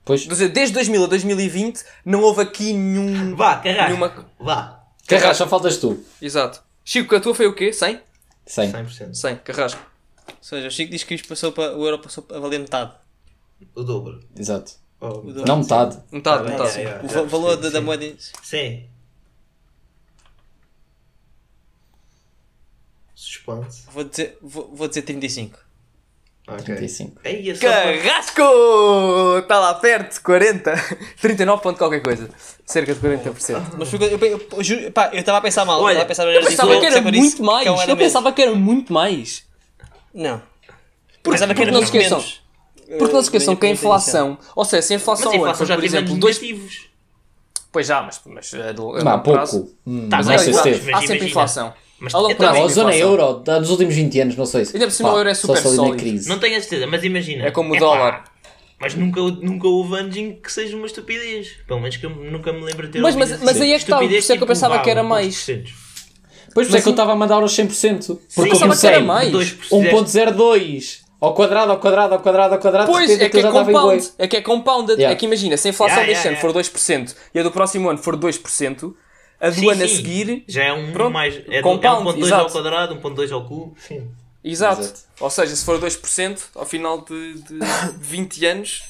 Pois, 0.04 0.22
Quer 0.22 0.28
dizer, 0.30 0.48
desde 0.50 0.74
2000 0.74 1.04
a 1.04 1.06
2020 1.06 1.84
não 2.04 2.22
houve 2.22 2.42
aqui 2.42 2.72
nenhum... 2.72 3.34
Vá, 3.36 3.56
carrasco. 3.56 3.84
Nenhuma- 3.88 4.26
Vá. 4.38 4.84
carrasco, 5.06 5.34
só 5.44 5.48
faltas 5.48 5.78
tu. 5.78 6.02
Exato. 6.22 6.62
Chico, 6.84 7.14
a 7.14 7.20
tua 7.20 7.34
foi 7.34 7.46
o 7.46 7.54
quê? 7.54 7.72
100? 7.72 8.00
100. 8.46 8.72
100%. 8.72 9.14
100, 9.14 9.36
carrasco. 9.38 9.80
Ou 10.28 10.34
seja, 10.40 10.68
o 10.68 10.70
Chico 10.70 10.90
diz 10.92 11.02
que 11.04 11.14
isto 11.14 11.26
passou 11.28 11.50
para, 11.52 11.76
o 11.76 11.84
euro 11.84 11.98
passou 12.00 12.24
a 12.32 12.38
valer 12.38 12.60
metade. 12.60 12.92
O 13.74 13.82
dobro. 13.82 14.20
Exato. 14.38 14.72
Oh, 15.00 15.06
O 15.06 15.10
dobro. 15.32 15.44
Não 15.46 15.58
metade. 15.58 15.98
Metade, 16.12 16.42
bem, 16.44 16.52
metade. 16.52 16.78
é, 16.80 16.82
é. 16.84 17.00
O 17.04 17.08
já 17.08 17.22
va- 17.22 17.28
valor 17.28 17.56
da, 17.56 17.68
da 17.68 17.78
sim. 17.80 17.84
moeda. 17.84 18.14
Sim. 18.42 18.84
Suspense. 23.14 23.82
Vou 23.90 24.04
dizer, 24.04 24.38
vou, 24.42 24.70
vou 24.74 24.88
dizer 24.88 25.02
35. 25.02 25.58
Ok. 26.48 26.62
35. 26.64 27.20
Ei, 27.24 27.50
é 27.50 27.54
Carrasco! 27.54 28.42
Está 29.38 29.48
tá 29.48 29.58
lá 29.60 29.74
perto, 29.74 30.20
40, 30.22 30.72
39 31.20 31.60
ponto 31.62 31.76
qualquer 31.78 32.00
coisa. 32.02 32.28
Cerca 32.64 32.94
de 32.94 33.00
40%. 33.00 33.62
Mas 33.78 33.92
eu, 33.92 34.00
eu, 34.00 34.18
eu, 34.28 34.92
pá, 34.92 35.10
eu 35.12 35.20
estava 35.20 35.38
a 35.38 35.40
pensar 35.40 35.64
mal. 35.64 35.80
Olha, 35.80 35.98
eu 35.98 36.02
estava 36.02 36.04
a 36.04 36.06
pensar 36.06 36.22
Eu 36.24 36.30
era 36.30 36.46
pensava 36.46 36.78
que 36.80 36.86
era 36.86 36.94
sempre 36.94 37.10
disse 37.12 37.22
muito 37.40 37.42
mais. 37.42 37.66
era 37.66 37.82
Eu 37.82 37.96
menos. 37.96 37.98
pensava 38.12 38.32
que 38.32 38.42
era 38.42 38.54
muito 38.54 38.92
mais. 38.92 39.44
Não. 40.14 40.40
pensava 41.32 41.52
que 41.54 41.60
porque 41.60 41.62
era 41.62 41.72
não 41.72 41.80
se 41.80 41.84
esqueçam. 41.86 42.18
menos. 42.18 42.42
Porque 42.98 43.12
não 43.14 43.22
se 43.22 43.26
esqueçam 43.26 43.56
que 43.56 43.66
a 43.66 43.70
inflação, 43.70 44.38
ou 44.54 44.64
seja, 44.64 44.82
se 44.82 44.92
a 44.92 44.96
inflação, 44.96 45.26
Mas 45.26 45.34
a 45.34 45.38
inflação 45.38 45.66
já 45.66 45.74
por 45.74 45.84
exemplo, 45.84 46.10
anos 46.10 46.20
2 46.20 46.40
negativos. 46.40 46.86
Pois 47.72 47.86
já, 47.88 48.00
mas, 48.02 48.20
mas 48.24 48.54
a, 48.54 48.72
Há 49.00 49.12
longo 49.12 49.22
prazo- 49.24 49.58
pouco. 49.62 49.74
Hum, 49.86 50.08
Tá, 50.08 50.18
mas 50.18 50.26
mas 50.26 50.46
mas 50.46 50.46
Há 50.56 50.70
sempre 51.00 51.04
imagina. 51.16 51.24
inflação. 51.28 51.66
Mas 51.66 51.74
eu 51.74 51.74
prazo 51.74 51.74
também- 51.74 51.85
Não, 52.00 52.08
a 52.08 52.68
zona 52.68 52.90
inflação. 52.90 52.90
euro, 52.92 53.32
da- 53.40 53.58
dos 53.58 53.70
últimos 53.70 53.94
20 53.94 54.20
anos, 54.20 54.36
não 54.36 54.44
sei 54.46 54.64
se. 54.66 54.74
Ainda 54.76 54.86
por 54.86 54.92
cima 54.92 55.14
o 55.14 55.16
euro 55.18 55.28
é 55.30 55.34
super 55.34 55.56
sólido. 55.58 55.96
crise. 55.96 56.28
Não 56.28 56.38
tenho 56.38 56.56
a 56.58 56.60
certeza, 56.60 56.86
mas 56.86 57.02
imagina. 57.02 57.46
É 57.46 57.50
como 57.50 57.72
o 57.72 57.76
Epá, 57.76 57.84
dólar. 57.86 58.24
Mas 58.78 58.94
nunca, 58.94 59.20
nunca 59.22 59.66
houve 59.66 59.98
em 60.20 60.34
que 60.34 60.52
seja 60.52 60.76
uma 60.76 60.84
estupidez. 60.86 61.48
Pelo 61.66 61.80
menos 61.80 61.96
que 61.96 62.04
eu 62.04 62.10
nunca 62.10 62.52
me 62.52 62.60
lembro 62.62 62.86
de 62.86 62.92
ter 62.92 63.00
Mas- 63.00 63.14
ouvido 63.14 63.30
mas- 63.30 63.42
mas 63.42 63.60
aí 63.62 63.72
é 63.72 63.76
que 63.76 63.82
está, 63.84 63.96
por 63.96 64.02
Estupidez, 64.02 64.24
isso 64.24 64.32
é 64.32 64.36
que 64.36 64.42
eu 64.42 64.46
tipo, 64.46 64.52
pensava 64.54 64.76
vá, 64.76 64.82
que 64.82 64.90
era 64.90 65.02
mais. 65.02 65.44
por. 65.44 65.54
Pois 65.54 65.64
por 66.54 66.62
isso 66.62 66.72
Mas 66.72 66.80
é 66.80 66.82
que 66.82 66.88
eu 66.88 66.90
estava 66.90 67.12
a 67.12 67.16
mandar 67.16 67.36
aos 67.36 67.52
100%. 67.54 68.06
Porque 68.06 68.22
Sim, 68.28 68.40
eu 68.42 68.50
pensava 68.50 68.76
que 68.76 68.86
era 68.86 69.00
mais. 69.00 69.30
2%. 69.32 69.56
1.02 69.70 71.00
ao 71.20 71.34
quadrado, 71.34 71.72
ao 71.72 71.78
quadrado, 71.80 72.14
ao 72.14 72.20
quadrado, 72.20 72.54
ao 72.54 72.60
quadrado. 72.60 72.90
Pois, 72.92 73.10
é 73.10 73.16
que 73.28 73.36
é 73.36 73.40
estava 73.40 73.64
compound. 73.64 74.10
É 74.18 74.28
que 74.28 74.36
é 74.36 74.40
compounded. 74.42 74.96
Yeah. 74.98 75.12
É 75.14 75.16
que 75.16 75.24
imagina, 75.26 75.56
se 75.56 75.68
a 75.68 75.70
inflação 75.70 75.96
Yeah, 75.98 76.12
deste 76.12 76.28
yeah, 76.28 76.38
ano 76.46 76.52
for 76.52 76.52
2% 76.62 77.14
e 77.34 77.38
a 77.40 77.42
do 77.42 77.50
próximo 77.50 77.88
ano 77.88 77.98
for 77.98 78.16
2%, 78.16 78.94
a 79.40 79.48
do 79.50 79.54
Sim, 79.56 79.70
ano 79.70 79.84
a 79.84 79.88
sim. 79.88 79.96
seguir. 79.96 80.44
Já 80.48 80.64
é 80.64 80.72
um 80.72 80.92
Pronto. 80.92 81.12
mais. 81.12 81.34
É, 81.36 81.40
do- 81.40 81.52
é 81.54 81.62
Compound, 81.62 82.04
1.2 82.10 82.26
exato. 82.26 82.44
ao 82.44 82.50
quadrado, 82.50 82.94
1.2 82.96 83.32
ao 83.32 83.44
cubo. 83.46 83.76
Sim. 83.78 84.08
Exato. 84.44 84.80
Exato. 84.82 85.00
Ou 85.20 85.30
seja, 85.30 85.56
se 85.56 85.64
for 85.64 85.78
2% 85.80 86.40
ao 86.54 86.64
final 86.64 87.04
de, 87.04 87.34
de 87.34 87.58
20 88.00 88.46
anos. 88.46 88.82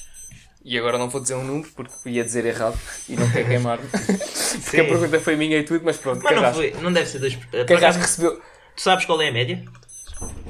E 0.63 0.77
agora 0.77 0.97
não 0.97 1.07
vou 1.09 1.21
dizer 1.21 1.33
um 1.35 1.45
número 1.45 1.69
porque 1.73 2.09
ia 2.09 2.23
dizer 2.25 2.45
errado 2.45 2.77
e 3.07 3.15
não 3.15 3.29
quero 3.31 3.47
queimar-me. 3.47 3.87
porque 3.87 4.81
a 4.81 4.83
pergunta 4.85 5.19
foi 5.21 5.35
minha 5.37 5.57
e 5.57 5.63
tudo, 5.63 5.81
mas 5.85 5.95
pronto. 5.95 6.21
Mas 6.21 6.35
não, 6.41 6.53
foi, 6.53 6.73
não 6.81 6.91
deve 6.91 7.07
ser 7.09 7.21
2%. 7.21 7.37
Por 7.49 7.65
Carrasco 7.65 8.01
recebeu, 8.01 8.35
tu 8.75 8.81
sabes 8.81 9.05
qual 9.05 9.21
é 9.21 9.29
a 9.29 9.31
média? 9.31 9.63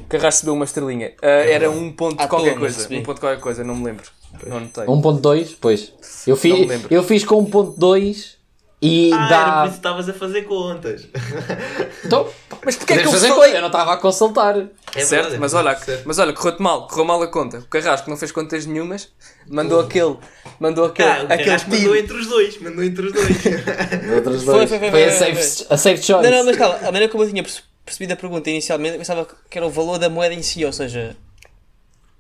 Carrasco 0.10 0.38
recebeu 0.38 0.54
uma 0.56 0.66
estrelinha. 0.66 1.14
Ah, 1.22 1.28
era 1.28 1.70
um 1.70 1.92
ponto 1.92 2.20
À 2.20 2.28
qualquer 2.28 2.58
coisa. 2.58 2.88
Um 2.92 3.04
ponto 3.04 3.20
qualquer 3.20 3.40
coisa, 3.42 3.64
não 3.64 3.76
me 3.76 3.86
lembro. 3.86 4.06
Não 4.48 4.58
anotei. 4.58 4.86
1.2, 4.86 5.56
pois. 5.62 5.94
Eu 6.26 6.36
fiz, 6.36 6.56
eu 6.90 7.04
fiz 7.04 7.24
com 7.24 7.46
1.2 7.46 8.37
e 8.82 9.12
Ah, 9.14 9.16
era 9.16 9.28
por 9.28 9.30
dá. 9.30 9.62
isso 9.64 9.72
que 9.72 9.78
estavas 9.80 10.10
a 10.10 10.14
fazer 10.14 10.42
contas. 10.44 11.08
Então, 12.06 12.30
Mas 12.64 12.76
porquê 12.78 12.94
é 12.94 12.98
que 13.02 13.08
eu 13.08 13.12
falei? 13.12 13.56
eu 13.58 13.62
não 13.62 13.68
estava 13.68 13.94
a 13.94 13.98
consultar. 13.98 14.56
É 14.96 15.02
certo, 15.04 15.10
verdade, 15.10 15.38
mas 15.40 15.54
é 15.54 15.58
olha, 15.58 15.76
certo. 15.78 16.04
mas 16.06 16.20
olha, 16.20 16.32
correu-te 16.34 16.62
mal, 16.62 16.88
correu 16.88 17.06
mal 17.06 17.22
a 17.22 17.28
conta. 17.28 17.60
O 17.60 17.66
Carrasco 17.66 18.10
não 18.10 18.16
fez 18.18 18.32
contas 18.32 18.66
nenhumas, 18.66 19.10
mandou 19.50 19.80
aquele, 19.82 20.18
mandou 20.60 20.86
aquele, 20.86 21.10
Ah, 21.10 21.22
o 21.24 21.26
aquele 21.26 21.44
Carrasco 21.46 21.70
mandou 21.72 21.96
entre 21.96 22.18
os 22.18 22.28
dois. 22.28 22.62
Mandou 22.62 22.84
entre 22.84 23.06
os 23.08 23.14
dois. 23.14 23.28
Outras 24.16 24.44
Foi, 24.44 24.54
dois. 24.54 24.70
foi, 24.70 24.80
foi, 24.80 24.92
Foi 24.92 25.04
a 25.06 25.12
foi, 25.12 25.34
safe, 25.36 25.68
a 25.70 25.78
safe 25.78 26.04
choice. 26.04 26.30
Não, 26.30 26.38
não, 26.38 26.46
mas 26.46 26.58
calma, 26.58 26.76
a 26.78 26.82
maneira 26.92 27.10
como 27.10 27.24
eu 27.24 27.30
tinha 27.30 27.44
perce- 27.44 27.62
percebido 27.84 28.14
a 28.14 28.16
pergunta 28.16 28.50
inicialmente, 28.50 28.94
eu 28.94 29.00
pensava 29.00 29.28
que 29.50 29.58
era 29.58 29.66
o 29.68 29.70
valor 29.70 29.98
da 29.98 30.10
moeda 30.10 30.34
em 30.34 30.42
si, 30.44 30.64
ou 30.64 30.72
seja, 30.74 31.16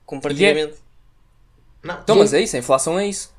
comparativamente. 0.05 0.75
não, 1.83 1.99
Então, 2.01 2.15
mas 2.17 2.33
é 2.33 2.41
isso, 2.41 2.55
a 2.55 2.59
inflação 2.59 2.99
é 2.99 3.07
isso. 3.07 3.33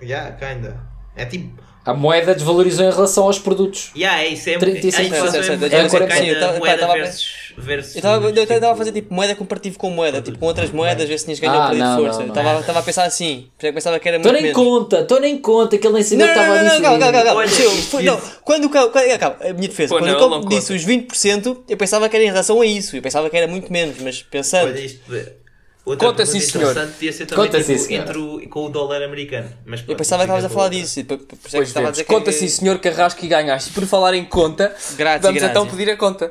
yeah, 0.00 0.32
kinda. 0.36 0.80
É 1.16 1.24
tipo. 1.26 1.62
A 1.86 1.92
moeda 1.92 2.34
desvalorizou 2.34 2.86
em 2.86 2.90
relação 2.90 3.24
aos 3.24 3.38
produtos. 3.38 3.90
Yeah, 3.94 4.22
é 4.22 4.28
isso. 4.28 4.48
É, 4.48 4.56
35, 4.58 5.02
a 5.02 5.04
inflação 5.04 5.30
certo, 5.42 5.46
certo, 5.60 5.62
é, 5.62 5.66
eu 5.76 5.80
é, 5.80 5.84
estava- 5.86 6.06
kinda 6.06 6.26
eu 6.26 6.32
estava- 6.34 6.58
moeda 6.58 6.86
versus. 6.94 7.26
versus 7.58 7.94
Eu 7.94 7.98
estava 8.44 8.72
a 8.72 8.76
fazer 8.76 8.92
tipo 8.92 9.12
moeda 9.14 9.34
comparativo 9.34 9.78
com 9.78 9.90
moeda, 9.90 10.22
tipo 10.22 10.38
com 10.38 10.46
outras 10.46 10.70
moedas, 10.70 11.06
ver 11.08 11.18
se 11.18 11.26
tinhas 11.26 11.40
ganho 11.40 11.52
Ah, 11.52 11.56
ou 11.56 11.62
perdido 11.68 11.84
não, 11.84 11.96
força. 11.98 12.18
não, 12.20 12.34
não. 12.34 12.60
Estava 12.60 12.78
a 12.78 12.82
pensar 12.82 13.04
assim, 13.04 13.48
é 13.62 13.70
pensava 13.72 13.98
que 13.98 14.08
era 14.08 14.16
Estou 14.16 14.32
muito 14.32 14.42
nem 14.42 14.52
menos. 14.54 14.68
conta, 14.68 15.00
estou 15.00 15.20
nem 15.20 15.36
conta 15.38 15.76
que 15.76 15.86
ele 15.86 15.94
nem 15.94 16.02
sabia 16.02 16.24
Não, 16.24 16.32
o 16.32 16.34
que 16.34 16.38
não, 16.38 16.42
estava 16.42 16.58
a 16.58 16.62
não, 16.62 16.64
não, 16.64 16.70
dizer. 16.76 16.82
calma, 16.82 16.98
calma, 17.00 17.22
calma. 17.24 17.40
Olha, 17.40 17.48
Seu, 17.50 17.70
isto- 17.72 17.90
foi- 17.90 18.02
não, 18.02 18.20
quando 18.42 18.64
o 18.64 18.70
quando- 18.70 19.18
calma, 19.18 19.36
a 19.42 19.52
minha 19.52 19.68
defesa, 19.68 19.94
Pô, 19.94 20.00
quando 20.00 20.10
não, 20.10 20.26
o 20.26 20.30
não 20.30 20.48
disse 20.48 20.72
os 20.72 20.82
20%, 20.84 21.62
eu 21.68 21.76
pensava 21.76 22.08
que 22.08 22.16
era 22.16 22.24
em 22.24 22.28
relação 22.28 22.60
a 22.62 22.66
isso, 22.66 22.96
eu 22.96 23.02
pensava 23.02 23.28
que 23.28 23.36
era 23.36 23.46
muito 23.46 23.70
menos, 23.70 23.96
mas 24.00 24.22
pensando. 24.22 24.68
Olha 24.68 24.80
isto. 24.80 25.00
Outra 25.86 26.08
Conta, 26.08 26.24
sim, 26.24 26.40
senhor. 26.40 26.70
interessante 26.70 26.92
podia 26.94 27.12
ser 27.12 27.26
também 27.26 27.44
Conta, 27.44 27.58
tipo, 27.58 27.70
sim, 27.72 27.78
senhor. 27.78 28.00
entre 28.02 28.18
o, 28.18 28.48
com 28.48 28.64
o 28.64 28.68
dólar 28.70 29.02
americano. 29.02 29.48
Mas 29.66 29.80
Eu 29.80 29.86
pronto, 29.86 29.98
pensava 29.98 30.22
que 30.22 30.30
estavas 30.30 30.44
a 30.46 30.48
falar 30.48 30.64
outra. 30.64 30.78
disso, 30.80 31.04
por- 31.04 31.18
por 31.18 31.24
isso 31.34 31.36
é 31.36 31.50
que 31.50 31.56
Pois 31.56 31.68
estava 31.68 31.88
a 31.88 31.90
dizer 31.90 32.04
Conta 32.04 32.24
que... 32.24 32.32
sim, 32.32 32.48
senhor 32.48 32.78
Carrasco 32.78 33.22
e 33.22 33.28
ganhaste. 33.28 33.70
Por 33.70 33.84
falar 33.86 34.14
em 34.14 34.24
conta, 34.24 34.74
Grátis, 34.96 35.22
vamos 35.22 35.40
grátis. 35.42 35.42
então 35.42 35.66
pedir 35.66 35.90
a 35.90 35.96
conta. 35.98 36.30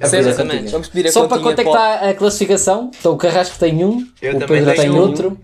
Exatamente. 0.00 0.70
Vamos 0.70 0.88
pedir 0.88 1.08
a 1.08 1.12
Só 1.12 1.26
para 1.26 1.40
é 1.50 1.54
que 1.54 1.60
está 1.62 1.94
a 2.10 2.14
classificação? 2.14 2.90
Então 2.98 3.12
o 3.12 3.16
Carrasco 3.16 3.58
tem 3.58 3.84
um, 3.84 4.06
Eu 4.20 4.36
o 4.36 4.46
Pedro 4.46 4.74
tem 4.74 4.90
um. 4.90 4.98
outro. 4.98 5.38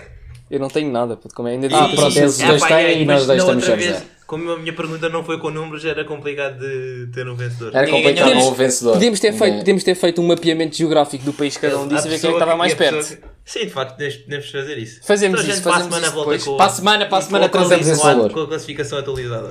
Eu 0.51 0.59
não 0.61 0.69
tenho 0.69 0.91
nada, 0.91 1.15
puto, 1.17 1.35
como 1.35 1.47
é? 1.49 1.53
Ainda 1.53 1.67
Ah, 1.67 1.85
disse- 1.85 1.97
pronto, 1.97 2.17
eles 2.19 2.41
É, 2.41 2.47
dois 2.47 2.61
pá, 2.63 2.69
têm 2.69 2.77
é, 2.77 2.99
e 3.01 3.05
nós 3.05 3.27
dois 3.27 3.39
estamos 3.41 3.67
vez, 3.67 4.03
Como 4.27 4.51
a 4.51 4.59
minha 4.59 4.73
pergunta 4.75 5.09
não 5.11 5.23
foi 5.25 5.39
com 5.39 5.51
números, 5.51 5.85
era 5.85 6.05
complicado 6.05 6.59
de 6.59 7.09
ter 7.13 7.29
um 7.29 7.35
vencedor. 7.35 7.75
Era 7.75 7.87
complicado 7.91 8.37
o 8.39 8.55
vencedor. 8.55 8.93
Podíamos 8.95 9.21
ter, 9.21 9.33
feito, 9.33 9.59
podíamos 9.59 9.85
ter 9.85 9.95
feito 9.95 10.21
um 10.23 10.27
mapeamento 10.27 10.77
geográfico 10.77 11.25
do 11.25 11.33
país 11.35 11.57
que 11.57 11.63
cada 11.67 11.79
um 11.79 11.87
disse 11.89 12.07
e 12.07 12.11
ver 12.11 12.19
quem 12.21 12.29
é 12.31 12.33
que 12.33 12.39
estava 12.39 12.57
mais 12.57 12.73
perto. 12.75 13.19
Sim, 13.49 13.61
de 13.61 13.71
facto, 13.71 13.93
podemos, 13.93 14.17
podemos 14.17 14.51
fazer 14.51 14.77
isso. 14.79 15.01
Fazemos 15.03 15.41
Então, 15.41 15.51
a 15.51 15.55
isso, 15.55 15.57
gente 15.57 15.63
para 15.63 15.71
a 15.73 15.75
fazemos 15.77 15.95
semana 15.97 16.07
isso 16.09 16.19
depois. 16.19 16.45
com, 16.45 16.57
Para 16.59 16.67
a 16.67 16.71
semana, 16.71 17.07
para 17.07 17.19
a 17.19 17.23
semana 17.23 17.49
com 17.49 17.57
a 17.57 17.61
trazemos 17.61 17.87
esse 17.87 18.01
classificação- 18.01 18.19
valor. 18.29 18.33
Com 18.35 18.41
a 18.43 18.47
classificação 18.49 18.99
atualizada. 18.99 19.51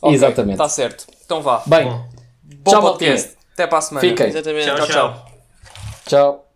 Ok, 0.00 0.14
Exatamente. 0.14 0.52
Está 0.54 0.68
certo. 0.70 1.06
Então 1.24 1.42
vá. 1.42 1.62
Bem, 1.66 1.84
Bom, 1.90 2.08
Bom 2.64 2.70
tchau, 2.70 2.82
podcast. 2.82 3.36
Até 3.52 3.66
para 3.66 3.78
a 3.78 3.82
semana. 3.82 4.08
fiquem. 4.08 4.26
Exatamente. 4.28 4.64
Tchau, 4.66 4.76
tchau. 4.76 4.86
tchau. 4.86 5.26
Tchau. 6.06 6.48